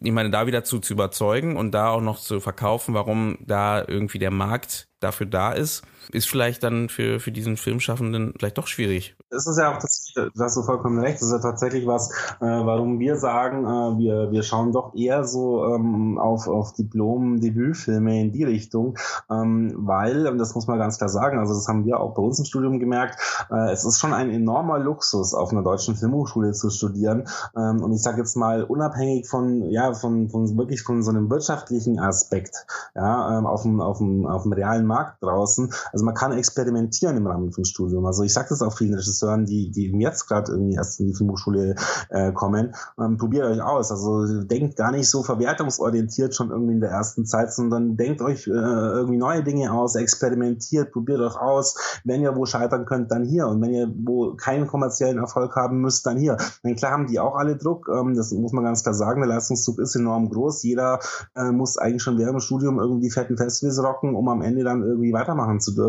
ich 0.02 0.12
meine, 0.12 0.32
da 0.32 0.48
wieder 0.48 0.64
zu, 0.64 0.80
zu 0.80 0.94
überzeugen 0.94 1.56
und 1.56 1.72
da 1.72 1.90
auch 1.90 2.02
noch 2.02 2.20
zu 2.20 2.40
verkaufen, 2.40 2.96
warum 2.96 3.38
da 3.42 3.84
irgendwie 3.88 4.20
der 4.20 4.32
Markt 4.32 4.88
dafür 5.00 5.28
da 5.28 5.52
ist, 5.52 5.84
ist 6.12 6.30
vielleicht 6.30 6.64
dann 6.64 6.90
für, 6.90 7.20
für 7.20 7.32
diesen 7.32 7.58
Filmschaffenden 7.58 8.34
vielleicht 8.38 8.58
doch 8.58 8.68
schwierig. 8.68 9.16
Das 9.30 9.46
ist 9.48 9.58
ja 9.58 9.74
auch, 9.74 9.80
das, 9.80 10.14
du 10.16 10.30
hast 10.40 10.56
du 10.56 10.64
vollkommen 10.64 11.00
recht, 11.00 11.16
das 11.16 11.28
ist 11.28 11.34
ja 11.34 11.40
tatsächlich 11.40 11.86
was, 11.86 12.10
äh, 12.40 12.46
warum 12.46 13.00
wir 13.00 13.18
sagen, 13.18 13.66
äh, 13.66 14.00
wir, 14.00 14.32
wir 14.32 14.44
schauen 14.44 14.72
doch 14.72 14.96
eher 14.96 15.26
so 15.26 15.66
ähm, 15.66 16.18
auf, 16.18 16.48
auf 16.48 16.74
Diplom-Debütfilme 16.74 18.22
in 18.22 18.32
die 18.32 18.44
Richtung, 18.44 18.98
ähm, 19.30 19.74
weil, 19.78 20.38
das 20.38 20.56
muss 20.56 20.68
man 20.68 20.80
ganz 20.80 20.98
klar 20.98 21.10
sagen, 21.10 21.40
also 21.40 21.54
das 21.54 21.68
haben 21.68 21.86
wir 21.86 22.00
auch 22.00 22.14
bei 22.14 22.22
uns 22.22 22.40
im 22.40 22.46
Studium 22.46 22.80
gemerkt, 22.80 23.20
äh, 23.52 23.72
es 23.72 23.84
ist 23.84 24.00
schon 24.00 24.14
ein 24.14 24.30
enormer 24.30 24.80
Luxus, 24.80 25.34
auf 25.34 25.52
einer 25.52 25.64
deutschen 25.64 25.96
Filmhochschule 25.96 26.54
zu 26.54 26.70
studieren 26.70 27.28
ähm, 27.58 27.84
und 27.84 27.92
ich 27.92 28.02
sage 28.02 28.20
jetzt 28.20 28.38
mal, 28.38 28.64
unabhängig 28.64 29.28
von, 29.28 29.70
ja, 29.70 29.94
von, 29.94 30.30
von 30.30 30.58
wirklich 30.58 30.84
von 30.84 31.04
so 31.04 31.12
einem 31.12 31.30
wirtschaftlichen 31.30 32.00
Aspekt, 32.00 32.66
ja, 32.96 33.38
ähm, 33.38 33.46
auf, 33.46 33.64
dem, 33.64 33.82
auf, 33.82 33.98
dem, 33.98 34.26
auf 34.26 34.44
dem 34.44 34.54
realen 34.54 34.86
Markt 34.86 35.22
draußen, 35.22 35.74
also 35.98 36.06
man 36.06 36.14
kann 36.14 36.32
experimentieren 36.32 37.18
im 37.18 37.26
Rahmen 37.26 37.52
vom 37.52 37.66
Studium, 37.66 38.06
also 38.06 38.22
ich 38.22 38.32
sage 38.32 38.50
das 38.50 38.62
auch 38.62 38.78
vielen 38.78 38.94
Regisseuren, 38.94 39.46
die, 39.46 39.72
die 39.72 39.92
jetzt 40.00 40.28
gerade 40.28 40.52
irgendwie 40.52 40.76
erst 40.76 41.00
in 41.00 41.08
die 41.08 41.16
Filmhochschule 41.16 41.74
äh, 42.10 42.32
kommen, 42.34 42.76
ähm, 43.00 43.18
probiert 43.18 43.46
euch 43.46 43.62
aus, 43.64 43.92
also 43.92 44.44
denkt 44.44 44.76
gar 44.76 44.92
nicht 44.92 45.10
so 45.10 45.24
verwertungsorientiert 45.24 46.36
schon 46.36 46.52
irgendwie 46.52 46.74
in 46.74 46.82
der 46.82 46.92
ersten 46.92 47.26
Zeit, 47.26 47.52
sondern 47.52 47.98
denkt 47.98 48.22
euch 48.22 48.46
äh, 48.46 48.52
irgendwie 48.52 49.18
neue 49.18 49.44
Dinge 49.44 49.74
aus, 49.74 49.96
experimentiert, 49.96 50.92
probiert 50.92 51.20
euch 51.20 51.36
aus, 51.36 51.76
wenn 52.04 52.22
ihr 52.22 52.36
wo 52.36 52.46
scheitern 52.46 52.86
könnt, 52.86 53.12
dann 53.12 53.26
hier. 53.26 53.48
Und 53.48 53.60
wenn 53.62 53.74
ihr 53.74 53.92
wo 54.04 54.36
keinen 54.36 54.68
kommerziellen 54.68 55.18
Erfolg 55.18 55.56
haben 55.56 55.82
müsst, 55.82 56.06
dann 56.06 56.18
hier. 56.18 56.38
Denn 56.64 56.76
klar 56.76 56.92
haben 56.92 57.08
die 57.08 57.20
auch 57.20 57.36
alle 57.36 57.56
Druck, 57.56 57.90
ähm, 57.92 58.16
das 58.16 58.32
muss 58.32 58.54
man 58.54 58.64
ganz 58.64 58.84
klar 58.84 58.94
sagen, 58.94 59.22
der 59.22 59.30
Leistungsdruck 59.30 59.80
ist 59.80 59.96
enorm 59.96 60.30
groß, 60.30 60.62
jeder 60.62 61.00
äh, 61.36 61.52
muss 61.52 61.78
eigentlich 61.78 62.04
schon 62.04 62.20
während 62.20 62.36
dem 62.36 62.42
Studium 62.42 62.80
irgendwie 62.80 63.10
fetten 63.10 63.36
Festivals 63.36 63.82
rocken, 63.84 64.16
um 64.16 64.30
am 64.30 64.44
Ende 64.44 64.64
dann 64.64 64.84
irgendwie 64.84 65.12
weitermachen 65.12 65.60
zu 65.60 65.74
dürfen. 65.74 65.87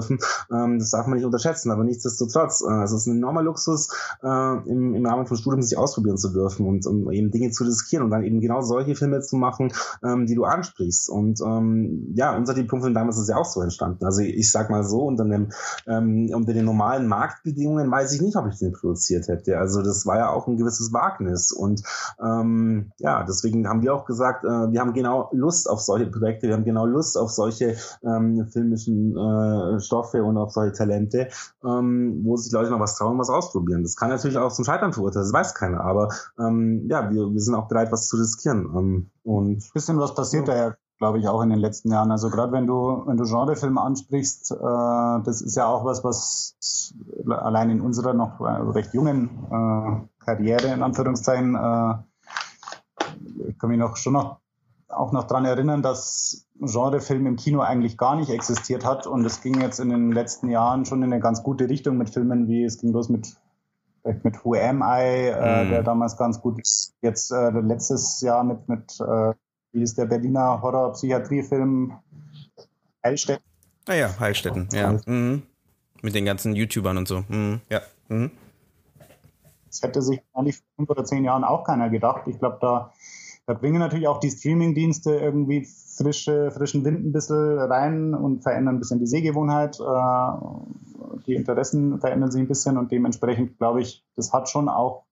Ähm, 0.50 0.78
das 0.78 0.90
darf 0.90 1.06
man 1.06 1.16
nicht 1.16 1.26
unterschätzen, 1.26 1.70
aber 1.70 1.84
nichtsdestotrotz, 1.84 2.64
äh, 2.68 2.82
es 2.82 2.92
ist 2.92 3.06
ein 3.06 3.16
enormer 3.16 3.42
Luxus, 3.42 3.88
äh, 4.22 4.68
im, 4.68 4.94
im 4.94 5.06
Rahmen 5.06 5.26
vom 5.26 5.36
Studium 5.36 5.62
sich 5.62 5.76
ausprobieren 5.76 6.16
zu 6.16 6.30
dürfen 6.30 6.66
und 6.66 6.86
um 6.86 7.10
eben 7.10 7.30
Dinge 7.30 7.50
zu 7.50 7.64
riskieren 7.64 8.04
und 8.04 8.10
dann 8.10 8.22
eben 8.22 8.40
genau 8.40 8.60
solche 8.62 8.94
Filme 8.94 9.20
zu 9.20 9.36
machen, 9.36 9.72
ähm, 10.04 10.26
die 10.26 10.34
du 10.34 10.44
ansprichst. 10.44 11.10
Und 11.10 11.40
ähm, 11.40 12.12
ja, 12.14 12.36
unser 12.36 12.54
Diplomfilm 12.54 12.94
damals 12.94 13.18
ist 13.18 13.28
ja 13.28 13.36
auch 13.36 13.44
so 13.44 13.60
entstanden. 13.60 14.04
Also 14.04 14.22
ich, 14.22 14.34
ich 14.34 14.50
sag 14.50 14.70
mal 14.70 14.84
so, 14.84 15.02
unter, 15.02 15.24
dem, 15.24 15.48
ähm, 15.86 16.30
unter 16.32 16.52
den 16.52 16.64
normalen 16.64 17.06
Marktbedingungen 17.06 17.90
weiß 17.90 18.12
ich 18.12 18.20
nicht, 18.20 18.36
ob 18.36 18.46
ich 18.48 18.58
den 18.58 18.72
produziert 18.72 19.28
hätte. 19.28 19.58
Also 19.58 19.82
das 19.82 20.06
war 20.06 20.16
ja 20.16 20.30
auch 20.30 20.46
ein 20.46 20.56
gewisses 20.56 20.92
Wagnis. 20.92 21.52
Und 21.52 21.82
ähm, 22.22 22.92
ja, 22.98 23.24
deswegen 23.24 23.68
haben 23.68 23.82
wir 23.82 23.94
auch 23.94 24.04
gesagt, 24.04 24.44
äh, 24.44 24.48
wir 24.72 24.80
haben 24.80 24.92
genau 24.92 25.28
Lust 25.32 25.68
auf 25.68 25.80
solche 25.80 26.06
Projekte, 26.06 26.48
wir 26.48 26.54
haben 26.54 26.64
genau 26.64 26.86
Lust 26.86 27.16
auf 27.16 27.30
solche 27.30 27.76
ähm, 28.02 28.46
filmischen 28.48 29.16
äh, 29.16 29.80
Stoffe 29.88 30.22
und 30.22 30.36
auf 30.36 30.52
solche 30.52 30.74
Talente, 30.74 31.28
ähm, 31.64 32.20
wo 32.22 32.36
sich 32.36 32.52
Leute 32.52 32.70
noch 32.70 32.80
was 32.80 32.96
trauen, 32.96 33.18
was 33.18 33.30
ausprobieren. 33.30 33.82
Das 33.82 33.96
kann 33.96 34.10
natürlich 34.10 34.36
auch 34.36 34.52
zum 34.52 34.64
Scheitern 34.64 34.92
verurteilen, 34.92 35.24
das 35.24 35.32
weiß 35.32 35.54
keiner. 35.54 35.80
Aber 35.80 36.08
ähm, 36.38 36.86
ja, 36.88 37.10
wir, 37.10 37.32
wir 37.32 37.40
sind 37.40 37.54
auch 37.54 37.68
bereit, 37.68 37.90
was 37.90 38.08
zu 38.08 38.16
riskieren. 38.16 38.70
Ähm, 38.76 39.10
und 39.24 39.72
bisschen 39.72 39.98
was 39.98 40.14
passiert 40.14 40.46
da 40.48 40.56
ja, 40.56 40.74
glaube 40.98 41.18
ich, 41.18 41.28
auch 41.28 41.42
in 41.42 41.50
den 41.50 41.58
letzten 41.58 41.90
Jahren. 41.90 42.10
Also 42.10 42.28
gerade 42.30 42.52
wenn 42.52 42.66
du, 42.66 43.02
wenn 43.06 43.16
du 43.16 43.24
Genrefilme 43.24 43.80
ansprichst, 43.80 44.52
äh, 44.52 45.22
das 45.24 45.40
ist 45.40 45.56
ja 45.56 45.66
auch 45.66 45.84
was, 45.84 46.04
was 46.04 46.94
allein 47.26 47.70
in 47.70 47.80
unserer 47.80 48.14
noch 48.14 48.40
recht 48.40 48.94
jungen 48.94 49.30
äh, 49.50 50.24
Karriere 50.24 50.68
in 50.68 50.82
Anführungszeichen, 50.82 51.54
äh, 51.54 51.94
kann 53.58 53.70
mich 53.70 53.78
noch 53.78 53.96
schon 53.96 54.12
noch 54.12 54.40
auch 54.88 55.12
noch 55.12 55.24
dran 55.24 55.44
erinnern, 55.44 55.82
dass 55.82 56.46
Genrefilm 56.60 57.26
im 57.26 57.36
Kino 57.36 57.60
eigentlich 57.60 57.98
gar 57.98 58.16
nicht 58.16 58.30
existiert 58.30 58.84
hat 58.84 59.06
und 59.06 59.24
es 59.24 59.42
ging 59.42 59.60
jetzt 59.60 59.80
in 59.80 59.90
den 59.90 60.12
letzten 60.12 60.48
Jahren 60.48 60.84
schon 60.84 61.02
in 61.02 61.12
eine 61.12 61.20
ganz 61.20 61.42
gute 61.42 61.68
Richtung 61.68 61.98
mit 61.98 62.10
Filmen 62.10 62.48
wie 62.48 62.64
es 62.64 62.78
ging 62.78 62.92
los 62.92 63.08
mit 63.08 63.36
mit 64.22 64.44
Who 64.44 64.54
Am 64.54 64.82
I, 64.82 65.28
äh, 65.28 65.64
mhm. 65.64 65.70
der 65.70 65.82
damals 65.82 66.16
ganz 66.16 66.40
gut 66.40 66.58
ist. 66.58 66.94
Jetzt 67.02 67.30
äh, 67.30 67.50
letztes 67.50 68.20
Jahr 68.20 68.44
mit, 68.44 68.68
mit 68.68 68.98
äh, 69.00 69.34
wie 69.72 69.82
ist 69.82 69.98
der 69.98 70.06
Berliner 70.06 70.62
Horror-Psychiatrie-Film 70.62 71.92
Heilstätten. 73.04 73.44
Naja, 73.86 74.10
ah 74.16 74.20
Heilstätten, 74.20 74.68
ja. 74.72 74.98
Mhm. 75.06 75.42
Mit 76.02 76.14
den 76.14 76.24
ganzen 76.24 76.54
YouTubern 76.54 76.96
und 76.96 77.08
so. 77.08 77.24
Mhm. 77.28 77.60
Ja. 77.68 77.80
Mhm. 78.08 78.30
Das 79.66 79.82
hätte 79.82 80.00
sich 80.00 80.20
eigentlich 80.32 80.56
vor 80.56 80.66
fünf 80.76 80.90
oder 80.90 81.04
zehn 81.04 81.24
Jahren 81.24 81.44
auch 81.44 81.64
keiner 81.64 81.90
gedacht. 81.90 82.22
Ich 82.26 82.38
glaube, 82.38 82.58
da, 82.60 82.92
da 83.48 83.54
bringen 83.54 83.78
natürlich 83.78 84.08
auch 84.08 84.20
die 84.20 84.30
Streaming-Dienste 84.30 85.14
irgendwie 85.14 85.64
frische, 85.64 86.50
frischen 86.50 86.84
Wind 86.84 87.06
ein 87.06 87.12
bisschen 87.12 87.58
rein 87.58 88.14
und 88.14 88.42
verändern 88.42 88.76
ein 88.76 88.78
bisschen 88.78 88.98
die 88.98 89.06
Sehgewohnheit. 89.06 89.80
Äh, 89.80 90.32
die 91.26 91.34
Interessen 91.34 91.98
verändern 91.98 92.30
sich 92.30 92.42
ein 92.42 92.46
bisschen 92.46 92.76
und 92.76 92.92
dementsprechend 92.92 93.56
glaube 93.56 93.80
ich, 93.80 94.04
das 94.16 94.34
hat 94.34 94.50
schon 94.50 94.68
auch 94.68 95.04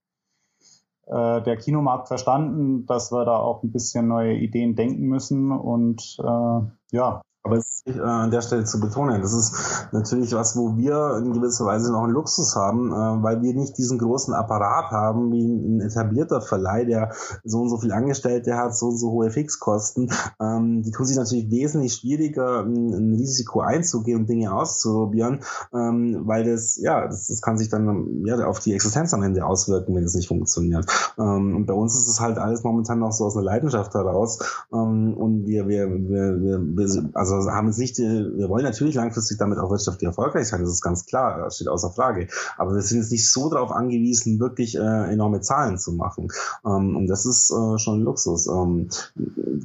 äh, 1.06 1.40
der 1.40 1.56
Kinomarkt 1.56 2.08
verstanden, 2.08 2.84
dass 2.84 3.10
wir 3.10 3.24
da 3.24 3.38
auch 3.38 3.62
ein 3.62 3.72
bisschen 3.72 4.06
neue 4.06 4.34
Ideen 4.34 4.76
denken 4.76 5.06
müssen 5.06 5.50
und 5.50 6.18
äh, 6.22 6.60
ja, 6.94 7.22
aber 7.46 7.58
es 7.58 7.82
ist 7.84 7.96
äh, 7.96 8.00
an 8.00 8.30
der 8.30 8.42
Stelle 8.42 8.64
zu 8.64 8.80
betonen, 8.80 9.22
das 9.22 9.32
ist 9.32 9.88
natürlich 9.92 10.34
was, 10.34 10.56
wo 10.56 10.76
wir 10.76 11.16
in 11.18 11.32
gewisser 11.32 11.64
Weise 11.64 11.92
noch 11.92 12.02
einen 12.02 12.12
Luxus 12.12 12.56
haben, 12.56 12.92
äh, 12.92 13.22
weil 13.22 13.42
wir 13.42 13.54
nicht 13.54 13.78
diesen 13.78 13.98
großen 13.98 14.34
Apparat 14.34 14.90
haben 14.90 15.32
wie 15.32 15.44
ein 15.44 15.80
etablierter 15.80 16.40
Verleih, 16.40 16.84
der 16.84 17.12
so 17.44 17.62
und 17.62 17.70
so 17.70 17.78
viel 17.78 17.92
Angestellte 17.92 18.56
hat, 18.56 18.76
so 18.76 18.86
und 18.86 18.98
so 18.98 19.10
hohe 19.12 19.30
Fixkosten. 19.30 20.10
Ähm, 20.40 20.82
die 20.82 20.90
tun 20.90 21.06
sich 21.06 21.16
natürlich 21.16 21.50
wesentlich 21.50 21.94
schwieriger, 21.94 22.64
ein, 22.64 22.92
ein 22.92 23.14
Risiko 23.14 23.60
einzugehen 23.60 24.20
und 24.20 24.28
Dinge 24.28 24.52
auszuprobieren, 24.52 25.40
ähm, 25.72 26.22
weil 26.24 26.44
das, 26.44 26.76
ja, 26.76 27.06
das, 27.06 27.28
das 27.28 27.40
kann 27.40 27.58
sich 27.58 27.68
dann 27.68 28.24
ja, 28.26 28.44
auf 28.46 28.58
die 28.58 28.74
Existenz 28.74 29.14
am 29.14 29.22
Ende 29.22 29.46
auswirken, 29.46 29.94
wenn 29.94 30.04
es 30.04 30.14
nicht 30.14 30.28
funktioniert. 30.28 30.86
Ähm, 31.18 31.56
und 31.56 31.66
bei 31.66 31.74
uns 31.74 31.94
ist 31.94 32.08
es 32.08 32.20
halt 32.20 32.38
alles 32.38 32.64
momentan 32.64 32.98
noch 32.98 33.12
so 33.12 33.24
aus 33.24 33.36
einer 33.36 33.44
Leidenschaft 33.44 33.94
heraus 33.94 34.38
ähm, 34.72 35.14
und 35.14 35.46
wir, 35.46 35.68
wir, 35.68 35.88
wir, 35.88 36.40
wir, 36.40 36.60
wir 36.60 37.10
also 37.14 37.35
also 37.36 37.50
haben 37.50 37.68
es 37.68 37.78
nicht, 37.78 37.98
wir 37.98 38.48
wollen 38.48 38.64
natürlich 38.64 38.94
langfristig 38.94 39.38
damit 39.38 39.58
auch 39.58 39.70
wirtschaftlich 39.70 40.06
erfolgreich 40.06 40.48
sein, 40.48 40.60
das 40.60 40.70
ist 40.70 40.82
ganz 40.82 41.06
klar, 41.06 41.38
das 41.38 41.56
steht 41.56 41.68
außer 41.68 41.90
Frage. 41.90 42.28
Aber 42.56 42.74
wir 42.74 42.82
sind 42.82 42.98
jetzt 42.98 43.12
nicht 43.12 43.30
so 43.30 43.48
darauf 43.50 43.70
angewiesen, 43.70 44.40
wirklich 44.40 44.76
äh, 44.76 45.12
enorme 45.12 45.40
Zahlen 45.40 45.78
zu 45.78 45.92
machen. 45.92 46.28
Ähm, 46.64 46.96
und 46.96 47.06
das 47.06 47.26
ist 47.26 47.50
äh, 47.50 47.78
schon 47.78 48.00
ein 48.00 48.02
Luxus. 48.02 48.46
Ähm, 48.46 48.88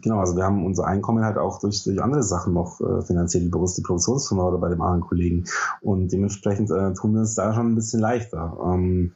genau, 0.01 0.19
also 0.19 0.35
wir 0.35 0.43
haben 0.43 0.65
unser 0.65 0.85
Einkommen 0.85 1.23
halt 1.23 1.37
auch 1.37 1.59
durch, 1.59 1.83
durch 1.83 2.01
andere 2.01 2.23
Sachen 2.23 2.53
noch 2.53 2.79
äh, 2.81 3.01
finanziert, 3.01 3.43
wie 3.43 3.49
bei 3.49 3.59
uns 3.59 3.75
die 3.75 3.81
Produktionsfirma 3.81 4.43
oder 4.43 4.57
bei 4.57 4.69
dem 4.69 4.81
anderen 4.81 5.01
Kollegen. 5.01 5.45
Und 5.81 6.11
dementsprechend 6.11 6.69
äh, 6.71 6.93
tun 6.93 7.13
wir 7.13 7.21
uns 7.21 7.35
da 7.35 7.53
schon 7.53 7.71
ein 7.71 7.75
bisschen 7.75 7.99
leichter. 7.99 8.57
Ähm, 8.63 9.13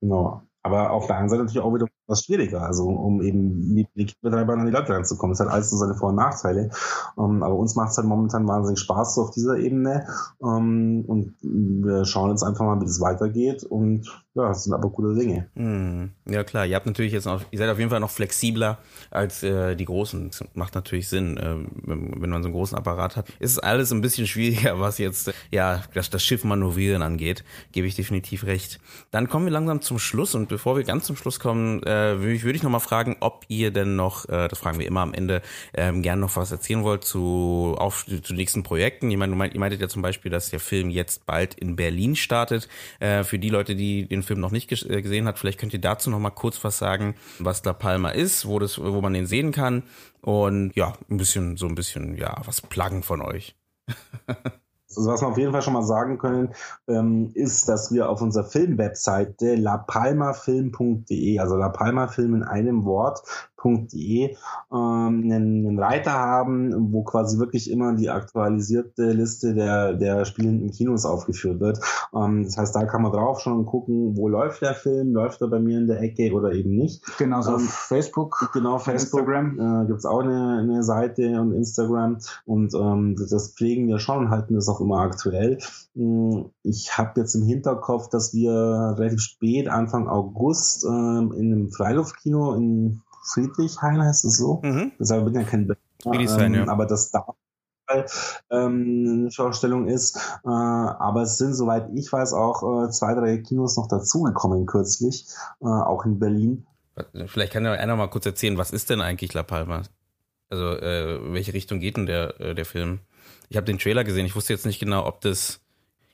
genau. 0.00 0.42
Aber 0.62 0.92
auf 0.92 1.06
der 1.06 1.16
anderen 1.16 1.28
Seite 1.28 1.42
natürlich 1.42 1.62
auch 1.62 1.74
wieder 1.74 1.86
was 2.06 2.24
schwieriger, 2.24 2.62
also 2.62 2.84
um 2.84 3.22
eben 3.22 3.72
mit 3.72 3.88
Betreibern 4.20 4.60
an 4.60 4.66
die 4.66 4.72
Leute 4.72 4.92
ranzukommen. 4.92 5.32
Das 5.32 5.40
hat 5.40 5.52
alles 5.52 5.70
so 5.70 5.76
seine 5.76 5.94
Vor- 5.94 6.10
und 6.10 6.16
Nachteile. 6.16 6.70
Um, 7.16 7.36
ähm, 7.36 7.42
aber 7.42 7.54
uns 7.54 7.74
macht 7.76 7.90
es 7.90 7.96
halt 7.96 8.06
momentan 8.06 8.46
wahnsinnig 8.46 8.80
Spaß 8.80 9.14
so 9.14 9.22
auf 9.22 9.30
dieser 9.30 9.56
Ebene. 9.58 10.06
Um, 10.38 10.56
ähm, 10.56 11.04
und 11.06 11.34
wir 11.42 12.04
schauen 12.04 12.30
jetzt 12.30 12.42
einfach 12.42 12.64
mal, 12.64 12.80
wie 12.80 12.86
das 12.86 13.00
weitergeht. 13.00 13.64
Und 13.64 14.23
ja, 14.36 14.48
das 14.48 14.64
sind 14.64 14.72
aber 14.72 14.90
coole 14.90 15.14
Dinge. 15.14 15.46
Mm, 15.54 16.06
ja 16.26 16.42
klar, 16.42 16.66
ihr 16.66 16.74
habt 16.74 16.86
natürlich 16.86 17.12
jetzt 17.12 17.26
noch, 17.26 17.44
ihr 17.52 17.58
seid 17.58 17.70
auf 17.70 17.78
jeden 17.78 17.90
Fall 17.90 18.00
noch 18.00 18.10
flexibler 18.10 18.78
als 19.12 19.44
äh, 19.44 19.76
die 19.76 19.84
Großen. 19.84 20.28
Das 20.28 20.44
macht 20.54 20.74
natürlich 20.74 21.08
Sinn, 21.08 21.36
äh, 21.36 21.54
wenn, 21.86 22.20
wenn, 22.20 22.30
man 22.30 22.42
so 22.42 22.48
einen 22.48 22.54
großen 22.54 22.76
Apparat 22.76 23.16
hat. 23.16 23.28
Ist 23.38 23.62
alles 23.62 23.92
ein 23.92 24.00
bisschen 24.00 24.26
schwieriger, 24.26 24.80
was 24.80 24.98
jetzt 24.98 25.32
ja 25.52 25.84
das, 25.94 26.10
das 26.10 26.24
Schiff 26.24 26.42
manövrieren 26.42 27.02
angeht. 27.02 27.44
Gebe 27.70 27.86
ich 27.86 27.94
definitiv 27.94 28.44
recht. 28.44 28.80
Dann 29.12 29.28
kommen 29.28 29.46
wir 29.46 29.52
langsam 29.52 29.82
zum 29.82 30.00
Schluss 30.00 30.34
und 30.34 30.48
bevor 30.48 30.76
wir 30.76 30.82
ganz 30.82 31.04
zum 31.04 31.14
Schluss 31.14 31.38
kommen, 31.38 31.84
äh, 31.84 32.18
würde 32.18 32.32
ich, 32.32 32.42
würd 32.42 32.56
ich 32.56 32.64
noch 32.64 32.70
mal 32.70 32.80
fragen, 32.80 33.16
ob 33.20 33.44
ihr 33.46 33.70
denn 33.70 33.94
noch, 33.94 34.28
äh, 34.28 34.48
das 34.48 34.58
fragen 34.58 34.80
wir 34.80 34.86
immer 34.88 35.02
am 35.02 35.14
Ende, 35.14 35.42
ähm, 35.74 36.02
gerne 36.02 36.20
noch 36.20 36.34
was 36.34 36.50
erzählen 36.50 36.82
wollt 36.82 37.04
zu 37.04 37.76
auf 37.78 38.04
zu 38.04 38.34
nächsten 38.34 38.64
Projekten. 38.64 39.12
Ich 39.12 39.16
meine, 39.16 39.32
ihr 39.46 39.60
meintet 39.60 39.80
ja 39.80 39.88
zum 39.88 40.02
Beispiel, 40.02 40.32
dass 40.32 40.50
der 40.50 40.58
Film 40.58 40.90
jetzt 40.90 41.24
bald 41.24 41.54
in 41.54 41.76
Berlin 41.76 42.16
startet. 42.16 42.68
Äh, 42.98 43.22
für 43.22 43.38
die 43.38 43.50
Leute, 43.50 43.76
die 43.76 44.08
den 44.08 44.23
Film 44.24 44.40
noch 44.40 44.50
nicht 44.50 44.70
äh, 44.72 45.02
gesehen 45.02 45.26
hat, 45.26 45.38
vielleicht 45.38 45.60
könnt 45.60 45.72
ihr 45.72 45.80
dazu 45.80 46.10
noch 46.10 46.18
mal 46.18 46.30
kurz 46.30 46.62
was 46.64 46.78
sagen, 46.78 47.14
was 47.38 47.64
La 47.64 47.72
Palma 47.72 48.10
ist, 48.10 48.46
wo 48.46 48.58
das, 48.58 48.78
wo 48.78 49.00
man 49.00 49.14
den 49.14 49.26
sehen 49.26 49.52
kann 49.52 49.84
und 50.20 50.72
ja, 50.74 50.94
ein 51.10 51.16
bisschen 51.16 51.56
so 51.56 51.66
ein 51.66 51.74
bisschen 51.74 52.16
ja 52.16 52.40
was 52.44 52.60
pluggen 52.60 53.02
von 53.02 53.22
euch. 53.22 53.56
Also 54.96 55.10
was 55.10 55.22
wir 55.22 55.28
auf 55.28 55.38
jeden 55.38 55.52
Fall 55.52 55.62
schon 55.62 55.72
mal 55.72 55.82
sagen 55.82 56.18
können, 56.18 56.54
ähm, 56.86 57.30
ist, 57.34 57.68
dass 57.68 57.92
wir 57.92 58.08
auf 58.08 58.22
unserer 58.22 58.44
Filmwebseite 58.44 59.56
lapalmafilm.de, 59.56 61.38
also 61.38 61.56
lapalmafilm 61.56 62.36
in 62.36 62.42
einem 62.42 62.84
Wort, 62.84 63.22
ähm, 63.64 63.90
einen, 64.70 65.78
Reiter 65.78 66.12
haben, 66.12 66.92
wo 66.92 67.02
quasi 67.02 67.38
wirklich 67.38 67.70
immer 67.70 67.94
die 67.94 68.10
aktualisierte 68.10 69.12
Liste 69.12 69.54
der, 69.54 69.94
der 69.94 70.24
spielenden 70.24 70.70
Kinos 70.70 71.04
aufgeführt 71.04 71.60
wird. 71.60 71.80
Ähm, 72.14 72.44
das 72.44 72.56
heißt, 72.56 72.76
da 72.76 72.84
kann 72.84 73.02
man 73.02 73.12
drauf 73.12 73.40
schon 73.40 73.66
gucken, 73.66 74.16
wo 74.16 74.28
läuft 74.28 74.62
der 74.62 74.74
Film, 74.74 75.12
läuft 75.12 75.40
er 75.40 75.48
bei 75.48 75.58
mir 75.58 75.78
in 75.78 75.86
der 75.86 76.00
Ecke 76.00 76.32
oder 76.32 76.52
eben 76.52 76.74
nicht. 76.76 77.02
Genau, 77.18 77.42
so 77.42 77.50
ähm, 77.50 77.56
auf 77.56 77.62
Facebook. 77.62 78.50
Genau, 78.52 78.78
Facebook. 78.78 79.14
Instagram. 79.24 79.82
Äh, 79.82 79.86
Gibt 79.86 80.06
auch 80.06 80.20
eine, 80.20 80.58
eine 80.58 80.82
Seite 80.82 81.40
und 81.40 81.52
Instagram 81.52 82.18
und 82.44 82.74
ähm, 82.74 83.16
das 83.16 83.54
pflegen 83.54 83.88
wir 83.88 83.98
schon 83.98 84.18
und 84.18 84.30
halten 84.30 84.54
das 84.54 84.68
auch 84.68 84.80
immer 84.80 85.00
aktuell. 85.00 85.58
Hm, 85.94 86.50
ich 86.62 86.96
habe 86.96 87.20
jetzt 87.20 87.34
im 87.34 87.42
Hinterkopf, 87.42 88.08
dass 88.08 88.34
wir 88.34 88.52
relativ 88.98 89.20
spät, 89.20 89.68
Anfang 89.68 90.08
August, 90.08 90.84
ähm, 90.84 91.32
in 91.36 91.52
einem 91.52 91.70
Freiluftkino 91.70 92.54
in 92.54 93.02
Friedrichshain 93.24 94.02
heißt 94.02 94.24
es 94.24 94.36
so. 94.36 94.60
Mhm. 94.62 94.92
Deshalb 94.98 95.24
bin 95.24 95.34
ja 95.34 95.42
kein 95.44 95.74
Friedrichshain, 96.02 96.54
ähm, 96.54 96.66
ja. 96.66 96.68
Aber 96.68 96.86
das 96.86 97.10
da 97.10 97.26
ähm, 98.50 99.20
eine 99.20 99.30
Vorstellung 99.30 99.88
ist. 99.88 100.16
Äh, 100.44 100.48
aber 100.48 101.22
es 101.22 101.38
sind, 101.38 101.54
soweit 101.54 101.88
ich 101.94 102.12
weiß, 102.12 102.32
auch 102.32 102.86
äh, 102.86 102.90
zwei, 102.90 103.14
drei 103.14 103.38
Kinos 103.38 103.76
noch 103.76 103.88
dazugekommen 103.88 104.66
kürzlich, 104.66 105.26
äh, 105.60 105.66
auch 105.66 106.04
in 106.04 106.18
Berlin. 106.18 106.66
Vielleicht 107.26 107.52
kann 107.52 107.64
ja 107.64 107.72
einer 107.72 107.96
mal 107.96 108.08
kurz 108.08 108.24
erzählen, 108.26 108.56
was 108.56 108.70
ist 108.70 108.88
denn 108.88 109.00
eigentlich 109.00 109.34
La 109.34 109.42
Palma? 109.42 109.82
Also, 110.48 110.76
äh, 110.76 111.32
welche 111.32 111.52
Richtung 111.52 111.80
geht 111.80 111.96
denn 111.96 112.06
der, 112.06 112.40
äh, 112.40 112.54
der 112.54 112.64
Film? 112.64 113.00
Ich 113.48 113.56
habe 113.56 113.66
den 113.66 113.78
Trailer 113.78 114.04
gesehen, 114.04 114.26
ich 114.26 114.36
wusste 114.36 114.52
jetzt 114.52 114.66
nicht 114.66 114.78
genau, 114.78 115.06
ob 115.06 115.20
das 115.20 115.60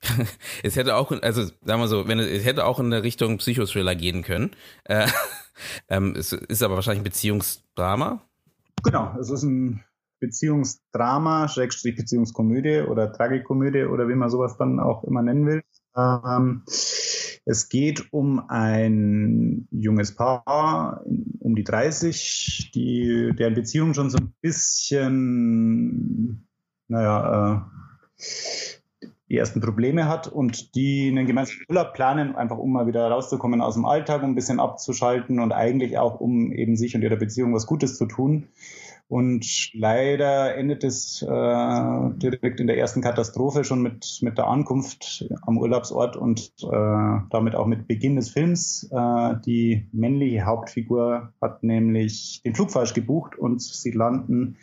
es 0.62 0.76
hätte 0.76 0.96
auch, 0.96 1.12
also 1.22 1.44
sagen 1.44 1.80
wir 1.80 1.88
so, 1.88 2.08
wenn 2.08 2.18
es, 2.18 2.26
es 2.26 2.44
hätte 2.46 2.64
auch 2.64 2.80
in 2.80 2.90
der 2.90 3.02
Richtung 3.02 3.36
Psychothriller 3.36 3.94
gehen 3.94 4.22
können. 4.22 4.52
Äh, 5.86 5.96
ähm, 5.96 6.14
es 6.16 6.32
ist 6.32 6.62
aber 6.62 6.76
wahrscheinlich 6.76 7.00
ein 7.00 7.04
Beziehungsdrama. 7.04 8.22
Genau, 8.82 9.14
es 9.20 9.30
ist 9.30 9.42
ein 9.42 9.84
Beziehungsdrama, 10.20 11.48
Schrägstrich 11.48 11.96
Beziehungskomödie 11.96 12.82
oder 12.82 13.12
Tragikomödie 13.12 13.84
oder 13.84 14.08
wie 14.08 14.14
man 14.14 14.30
sowas 14.30 14.56
dann 14.58 14.78
auch 14.78 15.02
immer 15.04 15.22
nennen 15.22 15.46
will. 15.46 15.62
Ähm, 15.96 16.62
es 17.46 17.68
geht 17.68 18.12
um 18.12 18.48
ein 18.48 19.66
junges 19.70 20.14
Paar 20.14 21.02
um 21.40 21.56
die 21.56 21.64
30, 21.64 22.70
die, 22.74 23.32
deren 23.36 23.54
Beziehung 23.54 23.94
schon 23.94 24.10
so 24.10 24.18
ein 24.18 24.32
bisschen, 24.40 26.46
naja, 26.86 27.56
äh, 27.56 27.60
die 29.30 29.36
ersten 29.36 29.60
Probleme 29.60 30.08
hat 30.08 30.26
und 30.26 30.74
die 30.74 31.08
einen 31.08 31.26
gemeinsamen 31.26 31.64
Urlaub 31.68 31.94
planen, 31.94 32.34
einfach 32.34 32.58
um 32.58 32.72
mal 32.72 32.88
wieder 32.88 33.08
rauszukommen 33.08 33.60
aus 33.60 33.74
dem 33.74 33.84
Alltag, 33.84 34.22
um 34.22 34.30
ein 34.30 34.34
bisschen 34.34 34.58
abzuschalten 34.58 35.38
und 35.38 35.52
eigentlich 35.52 35.98
auch 35.98 36.20
um 36.20 36.52
eben 36.52 36.76
sich 36.76 36.96
und 36.96 37.02
ihrer 37.02 37.16
Beziehung 37.16 37.54
was 37.54 37.66
Gutes 37.66 37.96
zu 37.96 38.06
tun. 38.06 38.48
Und 39.06 39.72
leider 39.74 40.54
endet 40.54 40.84
es 40.84 41.20
äh, 41.20 41.26
direkt 41.26 42.60
in 42.60 42.68
der 42.68 42.78
ersten 42.78 43.02
Katastrophe 43.02 43.64
schon 43.64 43.82
mit, 43.82 44.20
mit 44.22 44.38
der 44.38 44.46
Ankunft 44.46 45.28
am 45.42 45.58
Urlaubsort 45.58 46.16
und 46.16 46.52
äh, 46.62 47.18
damit 47.30 47.56
auch 47.56 47.66
mit 47.66 47.88
Beginn 47.88 48.14
des 48.14 48.30
Films. 48.30 48.88
Äh, 48.92 49.34
die 49.44 49.88
männliche 49.90 50.46
Hauptfigur 50.46 51.32
hat 51.40 51.64
nämlich 51.64 52.40
den 52.44 52.54
Flug 52.54 52.70
falsch 52.70 52.94
gebucht 52.94 53.36
und 53.36 53.60
sie 53.60 53.90
landen 53.90 54.58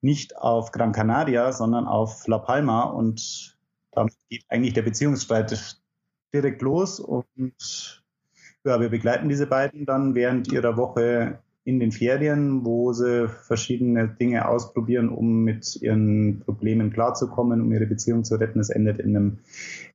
nicht 0.00 0.38
auf 0.38 0.72
Gran 0.72 0.92
Canaria, 0.92 1.52
sondern 1.52 1.86
auf 1.86 2.26
La 2.26 2.38
Palma 2.38 2.84
und 2.84 3.53
damit 3.94 4.14
geht 4.28 4.44
eigentlich 4.48 4.74
der 4.74 4.82
Beziehungsstreit 4.82 5.80
direkt 6.32 6.62
los 6.62 7.00
und 7.00 8.02
ja, 8.64 8.80
wir 8.80 8.88
begleiten 8.88 9.28
diese 9.28 9.46
beiden 9.46 9.84
dann 9.84 10.14
während 10.14 10.50
ihrer 10.50 10.76
Woche 10.76 11.38
in 11.64 11.80
den 11.80 11.92
Ferien, 11.92 12.64
wo 12.64 12.92
sie 12.92 13.28
verschiedene 13.28 14.08
Dinge 14.08 14.46
ausprobieren, 14.46 15.08
um 15.08 15.44
mit 15.44 15.76
ihren 15.80 16.40
Problemen 16.40 16.92
klarzukommen, 16.92 17.62
um 17.62 17.72
ihre 17.72 17.86
Beziehung 17.86 18.24
zu 18.24 18.36
retten. 18.36 18.60
Es 18.60 18.68
endet 18.68 18.98
in 18.98 19.16
einem 19.16 19.38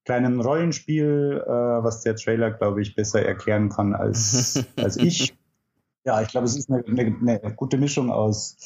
kleinen 0.03 0.41
Rollenspiel, 0.41 1.43
äh, 1.45 1.49
was 1.49 2.01
der 2.01 2.15
Trailer, 2.15 2.51
glaube 2.51 2.81
ich, 2.81 2.95
besser 2.95 3.23
erklären 3.23 3.69
kann 3.69 3.93
als, 3.93 4.65
als 4.77 4.97
ich. 4.97 5.35
Ja, 6.05 6.21
ich 6.21 6.29
glaube, 6.29 6.45
es 6.45 6.57
ist 6.57 6.71
eine, 6.71 6.83
eine, 6.87 7.15
eine 7.21 7.53
gute 7.55 7.77
Mischung 7.77 8.09
aus, 8.09 8.57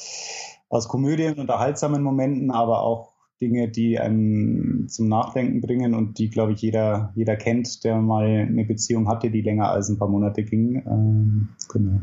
aus 0.70 0.88
Komödien, 0.88 1.40
unterhaltsamen 1.40 2.02
Momenten, 2.02 2.52
aber 2.52 2.84
auch 2.84 3.13
Dinge, 3.44 3.70
die 3.70 4.00
einen 4.00 4.88
zum 4.88 5.10
Nachdenken 5.10 5.60
bringen 5.60 5.94
und 5.94 6.18
die, 6.18 6.30
glaube 6.30 6.54
ich, 6.54 6.62
jeder, 6.62 7.12
jeder 7.16 7.36
kennt, 7.36 7.84
der 7.84 7.98
mal 7.98 8.26
eine 8.26 8.64
Beziehung 8.64 9.10
hatte, 9.10 9.30
die 9.30 9.42
länger 9.42 9.70
als 9.70 9.90
ein 9.90 9.98
paar 9.98 10.08
Monate 10.08 10.44
ging. 10.44 10.82
Ähm, 10.88 11.50
genau. 11.72 12.00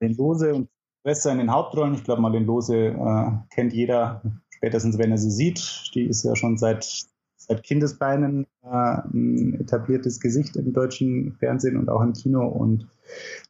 Den 0.00 0.14
Lose 0.16 0.54
und 0.54 0.68
Schwester 1.02 1.32
in 1.32 1.38
den 1.38 1.52
Hauptrollen. 1.52 1.94
Ich 1.94 2.04
glaube, 2.04 2.20
mal 2.20 2.32
den 2.32 2.44
Lose 2.44 2.76
äh, 2.76 3.30
kennt 3.50 3.72
jeder, 3.72 4.22
spätestens 4.50 4.98
wenn 4.98 5.10
er 5.10 5.18
sie 5.18 5.30
sieht. 5.30 5.90
Die 5.94 6.04
ist 6.04 6.22
ja 6.24 6.36
schon 6.36 6.58
seit, 6.58 7.06
seit 7.36 7.62
Kindesbeinen 7.62 8.46
äh, 8.62 8.68
ein 8.68 9.58
etabliertes 9.60 10.20
Gesicht 10.20 10.56
im 10.56 10.74
deutschen 10.74 11.36
Fernsehen 11.38 11.78
und 11.78 11.88
auch 11.88 12.02
im 12.02 12.12
Kino. 12.12 12.46
Und 12.46 12.86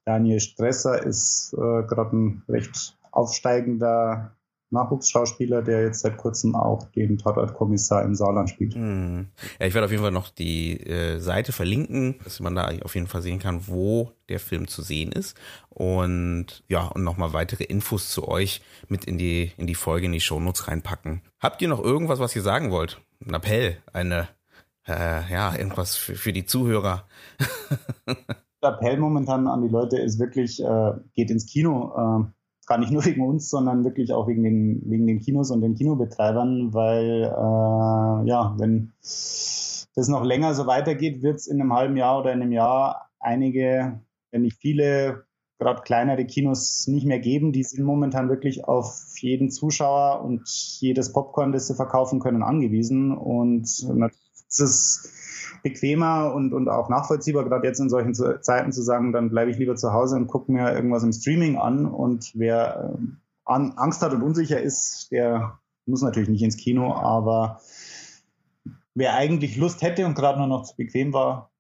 Daniel 0.05 0.39
Stresser 0.39 1.05
ist 1.05 1.53
äh, 1.55 1.83
gerade 1.83 2.17
ein 2.17 2.43
recht 2.49 2.97
aufsteigender 3.11 4.38
Nachwuchsschauspieler, 4.71 5.63
der 5.63 5.83
jetzt 5.83 6.01
seit 6.01 6.17
kurzem 6.17 6.55
auch 6.55 6.91
den 6.91 7.17
Tatortkommissar 7.19 8.05
im 8.05 8.15
Saarland 8.15 8.51
spielt. 8.51 8.75
Hm. 8.75 9.29
Ja, 9.59 9.67
ich 9.67 9.75
werde 9.75 9.87
auf 9.87 9.91
jeden 9.91 10.03
Fall 10.03 10.13
noch 10.13 10.29
die 10.29 10.79
äh, 10.81 11.19
Seite 11.19 11.53
verlinken, 11.53 12.17
dass 12.25 12.41
man 12.41 12.55
da 12.55 12.71
auf 12.85 12.95
jeden 12.95 13.07
Fall 13.07 13.23
sehen 13.23 13.39
kann, 13.39 13.67
wo 13.67 14.13
der 14.29 14.41
Film 14.41 14.69
zu 14.69 14.83
sehen 14.83 15.13
ist. 15.13 15.37
Und 15.71 16.63
ja, 16.69 16.87
und 16.89 17.05
nochmal 17.05 17.33
weitere 17.33 17.65
Infos 17.65 18.11
zu 18.11 18.29
euch 18.29 18.61
mit 18.89 19.05
in 19.05 19.19
die, 19.19 19.53
in 19.57 19.67
die 19.67 19.75
Folge, 19.75 20.07
in 20.07 20.13
die 20.13 20.21
Shownotes 20.21 20.69
reinpacken. 20.69 21.23
Habt 21.41 21.63
ihr 21.63 21.69
noch 21.69 21.83
irgendwas, 21.83 22.19
was 22.19 22.37
ihr 22.37 22.43
sagen 22.43 22.71
wollt? 22.71 23.01
Ein 23.27 23.35
Appell, 23.35 23.79
eine, 23.93 24.29
äh, 24.87 25.33
ja, 25.33 25.57
irgendwas 25.57 25.97
für, 25.97 26.15
für 26.15 26.33
die 26.33 26.45
Zuhörer. 26.45 27.07
Der 28.63 28.71
Appell 28.71 28.99
momentan 28.99 29.47
an 29.47 29.63
die 29.63 29.69
Leute 29.69 29.99
ist 29.99 30.19
wirklich, 30.19 30.61
äh, 30.63 30.93
geht 31.15 31.31
ins 31.31 31.47
Kino. 31.47 32.33
Gar 32.69 32.79
nicht 32.79 32.93
nur 32.93 33.05
wegen 33.07 33.23
uns, 33.27 33.49
sondern 33.49 33.85
wirklich 33.85 34.13
auch 34.13 34.29
wegen 34.29 34.43
den, 34.45 34.83
wegen 34.85 35.07
den 35.07 35.21
Kinos 35.21 35.51
und 35.51 35.63
den 35.63 35.75
Kinobetreibern, 35.75 36.75
weil 36.75 37.25
äh, 37.25 38.29
ja, 38.29 38.55
wenn 38.59 38.93
das 39.01 40.09
noch 40.09 40.23
länger 40.23 40.55
so 40.55 40.67
weitergeht, 40.67 41.23
wird 41.23 41.37
es 41.37 41.47
in 41.47 41.61
einem 41.61 41.73
halben 41.73 41.97
Jahr 41.97 42.21
oder 42.21 42.33
in 42.33 42.43
einem 42.43 42.53
Jahr 42.53 43.11
einige, 43.19 44.01
wenn 44.31 44.43
nicht 44.43 44.59
viele, 44.61 45.25
gerade 45.59 45.83
kleinere 45.83 46.25
Kinos 46.25 46.87
nicht 46.87 47.07
mehr 47.07 47.19
geben. 47.19 47.53
Die 47.53 47.65
sind 47.65 47.85
momentan 47.85 48.29
wirklich 48.29 48.67
auf 48.67 49.15
jeden 49.19 49.51
Zuschauer 49.51 50.23
und 50.23 50.47
jedes 50.81 51.13
Popcorn, 51.13 51.53
das 51.53 51.67
sie 51.67 51.75
verkaufen 51.75 52.21
können, 52.21 52.43
angewiesen. 52.43 53.17
Und 53.17 53.67
natürlich 53.89 54.21
ist 54.47 55.11
bequemer 55.63 56.33
und, 56.35 56.53
und 56.53 56.69
auch 56.69 56.89
nachvollziehbar, 56.89 57.45
gerade 57.45 57.67
jetzt 57.67 57.81
in 57.81 57.89
solchen 57.89 58.15
Zeiten 58.15 58.73
zu 58.73 58.83
sagen, 58.83 59.13
dann 59.13 59.31
bleibe 59.31 59.51
ich 59.51 59.59
lieber 59.59 59.77
zu 59.77 59.93
Hause 59.93 60.17
und 60.17 60.27
gucke 60.27 60.53
mir 60.53 60.73
irgendwas 60.73 61.03
im 61.03 61.13
Streaming 61.13 61.57
an. 61.57 61.87
Und 61.87 62.33
wer 62.35 62.95
äh, 62.95 63.03
Angst 63.45 64.03
hat 64.03 64.13
und 64.13 64.23
unsicher 64.23 64.61
ist, 64.61 65.11
der 65.11 65.59
muss 65.87 66.03
natürlich 66.03 66.29
nicht 66.29 66.43
ins 66.43 66.57
Kino, 66.57 66.93
aber 66.95 67.61
wer 68.95 69.15
eigentlich 69.15 69.57
Lust 69.57 69.83
hätte 69.83 70.07
und 70.07 70.15
gerade 70.15 70.39
nur 70.39 70.49
noch 70.49 70.65
zu 70.65 70.77
bequem 70.77 71.13
war, 71.13 71.51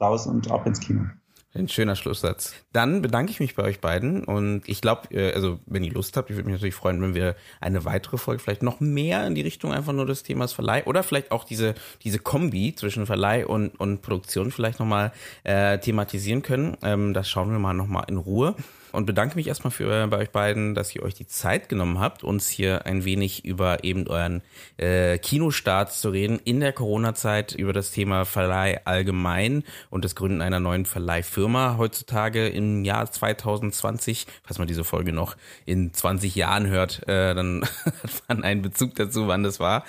raus 0.00 0.26
und 0.26 0.50
ab 0.50 0.66
ins 0.66 0.80
Kino. 0.80 1.04
Ein 1.52 1.68
schöner 1.68 1.96
Schlusssatz. 1.96 2.54
Dann 2.72 3.02
bedanke 3.02 3.32
ich 3.32 3.40
mich 3.40 3.56
bei 3.56 3.64
euch 3.64 3.80
beiden 3.80 4.22
und 4.22 4.62
ich 4.66 4.80
glaube, 4.80 5.12
äh, 5.12 5.32
also 5.32 5.58
wenn 5.66 5.82
ihr 5.82 5.92
Lust 5.92 6.16
habt, 6.16 6.30
ich 6.30 6.36
würde 6.36 6.46
mich 6.46 6.54
natürlich 6.54 6.76
freuen, 6.76 7.02
wenn 7.02 7.14
wir 7.14 7.34
eine 7.60 7.84
weitere 7.84 8.18
Folge 8.18 8.40
vielleicht 8.40 8.62
noch 8.62 8.78
mehr 8.78 9.26
in 9.26 9.34
die 9.34 9.40
Richtung 9.40 9.72
einfach 9.72 9.92
nur 9.92 10.06
des 10.06 10.22
Themas 10.22 10.52
Verleih 10.52 10.84
oder 10.84 11.02
vielleicht 11.02 11.32
auch 11.32 11.42
diese 11.42 11.74
diese 12.04 12.20
Kombi 12.20 12.76
zwischen 12.76 13.04
Verleih 13.04 13.48
und 13.48 13.70
und 13.80 14.00
Produktion 14.00 14.52
vielleicht 14.52 14.78
nochmal 14.78 15.12
äh, 15.42 15.78
thematisieren 15.78 16.42
können. 16.42 16.76
Ähm, 16.82 17.14
das 17.14 17.28
schauen 17.28 17.50
wir 17.50 17.58
mal 17.58 17.74
nochmal 17.74 18.04
in 18.06 18.16
Ruhe 18.16 18.54
und 18.92 19.06
bedanke 19.06 19.36
mich 19.36 19.46
erstmal 19.46 19.70
für 19.70 20.06
bei 20.08 20.18
euch 20.18 20.30
beiden, 20.30 20.74
dass 20.74 20.94
ihr 20.94 21.02
euch 21.02 21.14
die 21.14 21.26
Zeit 21.26 21.68
genommen 21.68 22.00
habt, 22.00 22.24
uns 22.24 22.48
hier 22.48 22.86
ein 22.86 23.04
wenig 23.04 23.44
über 23.44 23.84
eben 23.84 24.06
euren 24.06 24.42
äh, 24.76 25.18
Kinostart 25.18 25.92
zu 25.92 26.10
reden 26.10 26.40
in 26.44 26.60
der 26.60 26.72
Corona-Zeit, 26.72 27.54
über 27.54 27.72
das 27.72 27.90
Thema 27.90 28.24
Verleih 28.24 28.80
allgemein 28.84 29.64
und 29.90 30.04
das 30.04 30.14
Gründen 30.14 30.42
einer 30.42 30.60
neuen 30.60 30.86
Verleihfirma 30.86 31.76
heutzutage 31.78 32.48
im 32.48 32.84
Jahr 32.84 33.10
2020. 33.10 34.26
Falls 34.42 34.58
man 34.58 34.68
diese 34.68 34.84
Folge 34.84 35.12
noch 35.12 35.36
in 35.66 35.92
20 35.92 36.34
Jahren 36.34 36.66
hört, 36.66 37.06
äh, 37.08 37.34
dann 37.34 37.62
hat 37.84 38.22
man 38.28 38.44
einen 38.44 38.62
Bezug 38.62 38.94
dazu, 38.96 39.28
wann 39.28 39.42
das 39.42 39.60
war. 39.60 39.84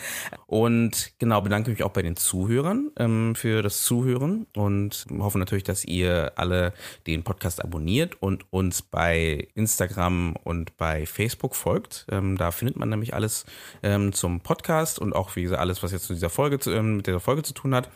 Und 0.48 1.14
genau, 1.20 1.42
bedanke 1.42 1.72
mich 1.72 1.84
auch 1.84 1.92
bei 1.92 2.02
den 2.02 2.16
Zuhörern 2.18 2.92
ähm, 2.98 3.36
für 3.36 3.62
das 3.62 3.84
Zuhören 3.84 4.48
und 4.56 5.06
hoffe 5.20 5.40
natürlich, 5.40 5.64
dass 5.64 5.86
ihr 5.86 6.34
alle 6.36 6.74
den 7.08 7.24
Podcast 7.24 7.64
abonniert 7.64 8.22
und 8.22 8.46
uns 8.52 8.82
bei 8.92 9.48
Instagram 9.56 10.36
und 10.44 10.78
bei 10.78 11.06
Facebook 11.06 11.56
folgt. 11.56 12.06
Ähm, 12.12 12.38
da 12.38 12.52
findet 12.52 12.76
man 12.76 12.90
nämlich 12.90 13.14
alles 13.14 13.46
ähm, 13.82 14.14
zum 14.14 14.42
Podcast 14.42 15.00
und 15.00 15.14
auch 15.14 15.36
wie 15.36 15.44
gesagt 15.44 15.62
alles, 15.62 15.82
was 15.82 15.94
jetzt 15.94 16.06
zu 16.06 16.14
dieser 16.14 16.30
Folge 16.30 16.60
zu, 16.60 16.72
ähm, 16.72 16.98
mit 16.98 17.08
dieser 17.08 17.22
Folge 17.22 17.42
zu 17.44 17.54
tun 17.54 17.74
hat. 17.74 17.90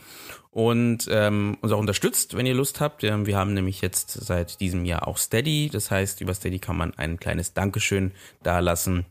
Und 0.51 1.09
ähm, 1.11 1.57
uns 1.61 1.73
auch 1.73 1.79
unterstützt, 1.79 2.37
wenn 2.37 2.45
ihr 2.45 2.53
Lust 2.53 2.79
habt. 2.79 3.03
Ähm, 3.03 3.25
wir 3.25 3.37
haben 3.37 3.53
nämlich 3.53 3.81
jetzt 3.81 4.11
seit 4.11 4.61
diesem 4.61 4.85
Jahr 4.85 5.05
auch 5.05 5.17
Steady. 5.17 5.69
Das 5.69 5.91
heißt, 5.91 6.21
über 6.21 6.33
Steady 6.33 6.59
kann 6.59 6.77
man 6.77 6.93
ein 6.93 7.19
kleines 7.19 7.53
Dankeschön 7.53 8.13
da 8.41 8.59
lassen. 8.59 9.05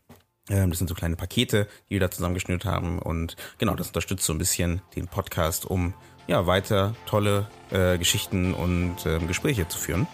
Ähm, 0.49 0.71
das 0.71 0.79
sind 0.79 0.89
so 0.89 0.95
kleine 0.95 1.17
Pakete, 1.17 1.69
die 1.89 1.95
wir 1.95 2.01
da 2.01 2.11
zusammengeschnürt 2.11 2.65
haben. 2.65 2.99
Und 2.99 3.37
genau, 3.59 3.75
das 3.75 3.89
unterstützt 3.89 4.25
so 4.25 4.33
ein 4.33 4.39
bisschen 4.39 4.81
den 4.97 5.07
Podcast, 5.07 5.67
um 5.67 5.93
ja, 6.27 6.47
weiter 6.47 6.95
tolle 7.07 7.47
äh, 7.71 7.99
Geschichten 7.99 8.55
und 8.55 9.07
äh, 9.07 9.19
Gespräche 9.19 9.69
zu 9.69 9.79
führen. 9.79 10.07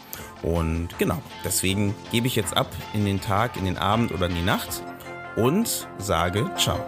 Und 0.42 0.88
genau, 0.98 1.20
deswegen 1.44 1.94
gebe 2.11 2.26
ich 2.26 2.36
jetzt 2.36 2.56
ab 2.56 2.68
in 2.94 3.04
den 3.04 3.20
Tag, 3.20 3.56
in 3.56 3.64
den 3.64 3.76
Abend 3.76 4.12
oder 4.12 4.26
in 4.26 4.34
die 4.34 4.42
Nacht 4.42 4.82
und 5.37 5.88
sage 5.99 6.50
ciao. 6.57 6.80